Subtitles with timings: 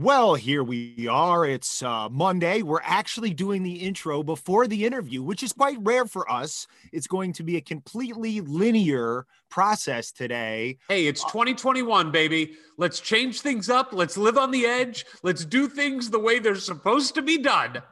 [0.00, 1.44] Well, here we are.
[1.44, 2.62] It's uh, Monday.
[2.62, 6.68] We're actually doing the intro before the interview, which is quite rare for us.
[6.92, 10.78] It's going to be a completely linear process today.
[10.88, 12.52] Hey, it's 2021, baby.
[12.76, 13.92] Let's change things up.
[13.92, 15.04] Let's live on the edge.
[15.24, 17.82] Let's do things the way they're supposed to be done.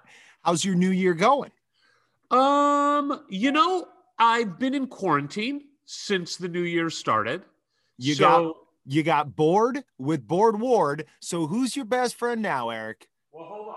[0.45, 1.51] How's your new year going?
[2.31, 7.43] Um, you know, I've been in quarantine since the new year started.
[7.99, 8.57] You so, got
[8.87, 11.07] you got bored with Board Ward.
[11.21, 13.09] So who's your best friend now, Eric?
[13.33, 13.75] Well, hold on.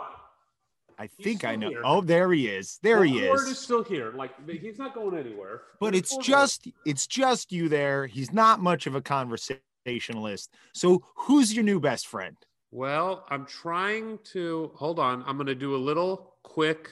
[0.97, 1.69] I think I know.
[1.69, 1.81] here.
[1.83, 2.77] Oh, there he is.
[2.83, 3.27] There he is.
[3.29, 3.59] Ward is.
[3.59, 4.11] still here.
[4.11, 5.61] Like he's not going anywhere.
[5.79, 8.05] But There's it's just it's just you there.
[8.05, 10.53] He's not much of a conversationalist.
[10.73, 12.35] So who's your new best friend?
[12.71, 15.23] Well, I'm trying to hold on.
[15.25, 16.89] I'm going to do a little quick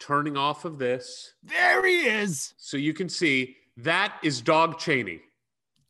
[0.00, 2.54] turning off of this There he is.
[2.56, 5.20] so you can see that is Dog Cheney.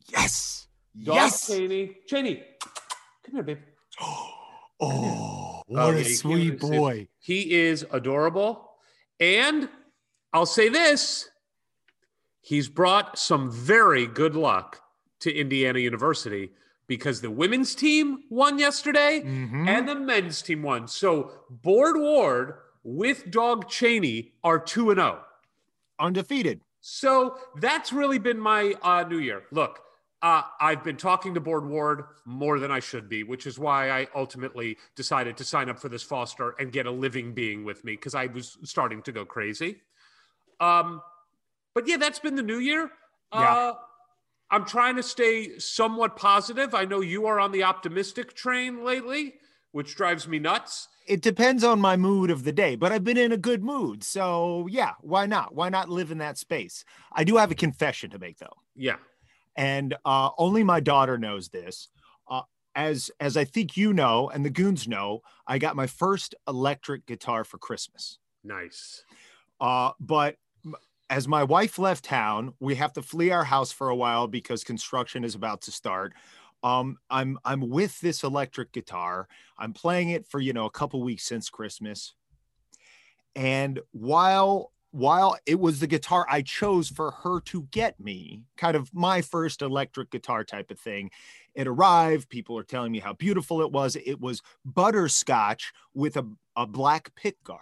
[0.09, 0.67] Yes.
[1.01, 1.47] Dog yes.
[1.47, 1.97] Cheney.
[2.07, 2.43] Cheney,
[3.25, 3.57] come here, babe.
[4.01, 6.59] Oh, what Oh, a yeah, sweet really see it.
[6.59, 7.07] boy.
[7.19, 8.71] He is adorable.
[9.19, 9.69] And
[10.33, 11.29] I'll say this
[12.41, 14.81] he's brought some very good luck
[15.21, 16.51] to Indiana University
[16.87, 19.67] because the women's team won yesterday Mhm.
[19.67, 20.87] and the men's team won.
[20.89, 25.23] So Board Ward with Dog Cheney are 2 and 0.
[25.99, 26.61] Undefeated.
[26.81, 29.43] So that's really been my uh, new year.
[29.51, 29.79] Look,
[30.23, 33.91] uh, I've been talking to Board Ward more than I should be, which is why
[33.91, 37.83] I ultimately decided to sign up for this foster and get a living being with
[37.83, 39.81] me because I was starting to go crazy.
[40.61, 41.01] Um,
[41.75, 42.89] but yeah, that's been the new year.
[43.33, 43.53] Yeah.
[43.53, 43.73] Uh,
[44.49, 46.73] I'm trying to stay somewhat positive.
[46.73, 49.33] I know you are on the optimistic train lately,
[49.73, 50.87] which drives me nuts.
[51.05, 54.05] It depends on my mood of the day, but I've been in a good mood.
[54.05, 55.53] So yeah, why not?
[55.53, 56.85] Why not live in that space?
[57.11, 58.55] I do have a confession to make though.
[58.73, 58.95] Yeah.
[59.55, 61.89] And uh, only my daughter knows this.
[62.29, 62.41] Uh,
[62.75, 67.05] as as I think you know, and the goons know, I got my first electric
[67.05, 68.19] guitar for Christmas.
[68.43, 69.03] Nice.
[69.59, 70.37] Uh, but
[71.09, 74.63] as my wife left town, we have to flee our house for a while because
[74.63, 76.13] construction is about to start.
[76.63, 79.27] Um, I'm I'm with this electric guitar.
[79.57, 82.15] I'm playing it for you know a couple weeks since Christmas,
[83.35, 88.75] and while while it was the guitar I chose for her to get me, kind
[88.75, 91.09] of my first electric guitar type of thing,
[91.55, 92.29] it arrived.
[92.29, 93.95] People are telling me how beautiful it was.
[93.95, 97.61] It was butterscotch with a, a black pick guard.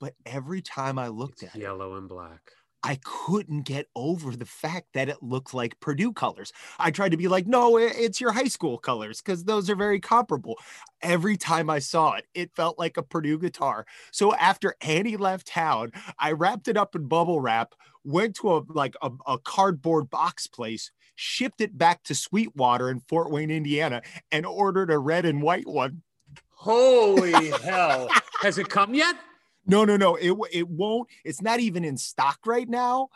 [0.00, 2.50] But every time I looked It's at it, yellow and black.
[2.84, 6.52] I couldn't get over the fact that it looked like Purdue colors.
[6.78, 9.98] I tried to be like, no, it's your high school colors because those are very
[9.98, 10.58] comparable.
[11.00, 13.86] Every time I saw it, it felt like a Purdue guitar.
[14.10, 18.62] So after Annie left town, I wrapped it up in bubble wrap, went to a
[18.68, 24.02] like a, a cardboard box place, shipped it back to Sweetwater in Fort Wayne, Indiana,
[24.30, 26.02] and ordered a red and white one.
[26.50, 28.10] Holy hell.
[28.42, 29.16] Has it come yet?
[29.66, 30.16] No, no, no.
[30.16, 31.08] It it won't.
[31.24, 33.08] It's not even in stock right now.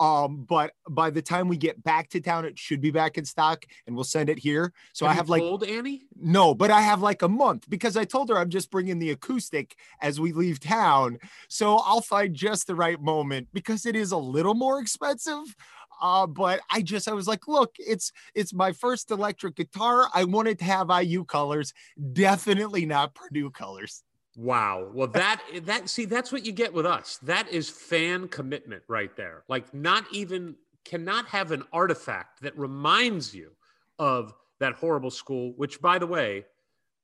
[0.00, 3.24] Um, but by the time we get back to town, it should be back in
[3.24, 4.72] stock and we'll send it here.
[4.92, 6.02] So have I have like told Annie.
[6.20, 9.12] no, but I have like a month because I told her I'm just bringing the
[9.12, 11.18] acoustic as we leave town.
[11.48, 15.54] So I'll find just the right moment because it is a little more expensive.
[16.02, 20.08] Uh, but I just I was like, look, it's it's my first electric guitar.
[20.12, 21.72] I wanted to have IU colors,
[22.12, 24.02] definitely not Purdue colors.
[24.36, 24.90] Wow.
[24.92, 27.18] Well, that that see that's what you get with us.
[27.22, 29.44] That is fan commitment right there.
[29.48, 33.52] Like not even cannot have an artifact that reminds you
[33.98, 36.44] of that horrible school, which by the way,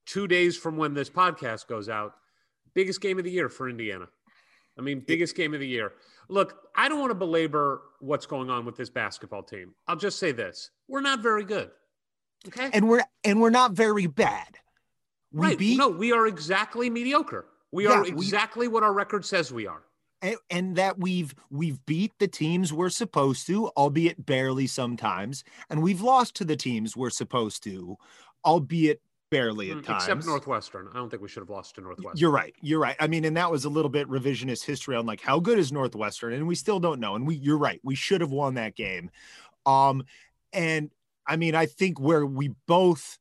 [0.07, 2.15] 2 days from when this podcast goes out,
[2.75, 4.09] biggest game of the year for Indiana.
[4.79, 5.93] I mean, biggest game of the year.
[6.29, 9.75] Look, I don't want to belabor what's going on with this basketball team.
[9.87, 10.71] I'll just say this.
[10.89, 11.71] We're not very good.
[12.49, 12.71] Okay?
[12.73, 14.57] And we're and we're not very bad.
[15.33, 15.59] We right.
[15.59, 17.47] beat no, we are exactly mediocre.
[17.73, 19.83] We Yeah, are we- exactly what our record says we are.
[20.23, 25.83] and, and that we've we've beat the teams we're supposed to, albeit barely sometimes, and
[25.83, 27.97] we've lost to the teams we're supposed to,
[28.45, 29.01] albeit
[29.31, 30.03] barely at Mm, times.
[30.03, 30.89] Except Northwestern.
[30.93, 32.19] I don't think we should have lost to Northwestern.
[32.19, 32.53] You're right.
[32.61, 32.97] You're right.
[32.99, 35.71] I mean, and that was a little bit revisionist history on like how good is
[35.71, 37.15] Northwestern, and we still don't know.
[37.15, 37.81] And we, you're right.
[37.85, 39.09] We should have won that game.
[39.65, 40.03] Um,
[40.53, 40.91] and
[41.29, 43.20] I mean, I think where we both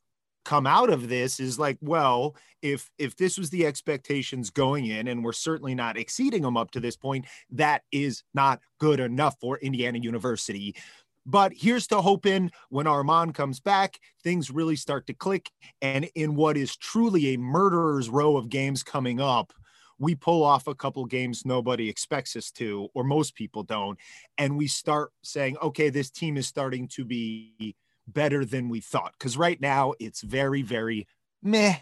[0.50, 5.08] come out of this is like, well, if if this was the expectations going in,
[5.08, 9.36] and we're certainly not exceeding them up to this point, that is not good enough
[9.40, 10.76] for Indiana University.
[11.24, 15.52] But here's to hoping when Armaan comes back, things really start to click.
[15.84, 19.54] And in what is truly a murderer's row of games coming up,
[20.00, 24.00] we pull off a couple games nobody expects us to, or most people don't.
[24.40, 27.76] And we start saying, okay, this team is starting to be
[28.14, 29.14] better than we thought.
[29.18, 31.08] Because right now it's very, very
[31.42, 31.76] meh.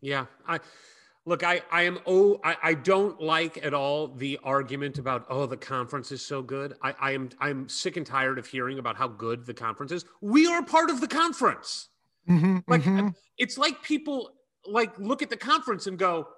[0.00, 0.26] Yeah.
[0.46, 0.60] I
[1.26, 5.46] look, I, I am oh I, I don't like at all the argument about oh
[5.46, 6.74] the conference is so good.
[6.82, 10.04] I, I am I'm sick and tired of hearing about how good the conference is.
[10.20, 11.88] We are part of the conference.
[12.28, 13.14] Mhm, Like mhm.
[13.38, 14.30] it's like people
[14.66, 16.28] like look at the conference and go,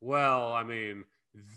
[0.00, 1.04] well, I mean,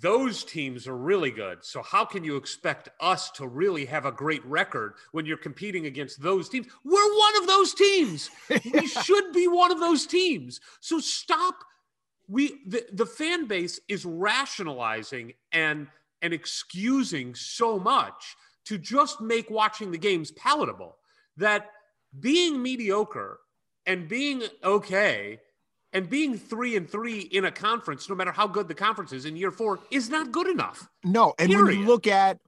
[0.02, 1.60] those teams are really good.
[1.64, 5.86] So how can you expect us to really have a great record when you're competing
[5.86, 6.68] against those teams?
[6.84, 8.30] We're one of those teams.
[8.74, 10.60] We should be one of those teams.
[10.80, 11.56] So stop.
[12.28, 15.88] We the, the fan base is rationalizing and
[16.22, 18.36] and excusing so much
[18.66, 20.98] to just make watching the games palatable
[21.38, 21.70] that
[22.20, 23.40] being mediocre
[23.86, 25.40] and being okay
[25.94, 29.26] and being three and three in a conference, no matter how good the conference is
[29.26, 30.88] in year four, is not good enough.
[31.04, 32.40] No, and when you look at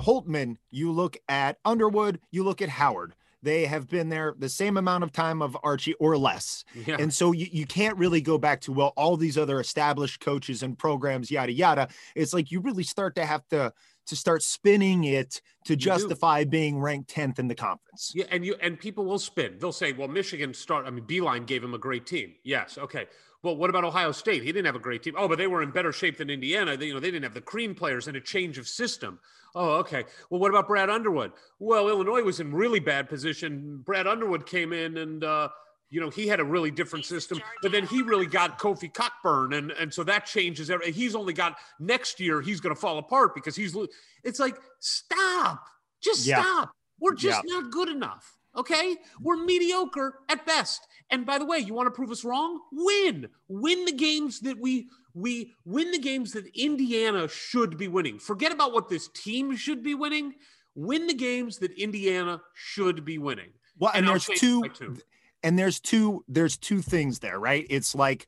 [0.00, 3.14] Holtman, you look at Underwood, you look at Howard.
[3.42, 6.64] They have been there the same amount of time of Archie or less.
[6.86, 6.96] Yeah.
[6.98, 10.62] And so you, you can't really go back to, well, all these other established coaches
[10.62, 11.88] and programs, yada, yada.
[12.14, 13.74] It's like you really start to have to
[14.06, 18.12] to start spinning it to justify being ranked 10th in the conference.
[18.14, 19.56] Yeah, and you and people will spin.
[19.58, 20.86] They'll say, "Well, Michigan start.
[20.86, 22.34] I mean, Beilein gave him a great team.
[22.42, 23.06] Yes, okay.
[23.44, 24.42] Well, what about Ohio State?
[24.42, 25.14] He didn't have a great team.
[25.18, 26.78] Oh, but they were in better shape than Indiana.
[26.78, 29.20] They, you know, they didn't have the Crean players and a change of system.
[29.54, 30.04] Oh, okay.
[30.30, 31.32] Well, what about Brad Underwood?
[31.58, 33.82] Well, Illinois was in really bad position.
[33.84, 35.50] Brad Underwood came in and uh,
[35.94, 39.52] you know he had a really different system, but then he really got Kofi Cockburn,
[39.52, 40.92] and and so that changes everything.
[40.92, 42.40] He's only got next year.
[42.40, 43.76] He's going to fall apart because he's.
[44.24, 45.64] It's like stop.
[46.02, 46.42] Just Yeah.
[46.42, 46.72] stop.
[46.98, 47.60] We're just Yeah.
[47.60, 48.36] not good enough.
[48.56, 48.96] Okay?
[49.20, 50.86] We're mediocre at best.
[51.10, 52.60] And by the way, you want to prove us wrong?
[52.72, 53.28] Win.
[53.48, 58.18] Win the games that we we win the games that Indiana should be winning.
[58.18, 60.34] Forget about what this team should be winning.
[60.74, 63.52] Win the games that Indiana should be winning.
[63.78, 65.00] Well, and, I'll there's change two my tune.
[65.44, 67.66] And there's two there's two things there right?
[67.70, 68.26] It's like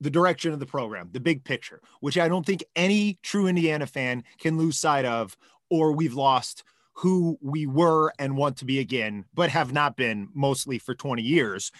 [0.00, 3.86] the direction of the program the big picture which i don't think any true indiana
[3.86, 5.36] fan can lose sight of
[5.70, 6.64] or we've lost
[6.96, 11.22] who we were and want to be again but have not been mostly for 20
[11.22, 11.70] years.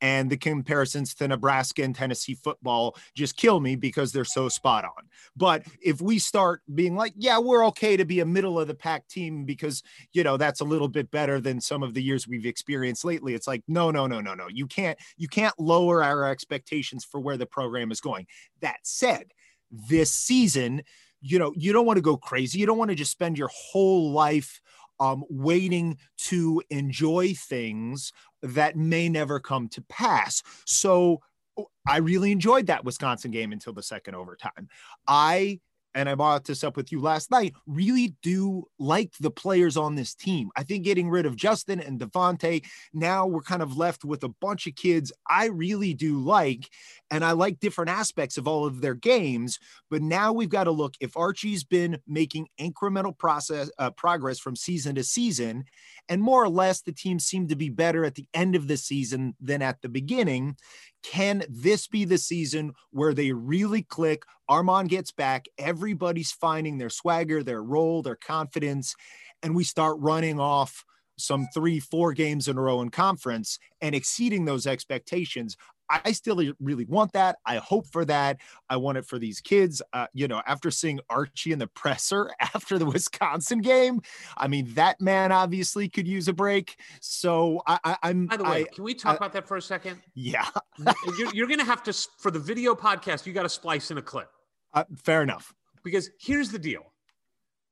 [0.00, 4.84] And the comparisons to nebraska and tennessee football just kill me because they're so spot
[4.84, 5.08] on.
[5.36, 8.74] But if we start being like yeah we're okay to be a middle of the
[8.74, 12.26] pack team because you know that's a little bit better than some of the years
[12.26, 14.48] we've experienced lately it's like no no no no no.
[14.48, 18.26] You can't you can't lower our expectations for where the program is going.
[18.60, 19.32] That said
[19.70, 20.82] this season
[21.24, 22.58] you know you don't want to go crazy.
[22.58, 24.60] You don't want to just spend your whole life
[25.00, 28.12] um, waiting to enjoy things
[28.42, 30.42] that may never come to pass.
[30.66, 31.20] So
[31.58, 34.68] oh, i really enjoyed that wisconsin game until the second overtime.
[35.08, 35.60] I
[35.94, 39.94] and I brought this up with you last night, really do like the players on
[39.94, 40.50] this team.
[40.56, 44.28] I think getting rid of Justin and Devonte, now we're kind of left with a
[44.28, 46.68] bunch of kids I really do like.
[47.10, 49.58] And I like different aspects of all of their games.
[49.90, 54.56] But now we've got to look if Archie's been making incremental process uh, progress from
[54.56, 55.64] season to season,
[56.08, 58.76] and more or less the team seemed to be better at the end of the
[58.76, 60.56] season than at the beginning.
[61.04, 64.24] Can this be the season where they really click?
[64.50, 68.94] Armaan gets back, everybody's finding their swagger, their role, their confidence,
[69.42, 70.84] and we start running off
[71.16, 75.56] some three, four games in a row in conference and exceeding those expectations.
[75.90, 77.36] I still really want that.
[77.44, 78.38] I hope for that.
[78.68, 79.82] I want it for these kids.
[79.92, 84.00] Uh, you know, after seeing Archie in the presser after the Wisconsin game,
[84.36, 86.76] I mean, that man obviously could use a break.
[87.00, 89.62] So I, am By the way, I, can we talk I, about that for a
[89.62, 90.00] second?
[90.14, 90.46] Yeah.
[91.18, 93.98] you're, you're going to have to, for the video podcast, you got to splice in
[93.98, 94.30] a clip.
[94.72, 95.54] Uh, fair enough.
[95.82, 96.92] Because here's the deal,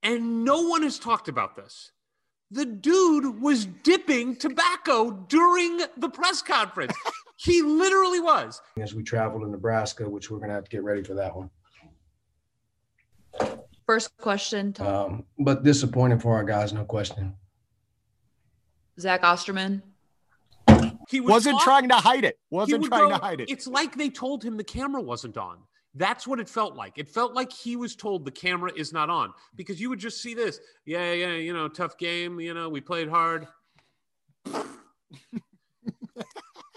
[0.03, 1.93] and no one has talked about this
[2.53, 6.95] the dude was dipping tobacco during the press conference.
[7.43, 8.63] he literally was.
[8.81, 11.35] As we travel to Nebraska, which we're going to have to get ready for that
[11.35, 11.51] one.
[13.85, 14.75] First question.
[14.79, 17.35] Um, but disappointing for our guys, no question.
[19.01, 19.83] Zach Osterman.
[21.09, 22.39] He was not trying to hide it.
[22.51, 23.51] Wasn't trying go, to hide it.
[23.51, 25.59] It's like they told him the camera wasn't on.
[25.95, 26.97] That's what it felt like.
[26.97, 30.23] It felt like he was told the camera is not on because you would just
[30.23, 30.61] see this.
[30.87, 32.39] Yeah, yeah, you know, tough game.
[32.39, 33.49] You know, we played hard.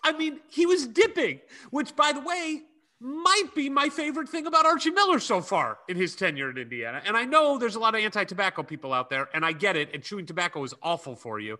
[0.06, 2.62] I mean, he was dipping, which, by the way,
[3.02, 7.02] might be my favorite thing about Archie Miller so far in his tenure in Indiana.
[7.06, 9.76] And I know there's a lot of anti tobacco people out there, and I get
[9.76, 9.90] it.
[9.94, 11.60] And chewing tobacco is awful for you.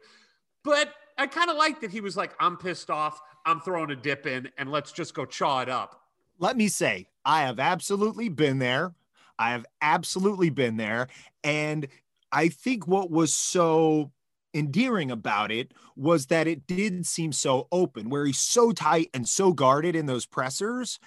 [0.64, 3.20] But I kind of like that he was like, I'm pissed off.
[3.46, 6.06] I'm throwing a dip in, and let's just go chaw it up
[6.40, 8.94] let me say, I have absolutely been there.
[9.38, 11.08] I have absolutely been there.
[11.44, 11.88] And
[12.32, 14.12] I think what was so
[14.56, 19.28] endearing about it was that it did seem so open, where he's so tight and
[19.28, 21.00] so guarded in those pressers.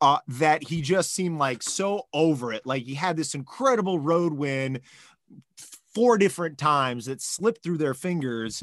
[0.00, 2.64] Uh, that he just seemed like so over it.
[2.64, 4.80] Like he had this incredible road win
[5.92, 8.62] four different times that slipped through their fingers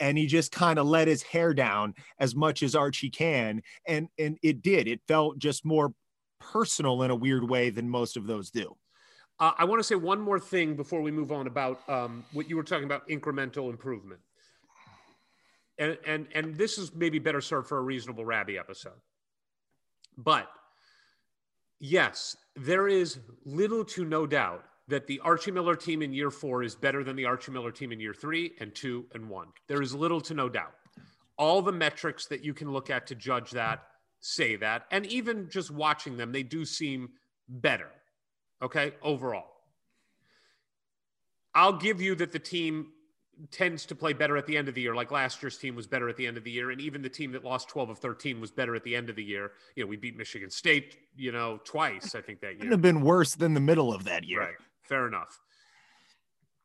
[0.00, 3.62] and he just kind of let his hair down as much as Archie can.
[3.86, 4.88] And and it did.
[4.88, 5.94] It felt just more
[6.40, 8.76] personal in a weird way than most of those do.
[9.40, 12.48] Uh, I want to say one more thing before we move on about um, what
[12.48, 14.20] you were talking about incremental improvement.
[15.76, 19.00] And, and, and this is maybe better served for a reasonable Rabbi episode.
[20.16, 20.48] But
[21.80, 26.62] yes, there is little to no doubt that the Archie Miller team in year four
[26.62, 29.48] is better than the Archie Miller team in year three and two and one.
[29.66, 30.74] There is little to no doubt.
[31.36, 33.82] All the metrics that you can look at to judge that
[34.20, 34.84] say that.
[34.92, 37.10] And even just watching them, they do seem
[37.48, 37.90] better.
[38.62, 38.92] Okay.
[39.02, 39.46] Overall,
[41.54, 42.88] I'll give you that the team
[43.50, 44.94] tends to play better at the end of the year.
[44.94, 46.70] Like last year's team was better at the end of the year.
[46.70, 49.16] And even the team that lost 12 of 13 was better at the end of
[49.16, 49.52] the year.
[49.74, 52.58] You know, we beat Michigan State, you know, twice, I think that year.
[52.58, 54.40] Couldn't have been worse than the middle of that year.
[54.40, 54.54] Right.
[54.82, 55.40] Fair enough.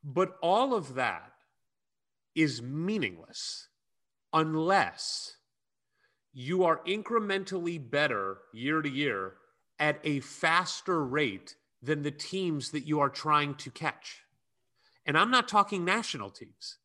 [0.04, 1.32] But all of that
[2.36, 3.68] is meaningless
[4.32, 5.36] unless
[6.34, 9.34] you are incrementally better year to year
[9.80, 14.24] at a faster rate than the teams that you are trying to catch.
[15.06, 16.78] And I'm not talking national teams.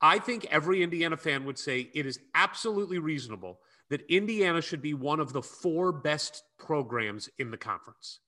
[0.00, 4.94] I think every Indiana fan would say it is absolutely reasonable that Indiana should be
[4.94, 8.20] one of the four best programs in the conference.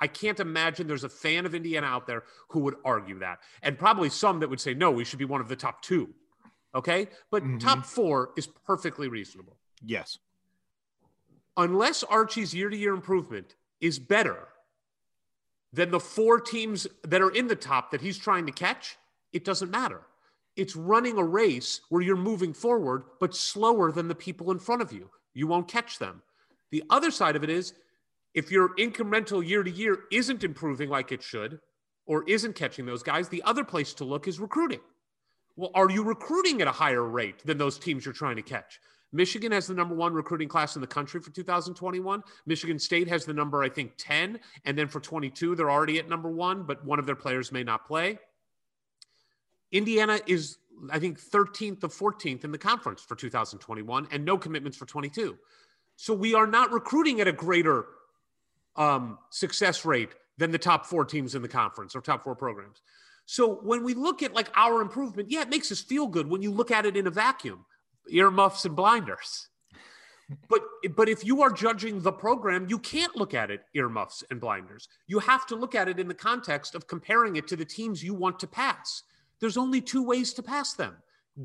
[0.00, 3.38] I can't imagine there's a fan of Indiana out there who would argue that.
[3.62, 6.08] And probably some that would say, no, we should be one of the top two.
[6.74, 7.08] Okay.
[7.30, 7.58] But mm-hmm.
[7.58, 9.56] top four is perfectly reasonable.
[9.84, 10.18] Yes.
[11.56, 14.48] Unless Archie's year to year improvement is better
[15.72, 18.96] than the four teams that are in the top that he's trying to catch,
[19.32, 20.02] it doesn't matter.
[20.56, 24.82] It's running a race where you're moving forward, but slower than the people in front
[24.82, 25.10] of you.
[25.32, 26.22] You won't catch them.
[26.70, 27.74] The other side of it is
[28.34, 31.60] if your incremental year to year isn't improving like it should
[32.06, 34.80] or isn't catching those guys, the other place to look is recruiting.
[35.56, 38.80] Well, are you recruiting at a higher rate than those teams you're trying to catch?
[39.12, 42.22] Michigan has the number one recruiting class in the country for 2021.
[42.46, 44.38] Michigan State has the number, I think, 10.
[44.64, 47.64] And then for 22, they're already at number one, but one of their players may
[47.64, 48.18] not play.
[49.72, 50.58] Indiana is,
[50.90, 55.36] I think, 13th or 14th in the conference for 2021 and no commitments for 22.
[55.96, 57.86] So we are not recruiting at a greater
[58.76, 62.80] um, success rate than the top four teams in the conference or top four programs.
[63.26, 66.42] So when we look at like our improvement, yeah, it makes us feel good when
[66.42, 67.64] you look at it in a vacuum,
[68.08, 69.48] earmuffs and blinders.
[70.48, 70.62] but
[70.94, 74.88] but if you are judging the program, you can't look at it earmuffs and blinders.
[75.06, 78.02] You have to look at it in the context of comparing it to the teams
[78.02, 79.02] you want to pass.
[79.40, 80.96] There's only two ways to pass them: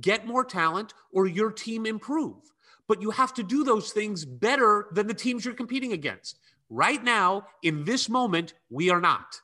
[0.01, 2.35] get more talent or your team improve.
[2.87, 6.39] But you have to do those things better than the teams you're competing against.
[6.69, 9.41] Right now, in this moment, we are not.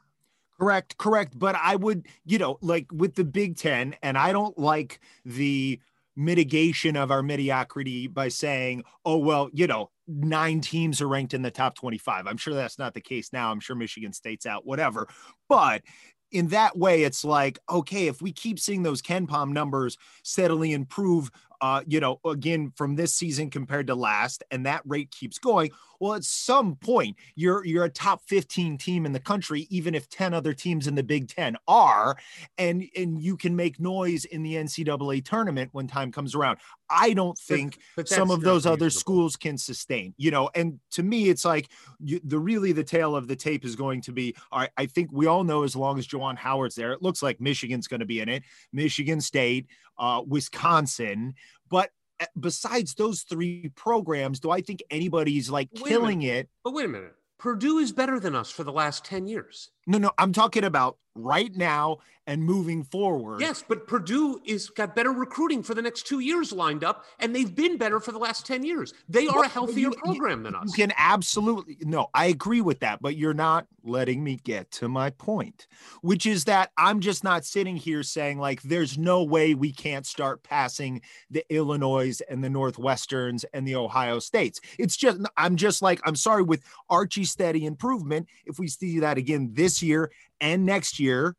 [0.60, 1.40] Correct, correct.
[1.40, 5.80] But I would, you know, like with the Big Ten, and I don't like the
[6.16, 11.42] mitigation of our mediocrity by saying, oh, well, you know, nine teams are ranked in
[11.42, 12.28] the top 25.
[12.28, 13.52] I'm sure that's not the case now.
[13.52, 15.08] I'm sure Michigan State's out, whatever.
[15.48, 15.84] But
[16.32, 21.30] in that way, it's like, okay, if we keep seeing those KenPom numbers steadily improve,
[21.60, 25.72] uh, you know, again from this season compared to last, and that rate keeps going.
[26.02, 30.10] Well, at some point, you're you're a top 15 team in the country, even if
[30.10, 32.18] 10 other teams in the Big Ten are,
[32.58, 36.58] and and you can make noise in the NCAA tournament when time comes around.
[36.90, 40.50] I don't think but, but some of those other schools can sustain, you know.
[40.56, 44.02] And to me, it's like you, the really the tail of the tape is going
[44.02, 44.36] to be.
[44.52, 47.22] All right, I think we all know as long as Juwan Howard's there, it looks
[47.22, 48.42] like Michigan's going to be in it.
[48.74, 49.68] Michigan State,
[50.00, 51.36] uh, Wisconsin,
[51.70, 51.92] but
[52.40, 56.50] besides those three programs, do I think anybody's like wait killing it?
[56.64, 57.16] But wait a minute.
[57.40, 59.72] Purdue is better than us for the last 10 years.
[59.88, 61.98] No, no, I'm talking about right now
[62.28, 63.42] and moving forward.
[63.42, 67.36] Yes, but Purdue is got better recruiting for the next two years lined up, and
[67.36, 68.94] they've been better for the last 10 years.
[69.10, 70.68] They are well, a healthier you, program you, than us.
[70.68, 74.88] You can absolutely no, I agree with that, but you're not letting me get to
[74.88, 75.68] my point,
[76.02, 80.06] which is that I'm just not sitting here saying like there's no way we can't
[80.06, 84.62] start passing the Illinois and the Northwesterns and the Ohio States.
[84.78, 89.18] It's just I'm just like, I'm sorry, with Archie steady improvement, if we see that
[89.18, 91.36] again this year and next year.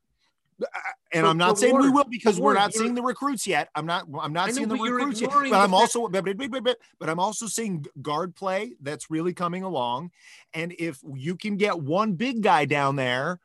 [0.63, 0.67] Uh,
[1.13, 3.69] and but, I'm not saying we will because we're not seeing the recruits yet.
[3.75, 4.07] I'm not.
[4.21, 5.31] I'm not know, seeing the recruits yet.
[5.31, 6.07] But I'm also.
[6.09, 10.13] But, but, but I'm also seeing guard play that's really coming along.
[10.55, 13.41] And if you can get one big guy down there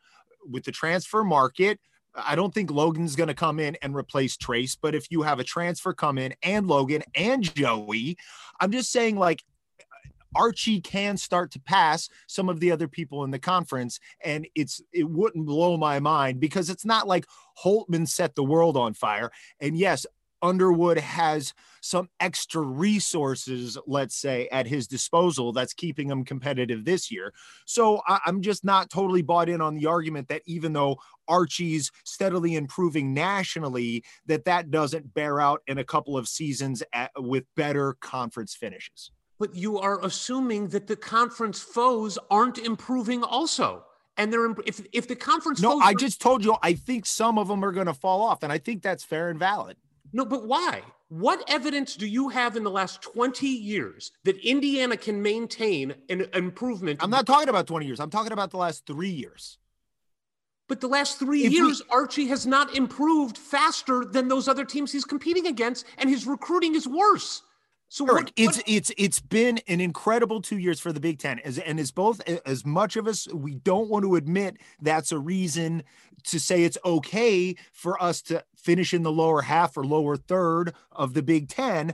[0.47, 1.79] with the transfer market,
[2.15, 5.39] I don't think Logan's going to come in and replace Trayce, But if you have
[5.39, 8.17] a transfer come in and Logan and Joey,
[8.59, 9.43] I'm just saying like
[10.37, 13.99] Archie can start to pass some of the other people in the conference.
[14.23, 17.25] And it's it wouldn't blow my mind because it's not like
[17.63, 19.31] Holtman set the world on fire.
[19.59, 20.05] And yes,
[20.41, 27.11] Underwood has some extra resources, let's say, at his disposal that's keeping him competitive this
[27.11, 27.33] year.
[27.65, 30.97] So I, am just not totally bought in on the argument that even though
[31.27, 37.11] Archie's steadily improving nationally, that that doesn't bear out in a couple of seasons at,
[37.17, 39.11] with better conference finishes.
[39.39, 43.83] But you are assuming that the conference foes aren't improving also.
[44.17, 47.47] And they're if if the conference No, I just told you I think some of
[47.47, 49.77] them are going to fall off and I think that's fair and valid.
[50.11, 50.81] No, but why?
[51.09, 56.25] What evidence do you have in the last 20 years that Indiana can maintain an
[56.33, 57.01] improvement?
[57.01, 57.99] I'm not talking about 20 years.
[57.99, 59.57] I'm talking about the last 3 years.
[60.67, 64.65] But the last three if years, we, Archie has not improved faster than those other
[64.65, 67.43] teams he's competing against, and his recruiting is worse.
[67.89, 71.57] So what, it's it's it's been an incredible two years for the Big Ten, as
[71.57, 75.83] and as both as much of us we don't want to admit that's a reason
[76.25, 80.73] to say it's okay for us to finish in the lower half or lower third
[80.91, 81.93] of the Big Ten.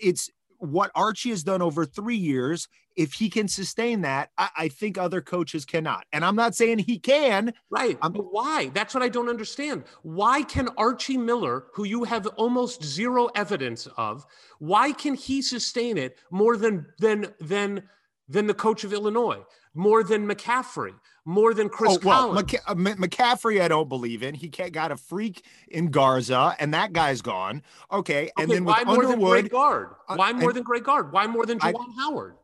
[0.00, 2.66] It's what Archie has done over three years.
[2.98, 6.04] If he can sustain that, I, I think other coaches cannot.
[6.12, 7.54] And I'm not saying he can.
[7.70, 7.96] Right.
[8.02, 8.70] I'm, but why?
[8.74, 9.84] That's what I don't understand.
[10.02, 14.26] Why can Archie Miller, who you have almost zero evidence of,
[14.58, 17.84] why can he sustain it more than than than
[18.28, 19.42] than the coach of Illinois,
[19.74, 20.92] more than McCaffery,
[21.24, 22.52] more than Chris oh, well, Collins.
[22.52, 24.34] McC- uh, McCaffery, I don't believe in.
[24.34, 27.62] He got a freak in Garza, and that guy's gone.
[27.92, 29.88] Okay, and then why with more Underwood, than Greg Gard?
[30.08, 31.12] Uh, why more uh, than Greg Gard?
[31.12, 32.34] Why more than Juwan Howard?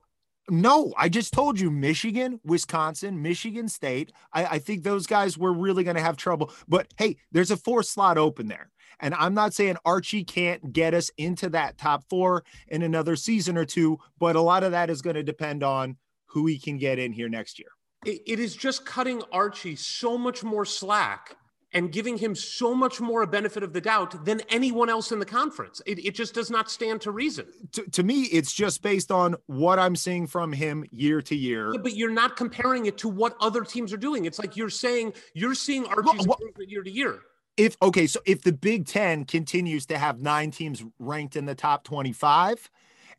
[0.50, 4.12] No, I just told you Michigan, Wisconsin, Michigan State.
[4.32, 6.52] I, I think those guys were really going to have trouble.
[6.68, 8.70] But hey, there's a four slot open there.
[9.00, 13.56] And I'm not saying Archie can't get us into that top four in another season
[13.56, 16.78] or two, but a lot of that is going to depend on who he can
[16.78, 17.68] get in here next year.
[18.04, 21.36] it, it is just cutting Archie so much more slack
[21.74, 25.18] and giving him so much more a benefit of the doubt than anyone else in
[25.18, 25.82] the conference.
[25.84, 27.46] It, it just does not stand to reason.
[27.72, 31.72] To, to, me, it's just based on what I'm seeing from him year to year.
[31.72, 34.24] Yeah, but you're not comparing it to what other teams are doing.
[34.24, 37.20] It's like you're saying you're seeing Archie's well, improvement year to year
[37.56, 41.54] if okay, so if the Big Ten continues to have nine teams ranked in the
[41.54, 42.70] top 25,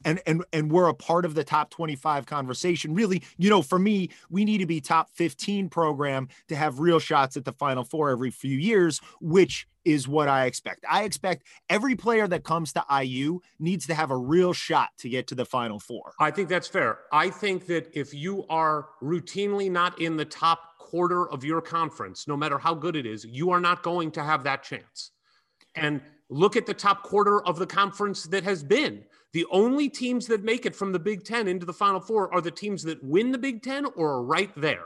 [0.05, 3.77] and and and we're a part of the top 25 conversation really you know for
[3.77, 7.83] me we need to be top 15 program to have real shots at the final
[7.83, 10.83] four every few years which is what I expect.
[10.89, 15.09] I expect every player that comes to IU needs to have a real shot to
[15.09, 16.13] get to the final four.
[16.19, 16.99] I think that's fair.
[17.13, 22.27] I think that if you are routinely not in the top quarter of your conference,
[22.27, 25.11] no matter how good it is, you are not going to have that chance.
[25.75, 29.03] And look at the top quarter of the conference that has been.
[29.35, 32.39] The only teams that make it from the Big Ten into the Final Four are
[32.39, 34.85] the teams that win the Big Ten or are right there.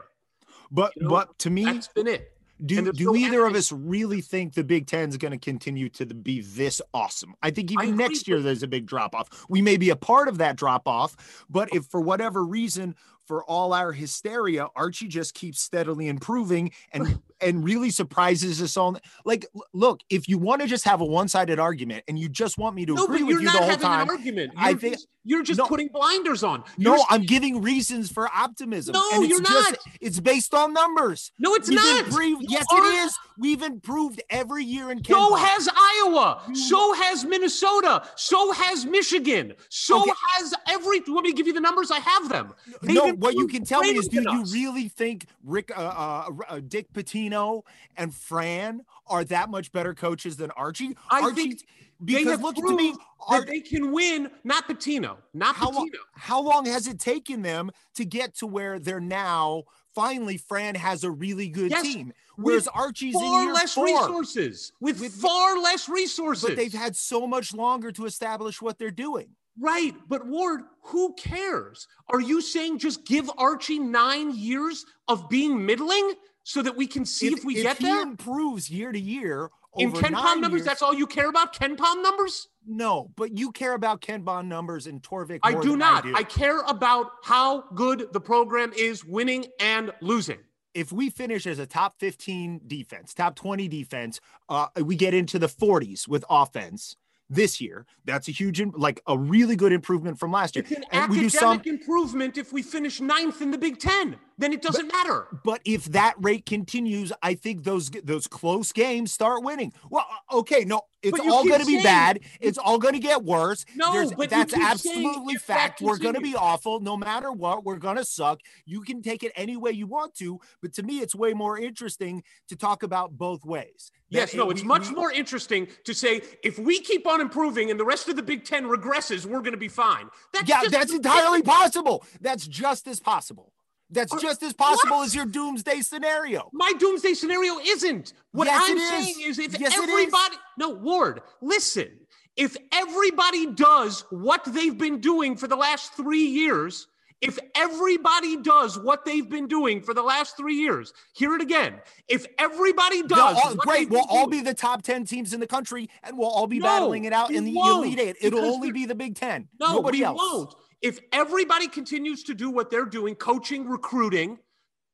[0.71, 2.31] But You know, but to me, That's been it.
[2.65, 6.05] Do do either of us really think the Big Ten is going to continue to
[6.07, 7.35] be this awesome?
[7.43, 9.45] I think even agree, next year there's a big drop off.
[9.49, 12.95] We may be a part of that drop off, but if for whatever reason,
[13.29, 18.97] for all our hysteria, Archie just keeps steadily improving and and really surprises us all.
[19.23, 22.57] Like, look, if you want to just have a one sided argument and you just
[22.57, 24.51] want me to No, agree with you the whole time, argument.
[24.55, 25.67] You're I think- just, you're just No.
[25.67, 26.63] putting blinders on.
[26.77, 28.93] no, You're I'm giving reasons for optimism.
[28.93, 29.79] No, and it's you're just, not.
[30.01, 31.31] It's based on numbers.
[31.37, 32.05] No, it's We've not.
[32.07, 33.15] improved- yes, are- it is.
[33.37, 35.27] We've improved every year in Canada.
[35.29, 36.41] So has Iowa.
[36.53, 38.03] So has Minnesota.
[38.15, 39.53] So has Michigan.
[39.69, 40.11] So Okay.
[40.37, 40.99] has every.
[41.07, 41.91] Want me give you the numbers?
[41.91, 42.53] I have them.
[42.81, 44.53] They've no, what you can tell me is, do you us.
[44.53, 47.63] really think Rick, uh, uh, uh, Dick Pitino
[47.97, 50.95] and Fran are that much better coaches than Archie?
[51.10, 51.60] I Archie, think
[51.99, 54.29] They because have look to me, proved Ar- that they can win.
[54.43, 55.17] Not Pitino.
[55.34, 55.75] Not how Pitino.
[55.75, 59.63] long, how long has it taken them to get to where they're now?
[59.95, 63.86] Finally, Fran has a really good Yes, team, whereas Archie's in year less four.
[63.86, 64.71] resources.
[64.79, 66.47] With, With- far less resources.
[66.47, 69.36] But they've had so much longer to establish what they're doing.
[69.57, 69.93] Right.
[70.07, 71.88] But Ward, who cares?
[72.07, 77.05] Are you saying just give Archie nine years of being middling so that we can
[77.05, 78.01] see if, we get he there?
[78.01, 81.53] improves year to year In KenPom numbers, years- that's all you care about?
[81.53, 82.47] KenPom numbers?
[82.65, 83.12] no.
[83.15, 85.39] But you care about KenPom numbers and Torvik.
[85.43, 86.05] I do not.
[86.05, 90.39] I, I, care about how good the program is winning and losing.
[90.75, 95.39] if we finish as a top 15 defense, top 20 defense, uh, we get into
[95.39, 96.95] the 40s with offense
[97.29, 97.85] this year.
[98.05, 100.65] That's a huge, like a really good improvement from last year.
[100.67, 103.79] It's an And we do academic some, improvement if we finish ninth in the Big
[103.79, 104.17] Ten.
[104.37, 105.27] Then it doesn't matter.
[105.43, 109.73] but if that rate continues, I think those those close games start winning.
[109.89, 112.21] Well, uh, okay, no, it's all going to be bad.
[112.39, 113.65] It's all going to get worse.
[113.75, 115.81] No, There's- but that's absolutely if that fact.
[115.81, 117.65] We're going to be awful no matter what.
[117.65, 118.39] We're going to suck.
[118.65, 121.59] You can take it any way you want to, but to me, it's way more
[121.59, 123.91] interesting to talk about both ways.
[124.09, 127.69] Yes, no, it's we- much we- more interesting to say if we keep on improving
[127.71, 130.09] and the rest of the Big Ten regresses, we're going to be fine.
[130.33, 132.03] That's yeah, just that's entirely possible.
[132.21, 133.53] That's just as possible.
[133.91, 135.05] That's Are- just as possible what?
[135.05, 136.49] as your doomsday scenario.
[136.53, 138.13] My doomsday scenario isn't.
[138.31, 138.89] What Yes, I'm it is.
[138.89, 139.89] saying is if Yes, it is.
[139.89, 141.89] everybody, no, Ward, listen.
[142.35, 146.87] If everybody does what they've been doing for the last three years,
[147.21, 151.82] if everybody does what they've been doing for the last three years, hear it again.
[152.08, 153.89] If everybody does, all- great.
[153.89, 156.60] We'll all doing- be the top 10 teams in the country and we'll all be
[156.60, 158.15] No, battling it out in the Elite Eight.
[158.21, 159.49] It'll only be the Big Ten.
[159.60, 160.17] No, Nobody else.
[160.17, 160.55] won't.
[160.82, 164.39] If everybody continues to do what they're doing, coaching, recruiting,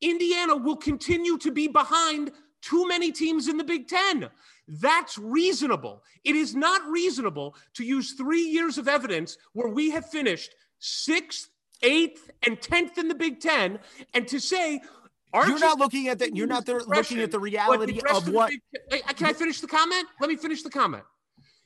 [0.01, 4.29] Indiana will continue to be behind too many teams in the Big Ten.
[4.67, 6.03] That's reasonable.
[6.23, 11.49] It is not reasonable to use three years of evidence where we have finished sixth,
[11.81, 13.79] eighth, and tenth in the Big Ten,
[14.13, 14.81] and to say,
[15.33, 16.35] You're not looking at that.
[16.35, 18.51] You're not there looking at the reality of what.
[18.89, 20.05] Hey, can I finish the comment?
[20.19, 21.03] Let me finish the comment.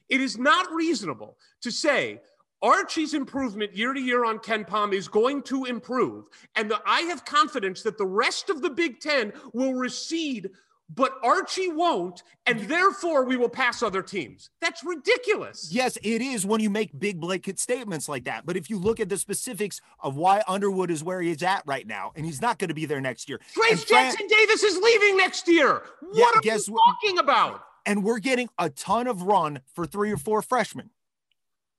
[0.09, 2.21] It is not reasonable to say
[2.61, 7.23] Archie's improvement year to year on KenPom is going to improve, and that I have
[7.23, 10.49] confidence that the rest of the Big Ten will recede,
[10.93, 14.49] but Archie won't, and therefore we will pass other teams.
[14.59, 15.69] That's ridiculous.
[15.71, 18.45] Yes, it is when you make big blanket statements like that.
[18.45, 21.85] But if you look at the specifics of why Underwood is where he's at right
[21.85, 24.77] now, and he's not going to be there next year, Trayce Fran- Jackson Davis is
[24.77, 25.83] leaving next year.
[26.13, 27.63] Yeah, What are guess you what- talking about?
[27.85, 30.89] and we're getting a ton of run for three or four freshmen.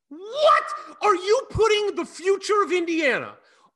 [0.09, 0.65] What
[1.03, 3.35] are you putting the future of Indiana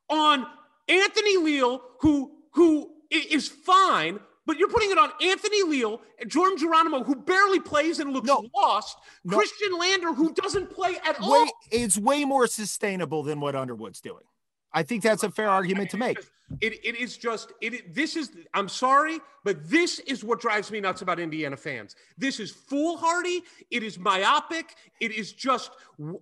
[0.09, 0.45] on
[0.87, 6.57] Anthony Leal, who who is fine, but you're putting it on Anthony Leal and Jordan
[6.57, 8.45] Geronimo, who barely plays and looks No.
[8.55, 9.37] lost, No.
[9.37, 11.47] Khristian Lander, who doesn't play at all.
[11.71, 14.23] It's way more sustainable than what Underwood's doing.
[14.71, 16.17] I think that's a fair argument to make.
[16.61, 20.79] It, it is just it, this is I'm sorry, but this is what drives me
[20.79, 21.95] nuts about Indiana fans.
[22.17, 23.41] This is foolhardy.
[23.71, 24.75] It is myopic.
[24.99, 25.71] It is just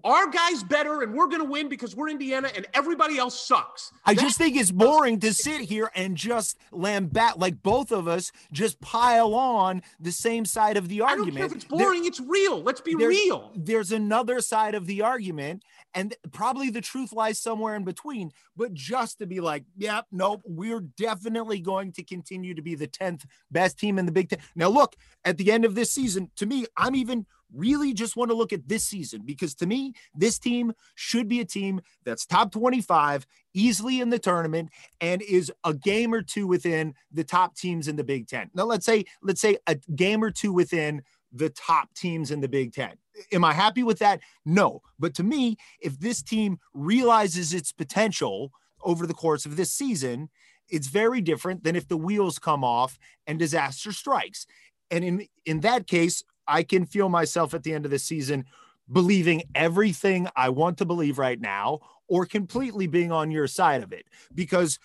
[0.04, 3.92] our guys better, and we're going to win because we're Indiana, and everybody else sucks.
[4.06, 8.32] I just think it's boring to sit here and just lambat like both of us
[8.52, 11.38] just pile on the same side of the I don't argument.
[11.38, 12.06] care if it's There- boring.
[12.06, 12.62] it's real.
[12.62, 13.52] Let's be there's, real.
[13.56, 18.32] There's another side of the argument, and probably the truth lies somewhere in between.
[18.56, 22.88] But just to be like, yep, nope, we're definitely going to continue to be the
[22.88, 24.40] 10th best team in the Big Ten.
[24.56, 24.96] Now, look,
[25.26, 28.52] at the end of this season, to me, I'm even really just want to look
[28.52, 33.26] at this season because to me, this team should be a team that's top 25
[33.54, 34.70] easily in the tournament
[35.02, 38.50] and is a game or two within the top teams in the Big Ten.
[38.54, 42.48] Now, let's say, let's say a game or two within the top teams in the
[42.48, 42.94] Big Ten.
[43.32, 44.20] Am I happy with that?
[44.46, 44.82] No.
[45.00, 48.52] But to me, if this team realizes its potential
[48.84, 50.30] over the course of this season,
[50.70, 54.46] it's very different than if the wheels come off and disaster strikes.
[54.92, 58.46] And in in that case, I can feel myself at the end of the season
[58.92, 63.94] believing everything I want to believe right now or completely being on your side of
[63.94, 64.78] it because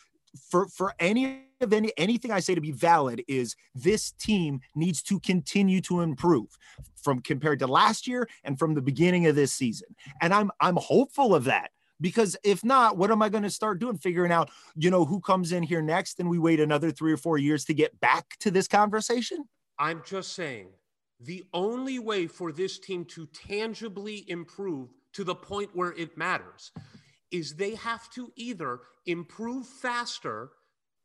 [0.51, 5.03] for for any of any anything I say to be valid is this team needs
[5.05, 6.57] to continue to improve
[7.03, 9.89] from compared to last year and from the beginning of this season.
[10.21, 13.79] And I'm I'm hopeful of that because if not, what am I going to start
[13.79, 13.99] doing?
[13.99, 17.17] Figuring out, you know, who comes in here next and we wait another three or
[17.17, 19.45] four years to get back to this conversation?
[19.79, 20.69] I'm just saying
[21.21, 26.71] the only way for this team to tangibly improve to the point where it matters
[27.31, 30.51] is they have to either improve faster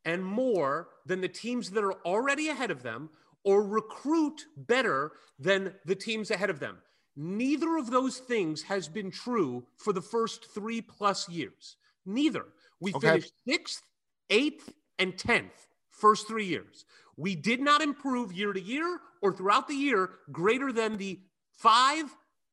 [0.04, 3.10] and more than the teams that are already ahead of them
[3.44, 6.78] or recruit better than the teams ahead of them.
[7.16, 11.76] Neither of those things has been true for the first three plus years.
[12.04, 12.46] Neither.
[12.80, 13.08] We okay.
[13.08, 13.82] finished sixth,
[14.30, 16.84] eighth, and tenth first three years.
[17.16, 21.20] We did not improve year to year or throughout the year greater than the
[21.52, 22.06] five,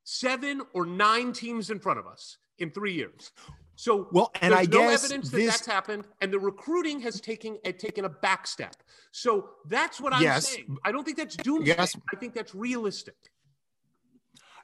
[0.04, 3.32] seven, or nine teams in front of us in three years.
[3.76, 5.46] So well, and I no guess evidence this...
[5.46, 8.76] that that's happened, and the recruiting has taken taken a back step.
[9.12, 10.50] So that's what I'm yes.
[10.50, 10.78] saying.
[10.86, 11.76] I don't think that's doomsday.
[11.76, 11.96] Yes.
[12.14, 13.16] I think that's realistic.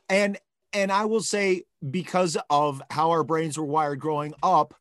[0.09, 0.37] And
[0.73, 4.73] and I will say because of how our brains were wired growing up,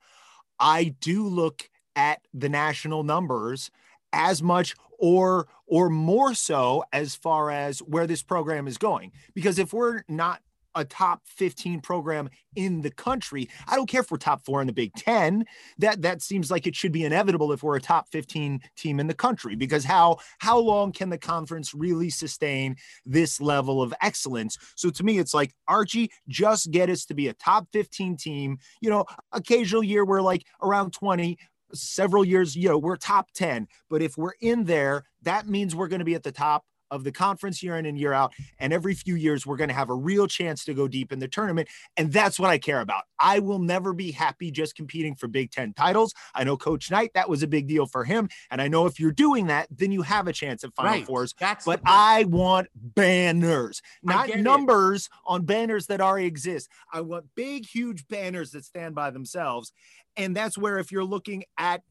[0.58, 3.70] I do look at the national numbers
[4.12, 9.12] as much or or more so as far as where this program is going.
[9.34, 10.42] Because if we're not
[10.76, 13.48] a top 15 program in the country.
[13.66, 15.44] I don't care if we're top four in the Big Ten.
[15.78, 19.06] That that seems like it should be inevitable if we're a top 15 team in
[19.06, 24.58] the country, because how how long can the conference really sustain this level of excellence?
[24.76, 28.58] So to me, it's like Archie, just get us to be a top 15 team.
[28.80, 31.38] You know, occasional year we're like around 20,
[31.72, 33.66] several years, you know, we're top 10.
[33.88, 37.04] But if we're in there, that means we're going to be at the top of
[37.04, 38.32] the conference year in and year out.
[38.58, 41.18] And every few years, we're going to have a real chance to go deep in
[41.18, 41.68] the tournament.
[41.96, 43.04] And that's what I care about.
[43.18, 46.14] I will never be happy just competing for Big Ten titles.
[46.34, 48.28] I know Coach Knight, that was a big deal for him.
[48.50, 51.06] And I know if you're doing that, then you have a chance at Final right.
[51.06, 51.34] Fours.
[51.38, 55.12] That's but I want banners, not numbers it.
[55.26, 56.68] on banners that already exist.
[56.92, 59.72] I want big, huge banners that stand by themselves.
[60.16, 61.82] And that's where if you're looking at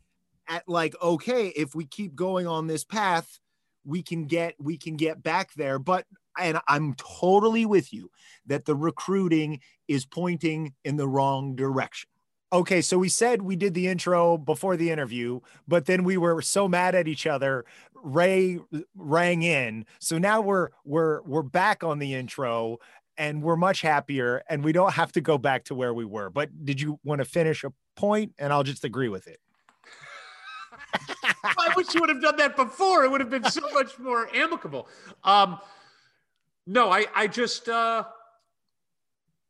[0.48, 3.40] at like, okay, if we keep going on this path,
[3.86, 5.80] we can get we can get back there.
[5.80, 6.06] But
[6.38, 8.10] and i'm totally with you
[8.46, 12.10] that the recruiting is pointing in the wrong direction.
[12.54, 16.42] Okay so we said we did the intro before the interview but then we were
[16.42, 18.60] so mad at each other ray
[18.96, 19.86] rang in.
[20.00, 22.78] So now we're we're we're back on the intro
[23.18, 26.30] and we're much happier and we don't have to go back to where we were.
[26.30, 28.34] But did you want to finish a point?
[28.38, 29.40] And i'll just agree with it
[31.76, 33.04] wish you would have done that before.
[33.04, 34.88] It would have been so much more amicable.
[35.24, 35.60] Um,
[36.68, 38.04] no, I, I just, uh,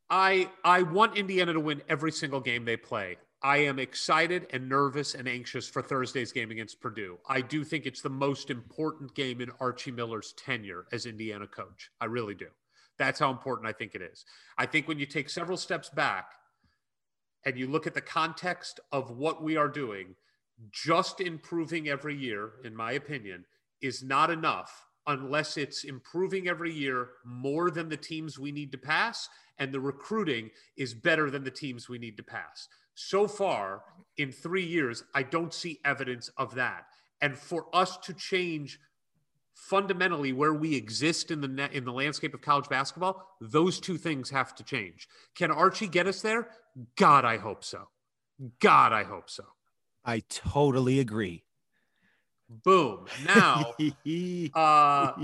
[0.09, 3.17] I, I want Indiana to win every single game they play.
[3.41, 7.19] I am excited and nervous and anxious for Thursday's game against Purdue.
[7.29, 11.91] I do think it's the most important game in Archie Miller's tenure as Indiana coach.
[12.01, 12.47] I really do.
[12.97, 14.25] That's how important I think it is.
[14.57, 16.31] I think when you take several steps back
[17.45, 20.15] and you look at the context of what we are doing,
[20.71, 23.45] just improving every year, in my opinion,
[23.81, 28.77] is not enough unless it's improving every year more than the teams we need to
[28.77, 32.67] pass and the recruiting is better than the teams we need to pass.
[32.95, 33.83] So far,
[34.17, 36.85] in three years, I don't see evidence of that.
[37.21, 38.79] And for us to change
[39.53, 43.97] fundamentally where we exist in the net, in the landscape of college basketball, those two
[43.97, 45.07] things have to change.
[45.35, 46.49] Can Archie get us there?
[46.97, 47.87] God, I hope so.
[48.59, 49.45] God, I hope so.
[50.05, 51.43] I totally agree.
[52.63, 53.07] Boom.
[53.25, 53.73] Now,
[54.53, 55.23] uh,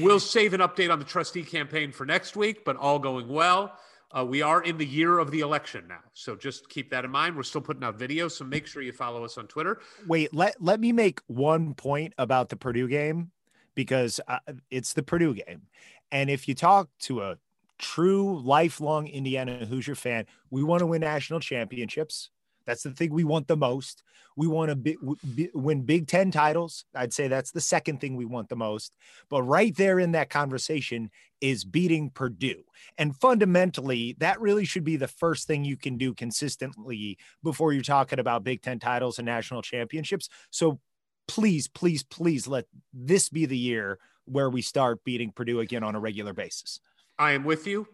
[0.00, 3.78] we'll save an update on the trustee campaign for next week, but all going well.
[4.10, 6.00] Uh, we are in the year of the election now.
[6.12, 7.34] So just keep that in mind.
[7.34, 8.32] We're still putting out videos.
[8.32, 9.80] So make sure you follow us on Twitter.
[10.06, 13.30] Wait, let, let me make one point about the Purdue game
[13.74, 14.38] because uh,
[14.70, 15.62] it's the Purdue game.
[16.10, 17.38] And if you talk to a
[17.78, 22.30] true lifelong Indiana Hoosier fan, we want to win national championships.
[22.66, 24.02] That's the thing we want the most.
[24.36, 24.96] We want to be,
[25.34, 26.84] be, win Big Ten titles.
[26.94, 28.96] I'd say that's the second thing we want the most.
[29.28, 32.62] But right there in that conversation is beating Purdue.
[32.96, 37.82] And fundamentally, that really should be the first thing you can do consistently before you're
[37.82, 40.28] talking about Big Ten titles and national championships.
[40.50, 40.80] So
[41.28, 45.94] please, please, please let this be the year where we start beating Purdue again on
[45.94, 46.80] a regular basis.
[47.18, 47.88] I am with you.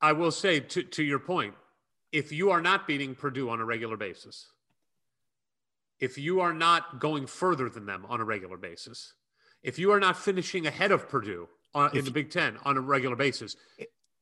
[0.00, 1.54] I will say to, to your point,
[2.14, 4.46] if you are not beating Purdue on a regular basis,
[5.98, 9.14] if you are not going further than them on a regular basis,
[9.64, 12.80] if you are not finishing ahead of Purdue on, in the Big Ten on a
[12.80, 13.56] regular basis,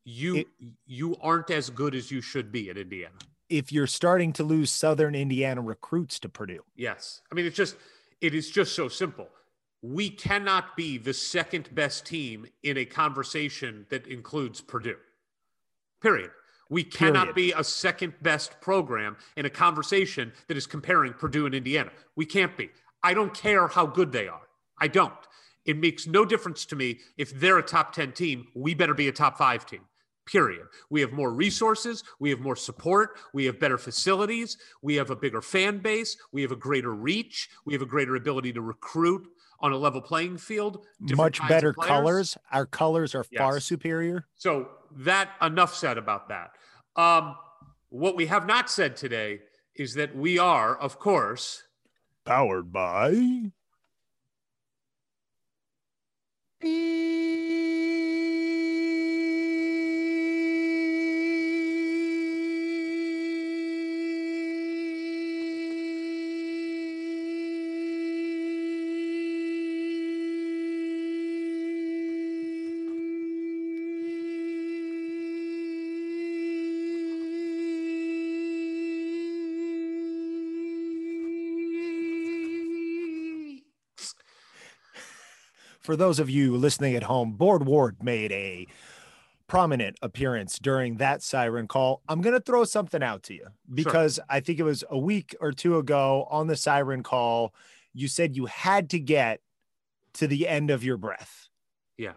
[0.05, 0.47] you it,
[0.87, 3.15] you aren't as good as you should be at Indiana.
[3.51, 7.77] If you're starting to lose Southern Indiana recruits to Purdue, yes, I mean it's just
[8.23, 9.29] it is just so simple.
[9.83, 14.97] We cannot be the second best team in a conversation that includes Purdue.
[16.01, 16.31] Period.
[16.73, 17.35] We cannot Period.
[17.35, 21.91] be a second best program in a conversation that is comparing Purdue and Indiana.
[22.17, 22.71] We can't be.
[23.03, 24.41] I don't care how good they are.
[24.79, 25.13] I don't.
[25.67, 28.47] It makes no difference to me if they're a top 10 team.
[28.55, 29.83] We better be a top five team.
[30.25, 30.67] Period.
[30.89, 32.05] We have more resources.
[32.19, 33.19] We have more support.
[33.35, 34.57] We have better facilities.
[34.81, 36.17] We have a bigger fan base.
[36.33, 37.51] We have a greater reach.
[37.67, 39.29] We have a greater ability to recruit
[39.61, 40.87] on a level playing field.
[41.01, 42.39] Much better colors.
[42.51, 43.41] Our colors are yes.
[43.41, 44.27] far superior.
[44.37, 46.53] So that enough said about that.
[46.97, 47.37] Um,
[47.89, 49.41] what we have not said today
[49.75, 51.63] is that we are, of course,
[52.25, 53.53] powered by.
[85.93, 88.67] For those of you listening at home, Board Ward made a
[89.47, 92.01] prominent appearance during that siren call.
[92.09, 94.25] I'm going to throw something out to you because sure.
[94.27, 97.53] I think it was a week or two ago on the siren call.
[97.93, 99.41] You said you had to get
[100.15, 101.51] to the end of your breath.
[101.99, 102.15] Yeah.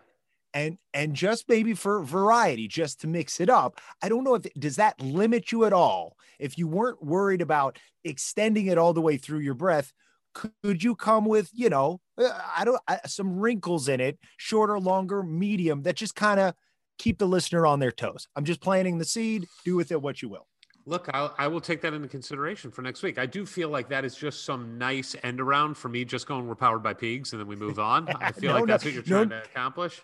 [0.53, 3.81] And and just maybe for variety, just to mix it up.
[4.01, 6.15] I don't know if does that limit you at all?
[6.39, 9.91] If you weren't worried about extending it all the way through your breath,
[10.35, 14.77] could you come with you know uh, i don't I, some wrinkles in it shorter
[14.79, 16.53] longer medium that just kind of
[16.97, 18.27] keep the listener on their toes.
[18.35, 20.47] I'm just planting the seed do with it what you will.
[20.87, 23.17] Look I'll, I will take that into consideration for next week.
[23.17, 26.47] I do feel like that is just some nice end around for me just going
[26.47, 28.07] we're powered by pigs and then we move on.
[28.21, 30.01] I feel no, like that's no, what you're trying no, to accomplish.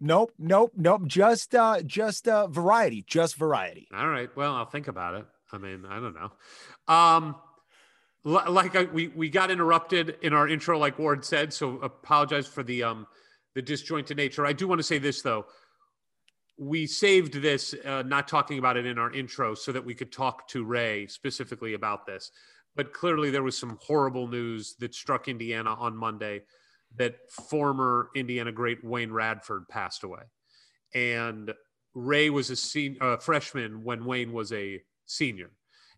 [0.00, 1.06] Nope nope nope.
[1.06, 3.86] Just uh just uh variety just variety.
[3.94, 4.28] All right.
[4.36, 5.26] Well i'll think about it.
[5.52, 6.32] I mean i don't know.
[6.92, 7.36] Um
[8.26, 11.52] like I, we we got interrupted in our intro, like Ward said.
[11.52, 13.06] So apologize for the um
[13.54, 14.44] the disjointed nature.
[14.44, 15.46] I do want to say this though.
[16.58, 20.10] We saved this, uh, not talking about it in our intro, so that we could
[20.10, 22.32] talk to Ray specifically about this.
[22.74, 26.42] But clearly, there was some horrible news that struck Indiana on Monday
[26.96, 30.22] that former Indiana great Wayne Radford passed away,
[30.94, 31.52] and
[31.94, 35.50] Ray was a sen- uh, freshman when Wayne was a senior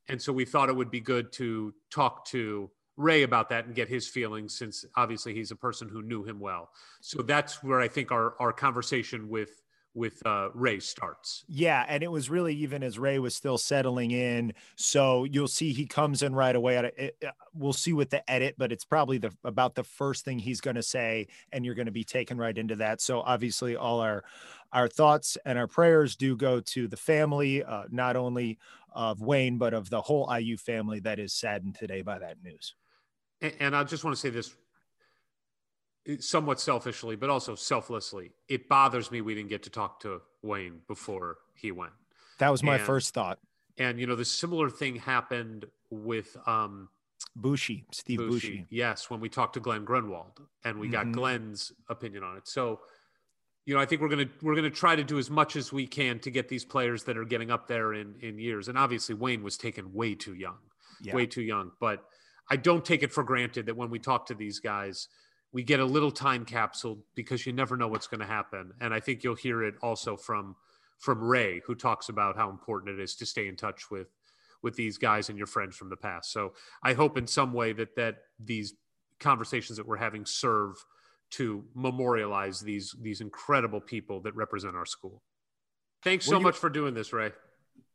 [0.09, 3.75] and so we thought it would be good to talk to Ray about that and
[3.75, 6.71] get his feelings since obviously he's a person who knew him well.
[7.01, 9.63] So that's where I think our, our conversation with
[9.95, 11.45] with uh, Ray starts.
[11.49, 14.53] Yeah, and it was really even as Ray was still settling in.
[14.77, 16.93] So you'll see he comes in right away.
[16.97, 20.61] It, we'll see with the edit, but it's probably the about the first thing he's
[20.61, 23.01] going to say, and you're going to be taken right into that.
[23.01, 24.23] So obviously, all our
[24.73, 28.59] our thoughts and our prayers do go to the family, uh, not only
[28.93, 32.75] of Wayne, but of the whole IU family that is saddened today by that news.
[33.41, 34.55] And, and I just want to say this
[36.21, 38.33] somewhat selfishly, but also selflessly.
[38.49, 41.93] It bothers me we didn't get to talk to Wayne before he went.
[42.39, 43.39] That was my and, first thought.
[43.79, 46.89] And you know, the similar thing happened with um
[47.39, 48.67] Bouchie, Steve Bouchie.
[48.71, 50.93] Yes, when we talked to Glenn Grunwald and we mm-hmm.
[50.93, 52.49] got Glenn's opinion on it.
[52.49, 52.81] So,
[53.69, 55.87] you know, I think we're gonna we're gonna try to do as much as we
[55.87, 58.69] can to get these players that are getting up there in in years.
[58.69, 60.57] And obviously, Wayne was taken way too young,
[61.03, 61.15] yeah.
[61.15, 61.73] way too young.
[61.79, 62.03] But
[62.51, 65.09] I don't take it for granted that when we talk to these guys,
[65.53, 68.73] we get a little time capsule because you never know what's going to happen.
[68.81, 70.57] And I think you'll hear it also from
[70.99, 74.09] from Ray, who talks about how important it is to stay in touch with
[74.63, 76.33] with these guys and your friends from the past.
[76.33, 78.73] So I hope in some way that that these
[79.21, 80.83] conversations that we're having serve
[81.31, 85.23] to memorialize these these incredible people that represent our school.
[86.03, 87.33] Thanks so you, much for doing this, Ray.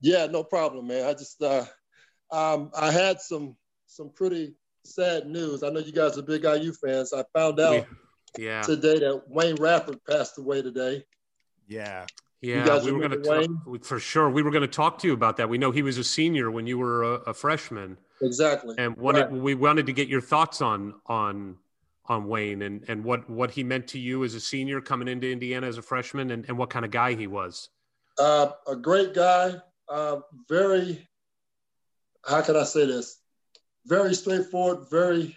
[0.02, 1.06] Yeah, no problem, man.
[1.06, 1.66] I just uh
[2.32, 3.56] um, I had some
[3.88, 4.56] some pretty
[4.86, 5.64] sad news.
[5.64, 7.14] I know you guys are big IU fans.
[7.14, 7.86] I found out
[8.38, 8.62] yeah.
[8.62, 11.06] today that Wayne Radford passed away today.
[11.68, 12.06] Yeah.
[12.42, 14.30] Yeah, guys we were going to remember talk for sure.
[14.30, 15.48] We were going to talk to you about that.
[15.48, 18.76] We know he was a senior when you were a, a freshman, Exactly.
[18.78, 19.32] and wanted, Right.
[19.32, 21.58] we wanted to get your thoughts on on
[22.08, 25.32] on Wayne and and what what he meant to you as a senior coming into
[25.32, 27.70] Indiana as a freshman, and, and what kind of guy he was.
[28.20, 29.56] Uh, a great guy.
[29.90, 31.08] Uh, very.
[32.26, 33.20] How can I say this?
[33.86, 34.90] Very straightforward.
[34.90, 35.36] Very,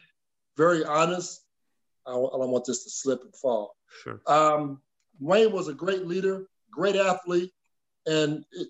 [0.57, 1.43] very honest.
[2.07, 3.75] I, don't- I don't want this to slip and fall.
[4.03, 4.21] Sure.
[4.27, 4.81] Um,
[5.19, 7.51] Wayne was a great leader, great athlete,
[8.07, 8.69] and it,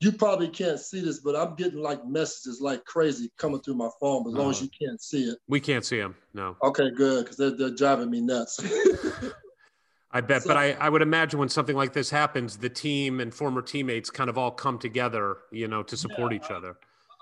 [0.00, 3.90] you probably can't see this, but I'm getting like messages like crazy coming through my
[4.00, 4.26] phone.
[4.26, 4.68] As long as Uh-huh.
[4.80, 6.16] you can't see it, We can't see them.
[6.32, 8.58] No, okay, good, because they're, they're driving me nuts.
[10.12, 10.42] I bet.
[10.42, 13.62] So- but I, I would imagine when something like this happens, the team and former
[13.62, 16.76] teammates kind of all come together, you know, to support each other.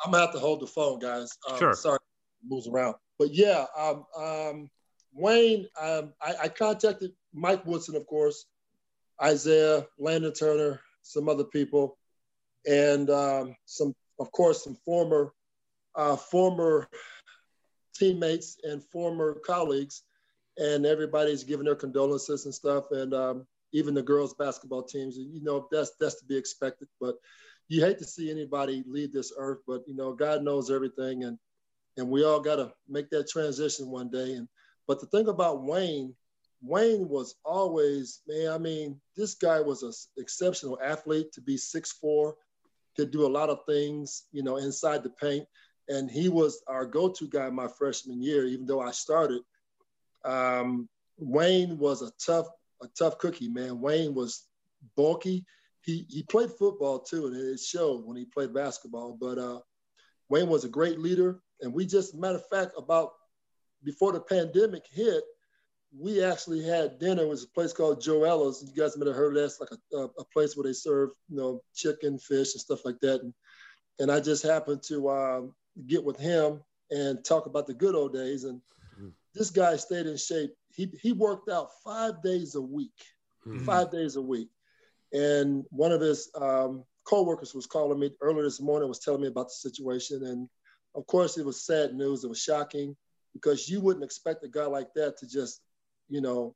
[0.04, 1.36] I'm gonna have to hold the phone, guys.
[1.50, 1.74] Um, Sure.
[1.74, 1.98] Sorry,
[2.48, 2.94] moves around.
[3.18, 4.70] But yeah, um, um,
[5.12, 8.46] Wayne, um, I, I contacted Mike Woodson, of course,
[9.22, 11.97] Isiah, Landon Turner, some other people,
[12.68, 15.32] and um, some, of course, some former,
[15.94, 16.88] uh, former
[17.96, 20.02] teammates and former colleagues,
[20.58, 25.16] and everybody's giving their condolences and stuff, and um, even the girls' basketball teams.
[25.16, 27.16] You know, that's that's to be expected, but
[27.68, 31.38] you hate to see anybody leave this earth, but you know, God knows everything, and
[31.96, 34.34] and we all got to make that transition one day.
[34.34, 34.48] And
[34.86, 36.14] but the thing about Wayne,
[36.60, 38.52] Wayne was always man.
[38.52, 39.92] I mean, this guy was an
[40.22, 42.34] exceptional athlete to be 6'4",
[42.98, 45.46] could do a lot of things, you know, inside the paint.
[45.88, 49.42] And he was our go-to guy my freshman year, even though I started.
[50.24, 50.88] Um,
[51.18, 52.46] Wayne was a tough,
[52.82, 53.80] a tough cookie, man.
[53.80, 54.46] Wayne was
[54.96, 55.44] bulky
[55.88, 59.16] he he played football too, and it showed when he played basketball.
[59.18, 59.60] But uh,
[60.28, 63.12] Wayne was a great leader, and we just matter of fact about
[63.82, 65.24] before the pandemic hit,
[65.96, 67.22] we actually had dinner.
[67.22, 68.62] It was a place called Joella's.
[68.66, 69.44] You guys might have heard of that.
[69.44, 72.84] It's like a, a, a place where they serve you know chicken, fish, and stuff
[72.84, 73.20] like that.
[73.22, 73.32] And
[73.98, 75.54] and I just happened to um,
[75.86, 76.60] get with him
[76.90, 78.44] and talk about the good old days.
[78.44, 78.60] And
[79.34, 80.54] this guy stayed in shape.
[80.72, 82.92] He he worked out five days a week,
[83.46, 83.64] Mhm.
[83.64, 84.48] five days a week.
[85.12, 89.28] And one of his um, co-workers was calling me earlier this morning, was telling me
[89.28, 90.24] about the situation.
[90.26, 90.48] And
[90.94, 92.24] of course, it was sad news.
[92.24, 92.94] It was shocking
[93.32, 95.62] because you wouldn't expect a guy like that to just,
[96.08, 96.54] you know,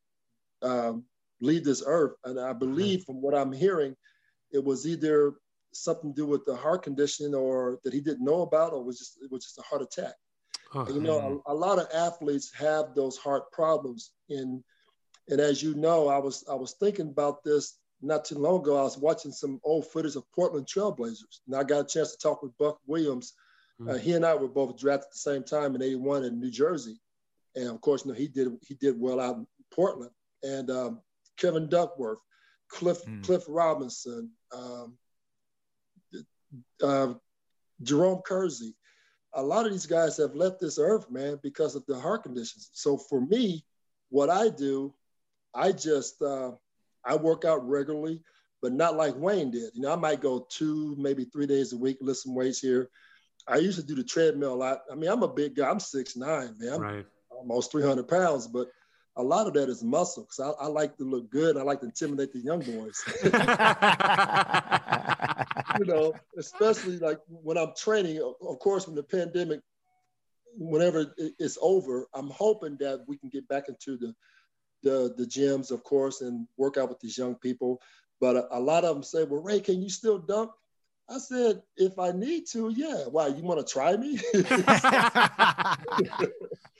[0.62, 1.04] um,
[1.40, 2.14] leave this earth.
[2.24, 3.96] And I believe from what I'm hearing,
[4.52, 5.34] it was either
[5.72, 8.98] something to do with the heart condition or that he didn't know about, or was
[8.98, 10.14] just it was just a heart attack.
[10.74, 14.12] Oh, And, you know, a, a lot of athletes have those heart problems.
[14.30, 14.62] And
[15.28, 18.76] and as you know, I was I was thinking about this not too long ago.
[18.76, 22.18] I was watching some old footage of Portland Trailblazers, and I got a chance to
[22.18, 23.34] talk with Buck Williams.
[23.88, 26.50] Uh, he and I were both drafted at the same time in '81 in New
[26.50, 27.00] Jersey,
[27.54, 30.10] and of course, you know, he did he did well out in Portland.
[30.42, 31.00] And um,
[31.36, 32.18] Kevin Duckworth,
[32.68, 33.24] Cliff Mm.
[33.24, 34.96] Cliff Robinson, um,
[36.82, 37.14] uh,
[37.82, 38.74] Jerome Kersey.
[39.34, 42.68] A lot of these guys have left this earth, man, because of the heart conditions.
[42.72, 43.64] So for me,
[44.10, 44.94] what I do,
[45.54, 46.52] I just uh,
[47.04, 48.20] I work out regularly,
[48.60, 49.70] but not like Wayne did.
[49.74, 52.90] You know, I might go two, maybe three days a week, lift some weights here.
[53.48, 54.82] I used to do the treadmill a lot.
[54.90, 55.68] I mean, I'm a big guy.
[55.68, 56.74] I'm six nine, man.
[56.74, 57.06] I'm right.
[57.42, 58.68] Almost 300 pounds, but
[59.16, 61.56] a lot of that is muscle because I, I like to look good.
[61.56, 63.02] I like to intimidate the young boys.
[65.78, 68.18] you know, especially like when I'm training.
[68.18, 69.60] Of of course, when the pandemic,
[70.56, 74.14] whenever it's over, I'm hoping that we can get back into the
[74.82, 77.82] the the gyms, of course, and work out with these young people.
[78.18, 80.50] But a, a lot of them say, "Well, Ray, can you still dunk?"
[81.10, 83.04] I said, "If I need to, yeah.
[83.10, 83.26] Why?
[83.26, 84.18] You want to try me?"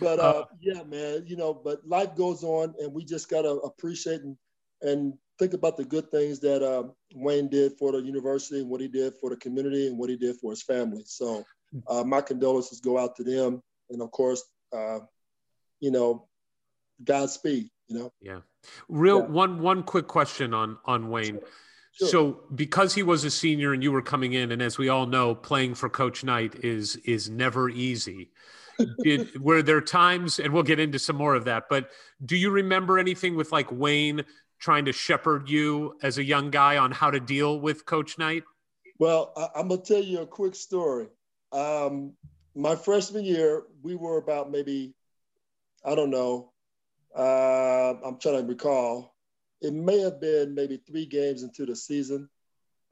[0.00, 4.22] but uh, yeah, man, you know, but life goes on, and we just gotta appreciate
[4.22, 4.36] and
[4.82, 6.84] and think about the good things that uh,
[7.14, 10.16] Wayne did for the university and what he did for the community and what he
[10.16, 11.02] did for his family.
[11.06, 11.44] So,
[11.88, 15.00] uh, my condolences go out to them, and of course, uh,
[15.80, 16.28] you know,
[17.04, 17.70] Godspeed.
[17.88, 18.40] You know, Yeah.
[18.88, 19.26] Real Yeah.
[19.26, 21.40] one one quick question on on Wayne.
[21.92, 22.08] Sure.
[22.08, 25.06] So because he was a senior and you were coming in, and as we all
[25.06, 28.30] know, playing for Coach Knight is is never easy.
[29.02, 31.90] Did, were there times, and we'll get into some more of that, but
[32.24, 34.24] do you remember anything with like Wayne
[34.58, 38.44] trying to shepherd you as a young guy on how to deal with Coach Knight?
[38.98, 41.08] Well, I, I'm gonna tell you a quick story.
[41.50, 42.12] Um,
[42.54, 44.94] my freshman year, we were about maybe,
[45.84, 46.52] I don't know,
[47.16, 49.14] uh, I'm trying to recall.
[49.60, 52.28] It may have been maybe three games into the season,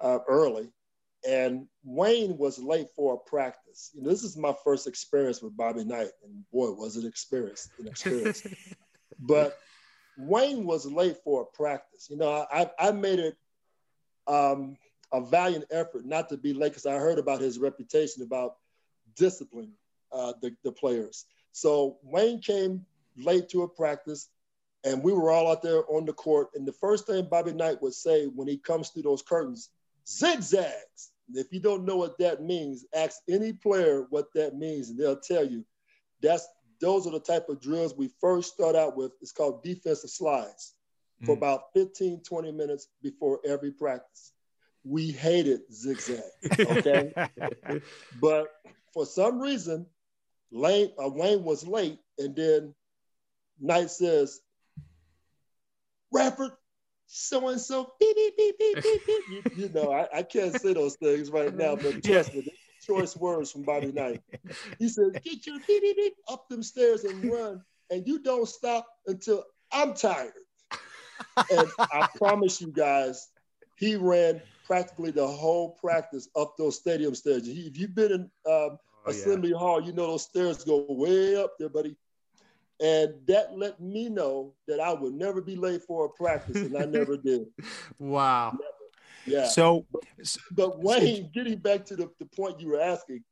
[0.00, 0.70] uh, early,
[1.26, 3.90] and Wayne was late for a practice.
[3.94, 7.68] You know, this is my first experience with Bobby Knight, and boy, was it experience,
[7.78, 8.42] an experience.
[9.20, 9.58] but
[10.16, 12.08] Wayne was late for a practice.
[12.10, 13.36] You know, I, I made it
[14.26, 14.76] um,
[15.12, 18.56] a valiant effort not to be late because I heard about his reputation about
[19.16, 19.72] discipline
[20.12, 21.26] uh, the, the players.
[21.52, 22.84] So Wayne came
[23.16, 24.28] late to a practice,
[24.84, 26.48] and we were all out there on the court.
[26.54, 29.70] And the first thing Bobby Knight would say when he comes through those curtains,
[30.10, 31.10] zigzags.
[31.28, 34.98] And if you don't know what that means, ask any player what that means, and
[34.98, 35.64] they'll tell you.
[36.22, 36.46] That's
[36.80, 39.12] those are the type of drills we first start out with.
[39.20, 40.74] It's called defensive slides
[41.24, 41.38] for mm.
[41.38, 44.32] about 15, 20 minutes before every practice.
[44.82, 46.22] We hated zigzag,
[46.58, 47.12] okay?
[48.20, 48.48] but
[48.94, 49.86] for some reason,
[50.50, 52.74] Lane, uh, Wayne was late, and then
[53.60, 54.40] Knight says,
[56.10, 56.52] Radford,
[57.12, 59.22] so and so, beep, beep, beep, beep, beep, beep.
[59.56, 62.52] You, you know, I, I, can't say those things right now, but trust me,
[62.86, 64.22] choice words from Bobby Knight.
[64.78, 68.48] He says, get your beep, beep, beep up them stairs and run, and you don't
[68.48, 70.34] stop until I'm tired.
[71.50, 73.28] And I promise you guys,
[73.76, 77.48] he ran practically the whole practice up those stadium stairs.
[77.48, 79.58] If you've been in um, oh, Assembly yeah.
[79.58, 81.96] Hall, you know those stairs go way up there, buddy.
[82.82, 86.76] And that let me know that I would never be late for a practice, and
[86.76, 87.46] I never did.
[87.98, 88.52] Wow.
[88.52, 88.64] Never.
[89.26, 89.48] Yeah.
[89.48, 90.02] So, but,
[90.52, 93.22] but Wayne, getting back to the, the point you were asking,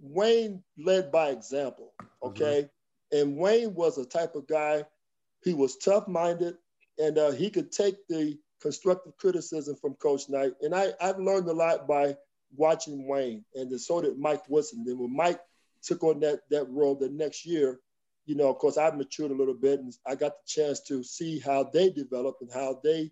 [0.00, 1.92] Wayne led by example.
[2.00, 2.28] Mm-hmm.
[2.28, 2.62] Okay.
[2.62, 3.18] Mm-hmm.
[3.18, 4.84] And Wayne was a type of guy,
[5.42, 6.54] he was tough minded
[6.98, 10.52] and uh, he could take the constructive criticism from Coach Knight.
[10.62, 12.16] And I, I've learned a lot by
[12.56, 14.84] watching Wayne, and so did Mike Woodson.
[14.86, 15.40] Then when Mike
[15.82, 17.80] took on that that role the next year,
[18.26, 21.02] you know, of course, I've matured a little bit, and I got the chance to
[21.02, 23.10] see how they developed and how they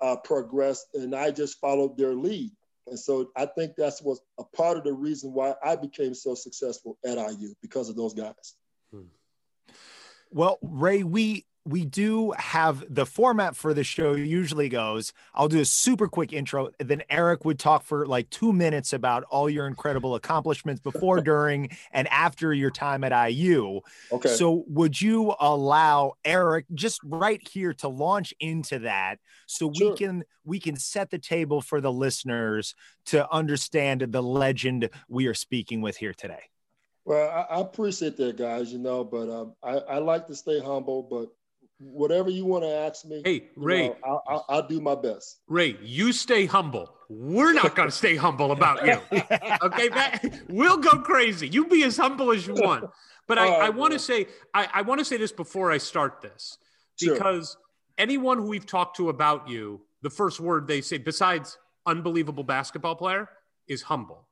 [0.00, 2.52] uh, progressed, and I just followed their lead.
[2.86, 6.34] And so I think that's was a part of the reason why I became so
[6.34, 8.54] successful at IU because of those guys.
[8.92, 9.04] Hmm.
[10.30, 15.60] Well, Ray, we we do have the format for the show usually goes I'll do
[15.60, 16.70] a super quick intro.
[16.78, 21.70] Then Eric would talk for like two minutes about all your incredible accomplishments before, during,
[21.92, 23.80] and after your time at IU.
[24.12, 24.28] Okay.
[24.28, 29.90] So would you allow Eric just right here to launch into that so sure.
[29.90, 32.74] we can we can set the table for the listeners
[33.06, 36.42] to understand the legend we are speaking with here today?
[37.06, 38.72] Well, I, I appreciate that, guys.
[38.72, 41.30] You know, but um, I, I like to stay humble, but
[41.78, 43.22] whatever you want to ask me.
[43.24, 45.40] Hey, Ray, know, I'll, I'll, I'll, do my best.
[45.48, 46.94] Ray, you stay humble.
[47.08, 49.00] We're not going to stay humble about you.
[49.62, 51.48] Okay, that, we'll go crazy.
[51.48, 52.90] You be as humble as you want.
[53.26, 55.78] But I, right, I want to say, I, I want to say this before I
[55.78, 56.58] start this,
[57.00, 57.60] because sure.
[57.98, 61.56] anyone who we've talked to about you, the first word they say, besides
[61.86, 63.28] unbelievable basketball player,
[63.68, 64.28] is humble.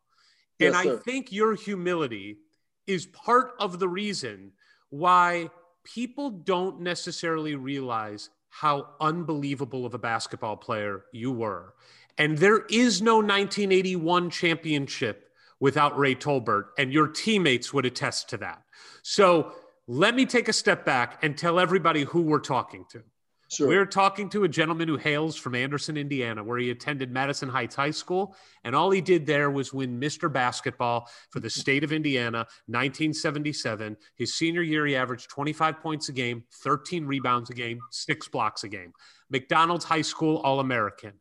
[0.59, 2.39] Yes, and I think your humility
[2.87, 4.53] is part of the reason
[4.91, 5.51] why
[5.85, 11.75] people don't necessarily realize how unbelievable of a basketball player you were.
[12.19, 18.37] And there is no 1981 championship without Ray Tolbert, and your teammates would attest to
[18.39, 18.63] that.
[19.03, 19.53] So
[19.87, 23.03] let me take a step back and tell everybody who we're talking to.
[23.53, 23.69] Sure.
[23.69, 27.75] We're talking to a gentleman who hails from Anderson, Indiana, where he attended Madison Heights
[27.75, 28.35] High School.
[28.65, 30.33] And all he did there was win Mr.
[30.33, 33.99] Basketball for the state of Indiana, 1977.
[34.17, 38.65] His senior year, he averaged 25 points a game, 13 rebounds a game, six blocks
[38.65, 38.95] a game.
[39.29, 41.13] McDonald's High School All American.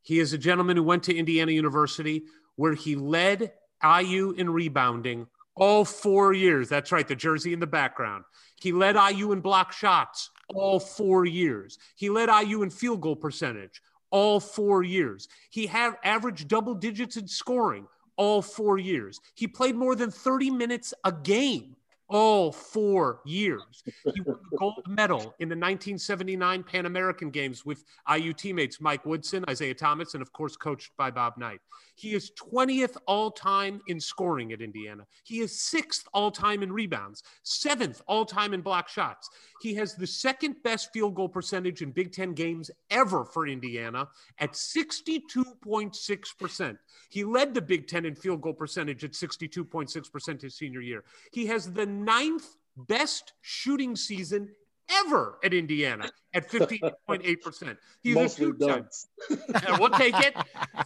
[0.00, 2.22] He is a gentleman who went to Indiana University,
[2.56, 3.52] where he led
[3.84, 6.70] IU in rebounding all four years.
[6.70, 8.24] That's right, the jersey in the background.
[8.58, 11.78] He led IU in block shots all four years.
[11.96, 13.80] He led IU in field goal percentage
[14.10, 15.28] all four years.
[15.50, 17.86] He had averaged double digits in scoring
[18.16, 19.20] all four years.
[19.34, 21.76] He played more than 30 minutes a game
[22.08, 23.82] all four years.
[23.86, 27.84] He won the gold medal in the 1979 Pan American Games with
[28.14, 31.60] IU teammates Mike Woodson, Isiah Thomas, and of course, coached by Bob Knight.
[32.02, 35.06] He is 20th all time in scoring at Indiana.
[35.22, 39.30] He is sixth all time in rebounds, seventh all time in block shots.
[39.60, 44.08] He has the second best field goal percentage in Big Ten games ever for Indiana
[44.40, 46.78] at 62.6%.
[47.08, 51.04] He led the Big Ten in field goal percentage at 62.6% his senior year.
[51.30, 54.48] He has the ninth best shooting season
[54.92, 57.76] ever at Indiana at 15.8%.
[58.02, 58.52] He's Mostly a
[59.30, 60.34] and we'll take it.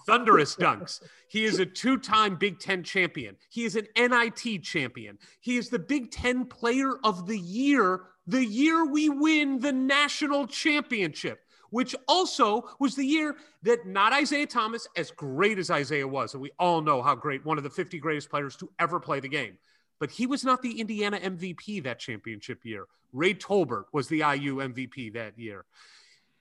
[0.07, 1.01] Thunderous dunks.
[1.29, 3.37] He is a two time Big Ten champion.
[3.51, 5.19] He is an NIT champion.
[5.41, 10.47] He is the Big Ten player of the year the year we win the national
[10.49, 11.41] championship.
[11.71, 16.43] which also was the year that not Isiah Thomas, as great as Isiah was, and
[16.43, 19.29] we all know how great, one of the 50 greatest players to ever play the
[19.29, 19.59] game,
[19.99, 22.87] but he was not the Indiana MVP that championship year.
[23.13, 25.65] Ray Tolbert was the IU MVP that year.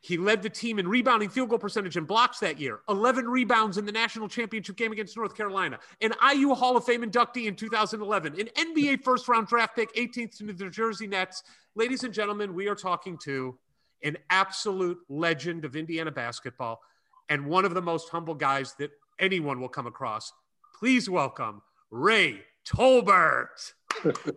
[0.01, 2.81] He led the team in rebounding, field goal percentage, and blocks that year.
[2.89, 5.79] 11 rebounds in the national championship game against North Carolina.
[5.99, 8.39] An IU Hall of Fame inductee in 2011.
[8.39, 11.41] An NBA first round draft pick, 18th to the New Jersey Nets.
[11.73, 13.57] Ladies and gentlemen, we are talking to
[14.03, 16.81] an absolute legend of Indiana basketball
[17.29, 20.31] and one of the most humble guys that anyone will come across.
[20.77, 23.73] Please welcome Ray Tolbert.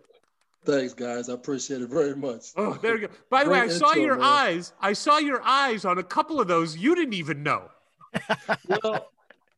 [0.65, 1.29] Thanks, guys.
[1.29, 2.47] I appreciate it very much.
[2.55, 3.13] Oh, there you go.
[3.29, 4.25] By the way, I saw your man.
[4.25, 4.73] eyes.
[4.81, 6.77] I saw your eyes on a couple of those.
[6.77, 7.69] You didn't even know.
[8.83, 9.09] well,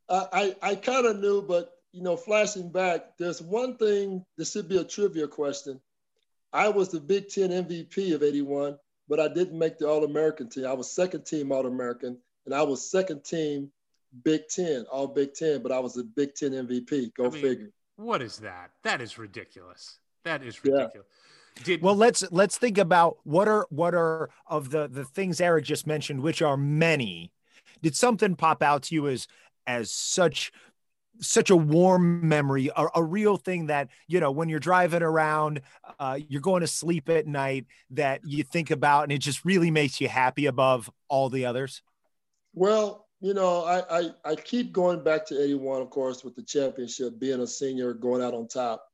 [0.09, 4.25] I I, kind of knew, but you know, flashing back, there's one thing.
[4.37, 5.79] This should be a trivia question.
[6.53, 10.49] I was the Big Ten MVP of '81, but I didn't make the All American
[10.49, 10.65] team.
[10.65, 13.71] I was second team All American, and I was second team
[14.23, 17.13] Big Ten, All Big Ten, but I was the Big Ten MVP.
[17.15, 17.71] Go I mean, figure.
[18.01, 18.71] What is that?
[18.83, 19.99] That is ridiculous.
[20.23, 21.07] That is ridiculous.
[21.57, 21.63] Yeah.
[21.63, 25.65] Did, well, let's let's think about what are what are of the the things Eric
[25.65, 27.31] just mentioned, which are many.
[27.83, 29.27] Did something pop out to you as
[29.67, 30.51] as such
[31.19, 35.61] such a warm memory, a, a, real thing that you know when you're driving around,
[35.99, 39.69] uh, you're going to sleep at night that you think about, and it just really
[39.69, 41.83] makes you happy above all the others.
[42.55, 46.41] Well, you know, I I, I keep going back to '81, of course, with the
[46.41, 48.87] championship, being a senior, going out on top.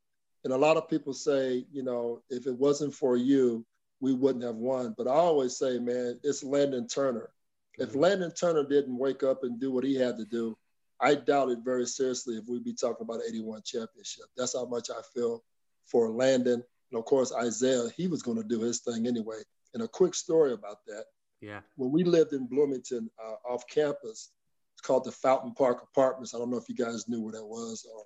[0.44, 3.64] And a lot of people say, you know, if it wasn't for you,
[4.00, 4.94] we wouldn't have won.
[4.96, 7.30] But I always say, man, it's Landon Turner.
[7.78, 8.00] If mm-hmm.
[8.00, 10.56] Landon Turner didn't wake up and do what he had to do,
[11.00, 14.26] I doubt it very seriously if we'd be talking about 81 championship.
[14.36, 15.42] That's how much I feel
[15.86, 16.62] for Landon.
[16.90, 19.42] And of course, Isiah, he was going to do his thing anyway.
[19.74, 21.04] And a quick story about that.
[21.40, 21.60] Yeah.
[21.76, 24.30] When we lived in Bloomington uh, off campus,
[24.74, 26.34] it's called the Fountain Park Apartments.
[26.34, 28.04] I don't know if you guys knew where that was or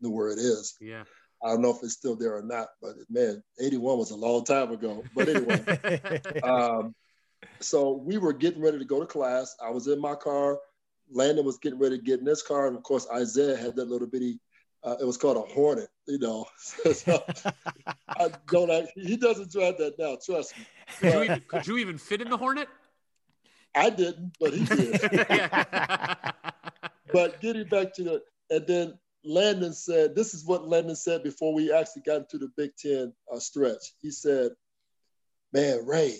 [0.00, 0.76] knew where it is.
[0.80, 1.04] Yeah.
[1.42, 4.44] I don't know if it's still there or not, but man, 81 was a long
[4.44, 5.02] time ago.
[5.14, 6.94] But anyway, um,
[7.60, 9.56] so we were getting ready to go to class.
[9.64, 10.58] I was in my car.
[11.10, 12.66] Landon was getting ready to get in his car.
[12.66, 14.38] And of course, Isiah had that little bitty,
[14.84, 16.46] uh, it was called a Hornet, you know.
[16.92, 17.24] so
[18.08, 20.64] I don't actually, he doesn't drive that now, trust me.
[20.98, 22.68] Could you, even, could you even fit in the Hornet?
[23.74, 25.00] I didn't, but he did.
[27.12, 31.54] but getting back to the, and then Landon said, this is what Landon said before
[31.54, 33.94] we actually got into the Big Ten uh, stretch.
[34.00, 34.52] He said,
[35.52, 36.16] man, Ray,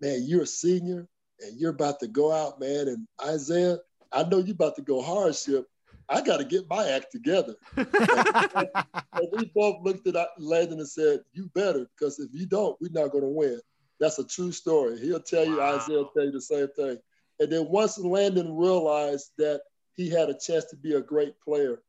[0.00, 1.08] man, you're a senior
[1.40, 2.88] and you're about to go out, man.
[2.88, 3.78] And Isiah,
[4.12, 5.66] I know you're about to go hardship.
[6.08, 7.54] I got to get my act together.
[7.76, 7.88] and,
[9.12, 12.90] and we both looked at Landon and said, you better, because if you don't, we're
[12.92, 13.60] not going to win.
[14.02, 14.98] That's a true story.
[14.98, 15.76] He'll tell you, wow.
[15.76, 16.98] Isiah will tell you the same thing.
[17.38, 19.60] And then once Landon realized that
[19.94, 21.80] he had a chance to be a great player,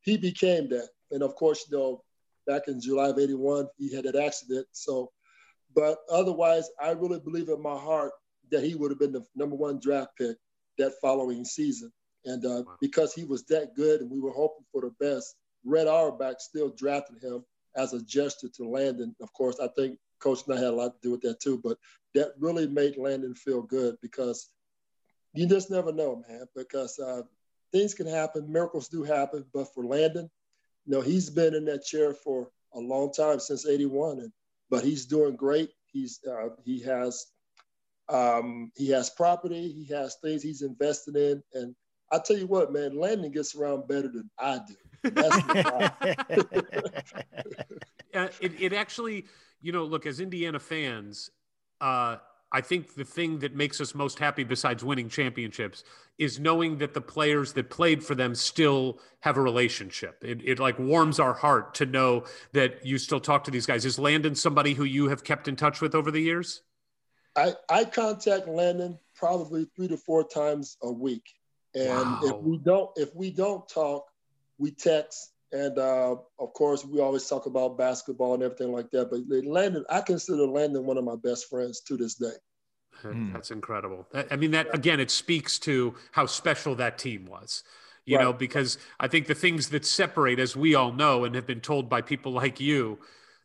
[0.00, 0.88] he became that.
[1.12, 2.02] And of course, you know,
[2.44, 4.66] back in July of 81, he had that accident.
[4.72, 5.12] So,
[5.72, 8.14] but otherwise, I really believe in my heart
[8.50, 10.36] that he would have been the number one draft pick
[10.78, 11.92] that following season.
[12.24, 12.76] And uh, wow.
[12.80, 16.70] because he was that good and we were hoping for the best, Red Auerbach still
[16.70, 17.44] drafted him
[17.76, 19.14] as a gesture to Landon.
[19.22, 21.60] Of course, I think Coach and I had a lot to do with that too,
[21.62, 21.78] but
[22.14, 24.50] that really made Landon feel good because
[25.32, 27.22] you just never know, man, because uh,
[27.72, 29.44] things can happen, miracles do happen.
[29.52, 30.30] But for Landon,
[30.86, 34.32] you know, he's been in that chair for a long time since '81, and
[34.70, 35.70] but he's doing great.
[35.86, 37.26] He's uh, he has
[38.08, 41.74] um, he has property, he has things he's invested in, and
[42.12, 44.74] I tell you what, man, Landon gets around better than I do.
[45.16, 45.88] uh,
[48.40, 49.26] it, it actually,
[49.60, 51.30] you know, look as Indiana fans.
[51.80, 52.16] Uh,
[52.52, 55.84] I think the thing that makes us most happy, besides winning championships,
[56.18, 60.22] is knowing that the players that played for them still have a relationship.
[60.22, 63.84] It, it like warms our heart to know that you still talk to these guys.
[63.84, 66.62] Is Landon somebody who you have kept in touch with over the years?
[67.36, 71.22] I, I contact Landon probably three to four times a week,
[71.74, 72.20] and wow.
[72.24, 74.06] if we don't if we don't talk,
[74.58, 79.10] we text and uh, of course, we always talk about basketball and everything like that.
[79.10, 82.32] But Landon, I consider Landon one of my best friends to this day.
[83.02, 83.32] Hmm.
[83.32, 84.06] That's incredible.
[84.30, 87.64] I mean, that again, it speaks to how special that team was.
[88.06, 88.24] You right.
[88.24, 91.60] know, because I think the things that separate, as we all know and have been
[91.60, 92.98] told by people like you,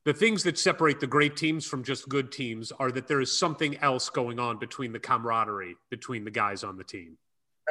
[0.05, 3.37] the things that separate the great teams from just good teams are that there is
[3.37, 7.17] something else going on between the camaraderie between the guys on the team.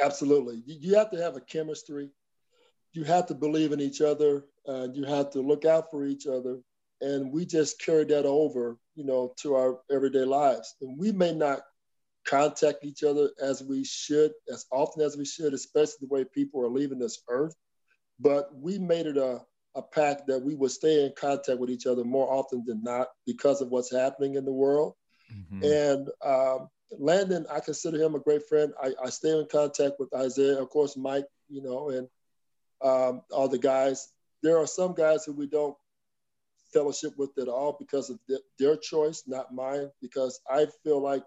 [0.01, 0.61] Absolutely.
[0.65, 2.09] You have to have a chemistry
[2.95, 6.27] you have to believe in each other and you have to look out for each
[6.27, 6.59] other
[7.01, 11.33] and we just carry that over you know to our everyday lives and we may
[11.33, 11.61] not
[12.25, 16.61] contact each other as we should, as often as we should, especially the way people
[16.61, 17.55] are leaving this earth.
[18.19, 19.41] But we made it a,
[19.75, 23.09] a pact that we would stay in contact with each other more often than not
[23.25, 24.93] because of what's happening in the world.
[25.31, 25.63] Mm-hmm.
[25.63, 28.73] And um, Landon, I consider him a great friend.
[28.81, 32.07] I, I, stay in contact with Isiah, of course, Mike, you know, and
[32.85, 34.09] um, all the guys.
[34.43, 35.75] There are some guys who we don't
[36.71, 41.23] fellowship with at all because of th- their choice, not mine, because I feel like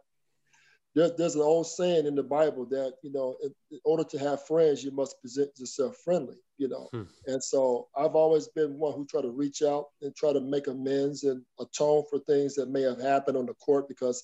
[0.94, 4.18] there, there's an old saying in the Bible that, you know, in, in, order to
[4.18, 6.88] have friends, you must present yourself friendly, you know.
[6.92, 7.02] Hmm.
[7.26, 10.66] And so I've always been one who try to reach out and try to make
[10.66, 14.22] amends and atone for things that may have happened on the court because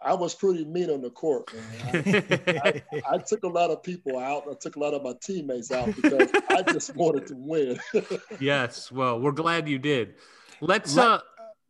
[0.00, 1.50] I was pretty mean on the court.
[1.92, 4.44] I, I, I, took a lot of people out.
[4.48, 7.80] I took a lot of my teammates out because I just wanted to win.
[8.40, 8.92] yes.
[8.92, 10.14] Well, we're glad you did.
[10.60, 11.20] Let's Let, uh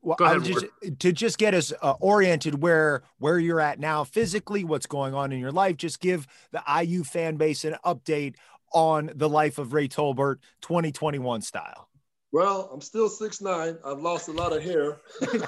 [0.00, 0.66] well, ahead, just,
[1.00, 5.32] to just get us uh, oriented where where you're at now physically, what's going on
[5.32, 5.76] in your life.
[5.76, 8.36] Just give the IU fan base an update
[8.72, 11.87] on the life of Ray Tolbert, 2021 style.
[12.30, 13.78] Well, I'm still six nine.
[13.84, 14.98] I've lost a lot of hair.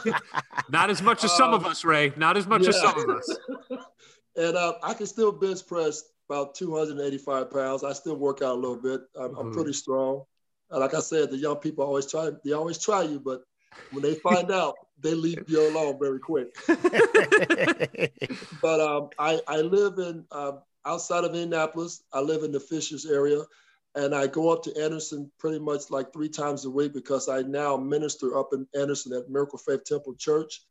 [0.70, 2.12] Not as much as some of um, us, Ray.
[2.16, 2.70] Not as much yeah.
[2.70, 3.38] as some of us.
[4.36, 7.84] and uh, I can still bench press about 285 pounds.
[7.84, 9.02] I still work out a little bit.
[9.14, 9.38] I'm, mm-hmm.
[9.38, 10.24] I'm pretty strong.
[10.70, 12.30] like I said, the young people always try.
[12.44, 13.42] They always try you, but
[13.90, 16.54] when they find out, they leave you alone very quick.
[18.62, 20.52] but um, I, I live in uh,
[20.86, 22.02] outside of Indianapolis.
[22.12, 23.42] I live in the Fishers area,
[23.94, 27.42] and I go up to Anderson pretty much like three times a week because I
[27.42, 30.62] now minister up in Anderson at Miracle Faith Temple Church,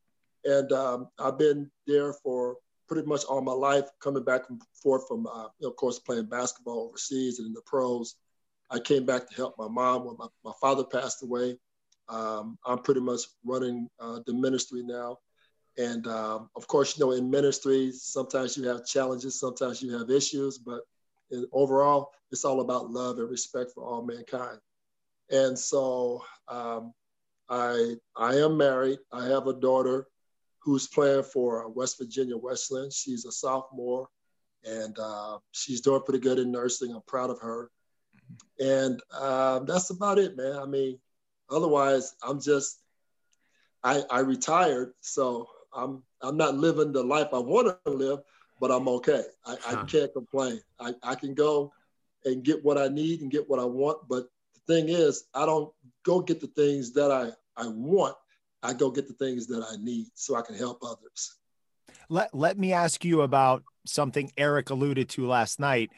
[0.46, 2.58] and um, I've been there for
[2.88, 6.88] pretty much all my life, coming back and forth from, uh, of course, playing basketball
[6.88, 8.16] overseas and in the pros.
[8.72, 11.58] I came back to help my mom when my, my father passed away.
[12.08, 15.20] Um, I'm pretty much running uh, the ministry now.
[15.78, 20.10] And um, of course, you know, in ministry, sometimes you have challenges, sometimes you have
[20.10, 20.82] issues, but
[21.32, 24.60] in, overall, it's all about love and respect for all mankind.
[25.32, 26.94] And so um,
[27.50, 29.00] I, I am married.
[29.12, 30.08] I have a daughter
[30.60, 32.92] who's playing for West Virginia Wesleyan.
[32.92, 34.10] She's a sophomore
[34.64, 36.94] and uh, she's doing pretty good in nursing.
[36.94, 37.70] I'm proud of her.
[38.60, 40.58] And uh, that's about it, man.
[40.58, 41.00] I mean,
[41.50, 42.80] Otherwise, I'm just
[43.84, 48.20] I I retired, so I'm I'm not living the life I want to live,
[48.60, 49.24] but I'm okay.
[49.46, 49.82] I, huh.
[49.82, 50.62] I can't complain.
[50.80, 51.74] I, I can go
[52.26, 54.08] and get what I need and get what I want.
[54.08, 55.72] But the thing is, I don't
[56.04, 58.16] go get the things that I, I want.
[58.62, 61.36] I go get the things that I need so I can help others.
[62.10, 65.92] Let, let me ask you about something Eric alluded to last night.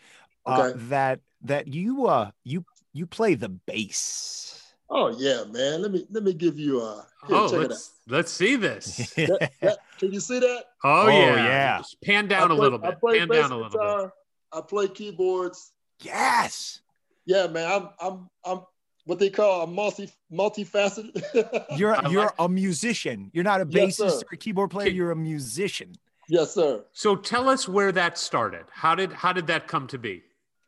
[0.46, 0.80] Uh, okay.
[0.90, 4.74] that that you uh you you play the bass.
[4.90, 5.82] Oh yeah, man.
[5.82, 7.06] Let me let me give you a.
[7.28, 9.14] Here, oh, let's let's see this.
[9.16, 10.64] that, that, can you see that?
[10.84, 11.78] Oh, oh yeah, yeah.
[11.78, 12.98] Just pan down play, a little bit.
[13.02, 14.12] Pan down a little guitar, bit.
[14.52, 15.72] I play keyboards.
[16.02, 16.82] Yes.
[17.26, 17.72] Yeah, man.
[17.72, 18.62] I'm I'm I'm
[19.06, 21.66] what they call a multi multifaceted.
[21.78, 23.32] you're you're a musician.
[23.34, 24.90] You're not a bassist yes, or a keyboard player.
[24.90, 25.94] You're a musician.
[26.28, 26.86] Yes, sir.
[26.94, 28.66] So tell us where that started.
[28.72, 30.24] How did how did that come to be?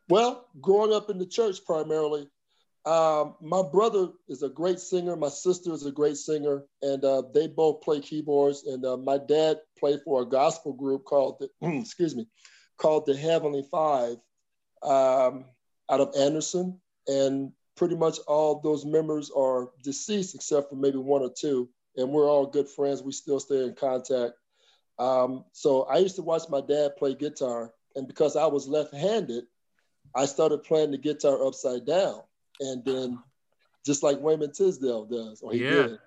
[0.08, 2.28] Well, growing up in the church primarily,
[2.84, 5.16] um, my brother is a great singer.
[5.16, 8.64] My sister is a great singer, and uh, they both play keyboards.
[8.66, 11.48] And uh, my dad played for a gospel group called the,
[11.80, 12.26] excuse me,
[12.76, 14.16] called the Heavenly Five,
[14.84, 15.46] um,
[15.90, 16.80] out of Anderson.
[17.06, 21.68] And pretty much all those members are deceased except for maybe one or two.
[21.96, 23.02] And we're all good friends.
[23.02, 24.34] We still stay in contact.
[24.98, 29.44] Um, so I used to watch my dad play guitar, and because I was left-handed,
[30.14, 32.20] I started playing the guitar upside down
[32.60, 33.18] and then
[33.84, 35.70] just like Wayman Tisdale does, or he yeah.
[35.70, 35.98] did.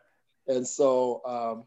[0.47, 1.65] And so, um,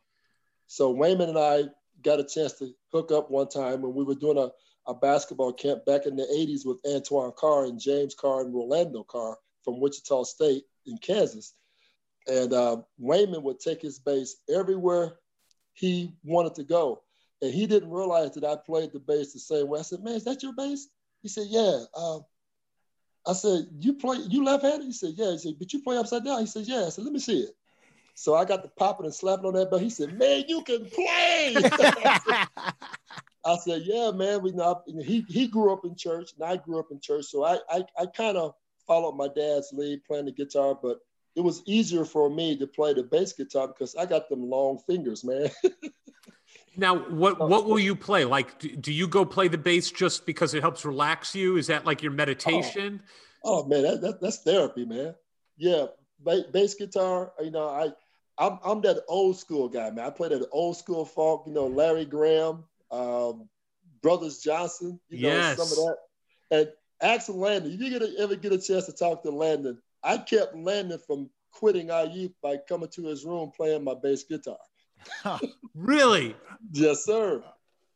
[0.66, 1.64] so Wayman and I
[2.02, 4.50] got a chance to hook up one time when we were doing a,
[4.86, 9.02] a basketball camp back in the 80s with Antoine Carr and James Carr and Rolando
[9.04, 11.54] Carr from Wichita State in Kansas.
[12.26, 15.18] And uh, Wayman would take his bass everywhere
[15.74, 17.02] he wanted to go.
[17.42, 19.80] And he didn't realize that I played the bass the same way.
[19.80, 20.88] I said, Man, is that your bass?
[21.22, 21.84] He said, Yeah.
[21.94, 22.20] Uh,
[23.26, 24.86] I said, you play, you left-handed?
[24.86, 25.32] He said, yeah.
[25.32, 26.40] He said, but you play upside down?
[26.40, 26.86] He said, yeah.
[26.86, 27.50] I said, let me see it.
[28.14, 30.84] So I got the popping and slapping on that, but he said, man, you can
[30.86, 31.54] play.
[33.44, 34.42] I said, yeah, man.
[34.42, 37.44] We know he he grew up in church, and I grew up in church, so
[37.44, 38.54] I I, I kind of
[38.86, 40.98] followed my dad's lead playing the guitar, but
[41.36, 44.78] it was easier for me to play the bass guitar because I got them long
[44.86, 45.50] fingers, man.
[46.76, 48.24] now, what what will you play?
[48.24, 51.56] Like, do, do, you go play the bass just because it helps relax you?
[51.56, 53.00] Is that like your meditation?
[53.44, 55.14] Oh, oh man, that, that, that's therapy, man.
[55.56, 55.86] Yeah,
[56.52, 57.32] bass guitar.
[57.40, 57.90] You know, I
[58.38, 60.06] I'm, I'm that old school guy, man.
[60.06, 61.42] I play that old school funk.
[61.46, 63.48] You know, Larry Graham, um,
[64.02, 65.56] Brothers Johnson, you know, Yes.
[65.56, 65.96] some of that.
[66.52, 66.72] And
[67.02, 70.18] Axel Landon, if you get a, ever get a chance to talk to Landon, I
[70.18, 74.58] kept Landon from quitting IU by coming to his room playing my bass guitar.
[75.74, 76.34] Really?
[76.72, 77.42] Yes, sir.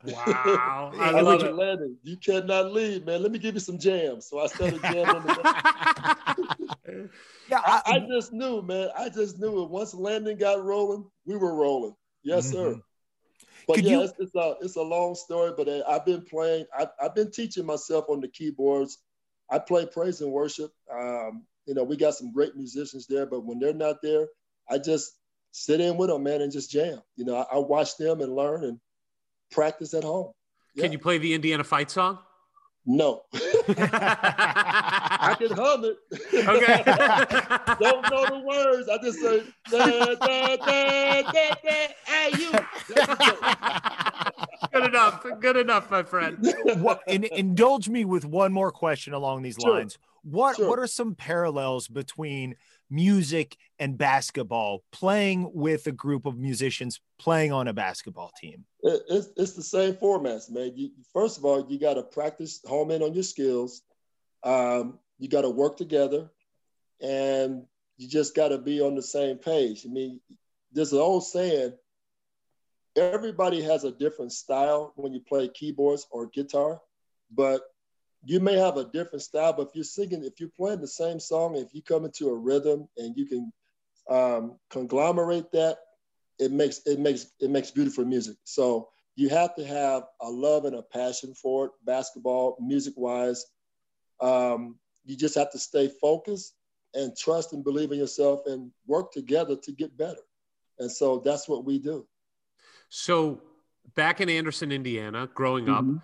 [0.06, 0.92] Wow.
[0.94, 1.54] I I love said, it.
[1.56, 3.20] Landon, you cannot leave, man.
[3.22, 4.26] Let me give you some jams.
[4.28, 5.22] So I started jamming.
[5.22, 7.10] the-
[7.50, 8.88] Yeah, I, I just knew, man.
[8.96, 9.70] I just knew it.
[9.70, 11.94] Once Landon got rolling, we were rolling.
[12.22, 12.80] Yes, sir.
[13.66, 15.52] But Could yeah, you- it's, it's a it's a long story.
[15.56, 16.66] But uh, I've been playing.
[16.76, 18.98] I, I've been teaching myself on the keyboards.
[19.50, 20.72] I play praise and worship.
[20.92, 24.26] Um, you know, we got some great musicians there, but when they're not there,
[24.68, 25.12] I just
[25.52, 27.00] sit in with them, man, and just jam.
[27.16, 28.78] You know, I, I watch them and learn and
[29.50, 30.32] practice at home.
[30.78, 32.18] Can you play the Indiana fight song?
[32.86, 33.22] No,
[35.30, 35.96] I can hum it.
[36.34, 36.82] Okay.
[37.80, 38.88] Don't know the words.
[38.88, 41.22] I just say da da da da
[41.62, 41.88] da.
[42.06, 42.52] Hey you.
[44.72, 45.24] Good enough.
[45.40, 46.38] Good enough, my friend.
[46.78, 49.74] what, in, indulge me with one more question along these Sure.
[49.74, 49.98] lines.
[50.22, 50.68] What Sure.
[50.68, 52.56] what are some parallels between
[52.90, 54.82] music and basketball?
[54.90, 58.64] Playing with a group of musicians, playing on a basketball team.
[58.82, 60.72] It- it's, it's the same formats, man.
[60.74, 63.82] You, first of all, you got to practice, home in on your skills.
[64.42, 66.30] Um, you got to work together,
[67.00, 67.64] and
[67.96, 69.84] you just got to be on the same page.
[69.86, 70.20] I mean,
[70.72, 71.72] there's an old saying:
[72.96, 76.80] everybody has a different style when you play keyboards or guitar,
[77.30, 77.62] but
[78.24, 79.52] you may have a different style.
[79.52, 82.34] But if you're singing, if you're playing the same song, if you come into a
[82.34, 83.52] rhythm and you can
[84.08, 85.78] um, conglomerate that
[86.38, 88.36] it makes it makes it makes beautiful music.
[88.44, 93.44] So you have to have a love and a passion for it, basketball, music wise.
[94.20, 96.54] Um, you just have to stay focused
[96.94, 100.20] and trust and believe in yourself and work together to get better.
[100.78, 102.06] And so that's what we do.
[102.88, 103.42] So,
[103.94, 106.00] back in Anderson, Indiana, growing up, Mhm.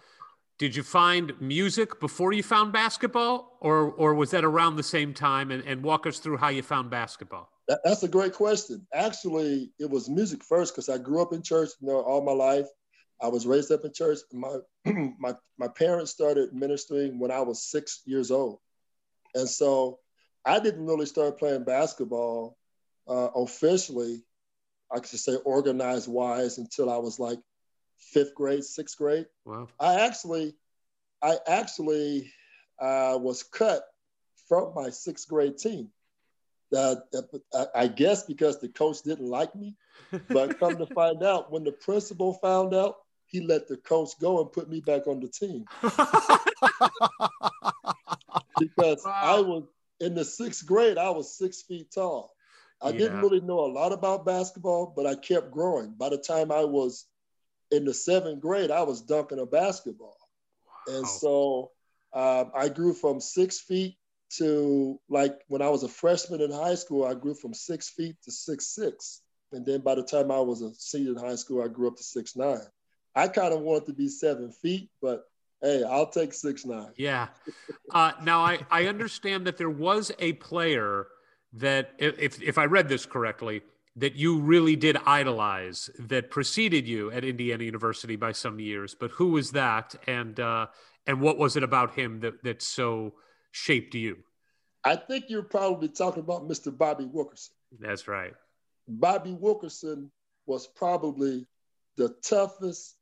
[0.58, 5.14] did you find music before you found basketball, or or was that around the same
[5.14, 5.50] time?
[5.50, 7.50] And, and walk us through how you found basketball.
[7.68, 8.86] That, that's a great question.
[8.92, 12.32] Actually, it was music first because I grew up in church you know, all my
[12.32, 12.66] life.
[13.22, 14.18] I was raised up in church.
[14.32, 14.58] My
[15.18, 18.58] my my parents started ministering when I was six years old,
[19.34, 19.98] and so
[20.44, 22.56] I didn't really start playing basketball
[23.08, 24.22] uh, officially.
[24.92, 27.38] I could say organized wise until I was like
[27.96, 29.26] fifth grade, sixth grade.
[29.44, 29.68] Wow.
[29.78, 30.54] I actually,
[31.22, 32.32] I actually
[32.80, 33.84] uh, was cut
[34.48, 35.90] from my sixth grade team.
[36.74, 36.96] Uh,
[37.54, 39.76] I- I guess because the coach didn't like me,
[40.28, 44.40] but come to find out, when the principal found out, he let the coach go
[44.40, 45.64] and put me back on the team
[48.60, 49.64] because I was
[50.00, 50.98] in the sixth grade.
[50.98, 52.32] I was six feet tall.
[52.82, 55.94] I didn't really know a lot about basketball, but I kept growing.
[55.98, 57.06] By the time I was
[57.70, 60.16] in the seventh grade, I was dunking a basketball.
[60.88, 61.72] And so
[62.14, 63.96] um, I grew from six feet
[64.38, 68.16] to like when I was a freshman in high school, I grew from six feet
[68.24, 69.22] to six six.
[69.52, 71.96] And then by the time I was a senior in high school, I grew up
[71.96, 72.60] to six nine.
[73.14, 75.24] I kind of wanted to be seven feet, but
[75.62, 76.92] hey, I'll take six nine.
[76.96, 77.28] Yeah.
[77.92, 81.08] Uh, now I, I understand that there was a player
[81.54, 83.62] that, if if I read this correctly,
[83.96, 88.94] that you really did idolize that preceded you at Indiana University by some years.
[88.94, 90.66] But who was that, and uh,
[91.06, 93.14] and what was it about him that that so
[93.50, 94.18] shaped you?
[94.84, 96.76] I think you're probably talking about Mr.
[96.76, 97.54] Bobby Wilkerson.
[97.78, 98.32] That's right.
[98.88, 100.10] Bobby Wilkerson
[100.46, 101.46] was probably
[101.96, 102.96] the toughest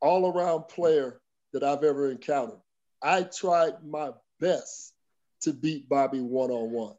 [0.00, 1.21] all around player
[1.52, 2.60] that I've ever encountered.
[3.02, 4.94] I tried my best
[5.42, 6.94] to beat Bobby one on one.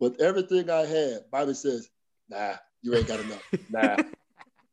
[0.00, 1.88] With everything I had, Bobby says,
[2.30, 3.42] Nah, you ain't got enough.
[3.70, 3.96] Nah,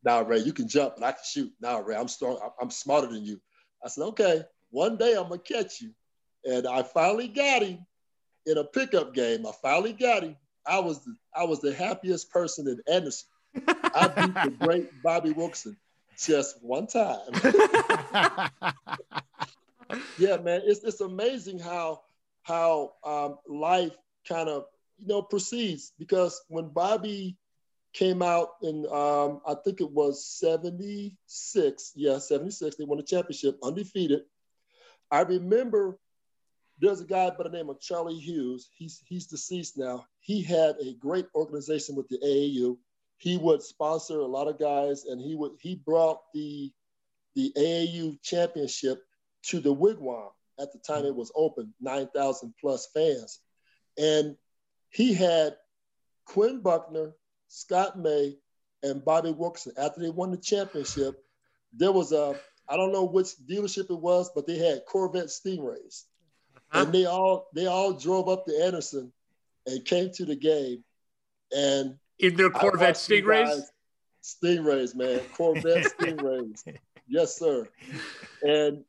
[0.03, 1.51] nah, Ray, you can jump, but I can shoot.
[1.61, 2.37] Nah, Ray, I'm strong.
[2.59, 3.39] I'm- smarter than you.
[3.83, 5.91] I said, Okay, one day I'm gonna catch you.
[6.45, 7.85] And I finally got him
[8.45, 9.45] in a pickup game.
[9.45, 10.35] I finally got him.
[10.67, 13.27] I was the, I was the happiest person in Anderson.
[13.65, 15.77] I beat the great Bobby Wilson
[16.18, 17.20] just one time.
[20.18, 22.01] yeah, man, it's it's amazing how
[22.43, 23.95] how um, life
[24.28, 24.66] kind of
[24.99, 27.38] you know proceeds because when Bobby
[27.93, 33.57] came out in um, I think it was '76, yeah, '76, they won the championship
[33.63, 34.22] undefeated.
[35.11, 35.97] I remember
[36.80, 38.70] there's a guy by the name of Charlie Hughes.
[38.76, 40.05] He's he's deceased now.
[40.20, 42.78] He had a great organization with the AAU.
[43.18, 46.72] He would sponsor a lot of guys, and he would he brought the
[47.36, 49.03] the AAU championship
[49.43, 50.30] to the Wigwam.
[50.59, 53.39] At the time, it was open, nine thousand plus fans,
[53.97, 54.36] and
[54.89, 55.55] he had
[56.26, 57.13] Quinn Buckner,
[57.47, 58.38] Scott May,
[58.84, 59.74] and Bobby Wilkerson.
[59.78, 61.24] After they won the championship,
[61.74, 66.03] there was a I don't know which dealership it was, but they had Corvette Stingrays,
[66.55, 66.84] uh-huh.
[66.84, 69.11] and they all they all drove up to Anderson
[69.66, 70.84] and came to the game,
[71.55, 73.63] and in their Corvette Stingrays.
[74.24, 76.63] Stingrays, man, Corvette Stingrays.
[77.07, 77.68] Yes, sir.
[78.41, 78.84] And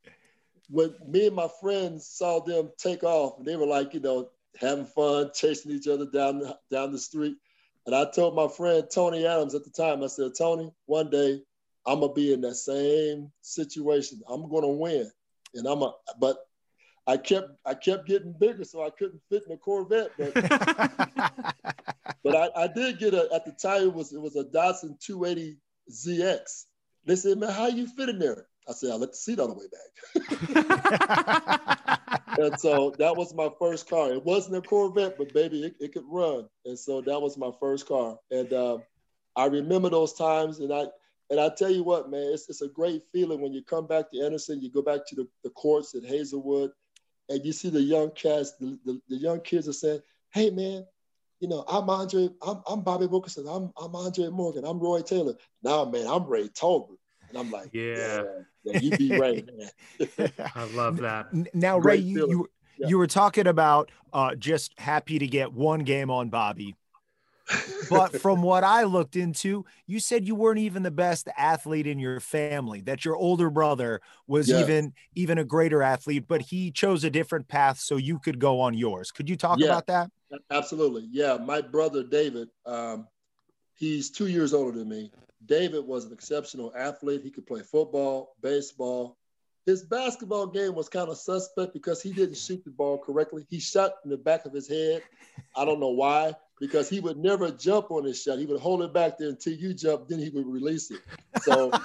[0.70, 4.86] when me and my friends saw them take off, they were like, you know, having
[4.86, 7.36] fun, chasing each other down the, down the street.
[7.84, 11.42] And I told my friend Tony Adams at the time, I said, Tony, one day
[11.86, 14.22] I'm gonna be in that same situation.
[14.28, 15.10] I'm gonna win,
[15.54, 15.94] and I'm a.
[16.18, 16.38] But
[17.06, 20.10] I kept I kept getting bigger, so I couldn't fit in a Corvette.
[20.18, 20.34] But
[22.24, 24.98] but I, I did get a at the time it was it was a Datsun
[25.00, 25.56] 280
[25.90, 26.64] ZX.
[27.04, 28.46] They said, man, how you fit in there?
[28.68, 29.90] I said, I let the seat on the way back.
[32.38, 34.12] and so that was my first car.
[34.12, 36.48] It wasn't a Corvette, but baby, it, it could run.
[36.64, 38.18] And so that was my first car.
[38.32, 38.82] And um,
[39.36, 40.58] I remember those times.
[40.58, 40.86] And I
[41.30, 44.10] and I tell you what, man, it's, it's a great feeling when you come back
[44.10, 46.70] to Anderson, you go back to the, the courts at Hazelwood,
[47.28, 50.00] and you see the young cats, the, the, the young kids are saying,
[50.32, 50.86] hey, man,
[51.40, 55.34] you know, I'm Andre, I'm, I'm Bobby Wilkerson, I'm, I'm Andre Morgan, I'm Roy Taylor.
[55.62, 56.96] Now, man, I'm Ray Tolbert.
[57.28, 58.22] And I'm like, Yeah.
[58.22, 58.22] yeah,
[58.64, 59.70] yeah you be Ray, man.
[60.54, 61.26] I love that.
[61.54, 62.88] Now, Ray, Great you, you, Yeah.
[62.88, 66.76] you were talking about uh, just happy to get one game on Bobby.
[67.88, 71.98] But from what I looked into, you said you weren't even the best athlete in
[71.98, 72.80] your family.
[72.80, 74.60] That your older brother was Yeah.
[74.60, 78.60] even even a greater athlete, but he chose a different path so you could go
[78.60, 79.12] on yours.
[79.12, 79.66] Could you talk Yeah.
[79.66, 80.10] about that?
[80.50, 81.08] Absolutely.
[81.10, 81.36] Yeah.
[81.36, 83.06] My brother, David, um,
[83.74, 85.12] he's two years older than me.
[85.44, 87.22] David was an exceptional athlete.
[87.22, 89.16] He could play football, baseball.
[89.66, 93.46] His basketball game was kind of suspect because he didn't shoot the ball correctly.
[93.48, 95.02] He shot in the back of his head.
[95.56, 98.38] I don't know why, because he would never jump on his shot.
[98.38, 101.00] He would hold it back there until you jump, then he would release it.
[101.42, 101.70] So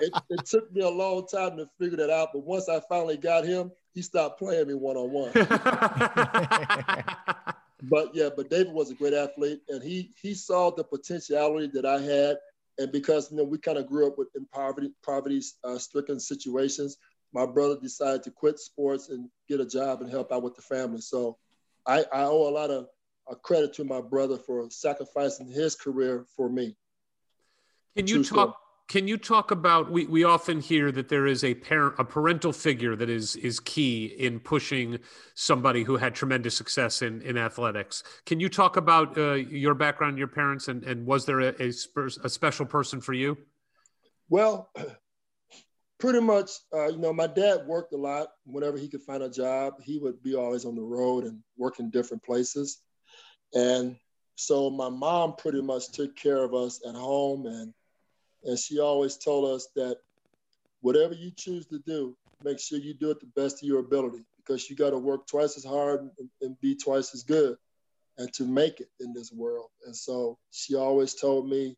[0.00, 2.30] it, it took me a long time to figure that out.
[2.32, 5.32] But once I finally got him, he stopped playing me one on one.
[7.88, 11.84] But yeah, but David was a great athlete, and he he saw the potentiality that
[11.84, 12.38] I had,
[12.78, 16.18] and because you know we kind of grew up with in poverty poverty uh, stricken
[16.18, 16.96] situations,
[17.32, 20.62] my brother decided to quit sports and get a job and help out with the
[20.62, 21.00] family.
[21.00, 21.36] So
[21.86, 22.86] I, I owe a lot of
[23.30, 26.76] uh, credit to my brother for sacrificing his career for me.
[27.96, 28.46] Can you True story.
[28.46, 28.60] talk?
[28.86, 29.90] Can you talk about?
[29.90, 33.58] We, we often hear that there is a parent, a parental figure that is is
[33.58, 34.98] key in pushing
[35.34, 38.02] somebody who had tremendous success in in athletics.
[38.26, 41.72] Can you talk about uh, your background, your parents, and and was there a, a,
[42.24, 43.38] a special person for you?
[44.28, 44.70] Well,
[45.98, 48.28] pretty much, uh, you know, my dad worked a lot.
[48.44, 51.78] Whenever he could find a job, he would be always on the road and work
[51.78, 52.82] in different places.
[53.54, 53.96] And
[54.36, 57.72] so my mom pretty much took care of us at home, and
[58.44, 59.98] and she always told us that
[60.80, 64.24] whatever you choose to do, make sure you do it the best of your ability
[64.36, 67.56] because you got to work twice as hard and, and be twice as good,
[68.18, 69.68] and to make it in this world.
[69.86, 71.76] And so she always told me,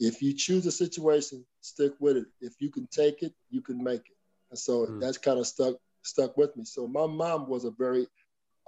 [0.00, 2.26] if you choose a situation, stick with it.
[2.40, 4.16] If you can take it, you can make it.
[4.50, 5.00] And so Mm.
[5.00, 6.64] that's kind of stuck stuck with me.
[6.64, 8.06] So my mom was a very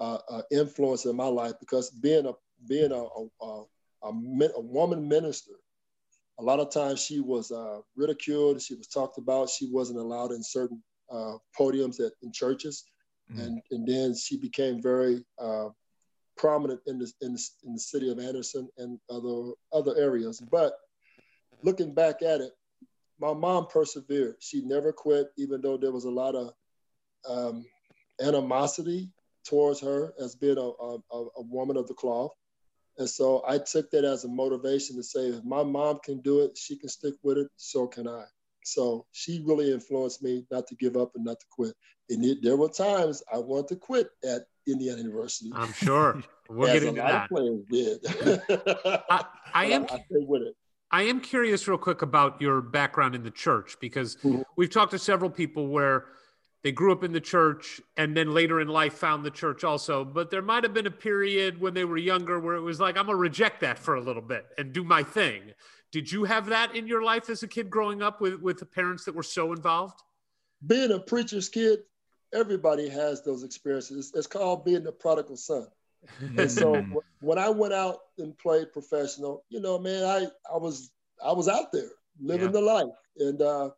[0.01, 2.33] uh, uh, influence in my life because being a
[2.67, 3.65] being a a, a,
[4.05, 5.53] a, woman minister,
[6.39, 8.61] a lot of times she was uh, ridiculed.
[8.63, 9.51] She was talked about.
[9.51, 10.83] She wasn't allowed in certain
[11.13, 12.85] uh, podiums at in churches,
[13.31, 13.47] Mhm.
[13.47, 15.69] and and then she became very uh,
[16.37, 20.41] prominent in the, in the in the city of Anderson and other other areas.
[20.41, 20.73] But
[21.63, 22.53] looking back at it,
[23.21, 24.37] my mom persevered.
[24.41, 26.55] She never quit, even though there was a lot of
[27.29, 27.67] um,
[28.21, 29.11] animosity
[29.45, 32.33] towards her as being a, a, a woman of the cloth.
[32.99, 36.41] And so I took that as a motivation to say, if my mom can do
[36.41, 38.25] it, she can stick with it, so can I.
[38.65, 41.75] So she really influenced me not to give up and not to quit.
[42.11, 45.51] And it, there were times I wanted to quit at Indiana University.
[45.55, 47.29] I'm sure we'll get into that.
[47.71, 48.01] did.
[49.11, 49.25] I,
[49.55, 50.57] I am I stayed with it.
[50.93, 54.43] I am curious, real quick, about your background in the church because Mhm.
[54.57, 56.07] we've talked to several people where
[56.63, 60.05] they grew up in the church and then later in life found the church also.
[60.05, 62.97] But there might have been a period when they were younger where it was like,
[62.97, 65.53] I'm going to reject that for a little bit and do my thing.
[65.93, 68.67] Did you have that in your life as a kid growing up with, with the
[68.67, 70.01] parents that were so involved?
[70.67, 71.79] being a preacher's kid,
[72.35, 74.13] everybody has those experiences.
[74.15, 75.67] It's called being the prodigal son.
[76.37, 76.97] And so Mm.
[77.21, 80.91] when I went out and played professional, you know, man, I I was
[81.25, 81.91] I was out there
[82.21, 82.53] living Yeah.
[82.53, 83.73] the life, and uh, it-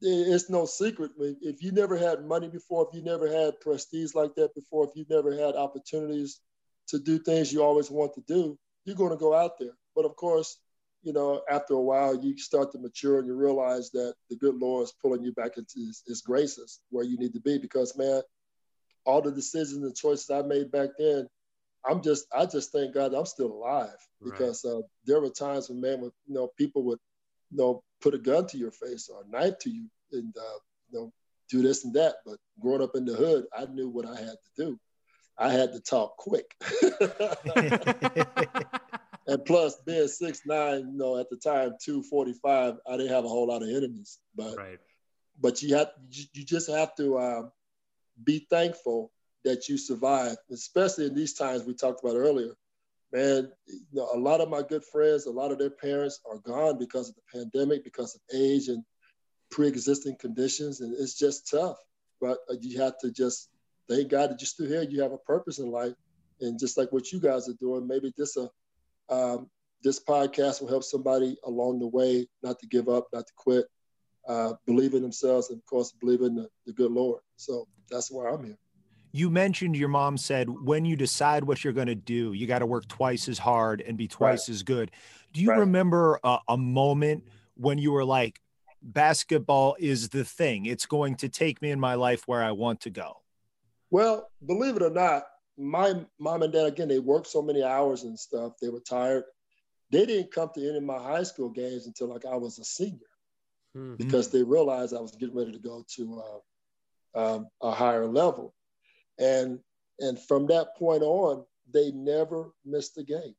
[0.00, 1.12] it's no secret.
[1.18, 4.96] If you never had money before, if you never had prestige like that before, if
[4.96, 6.40] you never had opportunities
[6.88, 9.76] to do things you always want to do, you're going to go out there.
[9.94, 10.58] But of course,
[11.02, 14.54] you know, after a while, you start to mature and you realize that the good
[14.54, 17.58] Lord is pulling you back into his, his graces where you need to be.
[17.58, 18.22] Because, man,
[19.04, 21.28] all the decisions and choices I made back then,
[21.84, 25.80] I'm just, I just thank God I'm still alive because uh, there were times when,
[25.80, 27.00] man, with, you know, people would,
[27.52, 30.58] you know, put a gun to your face or a knife to you and, uh,
[30.90, 31.12] you know,
[31.50, 32.16] do this and that.
[32.24, 34.78] But growing up in the hood, I knew what I had to do.
[35.38, 36.54] I had to talk quick.
[39.26, 43.12] and plus being six nine, you know, at the time two forty five, I didn't
[43.12, 44.18] have a whole lot of enemies.
[44.34, 44.78] But right.
[45.40, 47.42] but you have you just have to uh,
[48.22, 49.10] be thankful
[49.44, 52.54] that you survived, especially in these times we talked about earlier.
[53.12, 56.38] Man, you know, a lot of my good friends, a lot of their parents are
[56.38, 58.82] gone because of the pandemic, because of age and
[59.50, 61.76] pre-existing conditions, and it's just tough.
[62.20, 63.50] But uh, you have to just
[63.88, 64.82] thank God that you're still here.
[64.82, 65.94] You have a purpose in life,
[66.40, 68.48] and just like what you guys are doing, maybe this a
[69.08, 69.50] um,
[69.82, 73.66] this podcast will help somebody along the way not to give up, not to quit,
[74.28, 77.20] uh, believe in themselves, and of course, believe in the, the good Lord.
[77.36, 78.58] So that's why I'm here.
[79.12, 82.60] You mentioned your mom said when you decide what you're going to do, you got
[82.60, 84.54] to work twice as hard and be twice right.
[84.54, 84.90] as good.
[85.32, 85.60] Do you right.
[85.60, 88.40] remember a, a moment when you were like,
[88.82, 90.66] basketball is the thing?
[90.66, 93.18] It's going to take me in my life where I want to go.
[93.90, 95.24] Well, believe it or not,
[95.58, 99.24] my mom and dad again they worked so many hours and stuff they were tired
[99.90, 102.64] they didn't come to any of my high school games until like i was a
[102.64, 102.98] senior
[103.76, 103.96] mm-hmm.
[103.96, 106.22] because they realized i was getting ready to go to
[107.14, 108.54] uh, um, a higher level
[109.22, 109.58] and
[110.00, 113.34] and from that point on they never missed a game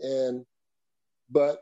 [0.00, 0.44] and
[1.30, 1.60] but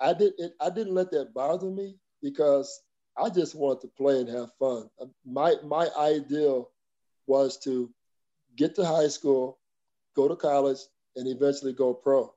[0.00, 2.82] i did it, i didn't let that bother me because
[3.16, 4.88] i just wanted to play and have fun
[5.24, 6.70] my my ideal
[7.26, 7.92] was to
[8.56, 9.58] get to high school,
[10.16, 10.78] go to college,
[11.16, 12.32] and eventually go pro.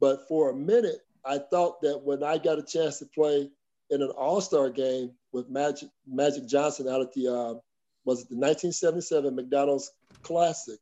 [0.00, 3.50] But for a minute, I thought that when I got a chance to play
[3.90, 7.54] in an All Star game with Magic Magic Johnson out at the uh,
[8.04, 9.92] was it the 1977 McDonald's
[10.22, 10.78] Classic.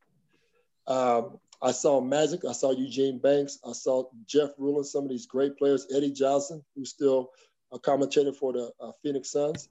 [0.87, 5.27] Um, I saw Magic, I saw Eugene Banks, I saw Jeff Ruland, some of these
[5.27, 7.31] great players, Eddie Johnson, who's still
[7.73, 9.69] a commentator for the uh, Phoenix Suns.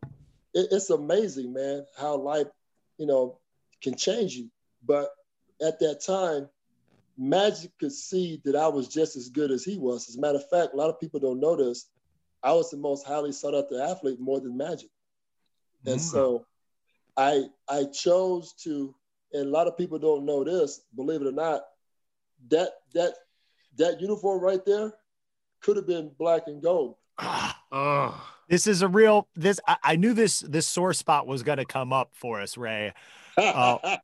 [0.54, 2.48] It, it's amazing, man, how life,
[2.98, 3.40] you know,
[3.82, 4.50] can change you.
[4.86, 5.10] But
[5.62, 6.48] at that time,
[7.18, 10.08] Magic could see that I was just as good as he was.
[10.08, 11.88] As a matter of fact, a lot of people don't know this.
[12.42, 14.90] I was the most highly sought after athlete more than Magic.
[15.86, 16.00] And mm.
[16.00, 16.46] so
[17.20, 18.96] I I chose to,
[19.34, 21.64] and a lot of people don't know this, believe it or not,
[22.50, 23.14] that that
[23.78, 24.94] that uniform right there
[25.62, 26.96] could have been black and gold.
[27.20, 28.26] oh.
[28.48, 31.94] This is a real this I, I knew this this sore spot was gonna come
[31.94, 32.94] up for us, Ray
[33.40, 33.98] uh,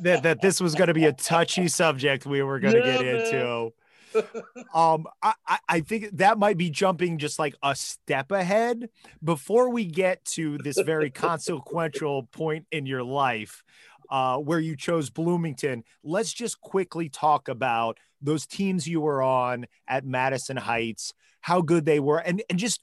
[0.00, 2.98] that, that this was going to be a touchy subject we were going to yeah,
[2.98, 3.16] get man.
[3.16, 3.72] into.
[4.74, 8.88] Um, I, I think that might be jumping just like a step ahead
[9.22, 13.62] before we get to this very consequential point in your life
[14.10, 15.84] uh, where you chose Bloomington.
[16.02, 21.84] Let's just quickly talk about those teams you were on at Madison Heights, how good
[21.84, 22.80] they were, and, and just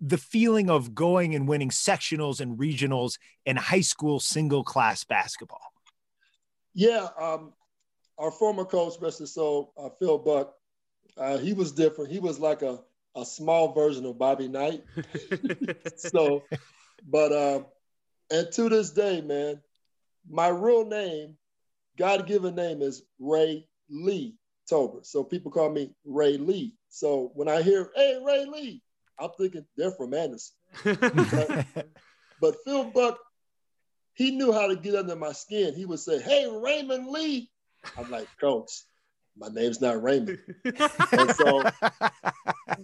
[0.00, 5.60] the feeling of going and winning sectionals and regionals in high school single class basketball?
[6.74, 7.52] Yeah, um,
[8.22, 10.54] our former coach, rest his soul, uh, Phil Buck,
[11.16, 12.12] uh, he was different.
[12.12, 12.78] He was like a,
[13.16, 14.84] a small version of Bobby Knight.
[15.96, 16.44] so,
[17.04, 17.66] but um,
[18.30, 19.60] and to this day, man,
[20.30, 21.36] my real name,
[21.98, 24.36] God given name is Ray Lee
[24.70, 25.04] Tolbert.
[25.04, 26.74] So people call me Ray Lee.
[26.90, 28.82] So when I hear, hey, Ray Lee,
[29.18, 30.54] I'm thinking they're from Anderson.
[30.84, 31.84] but,
[32.40, 33.18] but Phil Buck,
[34.14, 35.74] he knew how to get under my skin.
[35.74, 37.50] He would say, Hey, Raymond Lee.
[37.96, 38.70] I'm like, Coach,
[39.36, 40.38] my name's not Raymond.
[40.64, 41.62] and so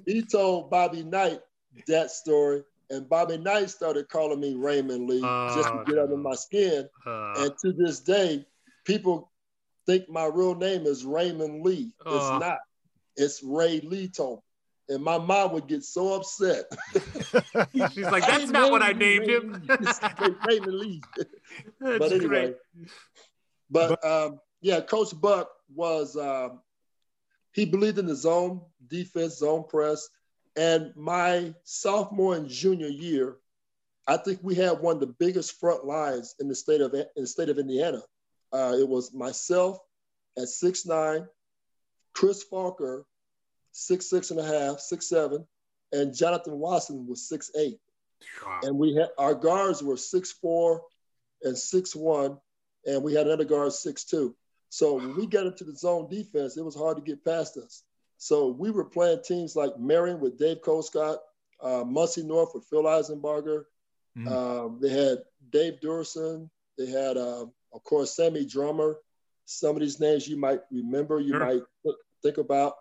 [0.07, 1.41] he told Bobby Knight
[1.87, 2.63] that story.
[2.91, 6.89] And Bobby Knight started calling me Raymond Lee uh, just to get under my skin.
[7.07, 8.47] Uh, and to this day,
[8.87, 9.31] people
[9.87, 11.93] think my real name is Raymond Lee.
[12.05, 12.59] Uh, it's not.
[13.17, 14.41] It's Ray Lee Tolbert
[14.89, 16.65] and my mom would get so upset.
[17.93, 19.69] She's like, "That's not what I named him."
[20.47, 21.03] Raymond Lee.
[21.81, 22.57] but anyway, great.
[23.71, 26.61] but um, yeah, Coach Buck was um,
[27.53, 30.09] he believed in the zone defense, zone press,
[30.57, 33.37] and my sophomore and junior year,
[34.07, 37.07] I think we had one of the biggest front lines in the state of in
[37.17, 38.03] the state of Indiana.
[38.53, 39.79] Uh, it was myself
[40.37, 41.27] at six nine,
[42.15, 43.05] Chris Falker
[43.73, 45.47] six six and a half, six seven,
[45.93, 47.79] and Jonathan Watson was six eight.
[48.45, 48.61] Wow.
[48.63, 50.83] And we had our guards were six four
[51.43, 52.39] and six one,
[52.85, 54.35] and we had another guard six two.
[54.71, 57.85] So when we got into the zone defense, it was hard to get past us.
[58.19, 61.19] So we were playing teams like Marion with Dave Colescott,
[61.63, 63.65] uh, Muncie North with Phil Eisenbarger.
[64.17, 64.29] Mm-hmm.
[64.29, 65.19] Um, they had
[65.51, 66.51] Dave Durson.
[66.77, 68.99] They had, uh, of course, Sammy Drummer.
[69.45, 71.45] Some of these names you might remember, you sure.
[71.45, 71.63] might
[72.23, 72.75] think about.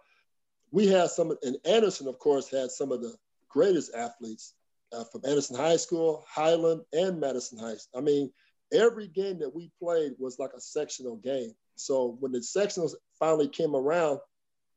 [0.72, 3.16] We had some, and Anderson, of course, had some of the
[3.48, 4.54] greatest athletes
[4.92, 7.76] uh, from Anderson High School, Highland, and Madison High.
[7.96, 8.32] I mean,
[8.74, 11.54] every game that we played was like a sectional game.
[11.80, 14.20] So when the sectionals finally came around,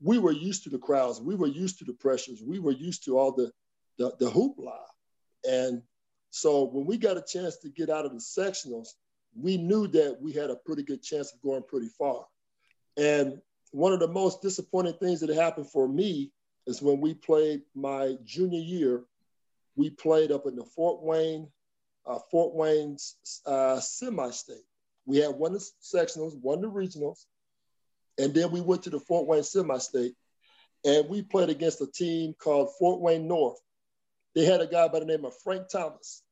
[0.02, 3.05] we were used to the crowds, we were used to the pressures, we were used
[3.05, 3.51] to all the
[3.98, 4.78] the, the hoopla.
[5.48, 5.82] And
[6.31, 8.89] so when we got a chance to get out of the sectionals,
[9.35, 12.24] we knew that we had a pretty good chance of going pretty far.
[12.97, 13.40] And
[13.72, 16.32] one of the most disappointing things that happened for me
[16.66, 19.05] is when we played my junior year,
[19.77, 21.48] we played up in the Fort Wayne,
[22.06, 23.16] uh, Fort Wayne's
[23.47, 24.64] uh, semi-state.
[25.11, 27.24] We had won the sectionals, won the regionals,
[28.16, 30.15] and then we went to the Fort Wayne semi-state,
[30.85, 33.59] and we played against a team called Fort Wayne North.
[34.37, 36.23] They had a guy by the name of Frank Thomas,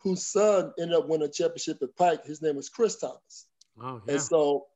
[0.00, 2.26] whose son ended up winning a championship at Pike.
[2.26, 3.46] His name was Chris Thomas.
[3.82, 4.12] Oh, yeah.
[4.12, 4.66] And so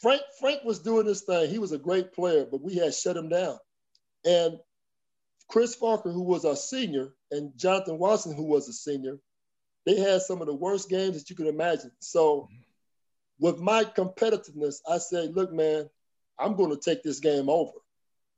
[0.00, 1.48] Frank Frank was doing this thing.
[1.48, 3.56] He was a great player, but we had shut him down.
[4.24, 4.58] And
[5.48, 9.20] Chris Farker, who was a senior, and Jonathan Watson, who was a senior,
[9.86, 11.90] they had some of the worst games that you could imagine.
[12.00, 12.48] So
[13.38, 15.88] with my competitiveness, I said, look, man,
[16.38, 17.72] I'm going to take this game over.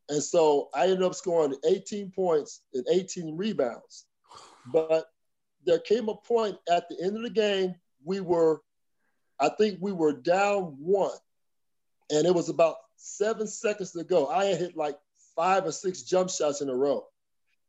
[0.09, 4.07] And so I ended up scoring 18 points and 18 rebounds.
[4.73, 5.07] But
[5.65, 7.75] there came a point at the end of the game,
[8.05, 8.61] we were,
[9.41, 11.17] I think we were down one.
[12.11, 14.29] And it was about seven seconds to go.
[14.29, 14.97] I had hit like
[15.35, 17.05] five or six jump shots in a row.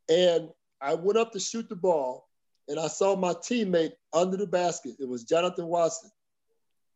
[0.09, 0.49] And
[0.79, 2.26] I went up to shoot the ball
[2.68, 4.95] and I saw my teammate under the basket.
[4.99, 6.10] It was Jonathan Watson.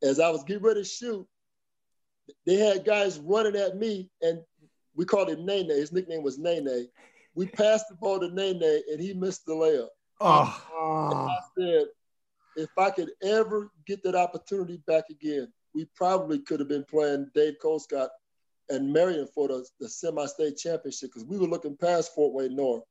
[0.03, 1.27] As I was getting ready to shoot,
[2.45, 4.41] they had guys running at me and
[4.95, 5.69] we called him Nene.
[5.69, 6.87] His nickname was Nene.
[7.33, 9.87] We passed the ball to Nene, and he missed the layup.
[10.19, 11.09] Oh.
[11.11, 11.87] And I said,
[12.57, 17.31] if I could ever get that opportunity back again, we probably could have been playing
[17.33, 18.09] Dave Colescott
[18.69, 22.83] and Marion for the, the semi-state championship because we were looking past Fort Wayne North.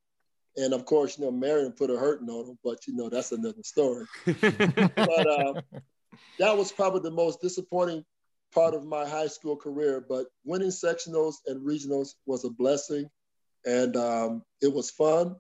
[0.57, 3.33] And of course, you know, Marion put a hurting on them, but you know, that's
[3.33, 4.07] another story.
[4.25, 5.61] but uh,
[6.39, 8.05] that was probably the most disappointing
[8.53, 13.09] part of my high school career, but winning sectionals and regionals was a blessing,
[13.65, 15.37] and um, it was fun.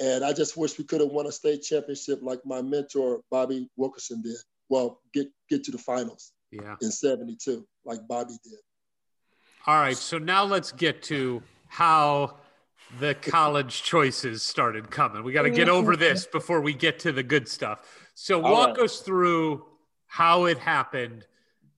[0.00, 3.68] And I just wish we could have won a state championship like my mentor Bobby
[3.76, 4.36] Wilkerson did.
[4.68, 6.32] Well, get get to the finals.
[6.50, 6.76] Yeah.
[6.82, 8.58] In '72, like Bobby did.
[9.66, 12.36] All right, so now let's get to how
[12.98, 15.22] the college choices started coming.
[15.24, 17.80] We got to get over this before we get to the good stuff.
[18.14, 18.84] So walk right.
[18.84, 19.64] us through
[20.06, 21.26] how it happened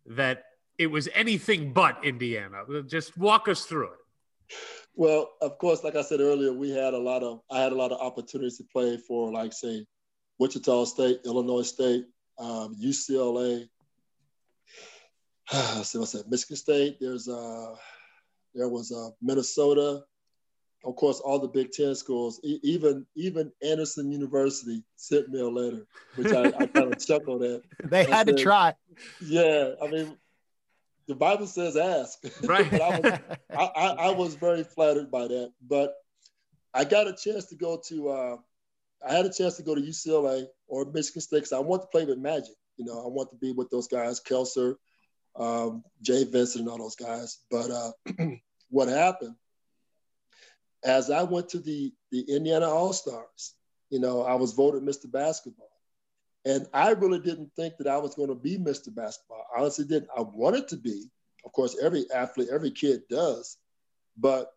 [0.06, 0.44] that
[0.78, 2.62] it was anything but Indiana.
[2.86, 4.54] Just walk us through it.
[4.94, 7.76] Well, of course, like I said earlier, we had a lot of I had a
[7.76, 9.86] lot of opportunities to play for, like say,
[10.38, 12.06] Wichita State, Illinois State,
[12.38, 13.68] um, UCLA.
[15.82, 16.98] so I said Michigan State.
[17.00, 17.74] There's uh,
[18.54, 20.02] there was uh, Minnesota.
[20.84, 25.48] Of course, all the Big Ten schools, e- even even Anderson University sent me a
[25.48, 27.62] letter, which I, I kind of chuckled at.
[27.84, 28.74] They had said, to try.
[29.20, 30.16] Yeah, I mean,
[31.08, 32.22] the Bible says ask.
[32.42, 32.72] Right.
[32.72, 35.52] I, was, I, I, I, was very flattered by that.
[35.66, 35.94] But
[36.72, 38.36] I got a chance to go to, uh,
[39.06, 41.88] I had a chance to go to UCLA or Michigan State because I want to
[41.88, 42.54] play with Magic.
[42.76, 44.76] You know, I want to be with those guys, Kelser,
[45.34, 47.38] um, Jay Vincent, and all those guys.
[47.50, 47.90] But uh,
[48.70, 49.34] what happened,
[50.84, 53.54] as I went to the, the Indiana All Stars,
[53.90, 55.10] you know, I was voted Mr.
[55.10, 55.70] Basketball.
[56.44, 58.94] And I really didn't think that I was going to be Mr.
[58.94, 59.44] Basketball.
[59.54, 60.08] I honestly didn't.
[60.16, 61.10] I wanted to be.
[61.44, 63.56] Of course, every athlete, every kid does.
[64.16, 64.52] But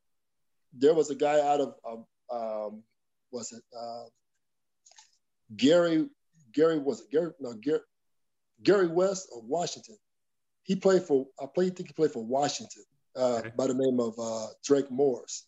[0.73, 2.83] there was a guy out of, um, um,
[3.31, 4.03] was it uh,
[5.55, 6.07] Gary?
[6.53, 7.31] Gary was it Gary?
[7.39, 7.79] No, Gary,
[8.63, 9.97] Gary West of Washington.
[10.63, 11.27] He played for.
[11.41, 11.75] I played.
[11.75, 12.83] Think he played for Washington
[13.15, 13.51] uh, okay.
[13.57, 15.45] by the name of uh, Drake Morris.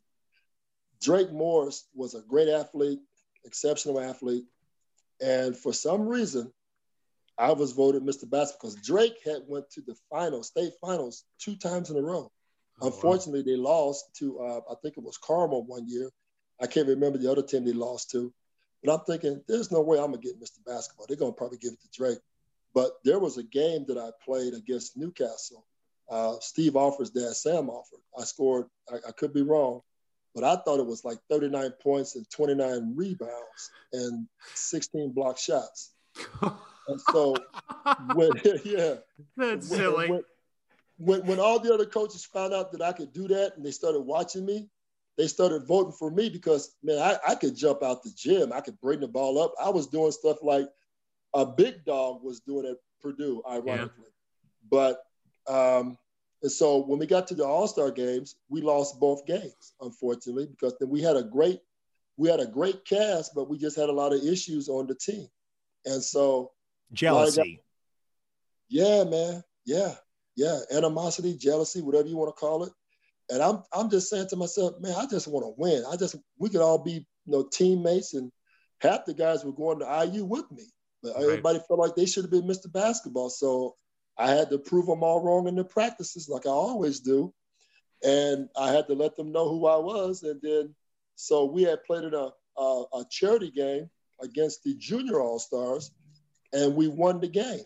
[1.03, 2.99] Drake Morris was a great athlete,
[3.45, 4.45] exceptional athlete.
[5.21, 6.51] And for some reason,
[7.37, 8.29] I was voted Mr.
[8.29, 12.31] Basketball because Drake had went to the finals, state finals, two times in a row.
[12.81, 13.45] Oh, Unfortunately, wow.
[13.45, 16.09] they lost to uh, I think it was Carmel one year.
[16.61, 18.31] I can't remember the other team they lost to,
[18.83, 20.63] but I'm thinking there's no way I'm gonna get Mr.
[20.65, 21.05] Basketball.
[21.07, 22.19] They're gonna probably give it to Drake.
[22.73, 25.65] But there was a game that I played against Newcastle.
[26.09, 27.99] Uh, Steve Alford's dad, Sam Alford.
[28.17, 28.67] I scored.
[28.91, 29.81] I, I could be wrong,
[30.33, 35.91] but I thought it was like 39 points and 29 rebounds and 16 block shots.
[36.41, 37.35] and so,
[38.15, 38.31] when,
[38.65, 38.95] yeah,
[39.37, 40.09] that's when, silly.
[40.09, 40.23] When,
[40.97, 43.71] when when all the other coaches found out that I could do that and they
[43.71, 44.69] started watching me,
[45.17, 48.53] they started voting for me because man, I, I could jump out the gym.
[48.53, 49.53] I could bring the ball up.
[49.61, 50.67] I was doing stuff like
[51.33, 54.05] a big dog was doing at Purdue, ironically.
[54.05, 54.69] Yeah.
[54.69, 55.03] But
[55.47, 55.97] um,
[56.43, 60.45] and so when we got to the All Star games, we lost both games, unfortunately,
[60.45, 61.59] because then we had a great
[62.17, 64.93] we had a great cast, but we just had a lot of issues on the
[64.93, 65.27] team,
[65.85, 66.51] and so
[66.91, 67.41] jealousy.
[67.41, 67.63] Got,
[68.67, 69.43] yeah, man.
[69.65, 69.95] Yeah,
[70.35, 70.59] yeah.
[70.71, 72.73] Animosity, jealousy, whatever you want to call it.
[73.29, 75.85] And I'm I'm just saying to myself, man, I just want to win.
[75.89, 78.29] I just we could all be you know teammates, and
[78.81, 80.65] half the guys were going to IU with me,
[81.01, 81.23] but right.
[81.23, 82.69] everybody felt like they should have been Mr.
[82.69, 83.29] Basketball.
[83.29, 83.75] So
[84.17, 87.33] I had to prove them all wrong in the practices, like I always do,
[88.03, 90.23] and I had to let them know who I was.
[90.23, 90.75] And then,
[91.15, 93.89] so we had played in a a, a charity game
[94.21, 95.91] against the Junior All Stars,
[96.51, 97.63] and we won the game.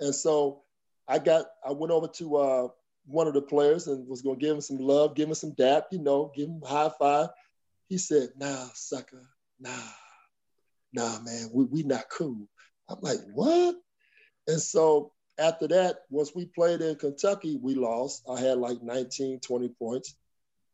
[0.00, 0.62] And so
[1.08, 2.68] I got I went over to uh,
[3.06, 5.52] one of the players and was going to give him some love, give him some
[5.52, 7.28] dap, you know, give him high five.
[7.88, 9.28] He said, "Nah, sucker,
[9.60, 9.70] nah,
[10.92, 12.48] nah, man, we we not cool."
[12.88, 13.76] I'm like, "What?"
[14.46, 18.24] And so after that, once we played in Kentucky, we lost.
[18.30, 20.14] I had like 19, 20 points.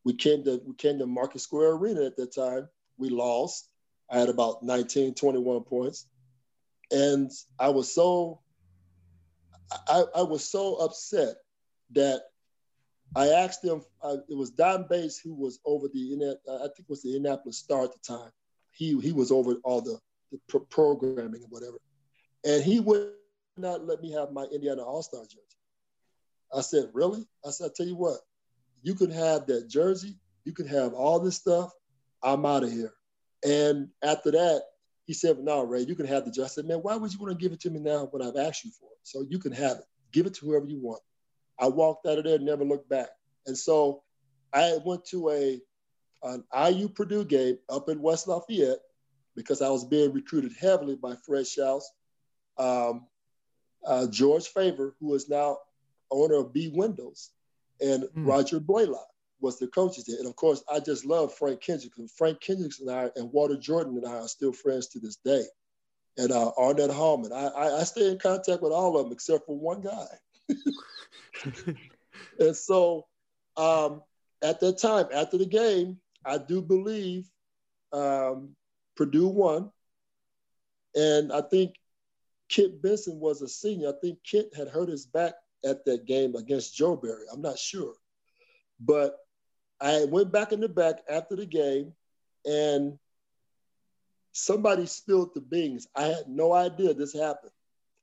[0.05, 2.69] We came to we came to Market Square Arena at that time.
[2.99, 3.69] We lost.
[4.11, 6.07] I had about 19, 21 points.
[6.91, 8.41] And I was so
[9.89, 11.37] I, I was so upset
[11.93, 12.23] that
[13.15, 13.83] I asked them.
[14.29, 17.85] It was Don Bates who was over the I think it was the Indianapolis Star
[17.85, 18.31] at the time.
[18.73, 19.99] He he was over all the,
[20.33, 21.79] the pro- programming and whatever,
[22.45, 23.13] and he would
[23.57, 25.45] not let me have my Indiana All Star jersey.
[26.55, 27.27] I said, really?
[27.47, 28.19] I said, I tell you what,
[28.83, 30.17] you can have that jersey.
[30.45, 31.71] You can have all this stuff.
[32.23, 32.93] I'm out of here.
[33.45, 34.63] And after that,
[35.07, 36.45] he said, no, Ray, you can have the jersey.
[36.45, 38.37] I said, man, why would you want to give it to me now when I've
[38.37, 38.99] asked you for it?
[39.03, 39.85] So you can have it.
[40.13, 41.03] Give it to whoever you want.
[41.59, 43.09] I walked out of there, and never looked back.
[43.47, 44.03] And so
[44.53, 45.61] I went to a
[46.23, 48.81] an IU Purdue game up in West Lafayette
[49.35, 51.83] because I was being recruited heavily by Fred Schaus,
[52.59, 53.07] um,
[53.87, 55.59] uh, George Faerber, who is now
[56.11, 57.31] owner of B Windows,
[57.81, 58.27] and mm.
[58.27, 59.07] Roger Blaylock
[59.41, 60.19] was the coaches there.
[60.19, 61.99] And of course, I just love Frank Kendricks.
[62.17, 65.43] Frank Kendricks and I and Walter Jordan and I are still friends to this day.
[66.19, 67.33] And uh, Arnett Hallman.
[67.33, 70.07] I, I, I stay in contact with all of them except for one guy.
[72.39, 73.07] and so
[73.57, 74.03] um,
[74.43, 77.31] at that time, after the game, I do believe
[77.93, 78.51] um,
[78.97, 79.71] Purdue won.
[80.95, 81.75] And I think
[82.51, 83.89] Kent Benson was a senior.
[83.89, 87.25] I think Kent had hurt his back at that game against Joe Barry.
[87.33, 87.95] I'm not sure.
[88.81, 89.17] But
[89.81, 91.93] I went back in the back after the game
[92.45, 92.99] and
[94.33, 95.87] somebody spilled the beans.
[95.95, 97.53] I had no idea this happened.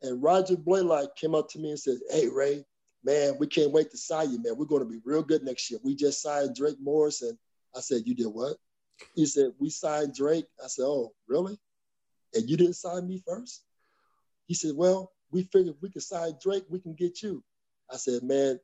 [0.02, 2.64] And Roger Blaylock came up to me and said, Hey, Ray,
[3.04, 4.56] man, we can't wait to sign you, man.
[4.58, 5.80] We're going to be real good next year.
[5.84, 7.22] We just signed Drake Morris.
[7.22, 7.38] And
[7.76, 8.58] I said, You did what?
[9.16, 10.46] He said, We signed Drake.
[10.64, 11.58] I said, Oh, really?
[12.34, 13.64] And you didn't sign me first?
[14.48, 17.44] He said, Well, we figured if we could sign Drake, we can get you.
[17.92, 18.60] I said, Man,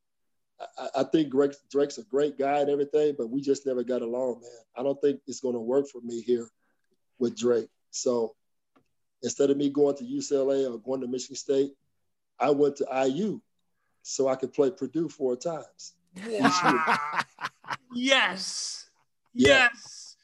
[0.77, 4.01] I, I think Drake, Drake's a great guy and everything, but we just never got
[4.01, 4.51] along, man.
[4.75, 6.49] I don't think it's going to work for me here
[7.19, 7.69] with Drake.
[7.91, 8.35] So
[9.21, 11.73] instead of me going to UCLA or going to Michigan State,
[12.39, 13.41] I went to IU
[14.01, 15.93] so I could play Purdue four times.
[16.27, 16.99] Wow.
[17.93, 18.89] yes.
[19.33, 19.69] Yeah.
[19.73, 20.15] Yes.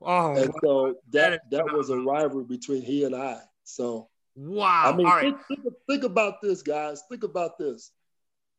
[0.00, 3.40] Oh, and so that that, that was a rivalry between he and I.
[3.64, 4.08] So
[4.38, 4.92] wow.
[4.92, 7.02] I mean, think, think, think about this, guys.
[7.08, 7.90] Think about this.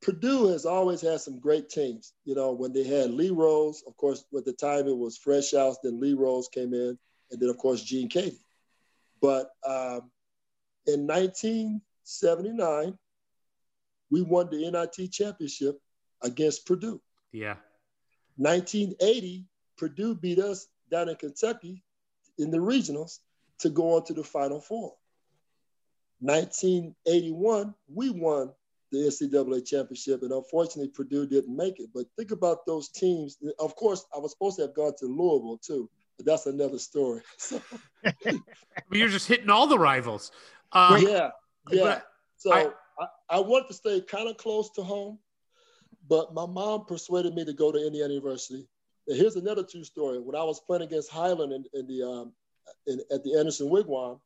[0.01, 2.14] Purdue has always had some great teams.
[2.26, 5.43] You know, when they had Lee Rose, of course, at the time it was Fred
[5.43, 6.97] Schaus, then Lee Rose came in,
[7.31, 8.39] and then of course Gene Keady.
[9.22, 10.10] But um,
[10.85, 12.97] in 1979,
[14.10, 15.80] we won the NIT championship
[16.22, 17.01] against Purdue.
[17.31, 17.56] Yeah.
[18.38, 19.45] 1980,
[19.77, 21.84] Purdue beat us down in Kentucky
[22.38, 23.19] in the regionals
[23.60, 24.95] to go on to the Final Four.
[26.19, 28.51] 1981, we won
[28.91, 31.89] the NCAA championship, and unfortunately, Purdue didn't make it.
[31.93, 33.37] But think about those teams.
[33.59, 37.21] Of course, I was supposed to have gone to Louisville too, but that's another story.
[37.37, 37.61] So,
[38.91, 40.31] You're just hitting all the rivals.
[40.71, 41.29] Uh, yeah,
[41.69, 42.01] yeah.
[42.37, 42.69] So I,
[42.99, 45.19] I, I wanted to stay kind of close to home,
[46.07, 48.67] but my mom persuaded me to go to Indiana University.
[49.07, 50.19] And here's another true story.
[50.19, 52.33] When I was playing against Highland in, in the um,
[52.87, 54.19] in, at the Anderson Wigwam,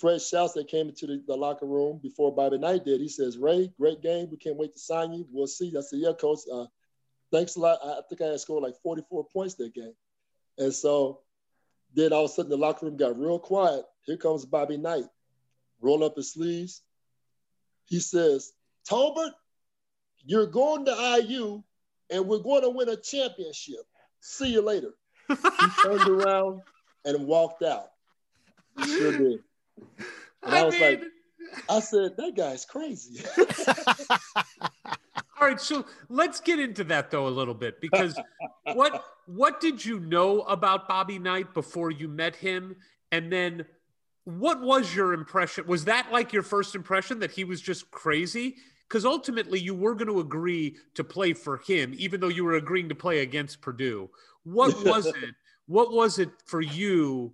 [0.00, 3.00] Fred Schaus that came into the, the, locker room before Bobby Knight did.
[3.00, 4.28] He says, Ray, great game.
[4.30, 5.26] We can't wait to sign you.
[5.30, 5.74] We'll see.
[5.76, 6.40] I said, yeah, coach.
[6.50, 6.66] Uh,
[7.30, 7.78] thanks a lot.
[7.84, 9.92] I think I had scored like 44 points that game.
[10.56, 11.20] And so
[11.94, 13.84] then all of a sudden the locker room got real quiet.
[14.06, 15.04] Here comes Bobby Knight.
[15.82, 16.82] Roll up his sleeves.
[17.84, 18.52] He says,
[18.88, 19.32] Tolbert,
[20.24, 21.62] You're going to IU
[22.10, 23.84] and we're going to win a championship.
[24.20, 24.94] See you later.
[25.28, 25.36] he
[25.82, 26.62] turned around
[27.04, 27.90] and walked out.
[28.86, 29.40] Sure did.
[30.42, 30.82] And I, I was mean...
[30.82, 31.02] like,
[31.68, 33.24] I said, that guy's crazy.
[35.40, 38.18] All right, so let's get into that though a little bit because
[38.74, 42.76] what what did you know about Bobby Knight before you met him,
[43.10, 43.64] and then
[44.24, 45.66] what was your impression?
[45.66, 48.56] Was that like your first impression that he was just crazy?
[48.86, 52.56] Because ultimately, you were going to agree to play for him, even though you were
[52.56, 54.10] agreeing to play against Purdue.
[54.42, 55.34] What was it?
[55.66, 57.32] What was it for you?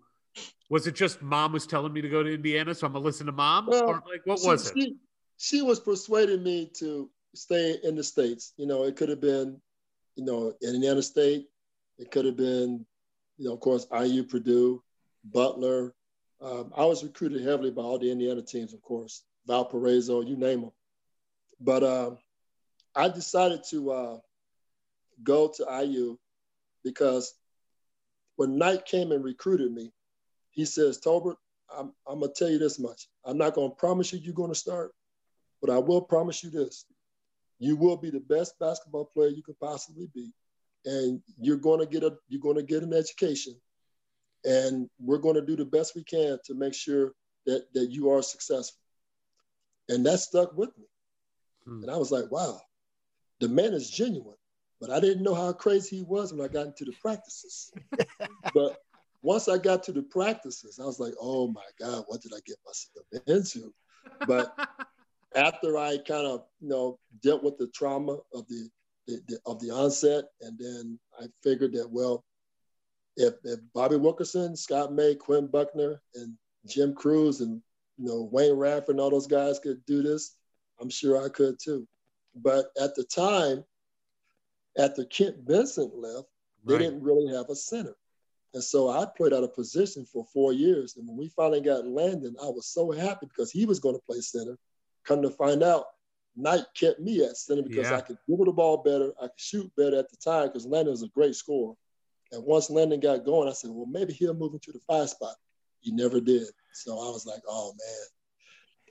[0.68, 3.26] Was it just mom was telling me to go to Indiana, so I'm gonna listen
[3.26, 3.66] to mom?
[3.66, 4.74] Well, or like, what she, was it?
[4.76, 4.96] She,
[5.38, 8.52] she was persuading me to stay in the states.
[8.56, 9.60] You know, it could have been,
[10.16, 11.46] you know, Indiana State.
[11.98, 12.84] It could have been,
[13.38, 14.82] you know, of course, IU, Purdue,
[15.24, 15.94] Butler.
[16.40, 20.62] Um, I was recruited heavily by all the Indiana teams, of course, Valparaiso, you name
[20.62, 20.72] them.
[21.60, 22.10] But uh,
[22.94, 24.18] I decided to uh,
[25.22, 26.18] go to IU
[26.84, 27.34] because
[28.36, 29.92] when Knight came and recruited me,
[30.56, 31.36] he says, Tolbert,
[31.70, 33.08] I'm, I'm going to tell you this much.
[33.24, 34.92] I'm not going to promise you you're going to start,
[35.60, 36.86] but I will promise you this.
[37.58, 40.32] You will be the best basketball player you could possibly be.
[40.86, 43.54] And you're going to get a you're going to get an education.
[44.44, 47.12] And we're going to do the best we can to make sure
[47.44, 48.80] that, that you are successful.
[49.88, 50.84] And that stuck with me.
[51.64, 51.82] Hmm.
[51.82, 52.60] And I was like, wow,
[53.40, 54.36] the man is genuine.
[54.80, 57.72] But I didn't know how crazy he was when I got into the practices.
[58.54, 58.78] but
[59.26, 62.38] once I got to the practices, I was like, oh my God, what did I
[62.46, 63.74] get myself into?
[64.24, 64.54] But
[65.34, 68.68] after I kind of, you know, dealt with the trauma of the,
[69.08, 72.24] the, the, of the onset, and then I figured that, well,
[73.16, 76.34] if, if Bobby Wilkerson, Scott May, Quinn Buckner, and
[76.64, 77.60] Jim Crews, and
[77.98, 80.36] you know Wayne Radford and all those guys could do this,
[80.80, 81.88] I'm sure I could too.
[82.36, 83.64] But at the time,
[84.78, 86.28] after Kent Vincent left,
[86.64, 86.82] they right.
[86.82, 87.96] didn't really have a center.
[88.56, 90.96] And so I played out of position for four years.
[90.96, 94.00] And when we finally got Landon, I was so happy because he was going to
[94.06, 94.56] play center.
[95.04, 95.84] Come to find out,
[96.36, 97.98] Knight kept me at center because yeah.
[97.98, 100.92] I could dribble the ball better, I could shoot better at the time because Landon
[100.92, 101.74] was a great scorer.
[102.32, 105.34] And once Landon got going, I said, well, maybe he'll move into the five spot.
[105.80, 106.48] He never did.
[106.72, 108.06] So I was like, oh man.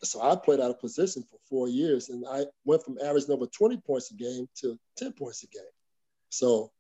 [0.04, 3.48] So I played out of position for four years and I went from averaging over
[3.48, 5.64] 20 points a game to 10 points a game.
[6.30, 6.72] So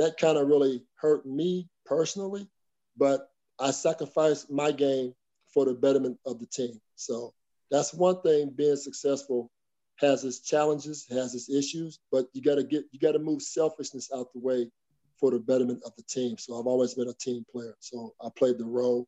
[0.00, 2.48] that kind of really hurt me personally,
[2.96, 5.14] but I sacrificed my game
[5.52, 6.80] for the betterment of the team.
[6.96, 7.34] So
[7.70, 9.50] that's one thing being successful
[9.96, 13.42] has its challenges, has its issues, but you got to get you got to move
[13.42, 14.70] selfishness out the way
[15.18, 16.38] for the betterment of the team.
[16.38, 17.76] So I've always been a team player.
[17.80, 19.06] So I played the role,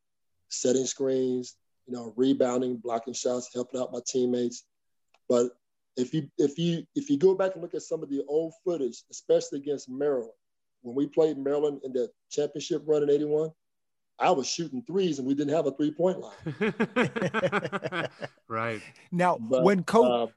[0.51, 1.57] setting screens,
[1.87, 4.65] you know, rebounding, blocking shots, helping out my teammates.
[5.27, 5.53] But
[5.97, 8.53] if you if you if you go back and look at some of the old
[8.63, 10.33] footage, especially against Maryland,
[10.83, 13.51] when we played Maryland in that championship run in '81,
[14.19, 18.09] I was shooting threes and we didn't have a three point line.
[18.49, 20.31] right now, but, when coach.
[20.31, 20.33] Uh,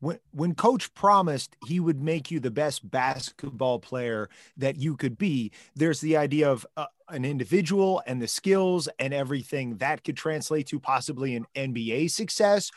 [0.00, 5.18] when, when coach promised he would make you the best basketball player that you could
[5.18, 10.16] be there's the idea of uh, an individual and the skills and everything that could
[10.16, 12.70] translate to possibly an nba success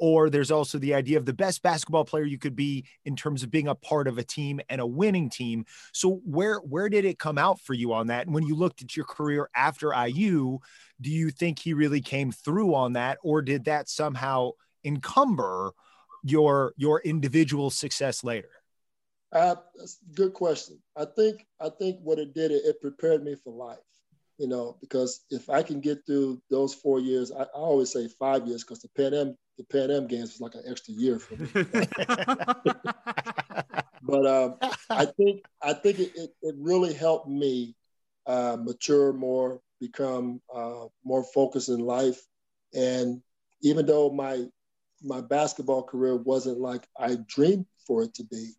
[0.00, 3.42] or there's also the idea of the best basketball player you could be in terms
[3.42, 5.66] of being a part of a team and a winning team.
[5.92, 8.24] So where where did it come out for you on that?
[8.24, 10.58] And when you looked at your career after IU,
[11.00, 14.52] do you think he really came through on that, or did that somehow
[14.84, 15.72] encumber
[16.24, 18.48] your your individual success later?
[19.32, 19.56] Uh,
[20.14, 20.80] good question.
[20.96, 23.78] I think I think what it did it, it prepared me for life
[24.40, 28.08] you know, because if I can get through those four years, I, I always say
[28.08, 31.18] five years because the Pan Am the Pan Am games was like an extra year
[31.18, 31.48] for me.
[34.02, 34.56] but um,
[34.88, 37.76] I think I think it, it, it really helped me
[38.26, 42.22] uh, mature more, become uh, more focused in life,
[42.74, 43.20] and
[43.60, 44.46] even though my
[45.02, 48.52] my basketball career wasn't like I dreamed for it to be,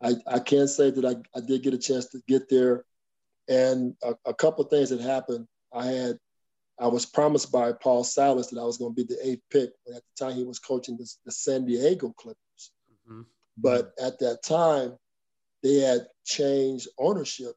[0.00, 2.84] I, I can say that I, I did get a chance to get there
[3.48, 5.46] and a, a couple things that happened.
[5.72, 6.18] I had,
[6.82, 9.70] I was promised by Paul Silas that I was going to be the eighth pick.
[9.86, 12.72] But at the time, he was coaching the, the San Diego Clippers.
[13.08, 13.22] Mm-hmm.
[13.56, 14.96] But at that time,
[15.62, 17.54] they had changed ownership,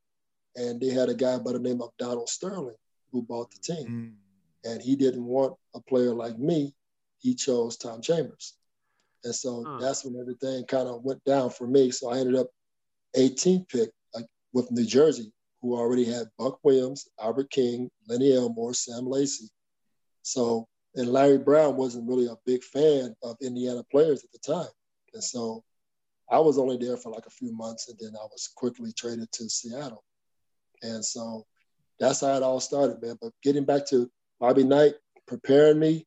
[0.55, 2.75] and they had a guy by the name of Donald Sterling
[3.11, 4.71] who bought the team, mm-hmm.
[4.71, 6.75] and he didn't want a player like me.
[7.17, 8.53] He chose Tom Chambers,
[9.23, 9.77] and so huh.
[9.79, 11.89] that's when everything kind of went down for me.
[11.89, 12.47] So I ended up
[13.17, 15.31] 18th pick like, with New Jersey
[15.65, 19.49] who already had Buck Williams, Albert King, Lenny Elmore, Sam Lacey.
[20.21, 24.69] So, and Larry Brown wasn't really a big fan of Indiana players at the time.
[25.15, 25.63] And so
[26.29, 29.31] I was only there for like a few months, and then I was quickly traded
[29.31, 30.03] to Seattle.
[30.83, 31.47] And so
[31.99, 33.17] that's how it all started, man.
[33.19, 34.07] But getting back to
[34.39, 34.93] Bobby Knight
[35.25, 36.05] preparing me,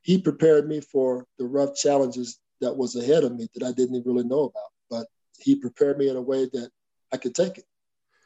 [0.00, 4.06] he prepared me for the rough challenges that was ahead of me that I didn't
[4.06, 4.70] really know about.
[4.88, 5.06] But
[5.38, 6.70] he prepared me in a way that
[7.12, 7.64] I could take it.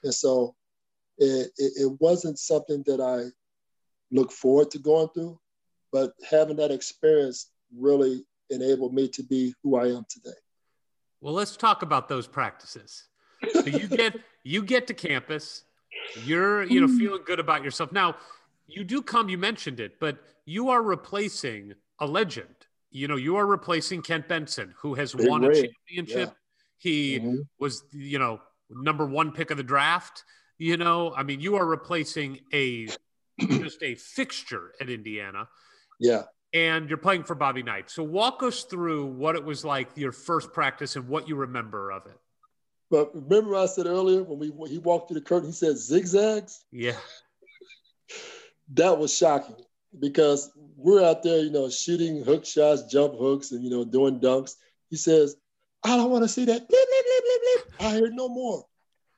[0.05, 0.55] And so
[1.21, 3.31] it, it, it wasn't something that I
[4.11, 5.39] look forward to going through,
[5.93, 10.37] but having that experience really enabled me to be who I am today.
[11.21, 13.05] Well, let's talk about those practices.
[13.53, 15.65] So you get you get to campus,
[16.25, 16.99] you're you know hmm.
[16.99, 17.93] feeling good about yourself.
[17.93, 18.17] Now,
[18.67, 19.29] you do come.
[19.29, 22.49] You mentioned it, but you are replacing a legend.
[22.91, 26.29] You know, you are replacing Kent Benson, who has Big won a championship.
[26.29, 26.35] Yeah.
[26.79, 27.37] He mm-hmm.
[27.59, 28.41] was, you know,
[28.71, 30.25] number one pick of the draft.
[30.61, 32.87] You know, I mean, you are replacing a
[33.41, 35.49] just a fixture at Indiana.
[35.99, 36.25] Yeah.
[36.53, 37.89] And you're playing for Bobby Knight.
[37.89, 41.91] So walk us through what it was like your first practice and what you remember
[41.91, 42.19] of it.
[42.91, 45.79] But remember, I said earlier when we when he walked through the curtain, he said
[45.79, 46.63] zigzags.
[46.71, 46.99] Yeah,
[48.75, 49.65] that was shocking
[49.99, 54.21] because we're out there, you know, shooting hook shots, jump hooks, and you know, doing
[54.21, 54.57] dunks.
[54.91, 55.37] He says,
[55.83, 58.67] "I don't want to see that." Bleep, bleep, bleep, I hear no more.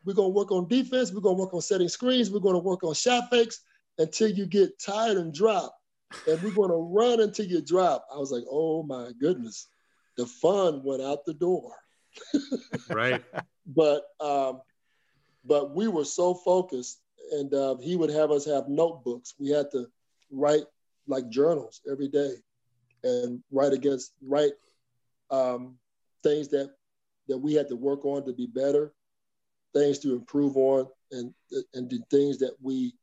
[0.05, 1.13] We're gonna work on defense.
[1.13, 2.31] We're gonna work on setting screens.
[2.31, 3.61] We're gonna work on shot fakes
[3.99, 5.75] until you get tired and drop,
[6.27, 8.07] and we're gonna run until you drop.
[8.13, 9.69] I was like, "Oh my goodness!"
[10.17, 11.75] The fun went out the door.
[12.91, 13.25] right.
[13.67, 14.63] But um,
[15.45, 17.01] but we were so focused,
[17.33, 19.35] and uh, he would have us have notebooks.
[19.39, 19.87] We had to
[20.31, 20.65] write
[21.07, 22.35] like journals every day,
[23.05, 24.53] and write against write
[25.31, 25.77] um,
[26.23, 26.71] things that
[27.29, 28.93] that we had to work on to be better,
[29.75, 31.33] things to improve on, and
[31.75, 32.95] and the things that we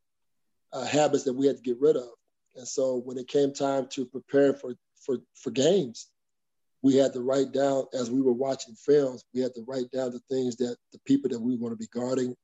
[0.74, 2.10] uh, habits that we had to get rid of.
[2.56, 4.76] And so when it came time to prepare for
[5.06, 6.08] for for games,
[6.82, 9.24] we had to write down as we were watching films.
[9.34, 11.88] We had to write down the things that the people that we want to be
[11.94, 12.36] guarding,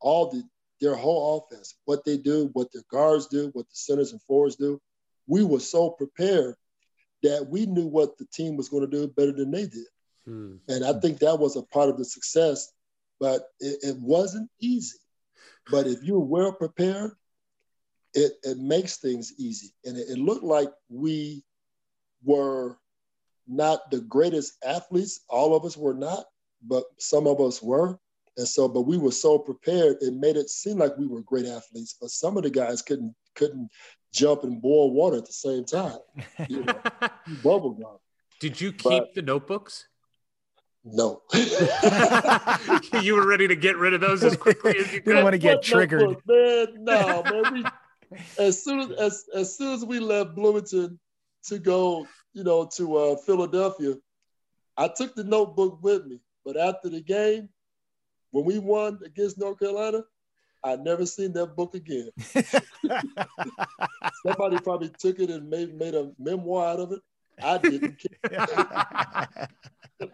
[0.00, 0.42] all the
[0.80, 4.56] their whole offense, what they do, what their guards do, what the centers and forwards
[4.56, 4.80] do.
[5.26, 6.56] We were so prepared
[7.22, 9.86] that we knew what the team was going to do better than they did.
[10.26, 10.56] Hmm.
[10.68, 12.70] And I think that was a part of the success,
[13.20, 14.98] but it, it wasn't easy.
[15.70, 17.12] But if you're well prepared,
[18.12, 19.74] it, it makes things easy.
[19.84, 21.42] And it, it looked like we
[22.22, 22.78] were
[23.46, 25.20] not the greatest athletes.
[25.28, 26.24] All of us were not,
[26.62, 27.98] but some of us were.
[28.36, 31.46] And so, but we were so prepared, it made it seem like we were great
[31.46, 31.96] athletes.
[32.00, 33.70] But some of the guys couldn't couldn't
[34.12, 35.98] jump and boil water at the same time.
[36.48, 36.80] You know,
[37.42, 37.98] bubble gum.
[38.40, 39.86] Did you keep but, the notebooks?
[40.84, 41.22] No.
[43.02, 45.06] you were ready to get rid of those as quickly as you could.
[45.06, 46.02] You don't want to get triggered.
[46.02, 47.54] Notebook, man, no, man.
[47.54, 47.64] We,
[48.38, 50.98] as soon as, as as soon as we left Bloomington
[51.44, 53.94] to go you know, to uh, Philadelphia,
[54.76, 56.20] I took the notebook with me.
[56.44, 57.48] But after the game,
[58.32, 60.02] when we won against North Carolina,
[60.62, 62.10] I never seen that book again.
[64.26, 67.00] Somebody probably took it and made made a memoir out of it.
[67.42, 68.18] I didn't care.
[70.00, 70.08] All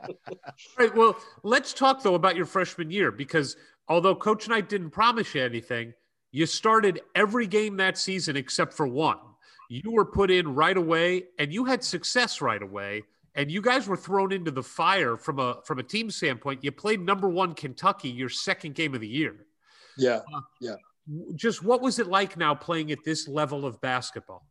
[0.79, 0.95] right.
[0.95, 3.57] Well, let's talk though about your freshman year because
[3.89, 5.95] although Coach Knight didn't promise you anything,
[6.33, 9.19] you started every game that season except for one.
[9.69, 13.03] You were put in right away and you had success right away
[13.35, 16.65] and you guys were thrown into the fire from a from a team standpoint.
[16.65, 19.47] You played number one kentucky your second game of the year.
[19.97, 20.77] Yeah uh, yeah.
[21.35, 24.47] just what was it like now playing at this level of basketball?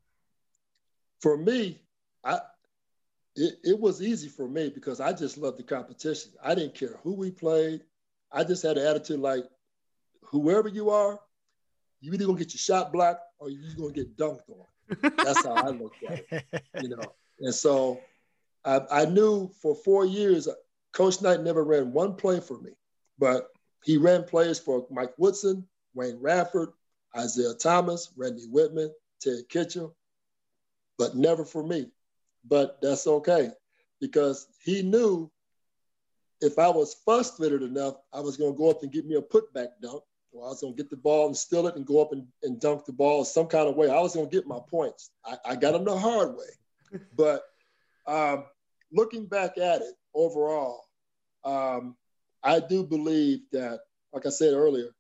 [1.22, 1.82] For me
[2.24, 2.40] i
[3.36, 7.00] it, it was easy for me because i just loved the competition i didn't care
[7.04, 7.82] who we played
[8.32, 9.46] i just had an attitude like
[10.22, 11.20] whoever you are
[12.02, 14.66] you either gonna get your shot blocked or you're gonna get dunked on
[15.18, 17.14] that's how I looked at it, you know.
[17.42, 18.02] And so
[18.66, 20.50] I, I knew for four years,
[20.92, 22.72] Coach Knight never ran one play for me,
[23.18, 23.48] but
[23.86, 26.74] he ran plays for Mike Woodson, Wayne Radford,
[27.18, 28.90] Isiah Thomas, Randy Wittman,
[29.22, 29.96] Ted Kitchell,
[30.98, 31.86] but never for me.
[32.46, 33.52] But that's okay
[34.00, 35.32] because he knew
[36.42, 39.22] if I was frustrated enough, I was going to go up and get me a
[39.22, 40.04] putback dunk.
[40.32, 42.26] Well, I was going to get the ball and steal it and go up and,
[42.44, 43.90] and dunk the ball some kind of way.
[43.90, 45.12] I was going to get my points.
[45.26, 47.00] I, I got them the hard way.
[47.16, 47.44] but
[48.08, 48.46] um,
[48.92, 50.86] looking back at it overall,
[51.44, 51.96] um,
[52.44, 53.80] I do believe that,
[54.14, 54.92] like I said earlier,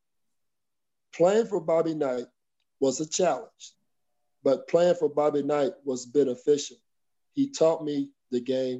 [1.13, 2.25] playing for Bobby Knight
[2.79, 3.73] was a challenge,
[4.43, 6.77] but playing for Bobby Knight was beneficial.
[7.39, 7.97] He taught me
[8.31, 8.79] the game.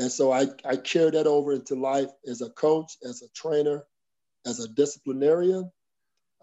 [0.00, 3.78] And so I, I carried that over into life as a coach, as a trainer,
[4.44, 5.64] as a disciplinarian,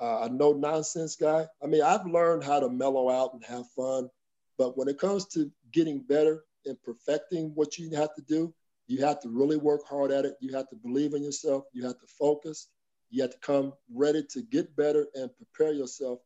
[0.03, 1.41] uh, a no nonsense guy.
[1.63, 4.09] I mean, I've learned how to mellow out and have fun,
[4.57, 6.35] but when it comes to getting better
[6.67, 8.53] and perfecting what you have to do,
[8.91, 10.35] You have to really work hard at it.
[10.41, 11.63] You have to believe in yourself.
[11.71, 12.67] You have to focus.
[13.09, 16.19] You have to come ready to get better and prepare yourself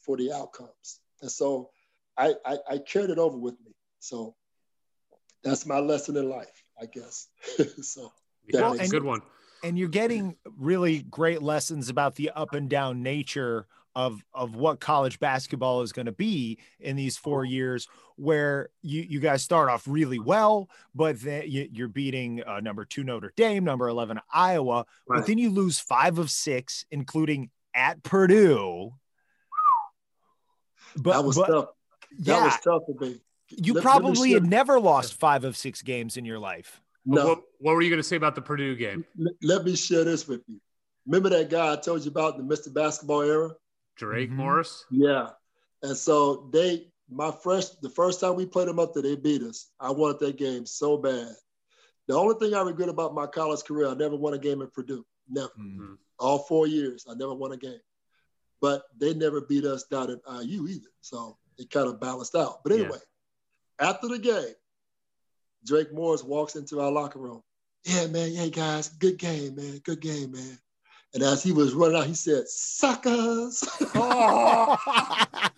[0.00, 1.00] for the outcomes.
[1.22, 1.70] And so
[2.16, 3.72] I, I, I carried it over with me.
[4.00, 4.34] So
[5.42, 7.28] that's my lesson in life, I guess.
[7.82, 8.12] so
[8.46, 9.20] yeah, a good one.
[9.64, 13.66] And you're getting really great lessons about the up and down nature
[13.98, 19.02] of of what college basketball is going to be in these four years where you
[19.02, 23.32] you guys start off really well but then you, are beating uh, number two notre
[23.36, 25.18] dame number 11 iowa right.
[25.18, 28.92] but then you lose five of six including at purdue
[30.96, 31.68] but that was but, tough
[32.20, 33.20] that yeah, was tough for me
[33.50, 37.26] you let, probably let had never lost five of six games in your life no.
[37.26, 40.04] What, what were you going to say about the purdue game let, let me share
[40.04, 40.60] this with you
[41.06, 43.50] remember that guy i told you about in the mr basketball era
[43.98, 44.38] Drake mm-hmm.
[44.38, 44.86] Morris.
[44.90, 45.30] Yeah,
[45.82, 49.42] and so they my fresh the first time we played them up there, they beat
[49.42, 49.70] us.
[49.78, 51.34] I wanted that game so bad.
[52.06, 54.72] The only thing I regret about my college career, I never won a game at
[54.72, 55.04] Purdue.
[55.28, 55.48] Never.
[55.58, 55.94] Mm-hmm.
[56.18, 57.80] All four years, I never won a game.
[58.62, 60.88] But they never beat us down at IU either.
[61.02, 62.62] So it kind of balanced out.
[62.64, 62.98] But anyway, yeah.
[63.80, 64.54] After the game,
[65.64, 67.42] Drake Morris walks into our locker room.
[67.84, 68.32] Yeah, man.
[68.32, 68.88] Yeah, guys.
[68.88, 69.78] Good game, man.
[69.84, 70.58] Good game, man.
[71.14, 73.64] And as he was running out, he said, suckers.
[73.94, 74.76] Oh.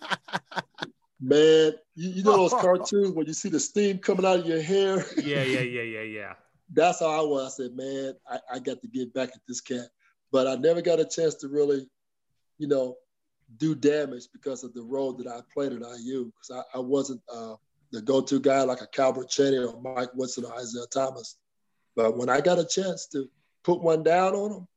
[1.23, 4.61] Man, you, you, know those cartoons where you see the steam coming out of your
[4.61, 5.05] hair?
[5.17, 6.33] Yeah, yeah, yeah, yeah, yeah.
[6.73, 7.59] That's how I was.
[7.59, 9.87] I said, man, I, I got to get back at this cat.
[10.31, 11.87] But I never got a chance to really,
[12.57, 12.95] you know,
[13.57, 16.31] do damage because of the role that I played at IU.
[16.31, 17.55] Because I, I, wasn't uh,
[17.91, 21.37] the go-to guy like a Calbert Cheaney or Mike Woodson or Isiah Thomas.
[21.95, 23.29] But when I got a chance to
[23.63, 24.67] put one down on them,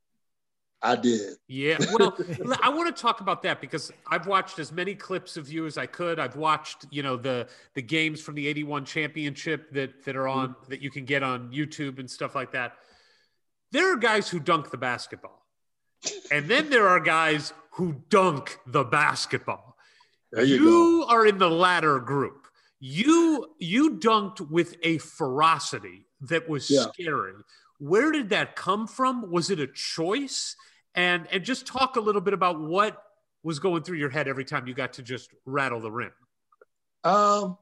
[0.83, 1.37] I did.
[1.49, 1.79] Yeah.
[1.95, 2.15] Well,
[2.63, 5.79] I want to talk about that because I've watched as many clips of you as
[5.79, 6.19] I could.
[6.19, 10.51] I've watched, you know, the the games from the 81 championship that that are on
[10.51, 10.71] mm-hmm.
[10.71, 12.75] that you can get on YouTube and stuff like that.
[13.73, 15.43] There are guys who dunk the basketball.
[16.31, 19.77] And then there are guys who dunk the basketball.
[20.33, 22.44] There you, you are in the latter group.
[22.87, 26.87] You you dunked with a ferocity that was yeah.
[26.93, 27.33] scary.
[27.79, 29.31] Where did that come from?
[29.31, 30.57] Was it a choice?
[30.95, 33.03] and and just talk a little bit about what
[33.43, 36.13] was going through your head every time you got to just rattle the rim.
[37.03, 37.59] Um,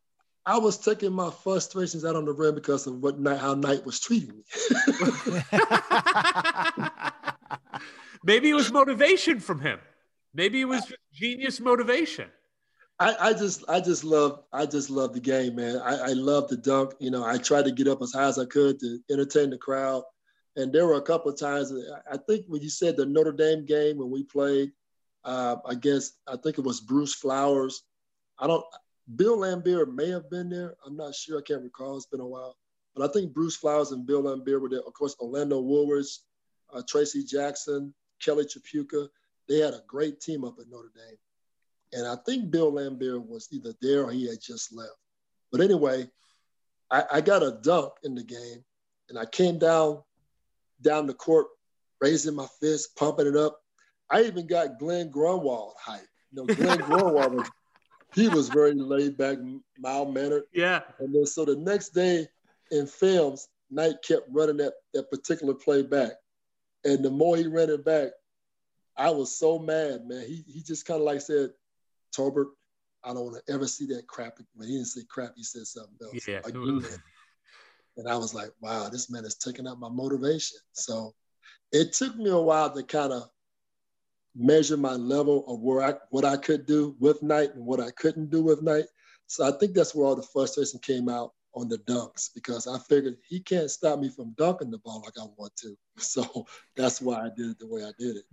[0.47, 3.85] I was taking my frustrations out on the rim because of what night, how Knight
[3.85, 4.45] was treating me.
[8.25, 9.81] Maybe it was motivation from him.
[10.33, 12.29] Maybe it was genius motivation.
[12.99, 15.79] I, I, just I just love I just love the game, man.
[15.79, 16.95] I, I love the dunk.
[17.01, 19.59] You know, I tried to get up as high as I could to entertain the
[19.59, 20.05] crowd.
[20.57, 21.73] And there were a couple of times,
[22.11, 24.73] I think when you said the Notre Dame game when we played
[25.25, 27.85] uh, against, I think it was Bruce Flowers.
[28.39, 28.65] I don't,
[29.17, 30.75] Bill Laimbeer may have been there.
[30.85, 31.39] I'm not sure.
[31.39, 31.97] I can't recall.
[31.97, 32.57] It's been a while.
[32.95, 34.81] But I think Bruce Flowers and Bill Laimbeer were there.
[34.87, 36.19] Of course, Orlando Woolridge,
[36.73, 39.09] uh, Tracy Jackson, Kelly Tripucka.
[39.49, 41.17] They had a great team up at Notre Dame.
[41.93, 44.97] And I think Bill Laimbeer was either there or he had just left.
[45.51, 46.09] But anyway,
[46.91, 48.65] I, I got a dunk in the game,
[49.09, 50.03] and I came down
[50.81, 51.47] down the court,
[52.01, 53.61] raising my fist, pumping it up.
[54.11, 56.07] I even got Glenn Grunwald hype.
[56.33, 57.51] You know, Glenn Grunwald was
[58.15, 59.39] he was very laid back,
[59.79, 60.45] mild mannered.
[60.53, 60.81] Yeah.
[60.99, 62.27] And then so the next day
[62.71, 66.13] in films, Knight kept running that that particular play back.
[66.85, 68.11] And the more he ran it back,
[68.97, 70.27] I was so mad, man.
[70.27, 71.51] He he just kind of like said,
[72.17, 72.49] Tolbert,
[73.05, 74.39] I don't want to ever see that crap.
[74.57, 76.27] But he didn't say crap, he said something else.
[76.27, 76.41] Yeah.
[76.45, 76.85] Again.
[77.97, 80.59] And I was like, wow, this man is taking up my motivation.
[80.73, 81.15] So
[81.73, 83.25] it took me a while to kind of
[84.35, 87.91] measure my level of where I what I could do with Knight and what I
[87.91, 88.87] couldn't do with Knight.
[89.27, 92.79] So I think that's where all the frustration came out on the dunks because I
[92.89, 95.77] figured he can't stop me from dunking the ball like I want to.
[95.99, 98.25] So that's why I did it the way I did it.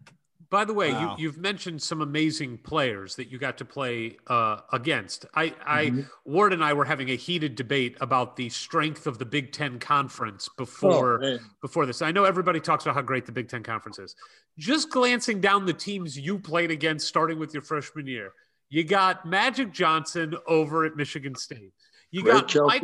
[0.49, 1.15] By the way, wow.
[1.19, 5.25] you, have mentioned some amazing players that you got to play uh, against.
[5.35, 6.01] I, I mm-hmm.
[6.25, 9.77] Ward and I were having a heated debate about the strength of the Big Ten
[9.79, 12.01] Conference before oh, before this.
[12.01, 14.15] I know everybody talks about how great the Big Ten Conference is.
[14.57, 18.31] Just glancing down the teams you played against, starting with your freshman year,
[18.69, 21.73] you got Magic Johnson over at Michigan State.
[22.11, 22.83] You great got Mike,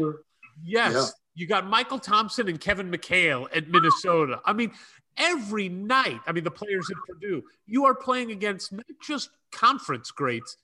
[0.63, 0.93] yes.
[0.93, 1.05] Yeah.
[1.37, 4.39] You got Mychal Thompson and Kevin McHale at Minnesota.
[4.45, 4.71] I mean,
[5.17, 6.19] every night.
[6.27, 10.57] I mean, the players at Purdue, you are playing against not just conference greats,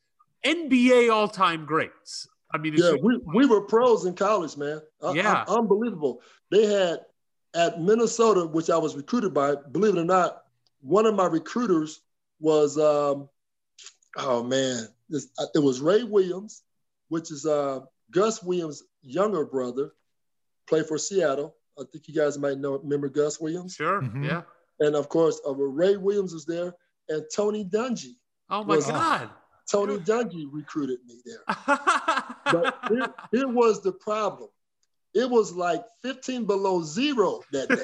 [0.46, 2.28] NBA all time greats.
[2.54, 4.82] I mean, yeah, we, we were pros in college, man.
[5.14, 5.46] Yeah.
[5.48, 6.22] unbelievable.
[6.50, 7.00] They had
[7.54, 10.44] at Minnesota, which I was recruited by, believe it or not,
[10.82, 12.02] one of my recruiters
[12.40, 13.30] was, um,
[14.18, 16.64] oh man, this, uh, it was Ray Williams,
[17.10, 19.94] which is uh, Gus Williams' younger brother,
[20.68, 23.74] played for Seattle I think you guys might know remember Gus Williams.
[23.76, 24.02] Sure.
[24.02, 24.26] Mhm.
[24.26, 24.42] Yeah.
[24.80, 26.74] And of course, uh, Ray Williams was there,
[27.10, 28.16] and Tony Dungy.
[28.50, 29.30] Oh my Was- God.
[29.72, 31.44] Tony Dungy recruited me there.
[32.44, 34.50] But here, here was the problem.
[35.14, 37.84] It was like 15 below zero that day.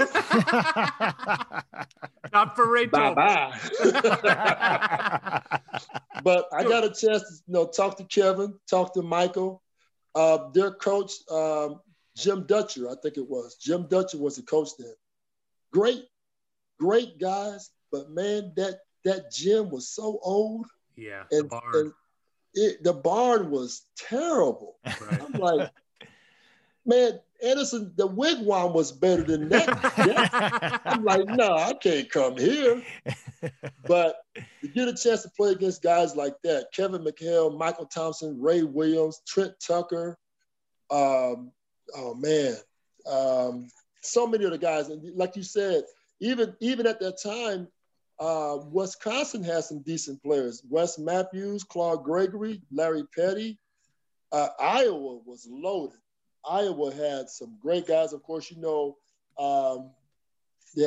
[2.34, 2.92] Not for Rachel.
[2.92, 3.54] bye bye.
[6.24, 9.62] but I got a chance to you know talk to Kevin, talk to Michael.
[10.16, 11.80] Uh, their coach, um,
[12.18, 13.56] Jim Dutcher, I think it was.
[13.56, 14.94] Jim Dutcher was the coach then.
[15.72, 16.04] Great,
[16.80, 20.66] great guys, but man, that that gym was so old,
[20.96, 21.24] Yeah.
[21.30, 21.64] The and, barn.
[21.76, 21.94] and
[22.56, 24.78] it, the barn was terrible.
[24.86, 25.22] Right.
[25.22, 25.72] I'm like,
[26.86, 30.82] man, Edison, the wigwam was better than that.
[30.86, 32.82] I'm like, no, I can't come here.
[33.86, 34.18] But
[34.62, 38.64] to get a chance to play against guys like that, Kevin McHale, Mychal Thompson, Ray
[38.64, 40.18] Williams, Trent Tucker,
[40.90, 41.52] um,
[41.96, 42.56] oh man,
[43.10, 43.68] um,
[44.02, 45.84] so many of the guys, and like you said,
[46.20, 47.68] even even at that time,
[48.20, 50.64] uh, Wisconsin had some decent players.
[50.70, 53.60] Wes Matthews, Claude Gregory, Larry Petty.
[54.32, 55.98] Uh, Iowa was loaded.
[56.50, 58.14] Iowa had some great guys.
[58.14, 58.98] Of course, you know,
[59.38, 59.92] um,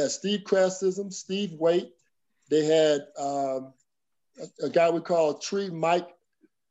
[0.08, 1.92] Steve Krafcisin, Steve Waite.
[2.48, 3.72] They had um,
[4.40, 6.08] a, a guy we call Tree Mike.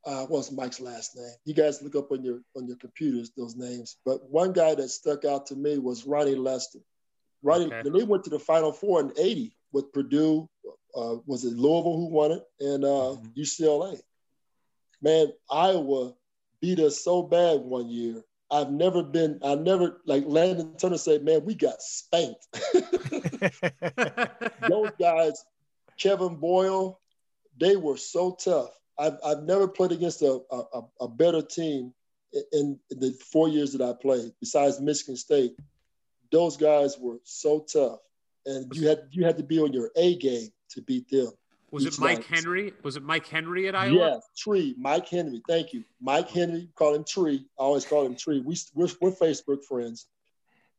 [0.05, 1.34] Uh, what's Mike's last name?
[1.45, 3.97] You guys look up on your on your computers those names.
[4.05, 6.80] But one guy that stuck out to me was Ronnie Lester.
[7.43, 7.81] Ronnie, Okay.
[7.84, 10.49] when they went to the Final Four in '80 with Purdue,
[10.95, 13.99] uh, was it Louisville who won it, and uh, UCLA.
[15.01, 16.13] Man, Iowa
[16.61, 18.21] beat us so bad one year.
[18.51, 22.47] I've never been, I never, like Landon Turner said, man, we got spanked.
[24.67, 25.45] Those guys,
[25.99, 26.99] Kevin Boyle,
[27.59, 28.71] they were so tough.
[28.99, 31.93] I've, I've never played against a, a, a better team
[32.51, 35.53] in, in the four years that I played, besides Michigan State.
[36.31, 37.99] Those guys were so tough.
[38.45, 41.31] And you had you had to be on your A game to beat them.
[41.71, 42.26] Was it Mike night.
[42.26, 42.73] Henry?
[42.84, 43.93] Was it Mike Henry at Iowa?
[43.93, 45.41] Yes, Tree, Mike Henry.
[45.47, 46.69] Thank you, Mike Henry.
[46.76, 47.45] Call him Tree.
[47.59, 48.41] I always call him Tree.
[48.41, 50.07] We we're, we're Facebook friends,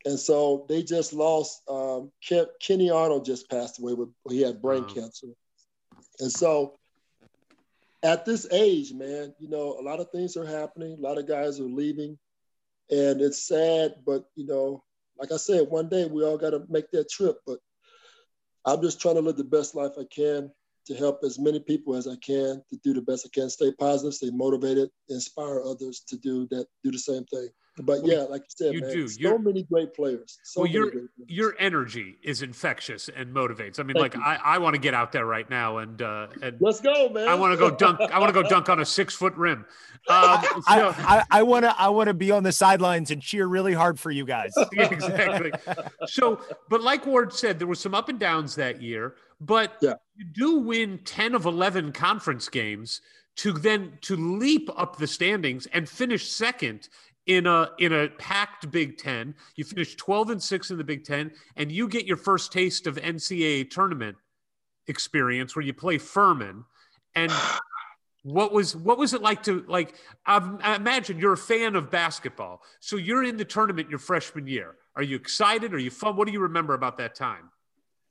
[0.05, 1.63] and so they just lost.
[1.69, 4.89] Um, Ke- Kenny Arnold just passed away with he had brain Wow.
[4.89, 5.29] cancer,
[6.19, 6.80] and so
[8.03, 10.97] at this age, man, you know a lot of things are happening.
[10.99, 12.19] A lot of guys are leaving,
[12.91, 13.97] and it's sad.
[14.07, 14.83] But you know,
[15.19, 17.39] like I said, one day we all got to make that trip.
[17.47, 17.59] But
[18.65, 20.51] I'm just trying to live the best life I can
[20.87, 23.73] to help as many people as I can to do the best I can, stay
[23.79, 27.49] positive, stay motivated, inspire others to do that, do the same thing.
[27.83, 29.09] But yeah, like you said, You man, do.
[29.09, 30.39] so You're- many great players.
[30.45, 30.93] So well, your
[31.27, 33.79] your energy is infectious and motivates.
[33.81, 34.23] I mean, Thank like you.
[34.23, 37.29] I, I want to get out there right now and uh, and Let's go, man.
[37.29, 38.01] I want to go dunk.
[38.01, 39.65] I want to go dunk on a six foot rim.
[40.09, 43.21] Um, so, I, I, I want to I want to be on the sidelines and
[43.23, 44.53] cheer really hard for you guys.
[44.73, 45.53] Exactly.
[46.07, 49.95] So, but like Ward said, there was some up and downs that year, but Yeah.
[50.17, 53.01] you do win 10 of 11 conference games
[53.37, 56.89] to then to leap up the standings and finish second
[57.31, 59.37] in a in a packed Big 10.
[59.55, 62.89] You finish 12 and 6 in the Big 10 and you get your first taste
[62.89, 64.17] of NCAA tournament
[64.89, 66.65] experience where you play Furman
[67.15, 67.31] and
[68.25, 69.95] what was what was it like to like
[70.27, 74.47] I've, I imagine you're a fan of basketball so you're in the tournament your freshman
[74.47, 77.49] year are you excited are you fun what do you remember about that time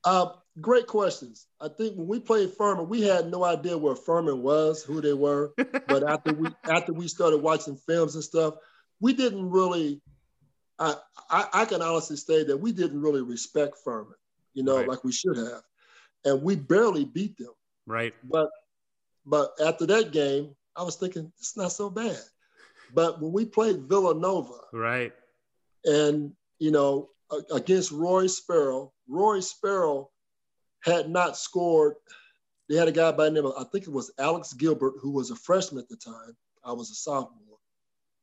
[0.05, 0.27] Uh,
[0.61, 1.47] great questions.
[1.59, 5.13] I think when we played Furman, we had no idea where Furman was, who they
[5.13, 5.53] were.
[5.87, 8.53] But after we after we started watching films and stuff,
[8.99, 10.01] we didn't really.
[10.79, 10.95] I
[11.29, 14.15] I, I can honestly say that we didn't really respect Furman,
[14.53, 14.87] you know, Right.
[14.87, 15.61] like we should have,
[16.25, 17.53] and we barely beat them.
[17.85, 18.49] right But
[19.25, 22.19] but after that game, I was thinking it's not so bad.
[22.93, 25.13] But when we played Villanova, right
[25.85, 27.09] and you know
[27.53, 28.93] against Rory Sparrow.
[29.07, 30.09] Rory Sparrow
[30.81, 31.95] had not scored.
[32.69, 35.11] They had a guy by the name of I think it was Alex Gilbert, who
[35.11, 36.35] was a freshman at the time.
[36.63, 37.48] I was a sophomore.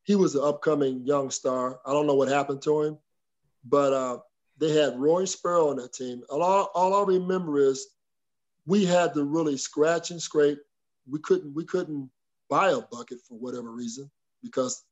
[0.06, 1.80] He was an upcoming young star.
[1.84, 2.98] I don't know what happened to him,
[3.64, 4.18] but uh,
[4.56, 6.22] they had Rory Sparrow on that team.
[6.30, 7.88] All, all I remember is
[8.66, 10.58] we had to really scratch and scrape.
[11.10, 12.08] We couldn't we couldn't
[12.48, 14.08] buy a bucket for whatever reason
[14.44, 14.84] because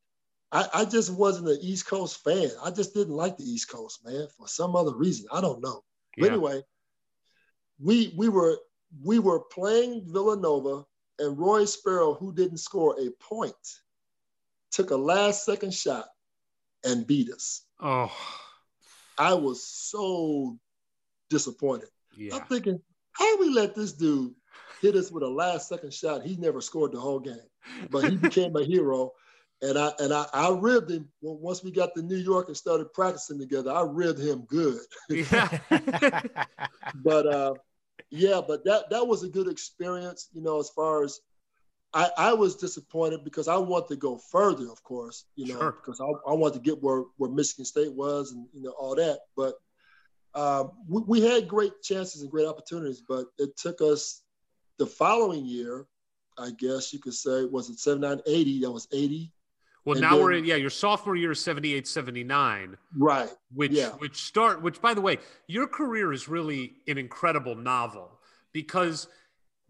[0.51, 2.51] I, I just wasn't an East Coast fan.
[2.65, 5.27] I just didn't like the East Coast, man, for some other reason.
[5.33, 5.85] I don't know.
[6.19, 6.63] But anyway,
[7.81, 8.59] we we were
[9.01, 10.85] we were playing Villanova,
[11.21, 13.55] and Rory Sparrow, who didn't score a point,
[14.75, 16.07] took a last second shot
[16.85, 17.65] and beat us.
[17.81, 18.13] oh
[19.17, 20.59] I was so
[21.31, 21.89] disappointed.
[22.17, 22.81] yeah I'm thinking,
[23.13, 24.35] how we let this dude
[24.83, 26.25] hit us with a last second shot?
[26.25, 27.49] He never scored the whole game,
[27.91, 29.13] but he became a hero.
[29.63, 32.93] and I and I, I ribbed him once we got to New York and started
[32.93, 33.71] practicing together.
[33.71, 34.81] I ribbed him good.
[35.09, 35.59] Yeah.
[36.97, 37.55] but uh,
[38.11, 40.29] yeah, but that that was a good experience.
[40.33, 41.21] You know, as far as
[41.95, 45.25] I, I was disappointed because I want to go further, of course.
[45.37, 45.73] You know, Sure.
[45.73, 48.97] because I, I want to get where where Michigan State was and you know all
[48.97, 49.21] that.
[49.37, 49.55] But
[50.35, 54.23] um, we, we had great chances and great opportunities, but it took us
[54.79, 55.87] the following year.
[56.37, 58.61] I guess you could say was it 79, 80?
[58.63, 59.31] That was 80.
[59.85, 63.31] well, And now we're in, yeah, your sophomore year is 78, 79, Right.
[63.55, 63.91] which, Yeah.
[63.91, 68.19] which start, which by the way, your career is really an incredible novel
[68.53, 69.07] because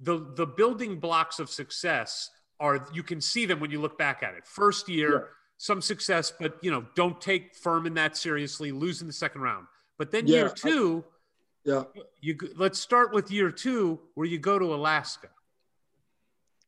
[0.01, 2.31] the, the building blocks of success
[2.61, 4.47] are, you can see them when you look back at it.
[4.47, 5.19] First year, Yeah.
[5.59, 9.67] some success, but you know, don't take Furman that seriously, lose in the second round.
[9.99, 11.05] But then Yeah, year I- two,
[11.65, 11.85] Yeah.
[12.21, 15.29] you let's start with year two where you go to Alaska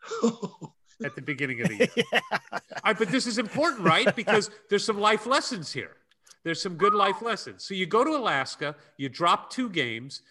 [1.05, 1.89] at the beginning of the year.
[2.53, 4.15] All right, but this is important, right?
[4.15, 5.97] Because there's some life lessons here.
[6.45, 7.65] There's some good life lessons.
[7.65, 10.23] So you go to Alaska, you drop two games.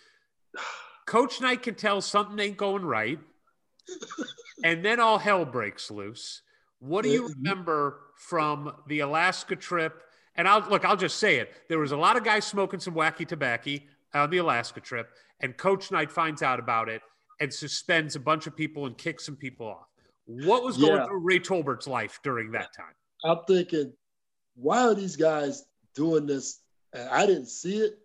[1.06, 3.20] Coach Knight can tell something ain't going right,
[4.64, 6.42] and then all hell breaks loose.
[6.80, 7.44] What do you mm-hmm.
[7.44, 10.02] remember from the Alaska trip?
[10.36, 11.54] And I'll look, I'll just say it.
[11.70, 13.78] There was a lot of guys smoking some wacky tobacco
[14.14, 15.10] on the Alaska trip,
[15.40, 17.02] and Coach Knight finds out about it
[17.40, 19.88] and suspends a bunch of people and kicks some people off.
[20.26, 21.06] What was going Yeah.
[21.06, 22.94] through Ray Tolbert's life during that time?
[23.24, 23.94] I'm thinking,
[24.56, 26.62] why are these guys doing this?
[26.94, 28.00] And I didn't see it,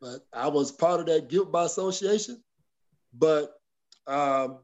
[0.00, 2.42] but I was part of that guilt by association.
[3.12, 3.52] But
[4.06, 4.58] um,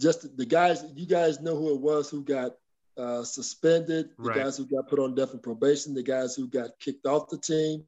[0.00, 2.52] just the guys, you guys know who it was who got
[2.96, 4.36] uh, suspended, the Right.
[4.36, 7.84] guys who got put on definite probation, the guys who got kicked off the team.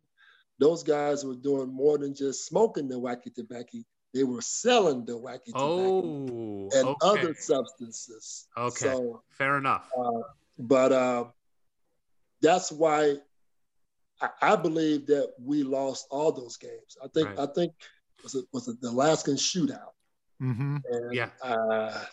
[0.58, 3.78] Those guys were doing more than just smoking the wacky tobacco.
[4.12, 6.96] They were selling the wacky tobacco Oh, and okay.
[7.02, 8.46] other substances.
[8.56, 8.84] Okay.
[8.92, 9.90] So Fair enough.
[10.58, 11.24] but uh,
[12.40, 13.16] that's why
[14.40, 16.96] I, I believe that we lost all those games.
[17.02, 17.38] I think Right.
[17.40, 17.72] I think
[18.22, 19.92] was it was it the Alaskan shootout,
[20.42, 20.76] Mm-hmm.
[20.90, 21.28] and Yeah.
[21.42, 22.04] uh,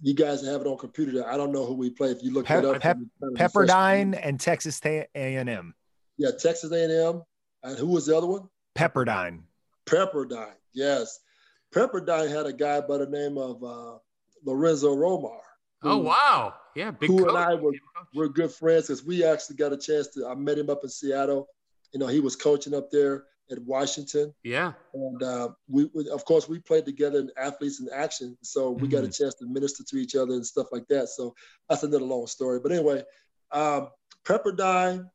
[0.00, 1.26] you guys have it on computer.
[1.26, 2.16] I don't know who we played.
[2.16, 3.48] If you look Pep- it up, Pep- you can find it on
[4.14, 5.74] Pepperdine and Texas A and M.
[6.18, 7.22] yeah, Texas A&M,
[7.62, 8.48] and who was the other one?
[8.76, 9.40] Pepperdine.
[9.86, 10.54] Pepperdine.
[10.72, 11.18] Yes,
[11.74, 13.98] Pepperdine had a guy by the name of uh,
[14.44, 15.40] Lorenzo Romar.
[15.82, 16.54] Oh wow.
[16.74, 17.28] Yeah, big who coach.
[17.28, 17.72] and I were,
[18.14, 20.26] Big good friends because we actually got a chance to.
[20.26, 21.48] I met him up in Seattle.
[21.92, 24.72] You know, he was coaching up there at Washington, Yeah.
[24.94, 28.38] and uh, we, we- of course, we played together in athletes in action.
[28.42, 31.08] So we got a chance to minister to each other and stuff like that.
[31.10, 31.34] So
[31.68, 32.60] that's another long story.
[32.60, 33.02] But anyway,
[33.50, 33.88] um,
[34.24, 35.10] Pepperdine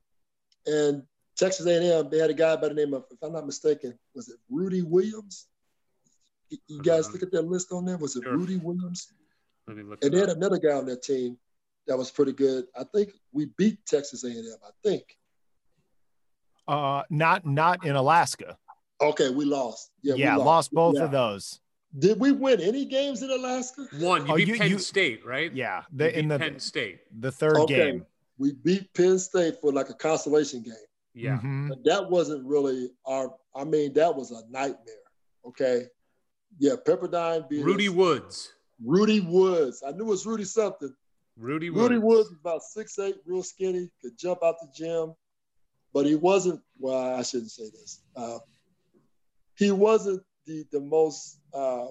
[0.68, 1.02] and
[1.36, 4.30] Texas A&M, they had a guy by the name of, if I'm not mistaken, was
[4.30, 5.48] it Rudy Williams?
[6.50, 7.98] You- You guys look at that list on there.
[7.98, 8.38] Was it sure.
[8.38, 9.14] Rudy Williams?
[9.68, 10.04] Let me look.
[10.04, 10.38] And it they had up.
[10.38, 11.38] another guy on that team
[11.88, 12.66] that was pretty good.
[12.78, 14.44] I think we beat Texas A&M.
[14.66, 15.04] I think.
[16.68, 18.58] Uh, not not in Alaska.
[19.02, 19.92] Okay, we lost.
[20.02, 20.72] Yeah, Yeah, we lost.
[20.74, 21.06] both Yeah.
[21.06, 21.62] of those.
[21.98, 23.88] Did we win any games in Alaska?
[24.00, 24.26] One.
[24.28, 25.54] You Oh, beat you- Penn you- State, right?
[25.54, 27.00] Yeah, You the, in the Penn State.
[27.22, 27.76] the third Okay.
[27.92, 28.06] game.
[28.38, 30.74] We beat Penn State for like a consolation game.
[31.14, 31.40] Yeah.
[31.40, 31.70] Mhm.
[31.70, 33.34] But that wasn't really our.
[33.56, 34.96] I mean, that was a nightmare.
[35.46, 35.88] Okay.
[36.60, 37.94] Yeah, Pepperdine beat Rudy us.
[37.96, 38.54] Woods.
[38.84, 39.82] Rudy Woods.
[39.88, 40.94] I knew it was Rudy something.
[41.38, 41.82] Rudy Woods.
[41.82, 45.14] Rudy Woods was about six eight, real skinny, could jump out the gym,
[45.94, 46.62] but he wasn't.
[46.80, 48.02] Well, I shouldn't say this.
[48.16, 48.40] Uh,
[49.56, 51.40] he wasn't the the most.
[51.54, 51.88] Uh,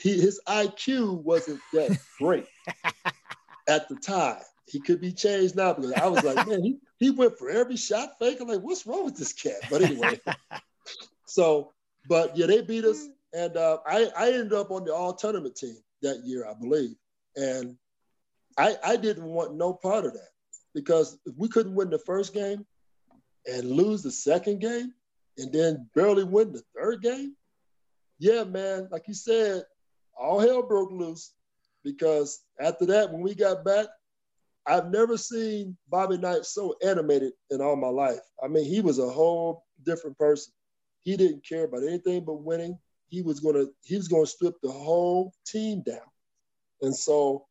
[0.00, 2.46] he his IQ wasn't that great
[3.68, 4.40] at the time.
[4.66, 7.76] He could be changed now because I was like, man, he, he went for every
[7.76, 8.38] shot fake.
[8.40, 9.60] I'm like, what's wrong with this cat?
[9.70, 10.18] But anyway,
[11.26, 11.74] so
[12.08, 15.56] but yeah, they beat us, and uh, I I ended up on the all tournament
[15.56, 16.94] team that year, I believe,
[17.36, 17.76] and
[18.56, 20.30] I I didn't want no part of that
[20.74, 22.64] because if we couldn't win the first game
[23.46, 24.92] and lose the second game,
[25.38, 27.36] and then barely win the third game,
[28.18, 29.64] yeah, man, like you said,
[30.18, 31.32] all hell broke loose
[31.82, 33.86] because after that, when we got back.
[34.66, 38.20] I've never seen Bobby Knight so animated in all my life.
[38.42, 40.54] I mean, he was a whole different person.
[41.02, 42.78] He didn't care about anything but winning.
[43.08, 46.06] He was gonna he was gonna strip the whole team down.
[46.82, 47.46] And so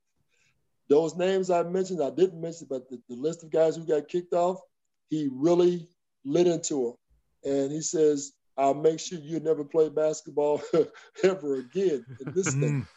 [0.89, 4.07] those names I mentioned, I didn't mention, but the, the list of guys who got
[4.07, 4.59] kicked off,
[5.09, 5.87] he really
[6.25, 6.95] lit into
[7.43, 7.51] them.
[7.53, 10.61] And he says, I'll make sure you never play basketball
[11.23, 12.61] ever again in this state.
[12.61, 12.87] Mhm.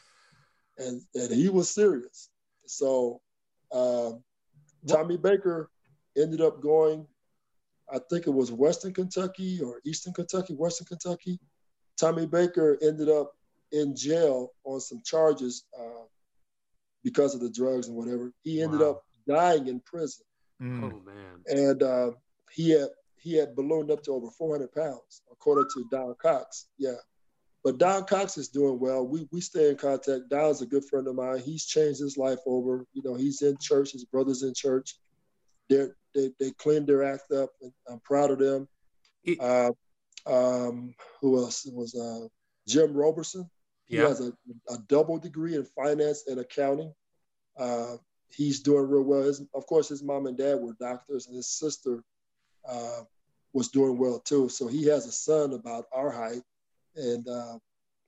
[0.78, 2.28] And and he was serious.
[2.66, 3.20] So
[3.72, 4.22] um,
[4.86, 5.70] Tommy Baker
[6.16, 7.06] ended up going,
[7.92, 11.38] I think it was Western Kentucky or Eastern Kentucky, Western Kentucky.
[11.98, 13.32] Tommy Baker ended up
[13.72, 16.04] in jail on some charges uh,
[17.02, 18.32] because of the drugs and whatever.
[18.42, 18.90] He ended Wow.
[18.90, 20.24] up dying in prison,
[20.62, 20.84] Mm.
[20.92, 21.42] Oh man.
[21.46, 22.10] and uh,
[22.52, 26.68] he had he had ballooned up to over 400 pounds, according to Don Cox.
[26.78, 26.94] Yeah,
[27.64, 29.06] but Don Cox is doing well.
[29.06, 30.28] We we stay in contact.
[30.30, 31.40] Don's a good friend of mine.
[31.40, 32.86] He's changed his life over.
[32.92, 33.92] You know, he's in church.
[33.92, 34.96] His brother's in church.
[35.68, 38.68] They're, they they cleaned their act up, and I'm proud of them.
[39.24, 39.72] It- Uh,
[40.26, 42.26] um, who else It was uh,
[42.66, 43.48] Jim Roberson?
[43.86, 44.32] He has a,
[44.68, 46.92] a double degree in finance and accounting.
[47.56, 47.96] Uh,
[48.30, 49.22] he's doing real well.
[49.22, 52.02] His, of course, his mom and dad were doctors, and his sister
[52.68, 53.02] uh,
[53.52, 54.48] was doing well too.
[54.48, 56.42] So he has a son about our height,
[56.96, 57.58] and uh,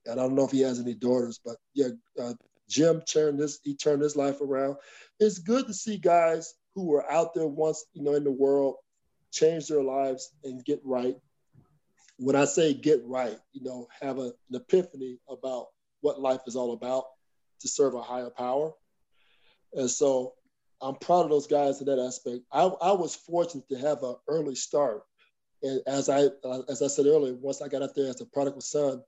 [0.05, 1.89] and I don't know if he has any daughters, but yeah,
[2.21, 2.33] uh,
[2.69, 4.75] Jim turned this he turned his life around.
[5.19, 8.75] It's good to see guys who were out there once, you know, in the world,
[9.31, 11.15] change their lives and get right.
[12.19, 15.67] When I say get right, you know, have a, an epiphany about
[16.01, 17.05] what life is all about
[17.61, 18.71] to serve a higher power.
[19.73, 20.33] And so
[20.81, 22.41] I'm proud of those guys in that aspect.
[22.51, 25.03] I, I was fortunate to have an early start.
[25.61, 26.27] And as I
[26.69, 29.01] as I said earlier, once I got out there as a prodigal son,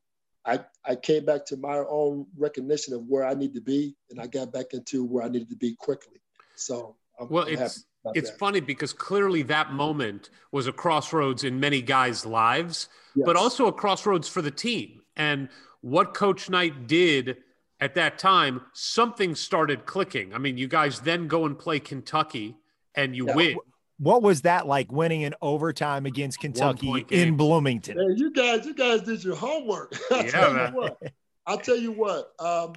[0.46, 4.20] I, I came back to my own recognition of where I need to be, and
[4.20, 6.20] I got back into where I needed to be quickly.
[6.56, 8.40] So I'm, Well, happy it's it's that.
[8.40, 13.74] funny because clearly that moment was a crossroads in many guys' lives, but also a
[13.74, 15.02] crossroads for the team.
[15.16, 15.50] And
[15.82, 17.38] what Coach Knight did
[17.80, 20.34] at that time, something started clicking.
[20.34, 22.56] I mean, you guys then go and play Kentucky
[22.96, 23.36] and you Yeah.
[23.36, 23.58] win.
[23.98, 27.38] What was that like winning in overtime against Kentucky in.
[27.38, 27.98] Bloomington?
[27.98, 29.94] Hey, you guys, you guys did your homework.
[30.12, 30.74] I'll Yeah, tell man.
[30.74, 30.98] you what.
[31.46, 32.32] I'll tell you what.
[32.40, 32.74] Um,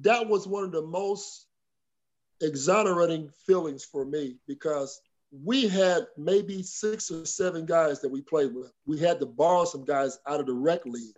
[0.00, 1.45] that was one of the most
[2.40, 5.00] exonerating feelings for me because
[5.44, 8.72] we had maybe six or seven guys that we played with.
[8.86, 11.16] We had to borrow some guys out of the rec league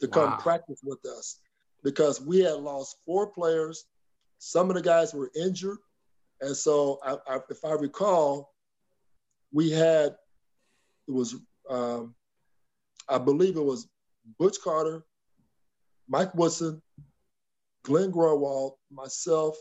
[0.00, 0.38] to come Wow.
[0.38, 1.40] practice with us
[1.82, 3.86] because we had lost four players.
[4.38, 5.78] Some of the guys were injured,
[6.40, 8.52] and so I, I, if I recall,
[9.52, 10.16] we had
[11.08, 11.36] it was
[11.68, 12.14] um,
[13.08, 13.88] I believe it was
[14.38, 15.04] Butch Carter,
[16.08, 16.82] Mike Woodson,
[17.82, 19.56] Glenn Grunwald, myself,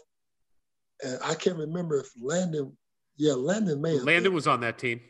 [1.03, 2.75] and I can't remember if Landon.
[3.17, 4.03] Yeah, Landon may have.
[4.03, 4.33] Landon been.
[4.33, 5.01] was on that team.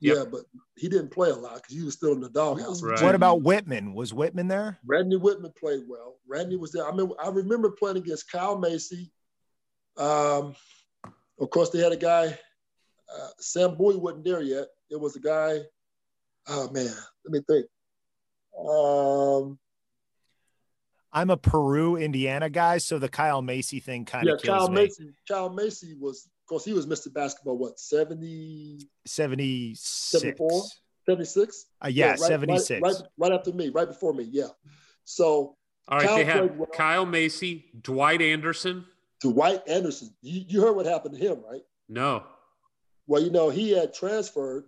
[0.00, 0.42] Yeah, but
[0.76, 2.82] he didn't play a lot because he was still in the doghouse.
[2.82, 3.02] Right.
[3.02, 3.92] What about Wittman?
[3.92, 4.78] Was Wittman there?
[4.86, 6.16] Randy Wittman played well.
[6.26, 6.88] Randy was there.
[6.88, 9.12] I mean, I remember playing against Kyle Macy.
[9.98, 10.54] Um,
[11.38, 12.26] of course, they had a guy.
[12.26, 14.68] Uh, Sam Bowie wasn't there yet.
[14.90, 15.58] It was a guy.
[16.48, 16.94] Oh man,
[17.24, 17.66] let me think.
[18.58, 19.58] Um,
[21.12, 24.68] I'm a Peru, Indiana guy, so the Kyle Macy thing kind yeah, of kills Kyle
[24.68, 24.82] me.
[24.82, 25.12] Macy.
[25.28, 27.12] Kyle Macy was, of course, he was Mr.
[27.12, 27.58] Basketball.
[27.58, 29.80] What 70, 76.
[29.80, 30.62] 74?
[31.06, 31.66] 76?
[31.84, 32.80] Uh, yeah, right- 76.
[32.80, 34.28] Right, right, right after me, right before me.
[34.30, 34.48] Yeah.
[35.04, 35.56] So
[35.88, 36.68] All right, Kyle they had well.
[36.72, 38.84] Kyle Macy, Dwight Anderson.
[39.20, 41.62] Dwight Anderson, you, you heard what happened to him, right?
[41.88, 42.24] No.
[43.06, 44.64] Well, you know, he had transferred.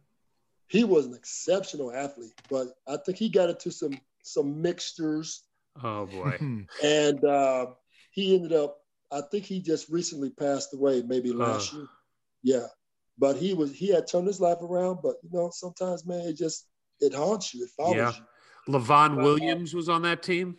[0.66, 3.92] He was an exceptional athlete, but I think he got into some
[4.24, 5.42] some mixtures,
[5.82, 6.36] Oh boy.
[6.82, 7.66] and uh,
[8.10, 8.78] he ended up.
[9.10, 11.78] I think he just recently passed away, maybe last Ugh.
[11.80, 11.88] year.
[12.42, 12.66] Yeah,
[13.18, 14.98] but he was he had turned his life around.
[15.02, 16.66] But you know, sometimes man, it just
[17.00, 17.64] it haunts you.
[17.64, 18.12] It follows Yeah.
[18.68, 18.74] you.
[18.74, 20.56] LaVon Williams was on that team.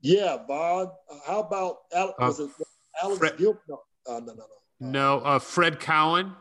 [0.00, 0.90] Yeah, Vaughn.
[1.10, 2.14] Uh, how about Alex?
[2.20, 2.50] Uh, was it
[3.02, 3.58] Alex Fred- Gil?
[3.68, 4.46] No, uh, no, no, no.
[4.80, 6.34] No, uh, Fred Cowan,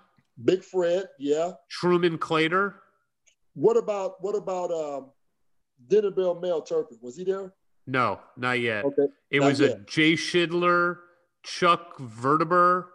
[0.43, 1.05] Big Fred.
[1.19, 1.51] Yeah.
[1.69, 2.75] Truman Claytor.
[3.53, 5.11] What about what about um,
[5.87, 6.97] Dinner Bell Mel Turpin?
[7.01, 7.53] Was he there?
[7.87, 8.85] No, not yet.
[8.85, 9.07] Okay.
[9.29, 9.79] It not was a.
[9.79, 10.97] Jay Shidler,
[11.43, 12.85] Chuck Verderber,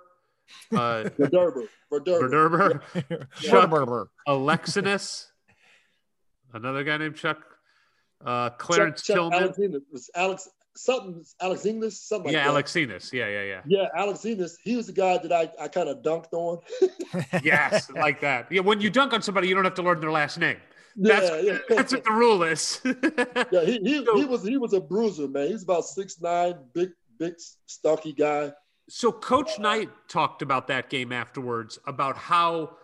[0.73, 0.77] uh,
[1.19, 1.69] Verderber.
[1.93, 2.81] Verderber.
[2.93, 4.09] Verderber, Chuck.
[4.29, 5.27] Aleksinas,
[6.53, 7.39] another guy named Chuck,
[8.25, 9.43] uh, Clarence Chuck, Chuck Tillman.
[9.43, 9.79] Alexander.
[9.93, 11.93] Was Alex something Aleksinas?
[11.93, 12.65] Something like yeah, that.
[12.65, 13.13] Aleksinas.
[13.13, 13.61] Yeah, yeah, yeah.
[13.67, 14.53] Yeah, Aleksinas.
[14.63, 16.59] He was the guy that I, I kind of dunked on.
[17.43, 18.51] Yes, like that.
[18.51, 20.59] Yeah, when you dunk on somebody, you don't have to learn their last name.
[20.97, 21.59] Yeah, That's, yeah.
[21.69, 22.81] that's what the rule is.
[22.85, 25.49] yeah, he, he, So- he was he was a bruiser, man.
[25.49, 27.35] He's about six nine, big, big,
[27.67, 28.53] stocky guy.
[28.89, 32.77] So Coach Knight talked about that game afterwards about how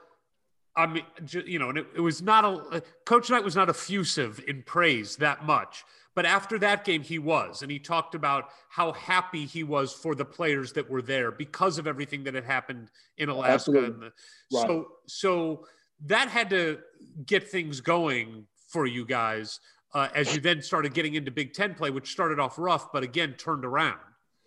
[0.74, 1.05] I mean,
[1.47, 5.16] you know, and it, it was not a Coach Knight was not effusive in praise
[5.16, 5.84] that much,
[6.14, 10.14] but after that game he was, and he talked about how happy he was for
[10.14, 13.84] the players that were there because of everything that had happened in Alaska.
[13.84, 14.12] And the,
[14.52, 14.66] Right.
[14.66, 15.66] So, so
[16.07, 16.79] that had to
[17.27, 19.61] get things going for you guys
[19.95, 23.03] uh, as you then started getting into Big Ten play, which started off rough, but
[23.03, 23.99] again turned around.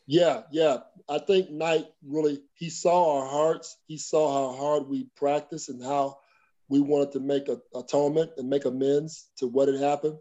[0.08, 0.78] Yeah, yeah.
[1.10, 3.78] I think Knight really he saw our hearts.
[3.88, 6.18] He saw how hard we practiced and how
[6.70, 10.18] we wanted to make a atonement and make amends to what had happened.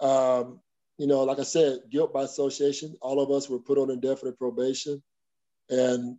[0.00, 0.60] Um,
[0.98, 2.94] you know, like I said, guilt by association.
[3.00, 5.02] All of us were put on indefinite probation.
[5.70, 6.18] and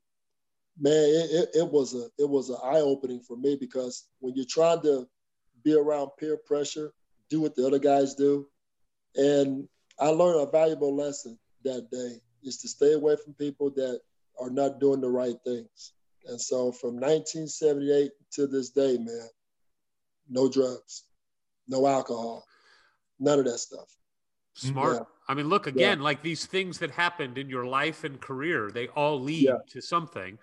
[0.81, 4.35] man, it, it, it was a it was an eye opening for me because when
[4.35, 5.07] you're trying to
[5.63, 6.91] be around peer pressure,
[7.29, 8.47] do what the other guys do,
[9.15, 9.67] and
[9.99, 14.01] I learned a valuable lesson that day is to stay away from people that
[14.39, 15.93] are not doing the right things.
[16.25, 19.27] And so from 1978 to this day, man,
[20.29, 21.03] no drugs,
[21.67, 22.45] no alcohol,
[23.19, 23.95] none of that stuff.
[24.53, 24.97] Smart.
[24.97, 25.03] Yeah.
[25.27, 26.03] I mean, look again, yeah.
[26.03, 29.57] like these things that happened in your life and career, they all lead yeah.
[29.69, 30.37] to something.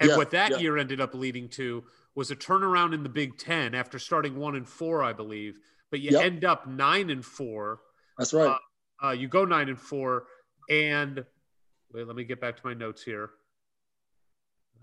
[0.00, 1.82] And what that year ended up leading to
[2.14, 5.56] was a turnaround in the Big Ten after starting one and four, I believe.
[5.90, 6.24] But you yep.
[6.24, 7.80] end up nine and four.
[8.16, 8.56] That's right.
[9.02, 10.24] Uh, uh, you go nine and four,
[10.68, 11.24] and
[11.92, 13.30] wait, let me get back to my notes here.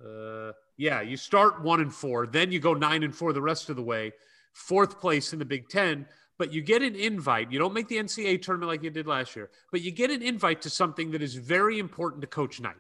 [0.04, 3.70] Uh, yeah, you start one and four, then you go nine and four the rest
[3.70, 4.12] of the way,
[4.54, 6.06] fourth place in the Big Ten.
[6.38, 7.50] But you get an invite.
[7.50, 10.22] You don't make the NCAA tournament like you did last year, but you get an
[10.22, 12.76] invite to something that is very important to Coach Knight.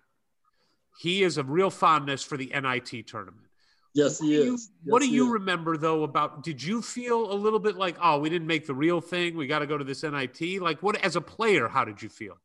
[0.98, 3.46] He is a real fondness for the NIT tournament.
[3.94, 4.46] Yes, he is.
[4.46, 6.44] yes, what do you remember though about?
[6.44, 9.38] Did you feel a little bit like, oh, we didn't make the real thing.
[9.38, 10.62] We got to go to this NIT.
[10.62, 12.38] Like, what as a player, how did you feel?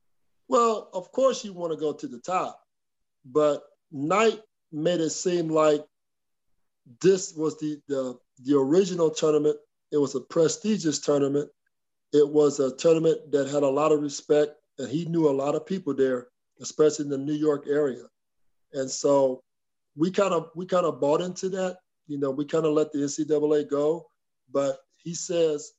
[0.48, 2.60] Well, of course you want to go to the top,
[3.24, 4.40] but Knight
[4.72, 5.84] made it seem like
[7.00, 9.56] this was the, the, the original tournament.
[9.92, 11.50] It was a prestigious tournament.
[12.12, 15.54] It was a tournament that had a lot of respect, and he knew a lot
[15.54, 16.28] of people there,
[16.60, 18.04] especially in the New York area.
[18.72, 19.42] And so
[19.96, 21.78] we kind of we kind of bought into that.
[22.06, 24.06] You know, we kind of let the NCAA go,
[24.52, 25.72] but he says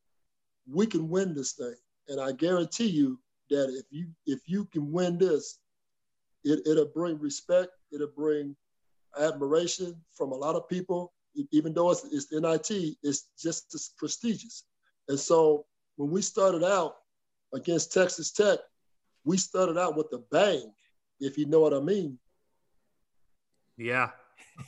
[0.70, 1.76] we can win this thing,
[2.08, 3.20] and I guarantee you
[3.50, 5.60] that if you if you can win this,
[6.44, 8.56] it, it'll bring respect, it'll bring
[9.20, 11.14] admiration from a lot of people,
[11.52, 14.66] even though it's, it's NIT, it's just as prestigious.
[15.08, 15.66] And so
[15.98, 16.96] when we started out
[17.54, 18.60] against Texas Tech,
[19.24, 20.72] we started out with a bang,
[21.20, 22.18] if you know what I mean.
[23.82, 24.10] Yeah.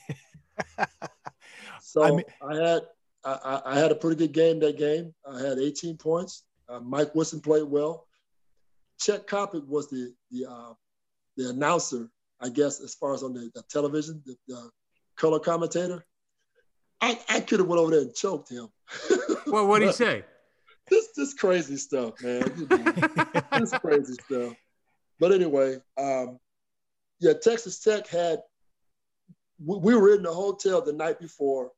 [1.82, 2.82] so I, mean, I had
[3.24, 5.14] I, I, had a pretty good game that game.
[5.30, 6.44] I had 18 points.
[6.68, 8.08] Uh, Mike Wilson played well.
[9.00, 10.74] Chet Coppock was the the uh,
[11.38, 12.10] the announcer
[12.44, 14.70] I guess, as far as on the, the television, the, the,
[15.16, 16.04] color commentator.
[17.00, 18.68] I, I could have went over there and choked him.
[19.46, 20.26] well, what did he say?
[20.90, 22.68] This this crazy stuff, man.
[23.60, 24.54] this crazy stuff.
[25.20, 26.40] But anyway, um,
[27.20, 28.40] yeah, Texas Tech had.
[29.66, 31.72] We, we were in the hotel the night before.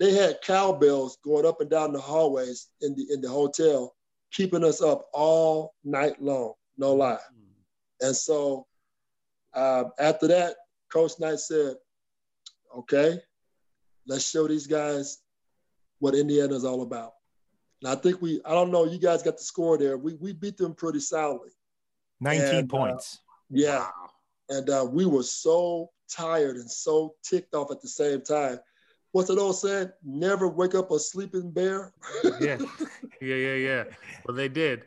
[0.00, 3.94] They had cowbells going up and down the hallways in the in the hotel,
[4.32, 6.54] keeping us up all night long.
[6.76, 7.12] No lie.
[7.14, 8.06] Hmm.
[8.06, 8.66] And so
[9.54, 10.56] uh, after that,
[10.92, 11.76] Coach Knight said,
[12.76, 13.18] okay,
[14.06, 15.18] let's show these guys
[16.00, 17.12] what Indiana is all about.
[17.82, 19.96] And I think we, I don't know, you guys got the score there.
[19.96, 21.50] We, we beat them pretty soundly.
[22.20, 23.20] 19 and, uh, points.
[23.20, 23.86] Uh, yeah.
[24.48, 28.58] And uh, we were so tired and so ticked off at the same time.
[29.12, 29.90] What's it old saying?
[30.04, 31.92] Never wake up a sleeping bear.
[32.40, 32.58] yeah.
[33.20, 33.84] Yeah, yeah, yeah.
[34.26, 34.84] Well, they did.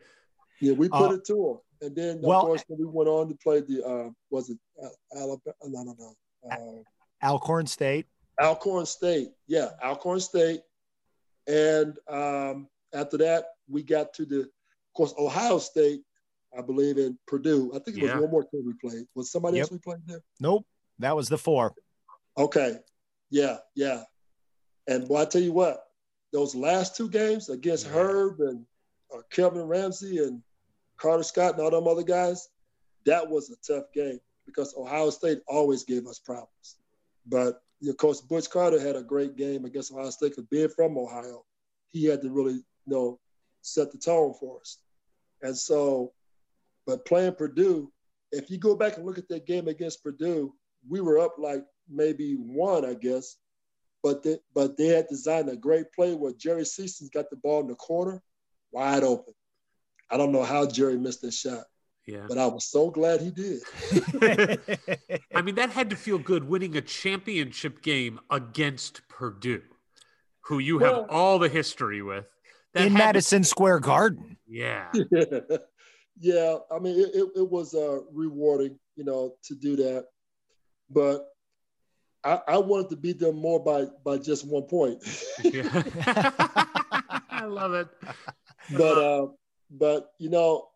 [0.59, 1.89] Yeah, we put uh, it to them.
[1.89, 4.89] And then, well, of course, we went on to play the, uh, was it uh,
[5.15, 5.55] Alabama?
[5.63, 6.13] No, no, no.
[6.51, 8.07] Uh, Alcorn State.
[8.41, 9.29] Alcorn State.
[9.47, 10.61] Yeah, Alcorn State.
[11.47, 14.49] And um, after that, we got to the, of
[14.95, 16.01] course, Ohio State,
[16.57, 17.71] I believe, in Purdue.
[17.75, 19.05] I think it was one more team we played.
[19.15, 19.63] Was somebody yep.
[19.63, 20.21] else we played there?
[20.39, 20.65] Nope.
[20.99, 21.73] That was the four.
[22.37, 22.77] Okay.
[23.29, 24.03] Yeah, yeah.
[24.87, 25.83] And boy, I tell you what,
[26.33, 27.93] those last two games against yeah.
[27.93, 28.65] Herb and
[29.13, 30.41] uh, Kelvin Ransey and
[30.97, 32.49] Carter Scott and all them other guys,
[33.05, 36.77] that was a tough game because Ohio State always gave us problems.
[37.25, 40.97] But of course, Butch Carter had a great game against Ohio State because being from
[40.97, 41.43] Ohio,
[41.89, 43.19] he had to really, you know,
[43.61, 44.79] set the tone for us.
[45.41, 46.13] And so,
[46.87, 47.91] but playing Purdue,
[48.31, 50.53] if you go back and look at that game against Purdue,
[50.89, 53.35] we were up like maybe one, I guess.
[54.01, 57.59] But they, but they had designed a great play where Jerry Sichting got the ball
[57.61, 58.21] in the corner,
[58.71, 59.33] wide open.
[60.09, 61.65] I don't know how Jerry missed that shot.
[62.05, 62.25] Yeah.
[62.29, 63.61] But I was so glad he did.
[65.35, 69.63] I mean, that had to feel good winning a championship game against Purdue,
[70.41, 72.25] who you well, have all the history with.
[72.73, 74.37] That in Madison to- Square Garden.
[74.47, 74.87] Yeah.
[74.93, 75.25] yeah.
[76.19, 76.57] yeah.
[76.71, 80.05] I mean, it, it, it was uh, rewarding, you know, to do that.
[80.89, 81.27] But
[82.23, 85.03] I, I wanted to beat them more by by just one point.
[87.29, 87.87] I love it.
[88.75, 89.27] But uh,
[89.71, 90.67] but you know,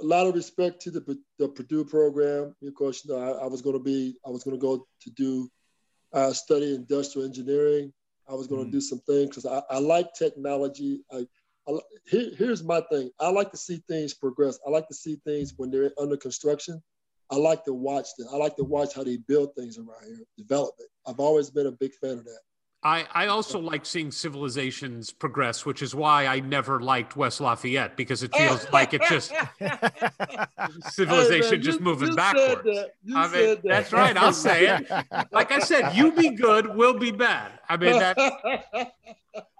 [0.00, 2.54] a lot of respect to the the Purdue program.
[2.66, 4.86] Of course, you know, I, I was going to be, I was going to go
[5.02, 5.50] to do
[6.12, 7.92] uh, study industrial engineering.
[8.28, 8.72] I was going to mm.
[8.72, 11.00] do some things because I, I like technology.
[11.12, 11.26] I,
[11.76, 13.10] I here, here's my thing.
[13.20, 14.58] I like to see things progress.
[14.66, 16.82] I like to see things when they're under construction.
[17.30, 18.28] I like to watch them.
[18.32, 20.90] I like to watch how they build things around here, development.
[21.06, 22.40] I've always been a big fan of that.
[22.82, 27.94] I, I also like seeing civilizations progress, which is why I never liked West Lafayette
[27.94, 29.32] because it feels like it's just
[30.88, 32.62] civilization Hey, man, just moving you said backwards.
[32.64, 32.90] that.
[33.04, 33.68] You I mean, said that.
[33.68, 34.16] that's right.
[34.16, 34.90] I'll say it.
[35.30, 37.52] Like I said, you be good, we'll be bad.
[37.68, 38.16] I mean, that.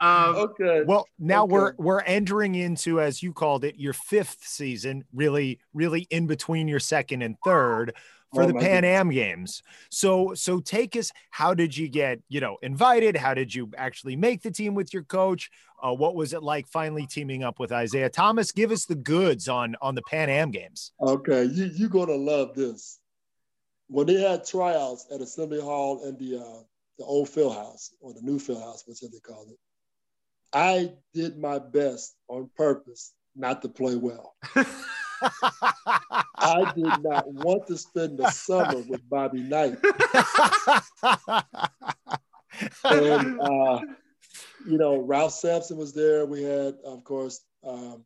[0.01, 0.83] Um, okay.
[0.87, 6.07] Well, now we're we're entering into, as you called it, your fifth season, really, really
[6.11, 7.95] in between your second and third
[8.33, 8.99] for Oh, the Pan goodness.
[8.99, 9.63] Am games.
[9.91, 13.17] So so take us, how did you get, you know, invited?
[13.17, 15.51] How did you actually make the team with your coach?
[15.83, 18.53] Uh, what was it like finally teaming up with Isiah Thomas?
[18.53, 20.93] Give us the goods on on the Pan Am games.
[21.01, 22.99] Okay, you you're gonna love this.
[23.89, 26.63] When they had tryouts at Assembly Hall and the uh,
[27.01, 29.59] the old field house or the new field house, whatever they call it,
[30.53, 34.37] I did my best on purpose not to play well.
[36.37, 39.79] I did not want to spend the summer with Bobby Knight.
[42.85, 43.81] And uh,
[44.67, 46.27] you know, Ralph Sampson was there.
[46.27, 48.05] We had, of course, um,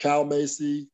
[0.00, 0.88] Kyle Macy,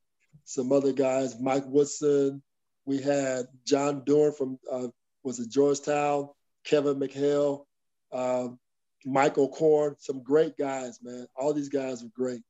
[0.45, 2.43] some other guys, Mike Woodson.
[2.86, 4.89] We had John Duren from uh,
[5.23, 6.28] was it Georgetown,
[6.65, 7.65] Kevin McHale,
[8.12, 8.59] um,
[9.05, 11.27] Michael Korn, some great guys, man.
[11.36, 12.43] All these guys were great.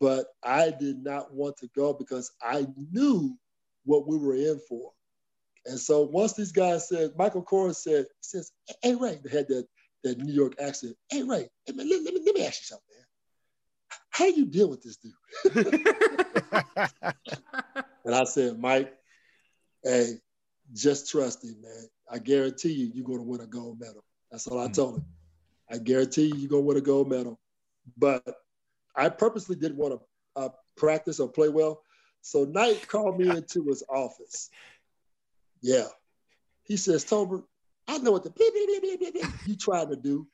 [0.00, 3.36] But I did not want to go because I knew
[3.84, 4.92] what we were in for.
[5.66, 8.50] And so once these guys said, Michael Korn said, he says,
[8.82, 9.66] hey Ray, they had that,
[10.04, 10.96] that New York accent.
[11.10, 13.04] Hey Ray, hey, man, let, let me, let me ask you something, man.
[14.10, 15.86] How do you deal with this dude?
[18.04, 18.92] And I said, Mike,
[19.84, 20.14] hey,
[20.72, 21.88] just trust him, man.
[22.10, 24.02] I guarantee you, you're going to win a gold medal.
[24.30, 24.72] That's all I Hmm.
[24.72, 25.04] told him.
[25.70, 27.38] I guarantee you, you're going to win a gold medal.
[27.96, 28.24] But
[28.96, 30.00] I purposely didn't want to
[30.40, 31.82] uh, practice or play well.
[32.22, 34.50] So Knight called me into his office.
[35.62, 35.86] Yeah.
[36.64, 37.44] He says, Tolbert,
[37.88, 40.26] I know what the beep, beep, beep, beep, beep, beep you trying to do.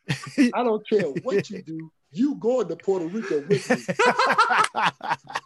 [0.55, 1.91] I don't care what you do.
[2.11, 3.85] You going to Puerto Rico with me.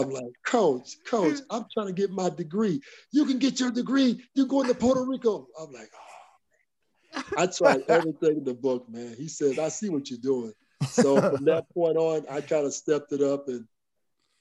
[0.00, 2.80] I'm like, Coach, Coach, I'm trying to get my degree.
[3.10, 4.22] You can get your degree.
[4.34, 5.46] You're going to Puerto Rico.
[5.60, 7.22] I'm like, oh.
[7.36, 9.14] I tried everything in the book, man.
[9.16, 10.52] He said, I see what you're doing.
[10.84, 13.66] So from that point on, I kind of stepped it up and,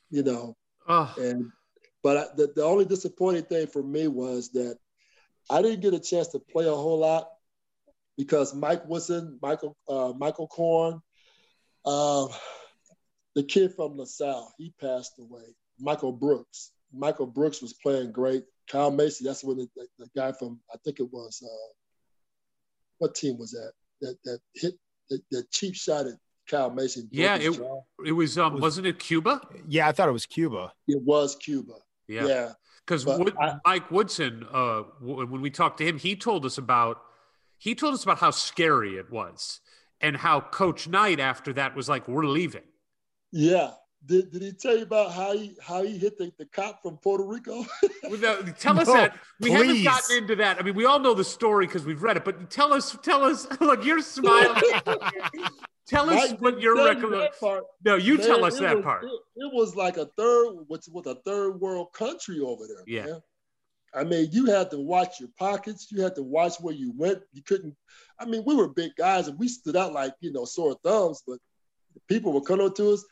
[0.10, 0.56] you know,
[0.88, 1.52] oh, and
[2.04, 4.78] but I, the, the only disappointing thing for me was that
[5.50, 7.30] I didn't get a chance to play a whole lot
[8.18, 11.02] because Mike Woodson, Michael uh, Michael Korn,
[11.86, 12.28] uh,
[13.36, 15.44] the kid from LaSalle, he passed away.
[15.80, 16.72] Michael Brooks.
[16.94, 18.44] Michael Brooks was playing great.
[18.70, 21.72] Kyle Macy, that's when the, the, the guy from I think it was uh,
[23.00, 23.72] what team was that?
[24.02, 24.74] That that hit
[25.10, 26.14] that, that cheap shot at
[26.50, 27.04] Kyle Macy.
[27.12, 27.82] Yeah, it- jaw.
[28.06, 29.42] it was um, wasn't it Cuba?
[29.68, 30.74] yeah, I thought it was Cuba.
[30.88, 31.74] it was Cuba.
[32.08, 32.52] Yeah, yeah.
[32.86, 33.34] because Wood,
[33.66, 37.02] Mike Woodson, uh, w- when we talked to him, he told us about
[37.58, 39.62] he told us about how scary it was
[40.02, 42.64] and how Coach Knight after that was like, "We're leaving."
[43.32, 43.72] Yeah.
[44.04, 46.98] Did, did he tell you about how he how he hit the, the cop from
[46.98, 47.64] Puerto Rico?
[48.10, 49.16] Without- Tell us No, that.
[49.40, 50.60] We haven't gotten into that.
[50.60, 53.24] I mean, we all know the story because we've read it, but tell us, tell
[53.24, 53.48] us.
[53.62, 54.60] Look, you're smiling.
[55.88, 57.20] tell us Mike what your tell you recollection.
[57.20, 57.64] that part.
[57.86, 59.04] No, you Man, tell us that was- part.
[59.04, 62.84] It, it was like a third, what's with a third world country over there.
[62.88, 63.06] Yeah.
[63.06, 63.22] Man.
[63.94, 65.92] I mean, you had to watch your pockets.
[65.92, 67.22] You had to watch where you went.
[67.34, 67.76] You couldn't.
[68.18, 71.22] I mean, we were big guys and we stood out like you know sore thumbs,
[71.28, 71.38] but
[72.08, 73.04] people were coming up to us.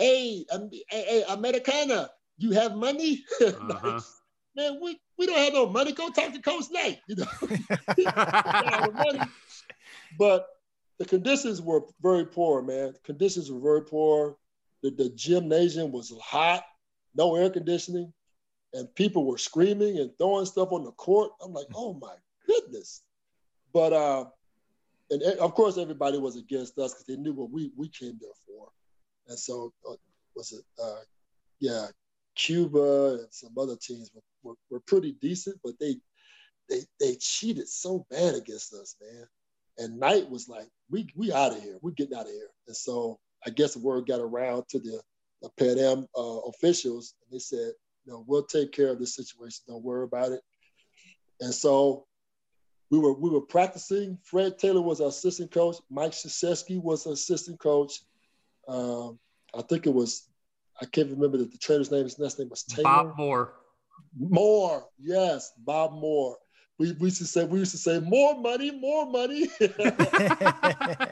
[0.00, 2.08] Hey, um, hey, hey, Americana,
[2.38, 3.22] you have money?
[3.42, 4.00] Uh-huh.
[4.56, 5.92] Man, we, we don't have no money.
[5.92, 7.00] Go talk to Coach Knight.
[7.06, 7.26] You know,
[7.96, 9.20] We don't have no money.
[10.18, 10.46] But
[10.98, 12.94] the conditions were very poor, man.
[12.94, 14.38] The conditions were very poor.
[14.82, 16.64] The, the gymnasium was hot,
[17.14, 18.10] no air conditioning,
[18.72, 21.30] and people were screaming and throwing stuff on the court.
[21.44, 22.14] I'm like, oh my
[22.46, 23.02] goodness.
[23.74, 24.24] But uh,
[25.10, 28.30] and of course everybody was against us because they knew what we we came there
[28.46, 28.68] for.
[29.30, 29.94] And so uh,
[30.36, 31.00] was it uh,
[31.60, 31.86] yeah,
[32.34, 35.96] Cuba and some other teams were, were, were pretty decent, but they
[36.68, 39.26] they they cheated so bad against us, man.
[39.78, 41.78] And Knight was like, we we out of here.
[41.80, 42.50] We're getting out of here.
[42.66, 45.00] And so I guess the word got around to the,
[45.42, 47.72] the Pan Am uh, officials, and they said,
[48.06, 49.60] no, we'll take care of this situation.
[49.68, 50.40] Don't worry about it.
[51.40, 52.06] And so
[52.90, 54.18] we were we were practicing.
[54.24, 55.76] Fred Taylor was our assistant coach.
[55.90, 58.00] Mike Krzyzewski was assistant coach.
[58.68, 59.18] Um,
[59.54, 60.28] I think it was
[60.80, 62.04] I can't remember the, the trainer's name.
[62.04, 62.84] His last name was Taylor.
[62.84, 63.54] Bob Moore.
[64.18, 66.36] Moore, yes, Bob Moore.
[66.78, 69.48] We, we used to say we used to say more money, more money.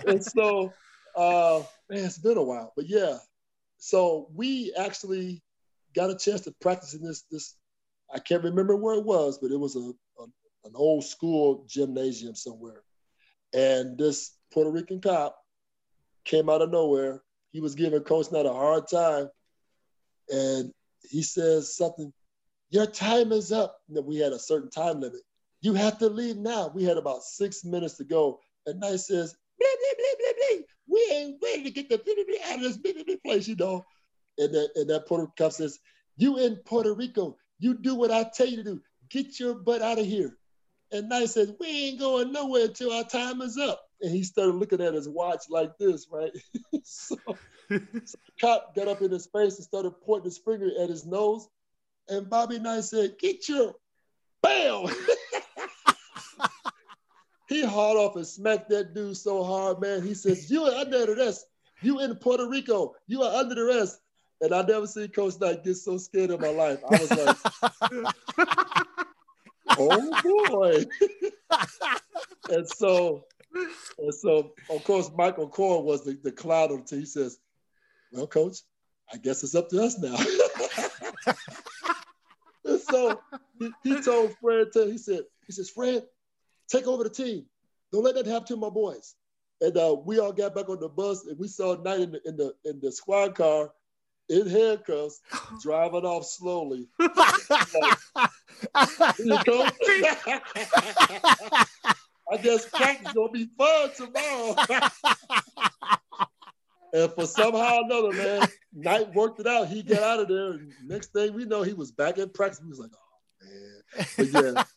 [0.06, 0.72] and so
[1.14, 2.72] uh man, it's been a while.
[2.76, 3.18] But yeah.
[3.76, 5.42] So we actually
[5.94, 7.56] got a chance to practice in this this
[8.12, 9.92] I can't remember where it was, but it was a,
[10.22, 10.26] a
[10.64, 12.82] an old school gymnasium somewhere.
[13.52, 15.36] And this Puerto Rican cop
[16.24, 17.22] came out of nowhere.
[17.52, 19.28] He was giving Coach Knight a hard time.
[20.30, 20.72] And
[21.02, 22.12] he says something,
[22.70, 23.76] Your time is up.
[23.88, 25.20] And we had a certain time limit.
[25.60, 26.70] You have to leave now.
[26.74, 28.40] We had about six minutes to go.
[28.66, 30.64] And Knight says, blah, blah, blah, blah, blah.
[30.86, 33.84] We ain't ready to get the blah, out of this blah, place, you know.
[34.38, 35.78] And that, and that Puerto cop says,
[36.16, 38.80] You in Puerto Rico, you do what I tell you to do.
[39.10, 40.36] Get your butt out of here.
[40.92, 43.84] And Knight says, We ain't going nowhere until our time is up.
[44.00, 46.30] And he started looking at his watch like this, right?
[46.84, 47.36] so, so
[47.68, 48.06] the
[48.40, 51.48] cop got up in his face and started pointing his finger at his nose.
[52.08, 53.74] And Bobby Knight said, Get your
[54.42, 54.86] bam!
[57.48, 60.02] he hauled off and smacked that dude so hard, man.
[60.02, 61.46] He says, You are under arrest.
[61.82, 62.94] You in Puerto Rico.
[63.06, 64.00] You are under arrest.
[64.40, 66.78] And I never seen Coach Knight get so scared in my life.
[66.88, 67.36] I was like,
[69.78, 70.84] oh boy.
[72.50, 73.24] and so,
[73.98, 77.00] and so, of course, Michael Corn was the, the cloud of the team.
[77.00, 77.38] He says,
[78.12, 78.58] Well, coach,
[79.12, 80.16] I guess it's up to us now.
[82.64, 83.20] and so
[83.58, 86.04] he, he told Fred, to, he said, he says, Fred,
[86.68, 87.46] take over the team.
[87.92, 89.14] Don't let that happen to my boys.
[89.60, 92.20] And uh, we all got back on the bus and we saw Knight in the,
[92.26, 93.72] in the, in the squad car
[94.28, 95.20] in handcuffs,
[95.62, 96.88] driving off slowly.
[97.00, 97.08] you
[99.26, 99.68] know?
[102.30, 104.54] I guess practice gonna be fun tomorrow.
[106.92, 109.68] and for somehow or another, man, Knight worked it out.
[109.68, 110.50] He got out of there.
[110.52, 112.60] And next thing we know, he was back in practice.
[112.62, 113.82] He was like, oh man.
[114.16, 114.64] But yeah.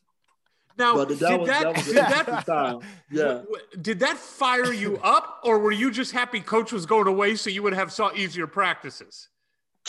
[0.77, 2.79] Now, But did that was- that, that was did that, time.
[3.11, 3.23] Yeah.
[3.23, 7.07] w- w- did that fire you up, or were you just happy coach was going
[7.07, 9.27] away so you would have saw easier practices?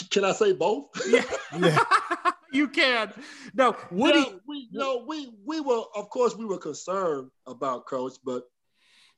[0.09, 0.85] Can I say both?
[1.07, 1.23] Yeah,
[2.51, 3.13] you can.
[3.53, 8.13] No, Woody, Yeah, we no, we we were of course we were concerned about coach,
[8.23, 8.43] but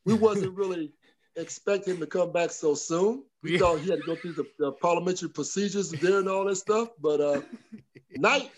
[0.05, 0.91] we wasn't really
[1.37, 3.23] expecting him to come back so soon.
[3.43, 3.59] We Yeah.
[3.59, 6.89] thought he had to go through the, the parliamentary procedures there and all that stuff.
[7.01, 7.41] But uh
[8.15, 8.51] Knight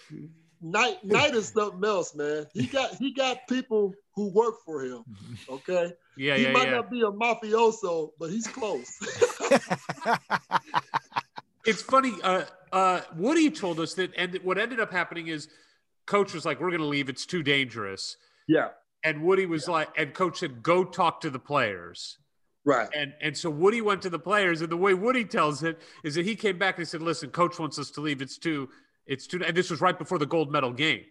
[0.62, 2.46] Knight Knight is something else, man.
[2.54, 5.04] He got he got people who work for him.
[5.50, 5.94] Okay.
[6.18, 6.76] yeah, he yeah, might yeah.
[6.78, 8.92] not be a mafioso, but he's close.
[11.68, 12.14] It's funny.
[12.24, 15.50] Uh, uh, Woody told us that, and what ended up happening is,
[16.06, 17.10] coach was like, "We're going to leave.
[17.10, 18.18] It's too dangerous."
[18.48, 18.70] yeah.
[19.04, 22.18] And Woody was like, and coach said, "Go talk to the players."
[22.66, 22.90] Right.
[22.96, 26.16] And and so Woody went to the players, and the way Woody tells it is
[26.16, 28.22] that he came back and he said, "Listen, coach wants us to leave.
[28.22, 28.70] It's too,
[29.06, 31.04] it's too." And this was right before the gold medal game.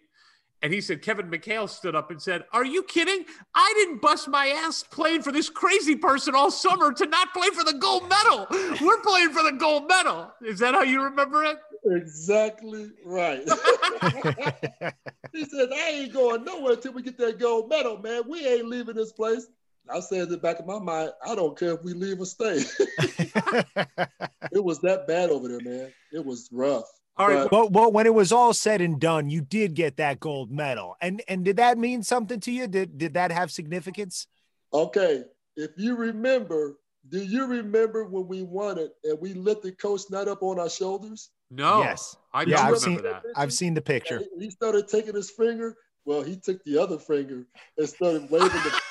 [0.63, 3.25] And he said, Kevin McHale stood up and said, Are you kidding?
[3.53, 7.49] I didn't bust my ass playing for this crazy person all summer to not play
[7.49, 8.47] for the gold medal.
[8.81, 10.31] We're playing for the gold medal.
[10.41, 11.57] Is that how you remember it?
[11.85, 13.39] Exactly right.
[15.31, 18.23] he said, I ain't going nowhere until we get that gold medal, man.
[18.27, 19.47] We ain't leaving this place.
[19.89, 22.25] I said in the back of my mind, I don't care if we leave or
[22.25, 22.63] stay.
[22.99, 25.93] it was that bad over there, man.
[26.11, 26.89] It was rough.
[27.17, 27.47] All right.
[27.49, 30.51] But- Well, well, when it was all said and done, you did get that gold
[30.51, 32.67] medal, and and did that mean something to you?
[32.67, 34.27] Did did that have significance?
[34.73, 35.23] Okay,
[35.55, 36.77] if you remember,
[37.09, 40.69] do you remember when we won it and we lifted Coach Knight up on our
[40.69, 41.29] shoulders?
[41.49, 41.79] No.
[41.81, 42.15] Yes.
[42.33, 43.23] I Yeah, don't I've remember seen- that.
[43.35, 44.17] I've seen the picture.
[44.17, 45.77] And He started taking his finger.
[46.03, 47.45] Well, he took the other finger
[47.77, 48.81] and started waving the.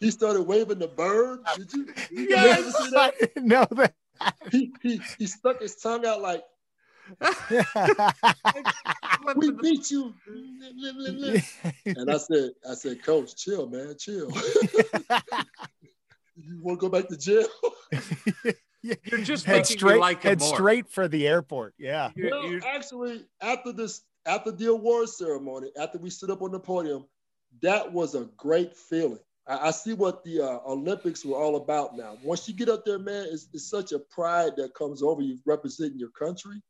[0.00, 1.40] he started waving the bird.
[1.56, 1.84] Did you?
[1.86, 2.58] did you Yes.
[2.60, 3.14] ever see that?
[3.44, 3.94] no, that.
[4.50, 6.42] He, he he stuck his tongue out like,
[9.36, 10.14] "We beat you."
[11.86, 14.30] And I said, I said, Coach, chill, man, chill.
[16.36, 17.46] you want to go back to jail?
[18.82, 20.54] You're just head making straight, me like head more.
[20.54, 21.74] straight for the airport.
[21.78, 22.10] Yeah.
[22.16, 26.52] You're- well, you're- actually, after this, after the award ceremony, after we stood up on
[26.52, 27.06] the podium,
[27.62, 29.18] that was a great feeling.
[29.46, 32.16] I, I see what the uh, Olympics were all about now.
[32.22, 35.38] Once you get up there, man, it's, it's such a pride that comes over you
[35.46, 36.60] representing your country.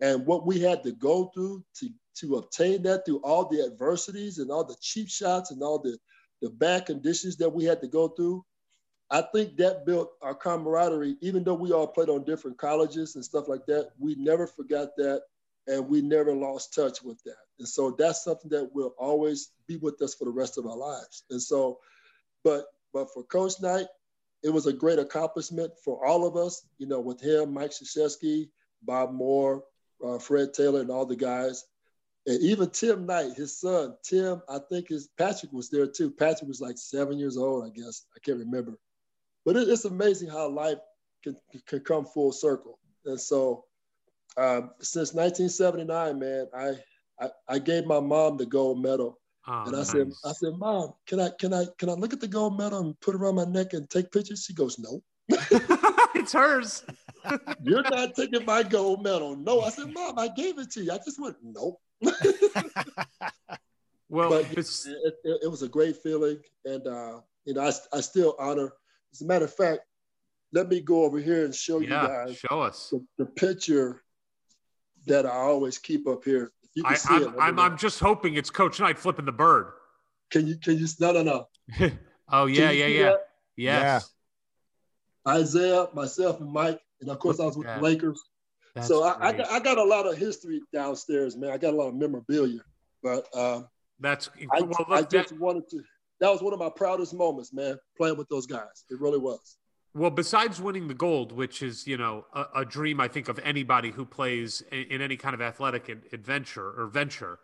[0.00, 4.38] And what we had to go through to, to obtain that through all the adversities
[4.38, 5.96] and all the cheap shots and all the,
[6.42, 8.44] the bad conditions that we had to go through,
[9.10, 13.24] I think that built our camaraderie, even though we all played on different colleges and
[13.24, 15.22] stuff like that, we never forgot that
[15.68, 17.36] and we never lost touch with that.
[17.58, 20.76] And so that's something that will always be with us for the rest of our
[20.76, 21.24] lives.
[21.30, 21.78] And so,
[22.44, 23.86] but but for Coach Knight,
[24.42, 28.48] it was a great accomplishment for all of us, you know, with him, Mike Krzyzewski,
[28.82, 29.64] Bob Moore,
[30.04, 31.64] uh, Fred Taylor, and all the guys.
[32.26, 36.10] And even Tim Knight, his son, Tim, I think his Patrick was there too.
[36.10, 38.06] Patrick was like seven years old, I guess.
[38.16, 38.78] I can't remember.
[39.44, 40.78] But it, it's amazing how life
[41.22, 41.36] can,
[41.66, 42.80] can come full circle.
[43.04, 43.64] And so
[44.36, 46.72] um, since 1979, man, I
[47.20, 49.18] I, I gave my mom the gold medal.
[49.48, 50.10] Oh, And I said.
[50.24, 53.00] I said, Mom, can I can I can I look at the gold medal and
[53.00, 54.44] put it around my neck and take pictures?
[54.44, 55.02] She goes, No,
[56.26, 56.84] it's hers.
[57.62, 59.36] you're not taking my gold medal.
[59.36, 59.60] No.
[59.60, 60.92] I said, Mom, I gave it to you.
[60.92, 61.80] I just went, Nope.
[64.08, 64.58] Well, But- It,
[65.24, 68.72] it, it was a great feeling, and uh, you know, I, I still honor.
[69.12, 69.80] As a matter of fact,
[70.52, 72.90] let me go over here and show you guys show us.
[72.90, 74.02] the, the picture
[75.06, 76.52] that I always keep up here.
[76.62, 77.58] If you can I, see I'm, let me I'm.
[77.58, 79.72] I'm just hoping it's Coach Knight flipping the bird.
[80.30, 81.48] Can you can you no no no
[82.28, 83.02] oh yeah, Can you yeah, yeah.
[83.04, 83.18] that?
[83.56, 84.10] Yes.
[85.28, 87.76] Isiah, myself, and Mike, and of course I was with Yeah.
[87.76, 88.22] the Lakers.
[88.74, 91.50] That's so I, I, got, I got a lot of history downstairs, man.
[91.50, 92.60] I got a lot of memorabilia,
[93.02, 93.68] but um,
[94.00, 94.86] That's I, well.
[94.88, 95.82] I Look, that, just wanted to.
[96.20, 98.84] That was one of my proudest moments, man, playing with those guys.
[98.90, 99.56] It really was.
[99.94, 103.38] well, besides winning the gold, which is you know a, a dream, I think of
[103.42, 107.38] anybody who plays in, in any kind of athletic adventure or venture.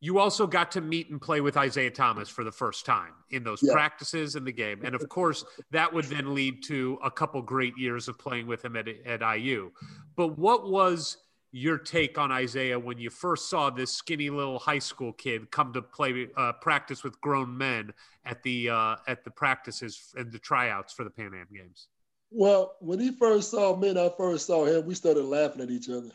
[0.00, 3.42] You also got to meet and play with Isiah Thomas for the first time in
[3.42, 3.72] those Yeah.
[3.72, 7.76] practices in the game, and of course that would then lead to a couple great
[7.76, 9.72] years of playing with him at, at IU.
[10.14, 11.18] But what was
[11.50, 15.72] your take on Isiah when you first saw this skinny little high school kid come
[15.72, 17.92] to play uh, practice with grown men
[18.24, 21.88] at the uh, at the practices and the tryouts for the Pan Am Games?
[22.30, 25.70] Well, when he first saw me and I first saw him, we started laughing at
[25.70, 26.10] each other.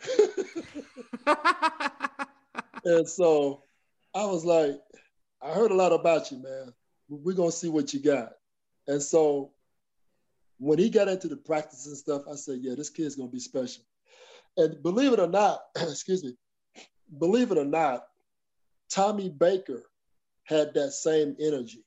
[2.86, 3.64] and so
[4.16, 4.80] I was like,
[5.42, 6.74] I heard a lot about you, man.
[7.10, 8.30] We're gonna see what you got.
[8.88, 9.52] And so
[10.60, 13.40] when he got into the practice and stuff, I said, Yeah, this kid's gonna be
[13.40, 13.84] special.
[14.58, 16.36] And believe it or not, excuse me,
[17.20, 18.04] believe it or not,
[18.90, 19.84] Tommy Baker
[20.44, 21.84] had that same energy,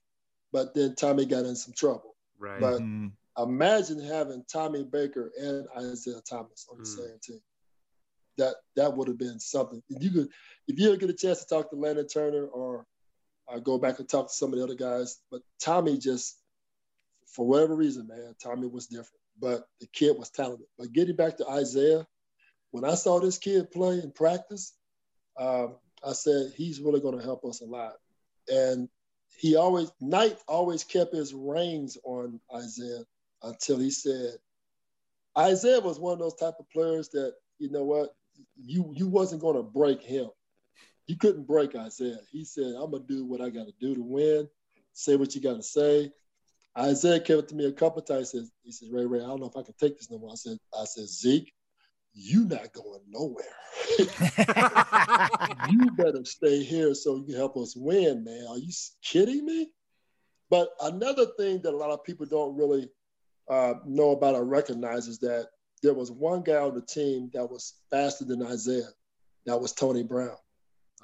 [0.53, 2.15] but then Tommy got in some trouble.
[2.39, 2.61] right.
[2.61, 3.12] But Mm.
[3.39, 6.86] imagine having Tommy Baker and Isiah Thomas on the Mm.
[6.86, 7.40] same team.
[8.39, 9.83] That that would have been something.
[9.89, 10.29] If you could,
[10.69, 12.85] if you ever get a chance to talk to Landon Turner or
[13.49, 16.37] uh, go back and talk to some of the other guys, but Tommy just,
[17.27, 19.21] for whatever reason, man, Tommy was different.
[19.39, 20.67] But the kid was talented.
[20.79, 22.07] But getting back to Isiah,
[22.71, 24.75] when I saw this kid play in practice,
[25.39, 25.77] um,
[26.07, 27.95] I said he's really going to help us a lot.
[28.49, 28.89] And
[29.37, 33.05] he always Knight always kept his reins on Isiah
[33.43, 34.35] until he said
[35.39, 38.15] Isiah was one of those type of players that you know what
[38.57, 40.29] you you wasn't going to break him.
[41.07, 42.19] You couldn't break Isiah.
[42.31, 44.49] He said, "I'm gonna do what I got to do to win.
[44.93, 46.13] Say what you got to say."
[46.79, 48.33] Isiah came up to me a couple of times.
[48.33, 50.19] He says, "He says Ray Ray, I don't know if I can take this no
[50.19, 51.53] more." I said, "I said Zeke,
[52.13, 53.45] you not going nowhere.
[55.71, 58.47] you better stay here so you can help us win, man.
[58.49, 58.73] Are you
[59.03, 59.71] kidding me?"
[60.51, 62.89] But another thing that a lot of people don't really
[63.49, 65.49] uh, know about or recognize is that
[65.82, 68.89] there was one guy on the team that was faster than Isiah.
[69.47, 70.36] That was Tony Brown.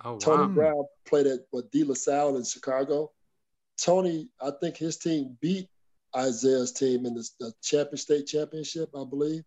[0.04, 0.54] oh Tony wow.
[0.54, 3.12] Brown played at what De La Salle in Chicago.
[3.80, 5.68] Tony, I think his team beat
[6.16, 9.44] Isiah's team in the, the champion state championship, I believe.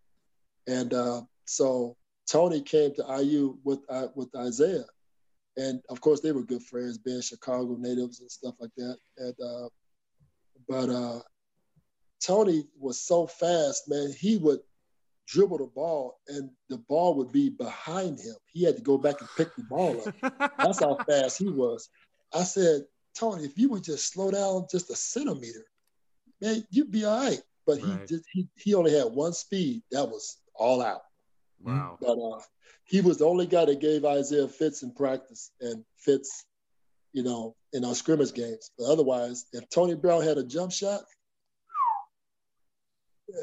[0.68, 1.96] And uh, so
[2.28, 4.86] Tony came to IU with uh, with Isiah,
[5.58, 8.98] and of course they were good friends, being Chicago natives and stuff like that.
[9.18, 9.70] And uh,
[10.68, 11.20] but uh,
[12.20, 14.12] Tony was so fast, man.
[14.18, 14.60] He would
[15.28, 18.36] dribble the ball, and the ball would be behind him.
[18.52, 20.50] He had to go back and pick the ball up.
[20.62, 21.90] That's how fast he was.
[22.34, 22.84] I said,
[23.16, 25.66] Tony, if you would just slow down just a centimeter,
[26.42, 27.42] man, you'd be all right.
[27.66, 28.08] But he Right.
[28.08, 29.82] just he, he only had one speed.
[29.92, 31.02] That was all out.
[31.60, 31.98] wow.
[32.00, 32.42] But uh,
[32.84, 36.46] he was the only guy that gave Isiah fits in practice and fits,
[37.14, 38.72] you know, in our scrimmage games.
[38.78, 41.02] But otherwise, if Tony Brown had a jump shot,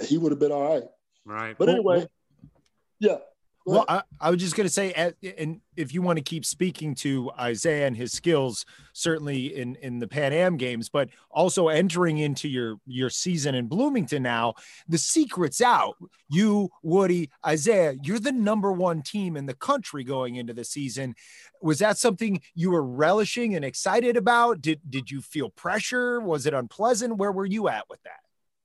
[0.07, 0.85] he would have been all right.
[1.25, 1.57] Right.
[1.59, 2.51] But anyway, well-
[2.99, 3.17] yeah.
[3.65, 3.85] Well.
[3.89, 4.93] I, I was just going to say,
[5.39, 10.01] and if you want to keep speaking to Isiah and his skills, certainly in in
[10.01, 14.55] the Pan Am games, but also entering into your your season in Bloomington now,
[14.89, 15.95] the secret's out.
[16.29, 21.15] You, Woody, Isiah, you're the number one team in the country going into the season.
[21.61, 24.61] Was that something you were relishing and excited about?
[24.61, 26.21] Did did you feel pressure?
[26.21, 27.17] Was it unpleasant?
[27.17, 28.19] Where were you at with that?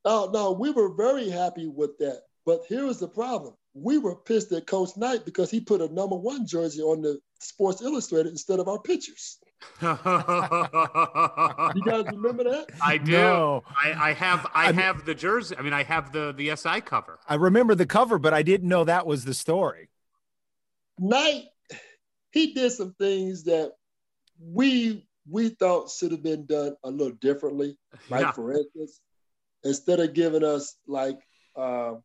[0.05, 2.21] No, no, we were very happy with that.
[2.47, 3.55] But here was the problem.
[3.73, 7.19] We were pissed at Coach Knight because he put a number one jersey on the
[7.41, 9.37] Sports Illustrated instead of our pictures.
[9.81, 9.95] You
[11.83, 12.67] guys remember that?
[12.81, 13.11] I do.
[13.11, 13.63] No.
[13.83, 15.55] I, I have I I have the jersey.
[15.57, 17.19] I mean, I have the the SI cover.
[17.27, 19.89] I remember the cover, but I didn't know that was the story.
[20.99, 21.45] Knight,
[22.31, 23.73] he did some things that
[24.39, 27.77] we we thought should have been done a little differently.
[28.09, 28.31] Like Yeah.
[28.31, 29.01] for instance,
[29.63, 31.19] instead of giving us like
[31.55, 31.95] uh,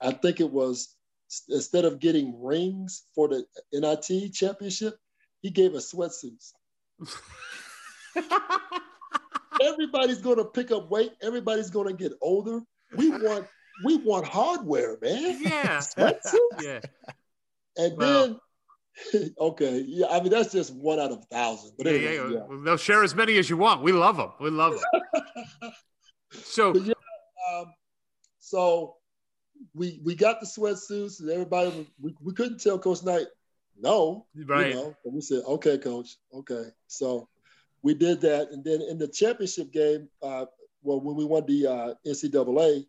[0.00, 0.94] I think it was
[1.48, 4.96] instead of getting rings for the NIT championship,
[5.42, 6.52] he gave us sweatsuits.
[9.62, 11.12] Everybody's going to pick up weight.
[11.22, 12.60] Everybody's going to get older.
[12.96, 13.46] We want
[13.84, 15.40] we want hardware, man.
[15.42, 15.78] Yeah.
[15.78, 16.34] Sweatsuits.
[16.62, 16.80] yeah.
[17.76, 18.40] And Well- then,
[19.40, 21.72] okay, yeah, I mean that's just one out of thousands.
[21.78, 22.56] But Yeah, anyway, yeah, yeah.
[22.64, 23.82] They'll share as many as you want.
[23.82, 24.32] We love them.
[24.40, 25.72] We love them.
[26.32, 26.92] So yeah,
[27.54, 27.72] um,
[28.40, 28.96] so
[29.74, 33.26] we we got the sweatsuits, and everybody we, we couldn't tell Coach Knight
[33.80, 34.68] no, right.
[34.68, 36.64] You know, we said, okay, Coach, okay.
[36.86, 37.28] So
[37.82, 40.46] we did that, and then in the championship game, uh,
[40.82, 42.84] well, when we won the uh, NCAA,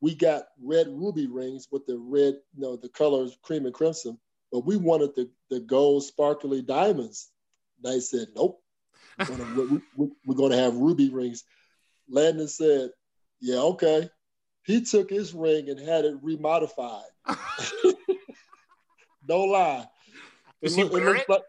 [0.00, 4.18] we got red ruby rings with the red, you know, the colors cream and crimson,
[4.50, 7.30] but we wanted the the gold sparkly diamonds.
[7.82, 8.62] They said, nope,
[9.18, 11.44] we're gonna, we, we, we're gonna have ruby rings.
[12.08, 12.90] Landon said,
[13.40, 14.08] yeah, okay.
[14.64, 17.02] He took his ring and had it remodified.
[19.28, 19.86] no lie.
[20.62, 21.28] Does he loo- wear looks it?
[21.28, 21.42] Like,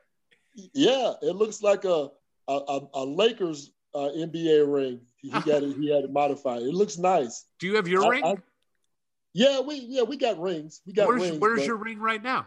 [0.73, 2.09] yeah, it looks like a
[2.47, 5.01] a, a, a Lakers uh, NBA ring.
[5.15, 5.77] He he got it.
[5.77, 6.61] He had it modified.
[6.61, 7.45] It looks nice.
[7.59, 8.25] Do you have your I- ring?
[8.25, 8.35] I-
[9.33, 10.81] yeah, we yeah we got rings.
[10.85, 11.39] We got where's rings.
[11.39, 12.45] where's but, your ring right now?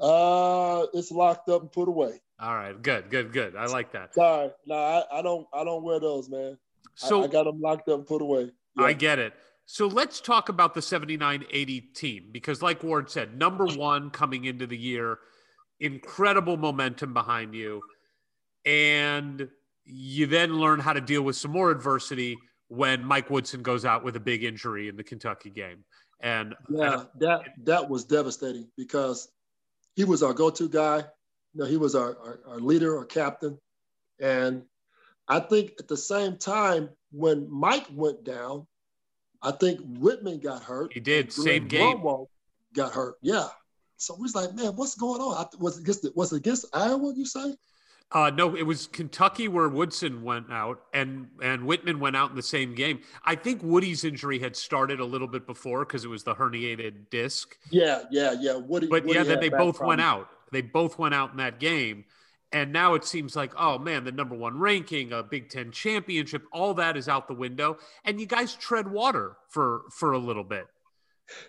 [0.00, 2.22] Uh, it's locked up and put away.
[2.40, 3.54] All right, good, good, good.
[3.54, 4.14] I like that.
[4.14, 6.56] Sorry, no, I, I don't I don't wear those, man.
[7.02, 8.50] I- So I, got them locked up and put away.
[8.78, 8.84] Yeah.
[8.84, 9.34] I get it.
[9.66, 14.44] So let's talk about the 79 80 team because, like Ward said, number one coming
[14.44, 15.18] into the year,
[15.80, 17.82] incredible momentum behind you.
[18.64, 19.48] And
[19.84, 22.36] you then learn how to deal with some more adversity
[22.68, 25.84] when Mike Woodson goes out with a big injury in the Kentucky game.
[26.20, 29.28] And Yeah, that that was devastating because
[29.96, 30.98] he was our go-to guy.
[31.54, 33.58] You know, he was our, our, our leader, our captain.
[34.20, 34.62] And
[35.28, 38.66] I think at the same time, when Mike went down,
[39.42, 40.92] I think Wittman got hurt.
[40.92, 41.92] he did, same game.
[41.92, 42.28] Grunwald
[42.74, 43.16] got hurt.
[43.22, 43.48] Yeah.
[43.96, 45.36] So we was like, man, what's going on?
[45.36, 47.12] I, was it against was it against Iowa?
[47.14, 47.54] You say?
[48.10, 52.36] Uh, no, it was Kentucky where Woodson went out and and Wittman went out in
[52.36, 53.00] the same game.
[53.24, 57.10] I think Woody's injury had started a little bit before because it was the herniated
[57.10, 57.56] disc.
[57.70, 58.56] Yeah, yeah, yeah.
[58.56, 60.28] Woody, But Woody yeah, then they both went out.
[60.50, 62.04] They both went out in that game.
[62.52, 66.44] And now it seems like, oh man, the number one ranking, a Big Ten championship,
[66.52, 67.78] all that is out the window.
[68.04, 70.66] And you guys tread water for for a little bit.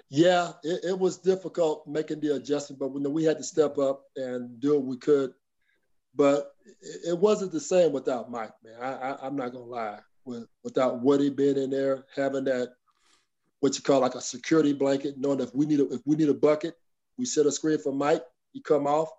[0.10, 4.04] Yeah, it, it was difficult making the adjustment, but when we had to step up
[4.16, 5.34] and do what we could.
[6.16, 6.52] But
[7.06, 8.76] it, wasn't the same without Mike, man.
[8.80, 10.00] I, I'm not gonna lie.
[10.26, 12.70] With, without Woody being in there, having that
[13.60, 16.30] what you call like a security blanket, knowing if we need a if we need
[16.30, 16.76] a bucket,
[17.18, 18.24] we set a screen for Mike.
[18.52, 19.10] He come off,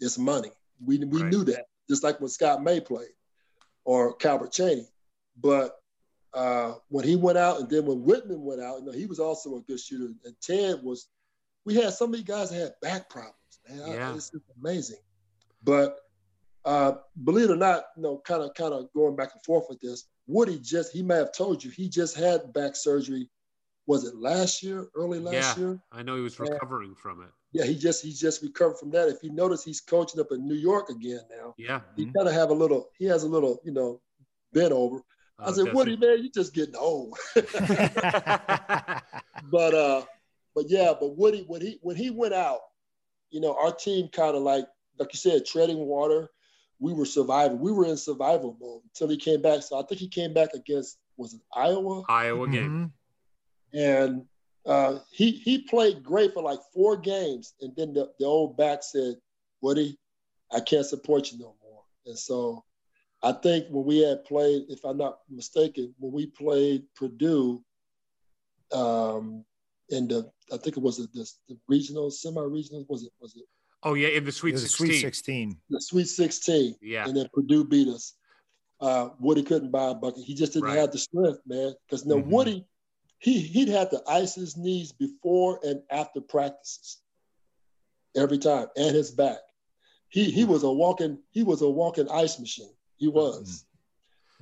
[0.00, 0.50] it's money.
[0.84, 1.32] We we Right.
[1.32, 3.08] knew that, just like when Scott May played
[3.84, 4.86] or Calbert Cheaney.
[5.40, 5.76] But
[6.32, 9.18] uh, when he went out, and then when Wittman went out, you know, he was
[9.18, 10.12] also a good shooter.
[10.24, 11.08] And Ted was,
[11.64, 13.34] we had so many guys that had back problems,
[13.68, 13.80] man.
[13.82, 14.14] I- Yeah.
[14.14, 14.98] It's just amazing.
[15.62, 15.98] But
[16.64, 16.92] uh,
[17.24, 19.80] believe it or not, you know, kind of kind of going back and forth with
[19.80, 23.28] this, Woody just he may have told you he just had back surgery.
[23.90, 25.62] Was it last year, early last Yeah.
[25.64, 25.80] year?
[25.90, 26.44] I know he was Yeah.
[26.48, 27.30] recovering from it.
[27.50, 29.08] Yeah, he just he just recovered from that.
[29.08, 31.56] If you notice, he's coaching up in New York again now.
[31.58, 31.80] Yeah.
[31.96, 34.00] He kind of have a little, he has a little, you know,
[34.52, 34.98] bent over.
[35.40, 37.18] I Oh, said, does Woody, man, you're just getting old.
[37.34, 40.04] but uh,
[40.54, 42.60] but yeah, but Woody, when he when he went out,
[43.30, 44.66] you know, our team kind of like
[45.00, 46.30] like you said, treading water.
[46.78, 47.58] We were surviving.
[47.58, 49.62] We were in survival mode until he came back.
[49.62, 52.52] So I think he came back against was it Iowa, Iowa Mm-hmm.
[52.52, 52.92] game.
[53.72, 54.24] And
[54.66, 58.82] uh, he he played great for like four games, and then the, the old back
[58.82, 59.14] said,
[59.60, 59.98] Woody,
[60.52, 61.82] I can't support you no more.
[62.06, 62.64] And so
[63.22, 67.62] I think when we had played, if I'm not mistaken, when we played Purdue,
[68.72, 69.44] um,
[69.88, 73.44] in the I think it was the, the, the regional, semi-regional, was it was it
[73.82, 74.86] Oh yeah, in the Sweet It was 16.
[74.86, 75.56] Sweet 16.
[75.70, 77.06] the Sweet 16, Yeah.
[77.06, 78.14] and then Purdue beat us.
[78.80, 80.22] Uh, Woody couldn't buy a bucket.
[80.24, 80.78] He just didn't Right.
[80.78, 81.74] have the strength, man.
[81.86, 82.26] Because no Mhm.
[82.26, 82.66] Woody,
[83.20, 86.98] he he'd have to ice his knees before and after practices
[88.16, 89.38] every time, and his back.
[90.08, 92.74] He he was a walking he was a walking ice machine.
[92.96, 93.64] He was.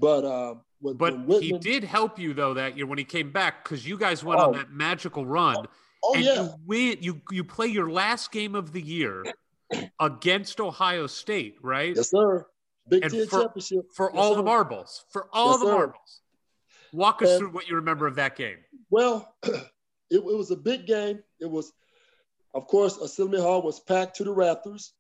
[0.01, 3.31] But um, when, But when he did help you though that year when he came
[3.33, 4.59] back because you guys went on Oh.
[4.59, 5.67] that magical run.
[6.05, 6.97] oh and yeah, you win.
[7.01, 9.25] You you play your last game of the year
[10.01, 11.95] against Ohio State, right?
[11.97, 12.47] yes sir,
[12.89, 15.05] Big And Ten for- championship For Yes, all the marbles.
[15.11, 16.21] For all Yes, the marbles.
[16.95, 18.57] Walk us And- through what you remember of that game.
[18.91, 19.63] Well, it,
[20.11, 21.21] it was a big game.
[21.41, 21.73] It was,
[22.55, 24.91] of course, Assembly Hall was packed to the Raptors.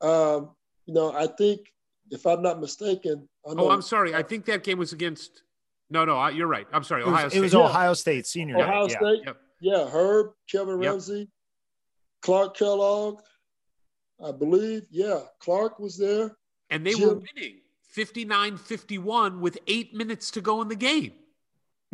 [0.00, 0.50] Um,
[0.86, 1.60] you know, I think,
[2.10, 4.14] if I'm not mistaken, I know Oh, I'm sorry.
[4.14, 5.42] I think that game was against.
[5.90, 6.66] No, no, I, you're right.
[6.72, 7.02] I'm sorry.
[7.02, 7.38] It Ohio was, State.
[7.38, 7.60] it was Yeah.
[7.60, 8.56] Ohio State senior.
[8.56, 8.96] night, Ohio yeah.
[8.98, 9.20] State.
[9.26, 9.36] Yep.
[9.60, 10.92] Yeah, Herb, Kelvin Yep.
[10.92, 11.28] Ransey,
[12.22, 13.20] Clark Kellogg,
[14.22, 14.82] I believe.
[14.90, 16.36] Yeah, Clark was there.
[16.70, 21.12] And they Jim, were winning 59 51 with eight minutes to go in the game.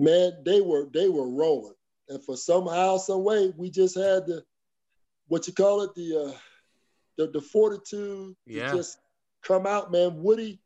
[0.01, 1.75] Man, they were they were rolling.
[2.09, 4.43] And for somehow, some way, we just had the
[5.29, 6.39] what you call it, the uh
[7.19, 8.71] the, the fortitude yeah.
[8.71, 8.99] to just
[9.43, 10.23] come out, man.
[10.23, 10.59] Woody,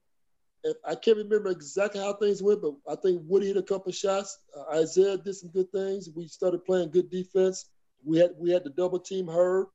[0.63, 3.91] if, I can't remember exactly how things went, but I think Woody hit a couple
[3.93, 4.39] shots.
[4.57, 6.09] Uh, Isiah did some good things.
[6.15, 7.71] We started playing good defense.
[8.05, 9.67] We had we had the double team Herb.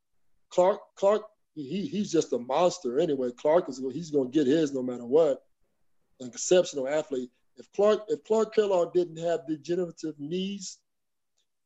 [0.50, 1.24] Clark Clark
[1.54, 3.30] he he's just a monster anyway.
[3.38, 5.44] Clark is he's going to get his no matter what.
[6.22, 7.30] An exceptional athlete.
[7.60, 10.80] If Clark if Clark Kellogg didn't have degenerative knees,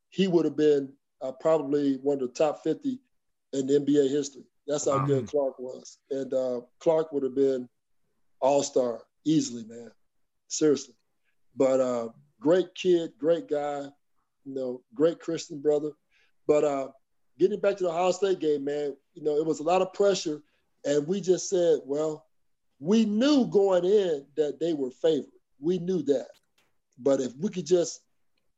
[0.09, 0.91] he would have been
[1.21, 2.99] uh, probably one of the top 50
[3.53, 4.43] in NBA history.
[4.67, 5.05] That's how wow.
[5.05, 5.99] good Clark was.
[6.09, 7.69] And uh, Clark would have been
[8.39, 9.91] all star easily, man.
[10.47, 10.95] Seriously.
[11.55, 12.09] But uh,
[12.39, 13.87] great kid, great guy,
[14.43, 15.91] you know, great Christian brother.
[16.47, 16.87] But uh,
[17.39, 19.93] getting back to the Ohio State game, man, you know, it was a lot of
[19.93, 20.41] pressure.
[20.85, 22.25] And we just said, well,
[22.79, 25.29] we knew going in that they were favored.
[25.63, 26.27] We knew that.
[26.99, 28.01] But if we could just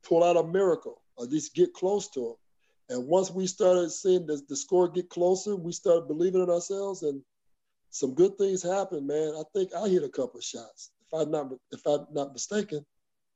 [0.02, 2.34] pull out a miracle, or just get close to them,
[2.88, 7.02] and once we started seeing the, the score get closer, we started believing in ourselves,
[7.02, 7.22] and
[7.90, 9.34] some good things happened, man.
[9.36, 12.84] I think I hit a couple of shots, if I'm not if I'm not mistaken.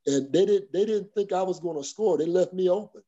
[0.06, 2.16] And they didn't they didn't think I was going to score.
[2.16, 3.02] They left me open.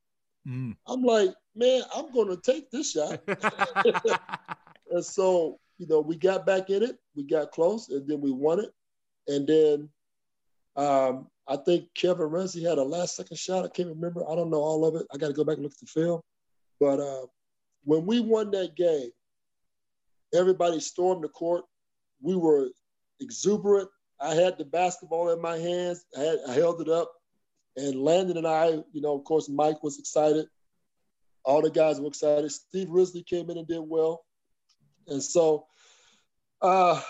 [0.47, 0.77] Mm.
[0.87, 3.21] I'm like, man, I'm going to take this shot.
[4.91, 6.99] and so, you know, we got back in it.
[7.15, 8.73] We got close, and then we won it.
[9.29, 9.89] And then
[10.77, 13.65] um, I think Kelvin Ransey had a last second shot.
[13.65, 14.29] I can't remember.
[14.29, 15.07] I don't know all of it.
[15.13, 16.21] I got to go back and look at the film.
[16.81, 17.27] But uh,
[17.85, 19.11] when we won that game,
[20.35, 21.65] everybody stormed the court.
[22.21, 22.69] We were
[23.21, 23.89] exuberant.
[24.21, 26.05] I had the basketball in my hands.
[26.17, 27.13] I, had, I held it up.
[27.77, 30.47] And Landon and I, you know, of course, Mike was excited.
[31.45, 32.51] All the guys were excited.
[32.51, 34.25] Steve Risley came in and did well.
[35.09, 35.67] And so
[36.61, 37.01] uh,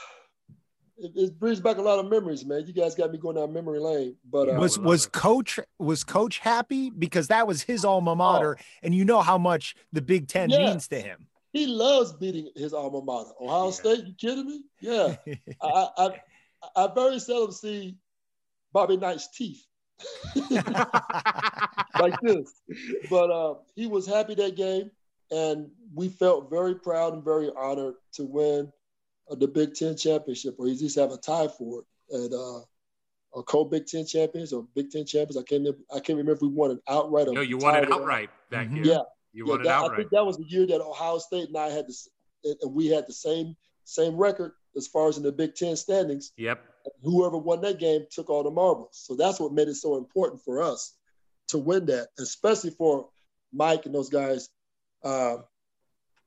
[1.02, 2.64] it, it, brings back a lot of memories, man.
[2.66, 4.16] You guys got me going down memory lane.
[4.30, 8.64] But uh, was was coach was coach happy because that was his alma mater, oh.
[8.82, 10.66] and you know how much the Big Ten yeah.
[10.66, 11.26] means to him.
[11.52, 13.70] He loves beating his alma mater, Ohio yeah.
[13.72, 14.06] State.
[14.06, 14.62] You kidding me?
[14.80, 15.16] Yeah,
[15.62, 16.10] I, I
[16.76, 17.96] I very seldom see
[18.72, 19.66] Bobby Knight's teeth
[21.98, 22.52] like this,
[23.10, 24.90] but uh, he was happy that game,
[25.30, 28.72] and we felt very proud and very honored to win
[29.30, 31.86] the Big Ten championship, or at least have a tie for it.
[32.10, 32.60] And uh,
[33.32, 35.36] or co Big Ten champions or Big Ten champions.
[35.36, 37.28] I can't I can't remember if we won it outright.
[37.28, 38.76] no, you won it outright that mm-hmm.
[38.76, 38.84] year.
[38.84, 38.98] Yeah,
[39.32, 39.92] you yeah, won that, it outright.
[39.92, 42.88] I think that was the year that Ohio State and I had the and we
[42.88, 46.32] had the same same record as far as in the Big Ten standings.
[46.36, 46.62] Yep.
[47.02, 48.90] Whoever won that game took all the marbles.
[48.92, 50.94] So that's what made it so important for us
[51.48, 53.08] to win that, especially for
[53.52, 54.48] Mike and those guys.
[55.04, 55.38] Uh,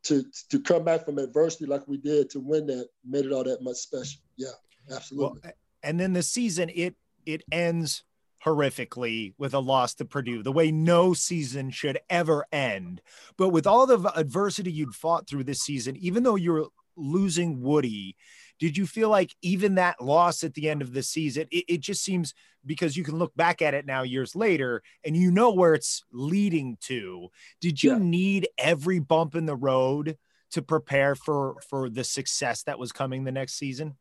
[0.06, 3.43] to to come back from adversity like we did to win that made it all
[3.43, 4.22] that much special.
[4.38, 4.50] Yeah,
[4.92, 5.42] absolutely.
[5.43, 5.53] Well,
[5.84, 8.03] and then the season it it ends
[8.45, 13.01] horrifically with a loss to Purdue, the way no season should ever end.
[13.38, 18.16] But with all the adversity you'd fought through this season, even though you're losing Woody,
[18.59, 21.82] did you feel like even that loss at the end of the season, it, it
[21.82, 22.34] just seems
[22.66, 26.03] because you can look back at it now years later and you know where it's
[26.11, 27.30] leading to.
[27.61, 28.00] Did you yeah.
[28.00, 30.17] need every bump in the road
[30.51, 33.95] to prepare for for the success that was coming the next season?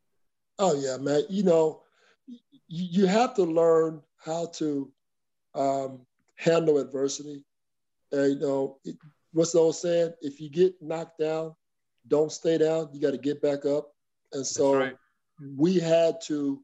[0.58, 1.22] Oh yeah, man.
[1.28, 1.82] You know,
[2.68, 4.90] you have to learn how to
[5.54, 6.00] um,
[6.36, 7.44] handle adversity.
[8.12, 8.96] And, you know, it,
[9.32, 10.12] what's the old saying?
[10.20, 11.54] If you get knocked down,
[12.08, 12.88] don't stay down.
[12.92, 13.93] You got to get back up.
[14.34, 14.96] And so right.
[15.56, 16.62] we had to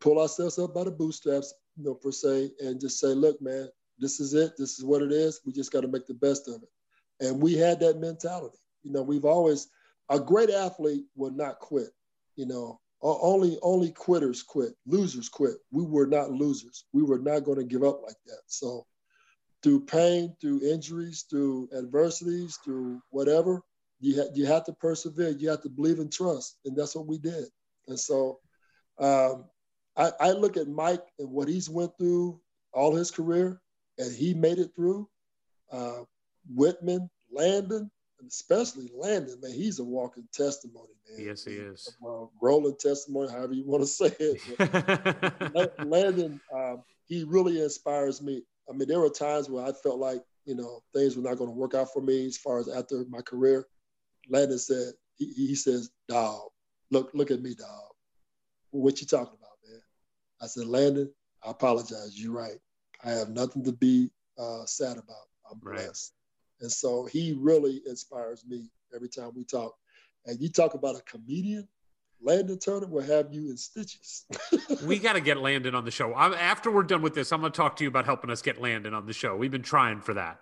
[0.00, 3.68] pull ourselves up by the bootstraps, you know, per se, and just say, look, man,
[3.98, 4.52] this is it.
[4.56, 5.40] This is what it is.
[5.44, 6.68] We just got to make the best of it.
[7.26, 8.58] And we had that mentality.
[8.82, 9.68] You know, we've always,
[10.08, 11.90] a great athlete will not quit.
[12.36, 14.72] You know, only only quitters quit.
[14.86, 15.56] Losers quit.
[15.70, 16.84] We were not losers.
[16.92, 18.40] We were not going to give up like that.
[18.46, 18.86] So,
[19.62, 23.62] through pain, through injuries, through adversities, through whatever,
[24.00, 25.30] you ha- you have to persevere.
[25.30, 27.44] You have to believe and trust, and that's what we did.
[27.88, 28.40] And so,
[28.98, 29.44] um,
[29.96, 32.40] I, I look at Mike and what he's went through
[32.72, 33.60] all his career,
[33.98, 35.08] and he made it through.
[35.70, 36.00] Uh,
[36.56, 41.26] Wittman, Landon, and especially Landon, man, he's a walking testimony, man.
[41.26, 41.96] Yes, he is.
[42.04, 45.72] Uh, rolling testimony, however you want to say it.
[45.80, 48.42] Landon, um, he really inspires me.
[48.68, 51.50] I mean, there were times where I felt like, you know, things were not going
[51.50, 53.66] to work out for me as far as after my career.
[54.28, 56.50] Landon said, he, he says, dog,
[56.90, 57.92] look, look at me, dog.
[58.70, 59.80] What you talking about, man?
[60.40, 61.10] I said, Landon,
[61.44, 62.12] I apologize.
[62.14, 62.58] You're right.
[63.04, 65.28] I have nothing to be uh, sad about.
[65.50, 66.12] I'm blessed.
[66.60, 69.74] And so he really inspires me every time we talk.
[70.26, 71.66] And you talk about a comedian,
[72.22, 74.26] Landon Turner will have you in stitches.
[74.84, 76.14] we got to get Landon on the show.
[76.14, 78.42] I'm, after we're done with this, I'm going to talk to you about helping us
[78.42, 79.36] get Landon on the show.
[79.36, 80.40] We've been trying for that.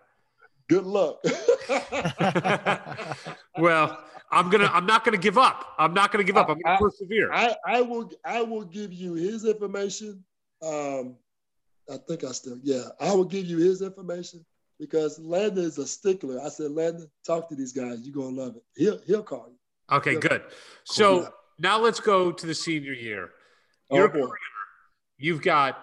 [0.69, 1.23] Good luck.
[3.59, 3.99] well,
[4.31, 4.71] I'm gonna.
[4.73, 5.75] I'm not gonna give up.
[5.79, 6.49] I'm not gonna give up.
[6.49, 7.33] I'm gonna I- persevere.
[7.33, 10.23] I, I will I will give you his information.
[10.63, 11.17] Um,
[11.91, 12.85] I think I still yeah.
[13.01, 14.45] I will give you his information
[14.79, 16.41] because Landon is a stickler.
[16.41, 18.01] I said, Landon, talk to these guys.
[18.03, 18.63] You're gonna love it.
[18.77, 19.97] He'll he'll call you.
[19.97, 20.21] okay, yeah.
[20.21, 20.43] good.
[20.85, 21.29] So Yeah.
[21.59, 23.31] now let's go to the senior year.
[23.91, 24.19] Oh, Your boy.
[24.27, 24.39] career,
[25.17, 25.79] you've got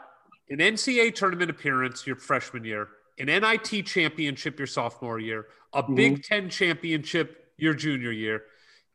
[0.49, 5.95] an NCAA tournament appearance your freshman year, an NIT championship your sophomore year, a Mm-hmm.
[5.95, 8.43] Big Ten championship your junior year.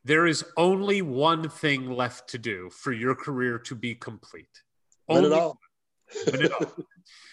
[0.03, 4.49] There is only one thing left to do for your career to be complete.
[5.07, 5.59] Win it all.
[6.27, 6.73] win it all.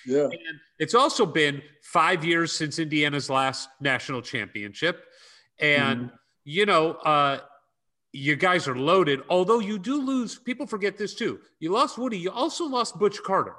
[0.06, 0.24] Yeah.
[0.24, 5.04] And it's also been five years since Indiana's last national championship.
[5.58, 6.16] And, Mm-hmm.
[6.44, 7.40] you know, uh,
[8.12, 10.38] you guys are loaded, although you do lose.
[10.38, 11.40] People forget this too.
[11.60, 13.56] You lost Woody, you also lost Butch Carter.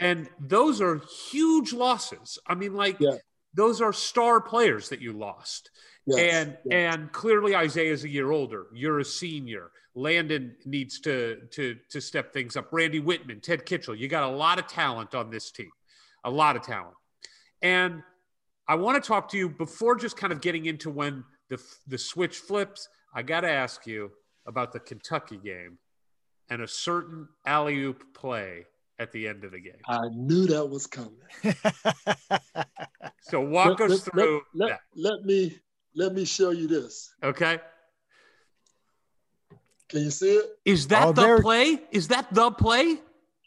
[0.00, 2.38] And those are huge losses.
[2.48, 3.16] I mean, like, Yeah.
[3.56, 5.70] Those are star players that you lost.
[6.06, 6.94] Yes, and yes.
[6.94, 8.66] and clearly Isiah's a year older.
[8.72, 9.70] You're a senior.
[9.94, 12.68] Landon needs to to to step things up.
[12.70, 13.96] Randy Wittman, Ted Kitchell.
[13.96, 15.70] You got a lot of talent on this team,
[16.24, 16.94] a lot of talent.
[17.62, 18.02] And
[18.68, 21.98] I want to talk to you before just kind of getting into when the the
[21.98, 22.88] switch flips.
[23.14, 24.12] I got to ask you
[24.46, 25.78] about the Kentucky game
[26.50, 28.66] and a certain alley oop play
[28.98, 29.80] at the end of the game.
[29.86, 31.12] I knew that was coming.
[33.22, 34.80] So walk Let- us let- through Let, that.
[34.94, 35.58] let, let me
[35.94, 37.12] let me show you this.
[37.22, 37.58] Okay.
[39.88, 40.58] Can you see it?
[40.64, 41.82] Is that Oh, the there- play?
[41.90, 43.00] Is that the play?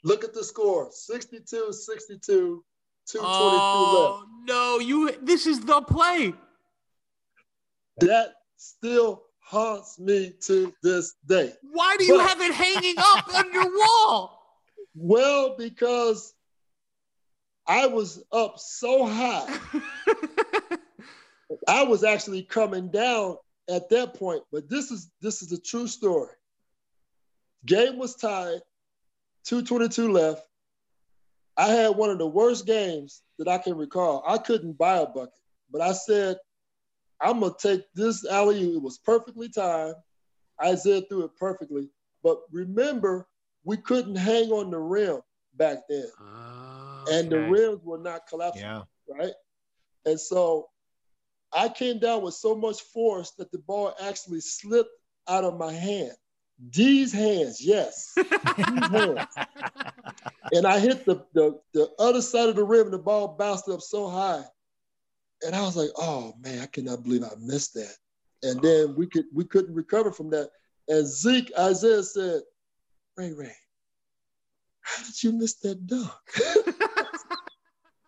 [0.03, 2.64] Look at the score 62 62,
[3.08, 6.34] 222 Oh no, you this is the play.
[8.00, 11.53] That still haunts me to this day.
[11.72, 14.39] Why do you But- have it hanging up on your wall?
[14.95, 16.34] Well, because
[17.68, 19.58] I was up so high.
[21.68, 23.38] I was actually coming down
[23.69, 26.34] at that point, but this is this is a true story.
[27.66, 28.61] Game was tied,
[29.45, 30.48] 222 left.
[31.58, 34.24] I had one of the worst games that I can recall.
[34.26, 35.34] I couldn't buy a bucket,
[35.69, 36.38] but I said,
[37.22, 38.76] I'm gonna take this alley.
[38.76, 39.95] It was perfectly timed.
[40.66, 41.90] Isiah threw it perfectly.
[42.24, 43.27] But remember,
[43.63, 45.21] we couldn't hang on the rim
[45.55, 46.07] back then.
[46.19, 48.83] Ah, and the rims were not collapsing yeah.
[49.09, 49.33] right?
[50.05, 50.69] And so
[51.53, 54.91] I came down with so much force that the ball actually slipped
[55.27, 56.11] out of my hand.
[56.71, 59.35] These hands, yes, these hands.
[60.51, 63.69] And I hit the, the the other side of the rim, and the ball bounced
[63.69, 64.43] up so high.
[65.41, 67.95] And I was like, "Oh man, I cannot believe I missed that."
[68.43, 70.49] And then we could we couldn't recover from that.
[70.89, 72.41] And Zeke Isiah said,
[73.19, 73.56] "Ray Ray,
[74.80, 76.09] how did you miss that dunk?"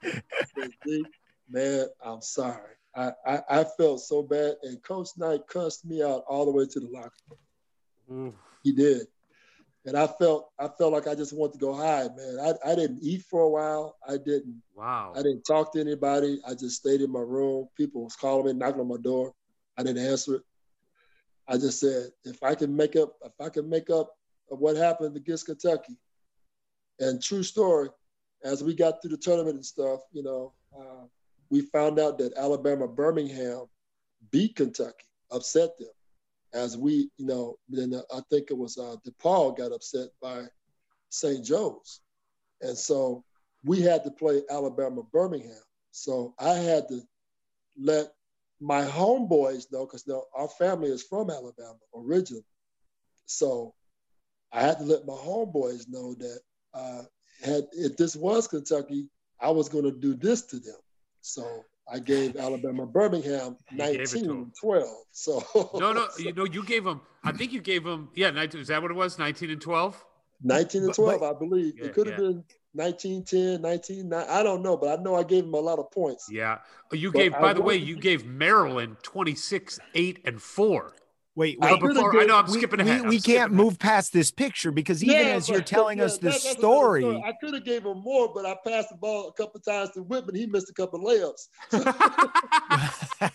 [0.01, 1.13] I said, Zeke,
[1.49, 2.75] man, I'm sorry.
[2.95, 4.55] I, I, I felt so bad.
[4.63, 7.11] And Coach Knight cussed me out all the way to the locker
[8.07, 8.27] room.
[8.27, 8.35] Oof.
[8.63, 9.07] He did.
[9.85, 12.37] And I felt I felt like I just wanted to go hide, man.
[12.39, 13.97] I, I didn't eat for a while.
[14.07, 15.11] I didn't Wow.
[15.13, 16.39] I didn't talk to anybody.
[16.47, 17.67] I just stayed in my room.
[17.75, 19.33] People was calling me, knocking on my door.
[19.77, 20.41] I didn't answer it.
[21.49, 24.15] I just said, if I can make up, if I can make up
[24.51, 25.97] of what happened against Kentucky,
[26.99, 27.89] and true story,
[28.43, 31.05] as we got through the tournament and stuff, you know, uh,
[31.49, 33.65] we found out that Alabama Birmingham
[34.31, 35.89] beat Kentucky, upset them.
[36.53, 40.43] As we, you know, then I think it was uh, DePaul got upset by
[41.09, 41.45] St.
[41.45, 42.01] Joe's,
[42.61, 43.23] and so
[43.63, 45.63] we had to play Alabama Birmingham.
[45.91, 47.01] So I had to
[47.79, 48.07] let
[48.59, 52.45] my homeboys know because our family is from Alabama originally.
[53.25, 53.73] So
[54.53, 56.39] I had to let my homeboys know that
[56.73, 57.01] uh,
[57.43, 59.07] had if this was Kentucky,
[59.39, 60.75] I was going to do this to them.
[61.21, 64.51] So I gave Alabama Birmingham You gave it to 19 them.
[64.59, 64.87] 12.
[65.11, 65.43] So
[65.75, 67.01] No, no, so you know, you gave them.
[67.23, 68.09] I think you gave them.
[68.15, 69.19] Yeah, 19, is that what it was?
[69.19, 70.03] Nineteen and twelve.
[70.43, 71.73] 19 and 12, but- I believe.
[71.77, 72.29] Yeah, it could have yeah.
[72.29, 74.25] been 19 10, 19 9.
[74.29, 76.27] I don't know, but I know I gave him a lot of points.
[76.31, 76.59] Yeah.
[76.91, 77.33] You But gave.
[77.33, 80.93] I By the way, you gave Maryland twenty six, eight, and four.
[81.33, 81.81] Wait, I wait.
[81.81, 83.01] But before, I know I'm we, skipping we- ahead.
[83.03, 83.51] I'm we can't ahead.
[83.51, 86.57] move past this picture because even Yeah, as you're telling yeah, us the that- that's
[86.57, 89.91] story, I could have gave him more, but I passed the ball a couple times
[89.91, 90.35] to Wittman.
[90.35, 91.47] He missed a couple of layups.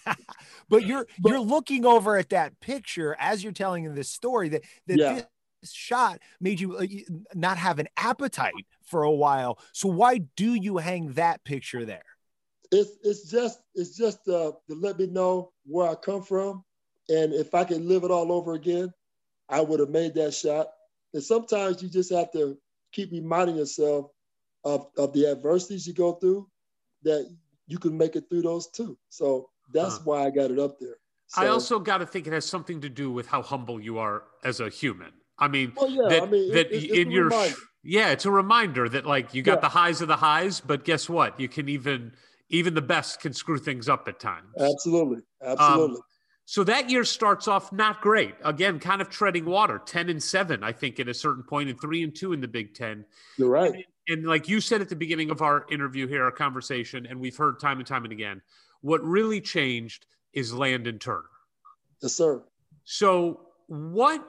[0.68, 4.62] but you're But- you're looking over at that picture as you're telling this story that
[4.88, 5.14] that Yeah.
[5.62, 6.86] this shot made you uh,
[7.34, 8.52] not have an appetite
[8.84, 9.58] for a while.
[9.72, 12.04] So why do you hang that picture there?
[12.72, 16.64] It's it's just it's just uh, to let me know where I come from,
[17.08, 18.92] And if I could live it all over again,
[19.48, 20.68] I would have made that shot.
[21.14, 22.58] And sometimes you just have to
[22.92, 24.10] keep reminding yourself
[24.64, 26.48] of, of the adversities you go through
[27.02, 27.30] that
[27.68, 28.98] you can make it through those too.
[29.08, 30.00] So that's Huh.
[30.04, 30.96] why I got it up there.
[31.36, 34.24] I also got to think it has something to do with how humble you are
[34.44, 35.12] as a human.
[35.38, 37.56] I mean, Well, yeah, that, I mean, that in your reminder.
[37.82, 39.60] yeah, it's a reminder that like you got Yeah.
[39.62, 41.38] the highs of the highs, but guess what?
[41.38, 42.12] You can even
[42.48, 44.46] even the best can screw things up at times.
[44.58, 45.16] Absolutely.
[45.16, 46.00] Um, Absolutely.
[46.48, 48.36] So that year starts off not great.
[48.44, 49.82] Again, kind of treading water.
[49.84, 52.46] Ten and seven, I think, at a certain point, and three and two in the
[52.46, 53.04] Big Ten.
[53.36, 53.84] You're right.
[54.08, 57.36] And like you said at the beginning of our interview here, our conversation, and we've
[57.36, 58.40] heard time and time and again,
[58.80, 61.24] what really changed is Landon Turner.
[62.00, 62.44] Yes, sir.
[62.84, 64.20] So what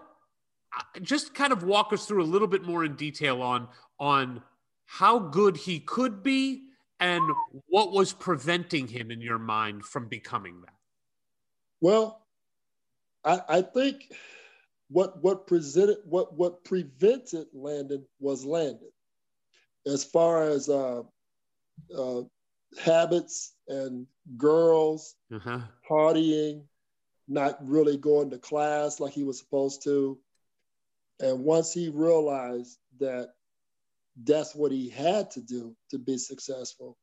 [0.76, 3.68] uh, just kind of walk us through a little bit more in detail on
[4.00, 4.42] on
[4.86, 6.64] how good he could be
[7.00, 7.24] and
[7.68, 10.74] what was preventing him in your mind from becoming that.
[11.82, 12.26] Well,
[13.24, 14.12] I, I think
[14.90, 18.92] what what presented what what prevented Landon was Landon,
[19.86, 21.04] as far as uh,
[21.96, 22.22] uh,
[22.80, 24.08] habits and
[24.38, 25.60] girls Uh-huh.
[25.90, 26.64] partying,
[27.28, 30.18] not really going to class like he was supposed to,
[31.20, 33.30] and once he realized that
[34.24, 36.98] that's what he had to do to be successful,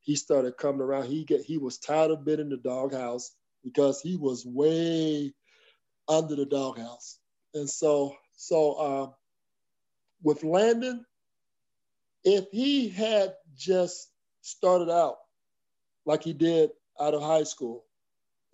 [0.00, 1.06] he started coming around.
[1.06, 3.34] He get he was tired of being in the doghouse
[3.68, 5.32] because he was way
[6.08, 7.18] under the doghouse.
[7.54, 9.10] And so, so uh,
[10.22, 11.04] with Landon,
[12.24, 14.08] if he had just
[14.40, 15.16] started out
[16.06, 17.84] like he did out of high school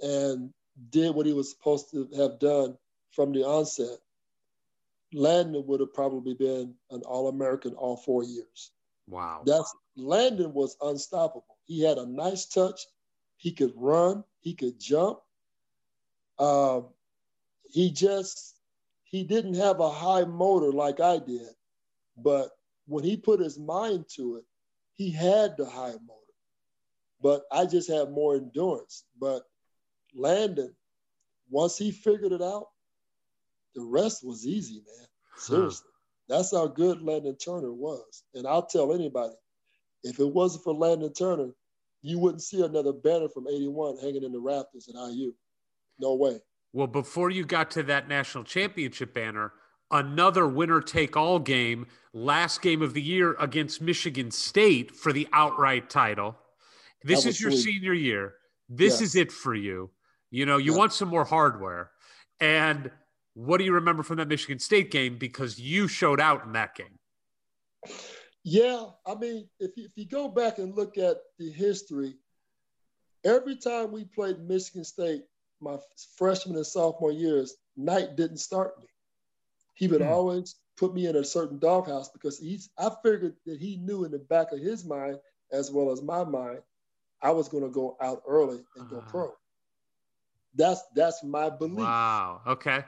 [0.00, 0.50] and
[0.90, 2.76] did what he was supposed to have done
[3.12, 3.98] from the onset,
[5.12, 8.72] Landon would have probably been an All-American all four years.
[9.08, 9.42] Wow.
[9.46, 11.56] That's Landon was unstoppable.
[11.66, 12.80] He had a nice touch.
[13.36, 14.24] He could run.
[14.40, 15.20] He could jump.
[16.38, 16.88] Um,
[17.70, 18.56] he just
[19.04, 21.50] he didn't have a high motor like I did,
[22.16, 22.50] but
[22.86, 24.44] when he put his mind to it,
[24.92, 26.20] he had the high motor.
[27.22, 29.04] But I just had more endurance.
[29.18, 29.42] But
[30.14, 30.74] Landon,
[31.48, 32.68] once he figured it out,
[33.74, 35.06] the rest was easy, man.
[35.36, 35.90] Seriously.
[36.28, 38.24] That's how good Landon Turner was.
[38.34, 39.34] And I'll tell anybody,
[40.02, 41.50] if it wasn't for Landon Turner,
[42.04, 45.32] you wouldn't see another banner from 81 hanging in the Raptors at IU.
[45.98, 46.38] No way.
[46.74, 49.52] Well, before you got to that national championship banner,
[49.90, 55.26] another winner take all game, last game of the year against Michigan State for the
[55.32, 56.36] outright title.
[57.02, 57.62] This is your sweet.
[57.62, 58.34] senior year.
[58.68, 59.90] This is it for you.
[60.30, 60.78] You know, you Yeah.
[60.78, 61.90] want some more hardware.
[62.38, 62.90] And
[63.32, 65.16] what do you remember from that Michigan State game?
[65.16, 66.98] Because you showed out in that game.
[68.44, 72.14] Yeah, I mean, if you, if you go back and look at the history,
[73.24, 75.22] every time we played Michigan State,
[75.60, 75.78] my
[76.18, 78.86] freshman and sophomore years, Knight didn't start me.
[79.74, 80.08] He would Hmm.
[80.08, 82.68] always put me in a certain doghouse because he's.
[82.78, 85.18] I figured that he knew in the back of his mind,
[85.50, 86.60] as well as my mind,
[87.22, 89.10] I was going to go out early and go Ah.
[89.10, 89.32] pro.
[90.54, 91.78] That's that's my belief.
[91.78, 92.42] Wow.
[92.46, 92.84] Okay.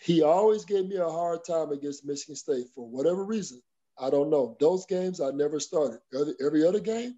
[0.00, 3.60] He always gave me a hard time against Michigan State for whatever reason.
[3.98, 4.56] I don't know.
[4.58, 6.00] Those games I never started.
[6.14, 7.16] Every, every other game,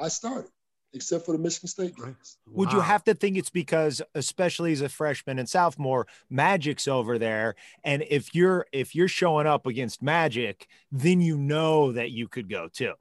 [0.00, 0.50] I started,
[0.92, 2.14] except for the Michigan State Right.
[2.14, 2.38] games.
[2.52, 7.18] Would you have to think it's because, especially as a freshman and sophomore, Magic's over
[7.18, 12.26] there, and if you're if you're showing up against Magic, then you know that you
[12.26, 12.94] could go too.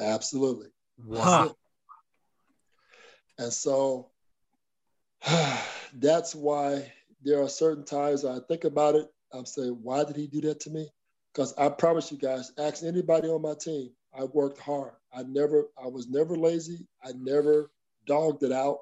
[0.00, 0.68] Absolutely.
[0.98, 1.54] Wow.
[3.38, 4.10] And so
[5.94, 9.08] that's why there are certain times I think about it.
[9.32, 10.88] I'm saying, why did he do that to me?
[11.36, 14.92] Because I promise you guys, ask anybody on my team, I worked hard.
[15.12, 16.86] I never, I was never lazy.
[17.04, 17.70] I never
[18.06, 18.78] dogged it out.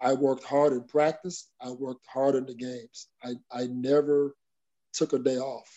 [0.00, 1.50] I worked hard in practice.
[1.60, 3.08] I worked hard in the games.
[3.22, 4.34] I, I never
[4.94, 5.68] took a day off.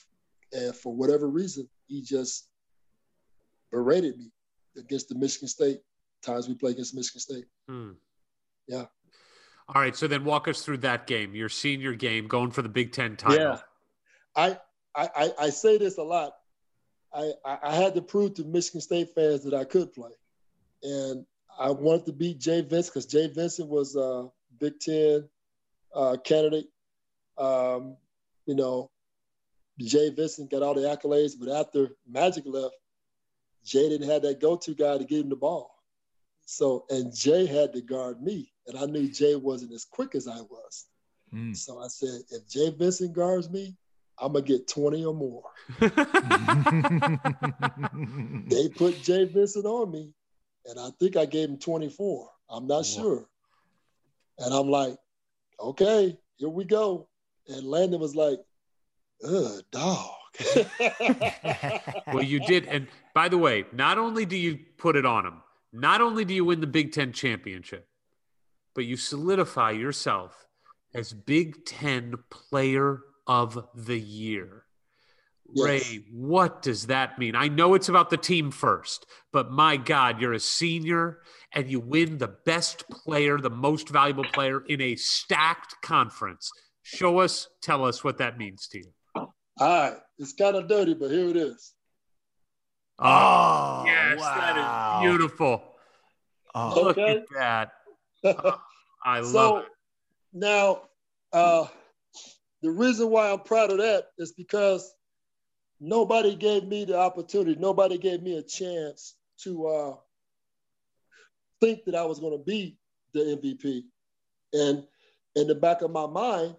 [0.53, 2.48] And for whatever reason, he just
[3.69, 4.32] berated me
[4.77, 5.80] against the Michigan State
[6.24, 7.45] times we played against Michigan State.
[7.68, 7.92] Hmm.
[8.69, 8.86] Yeah.
[9.68, 9.95] All right.
[9.95, 13.18] So then walk us through that game, your senior game, going for the Big Ten
[13.18, 13.38] title.
[13.38, 13.58] Yeah.
[14.38, 14.58] I,
[14.98, 16.34] I, I, I say this a lot.
[17.14, 20.11] I, I, I had to prove to Michigan State fans that I could play.
[20.84, 21.26] And
[21.59, 24.27] I wanted to beat Jay Vincent because Jay Vincent was a
[24.59, 25.30] Big Ten
[25.95, 26.66] uh, candidate.
[27.38, 27.95] Um,
[28.45, 28.90] you know,
[29.80, 32.76] Jay Vincent got all the accolades, but after Magic left,
[33.64, 35.72] Jay didn't have that go-to guy to give him the ball.
[36.45, 40.27] So, and Jay had to guard me, and I knew Jay wasn't as quick as
[40.27, 40.85] I was.
[41.34, 41.56] Mm.
[41.56, 43.76] So I said, if Jay Vincent guards me,
[44.20, 45.44] I'm gonna get 20 or more.
[48.50, 50.14] They put Jay Vincent on me,
[50.66, 52.30] and I think I gave him 24.
[52.50, 52.82] I'm not Wow.
[52.84, 53.30] sure.
[54.40, 54.98] And I'm like,
[55.60, 57.08] okay, here we go.
[57.48, 58.40] And Landon was like,
[59.28, 60.12] ugh, dog.
[62.14, 62.66] well, you did.
[62.68, 65.42] And by the way, not only do you put it on him,
[65.74, 67.88] not only do you win the Big Ten championship,
[68.76, 70.46] but you solidify yourself
[70.94, 74.64] as Big Ten Player of the Year.
[75.54, 75.66] Yes.
[75.66, 77.36] Ray, what does that mean?
[77.36, 81.20] I know it's about the team first, but my God, you're a senior
[81.54, 86.52] and you win the best player, the most valuable player in a stacked conference.
[86.84, 88.92] Show us, tell us what that means to you.
[89.16, 89.94] All right.
[90.20, 91.74] It's kind of dirty, but here it is.
[93.00, 94.36] Oh, yes, wow.
[94.36, 95.64] that is beautiful.
[96.56, 97.72] Oh, look at that.
[98.26, 98.60] Oh,
[99.06, 99.66] I love so, it.
[100.34, 100.82] Now,
[101.32, 101.68] uh,
[102.61, 104.94] the reason why I'm proud of that is because
[105.80, 109.95] nobody gave me the opportunity, nobody gave me a chance to uh,
[111.61, 112.77] think that I was going to be
[113.14, 113.84] the MVP.
[114.53, 114.84] And
[115.36, 116.56] in the back of my mind,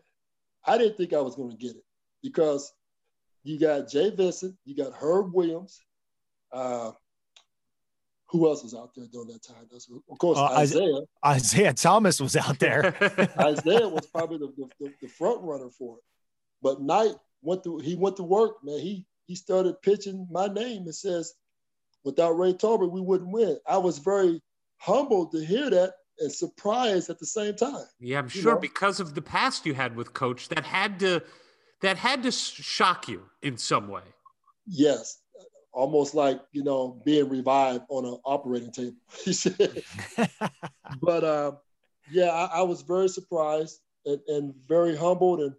[0.67, 1.85] I didn't think I was going to get it
[2.23, 2.73] because
[3.43, 5.81] you got Jay Vincent, you got Herb Williams.
[6.53, 6.93] Uh,
[8.29, 9.67] who else was out there during that time?
[9.71, 11.01] That's, of course, uh, Isaiah.
[11.27, 12.95] Isiah Thomas was out there.
[13.01, 16.03] Isiah was probably the, the, the, front runner for it.
[16.61, 18.81] But Knight went to he went to work, man.
[18.81, 21.35] He he started pitching my name and says,
[22.05, 23.59] without Ray Tolbert, we wouldn't win.
[23.67, 24.41] I was very
[24.79, 27.85] humbled to hear that and surprised at the same time.
[28.01, 28.61] Yeah, I'm sure know?
[28.61, 31.23] because of the past you had with Coach, that had to
[31.81, 34.03] that had to shock you in some way.
[34.67, 35.19] Yes,
[35.73, 38.97] almost like you know being revived on an operating table.
[41.03, 41.53] but uh,
[42.11, 45.55] yeah, I, I, was very surprised and, and very humbled and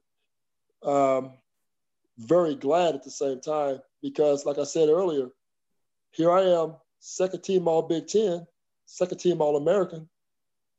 [0.84, 1.34] um,
[2.18, 5.30] very glad at the same time because, like I said earlier,
[6.12, 8.46] here I am, second team All Big Ten,
[8.86, 10.10] second team All American,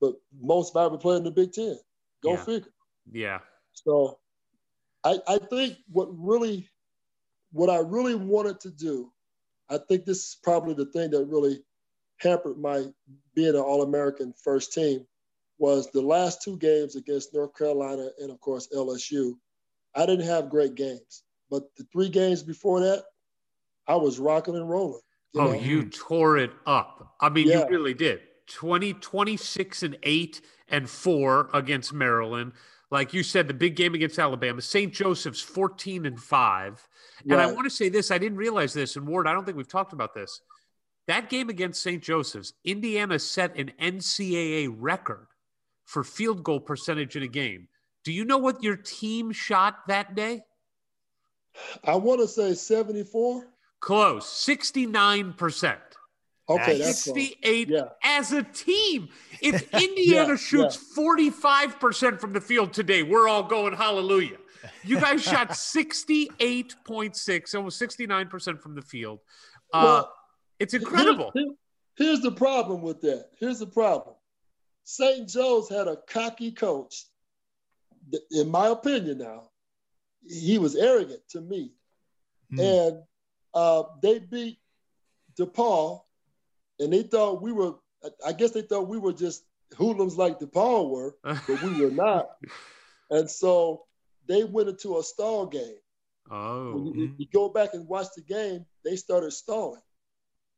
[0.01, 1.79] but most valuable player in the Big Ten.
[2.23, 2.45] Go yeah.
[2.45, 2.73] figure.
[3.11, 3.39] Yeah.
[3.73, 4.19] So
[5.05, 6.69] I, I think what really,
[7.53, 9.13] what I really wanted to do,
[9.71, 11.63] I think this is probably the thing that really
[12.19, 12.85] hampered my
[13.35, 15.07] being an All American first team
[15.59, 19.35] was the last two games against North Carolina and, of course, LSU.
[19.95, 23.05] I didn't have great games, but the three games before that,
[23.87, 25.01] I was rocking and rolling.
[25.35, 25.61] You oh, know?
[25.61, 27.15] you tore it up.
[27.21, 27.61] I mean, yeah.
[27.61, 28.21] you really did.
[28.49, 32.53] 20, 26 and 8 and 4 against Maryland.
[32.91, 34.93] Like you said, the big game against Alabama, St.
[34.93, 36.89] Joseph's 14 and 5.
[37.23, 37.49] And right.
[37.49, 39.69] I want to say this, I didn't realize this, and Ward, I don't think we've
[39.69, 40.41] talked about this.
[41.07, 42.03] That game against St.
[42.03, 45.27] Joseph's, Indiana set an NCAA record
[45.85, 47.69] for field goal percentage in a game.
[48.05, 50.43] Do you know what your team shot that day?
[51.85, 53.47] I want to say 74.
[53.81, 55.77] Close, 69%.
[56.51, 57.83] Okay, that's 68 yeah.
[58.03, 59.09] as a team.
[59.41, 61.03] If Indiana yeah, shoots yeah.
[61.03, 64.39] 45% from the field today, we're all going hallelujah.
[64.85, 69.21] You guys shot 68.6, almost 69% from the field.
[69.73, 70.13] Uh, well,
[70.59, 71.31] it's incredible.
[71.35, 71.51] Here's,
[71.97, 73.27] here's the problem with that.
[73.39, 74.17] Here's the problem.
[74.85, 75.29] St.
[75.29, 77.05] Joe's had a cocky coach.
[78.33, 79.51] In my opinion, now,
[80.27, 81.75] he was arrogant to me.
[82.53, 82.91] Mm.
[82.91, 83.03] And
[83.55, 84.59] uh, they beat
[85.39, 86.01] DePaul
[86.81, 87.75] and they thought we were.
[88.27, 89.45] I guess they thought we were just
[89.77, 92.31] hoodlums like DePaul were, but we were not.
[93.13, 93.87] And so
[94.29, 95.81] they went into a stall game.
[96.31, 96.75] Oh.
[96.75, 97.15] When you, mm-hmm.
[97.19, 99.83] you, go back and watch the game, they started stalling.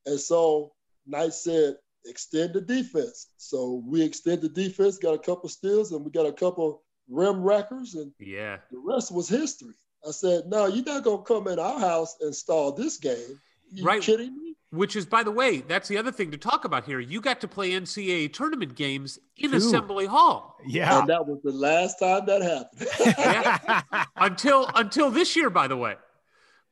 [0.05, 0.75] And so
[1.07, 3.29] Knight said, extend the defense.
[3.39, 7.43] So we extend the defense, got a couple steals, and we got a couple rim
[7.43, 9.75] wreckers, and yeah, the rest was history.
[10.07, 13.41] I said, no, you're not gonna come in our house and stall this game.
[13.71, 14.03] You right.
[14.03, 14.52] kidding me?
[14.73, 16.99] Which is, by the way, that's the other thing to talk about here.
[16.99, 20.57] You got to play NCAA tournament games in Assembly Hall.
[20.67, 22.89] Yeah, and that was the last time that happened.
[23.19, 24.05] yeah.
[24.17, 25.97] Until until this year, by the way,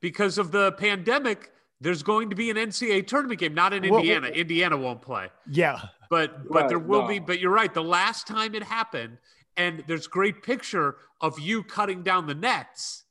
[0.00, 4.28] because of the pandemic, there's going to be an NCAA tournament game, not in Indiana.
[4.28, 5.28] Well, Indiana won't play.
[5.50, 7.08] Yeah, but but right, there will no.
[7.08, 7.18] be.
[7.18, 7.72] But you're right.
[7.72, 9.18] The last time it happened,
[9.58, 13.04] and there's great picture of you cutting down the nets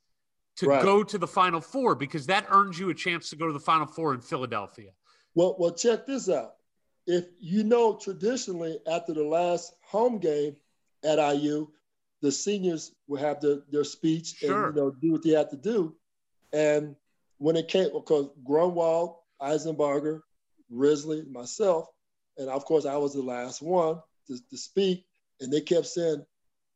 [0.60, 0.84] to right.
[0.84, 3.60] go to the Final Four because that earns you a chance to go to the
[3.62, 4.90] Final Four in Philadelphia.
[5.34, 6.56] Well, well, check this out.
[7.08, 10.58] If you know, traditionally after the last home game
[11.06, 11.70] at IU,
[12.22, 14.68] the seniors will have their, their speech sure.
[14.68, 15.96] and you know do what they have to do.
[16.52, 16.98] And
[17.38, 20.20] when it came, because Grunwald, Isenbarger,
[20.70, 21.88] Risley, myself,
[22.38, 25.06] and of course I was the last one to, to speak,
[25.40, 26.26] and they kept saying,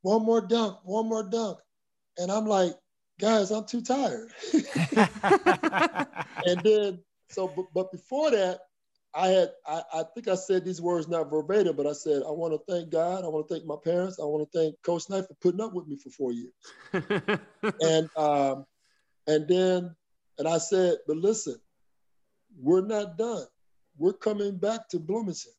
[0.04, 1.58] "One more dunk, one more dunk,"
[2.18, 2.74] and I'm like,
[3.20, 4.32] guys, I'm too tired.
[6.46, 8.60] and then, so, but, but before that,
[9.16, 12.32] I had, I, I think I said these words not verbatim, but I said, I
[12.32, 13.24] want to thank God.
[13.24, 14.20] I want to thank my parents.
[14.20, 16.54] I want to thank Coach Knight for putting up with me for four years.
[17.82, 18.66] and, um,
[19.28, 19.96] and then,
[20.40, 21.58] and I said, but listen,
[22.60, 23.46] we're not done.
[23.98, 25.52] We're coming back to Bloomington.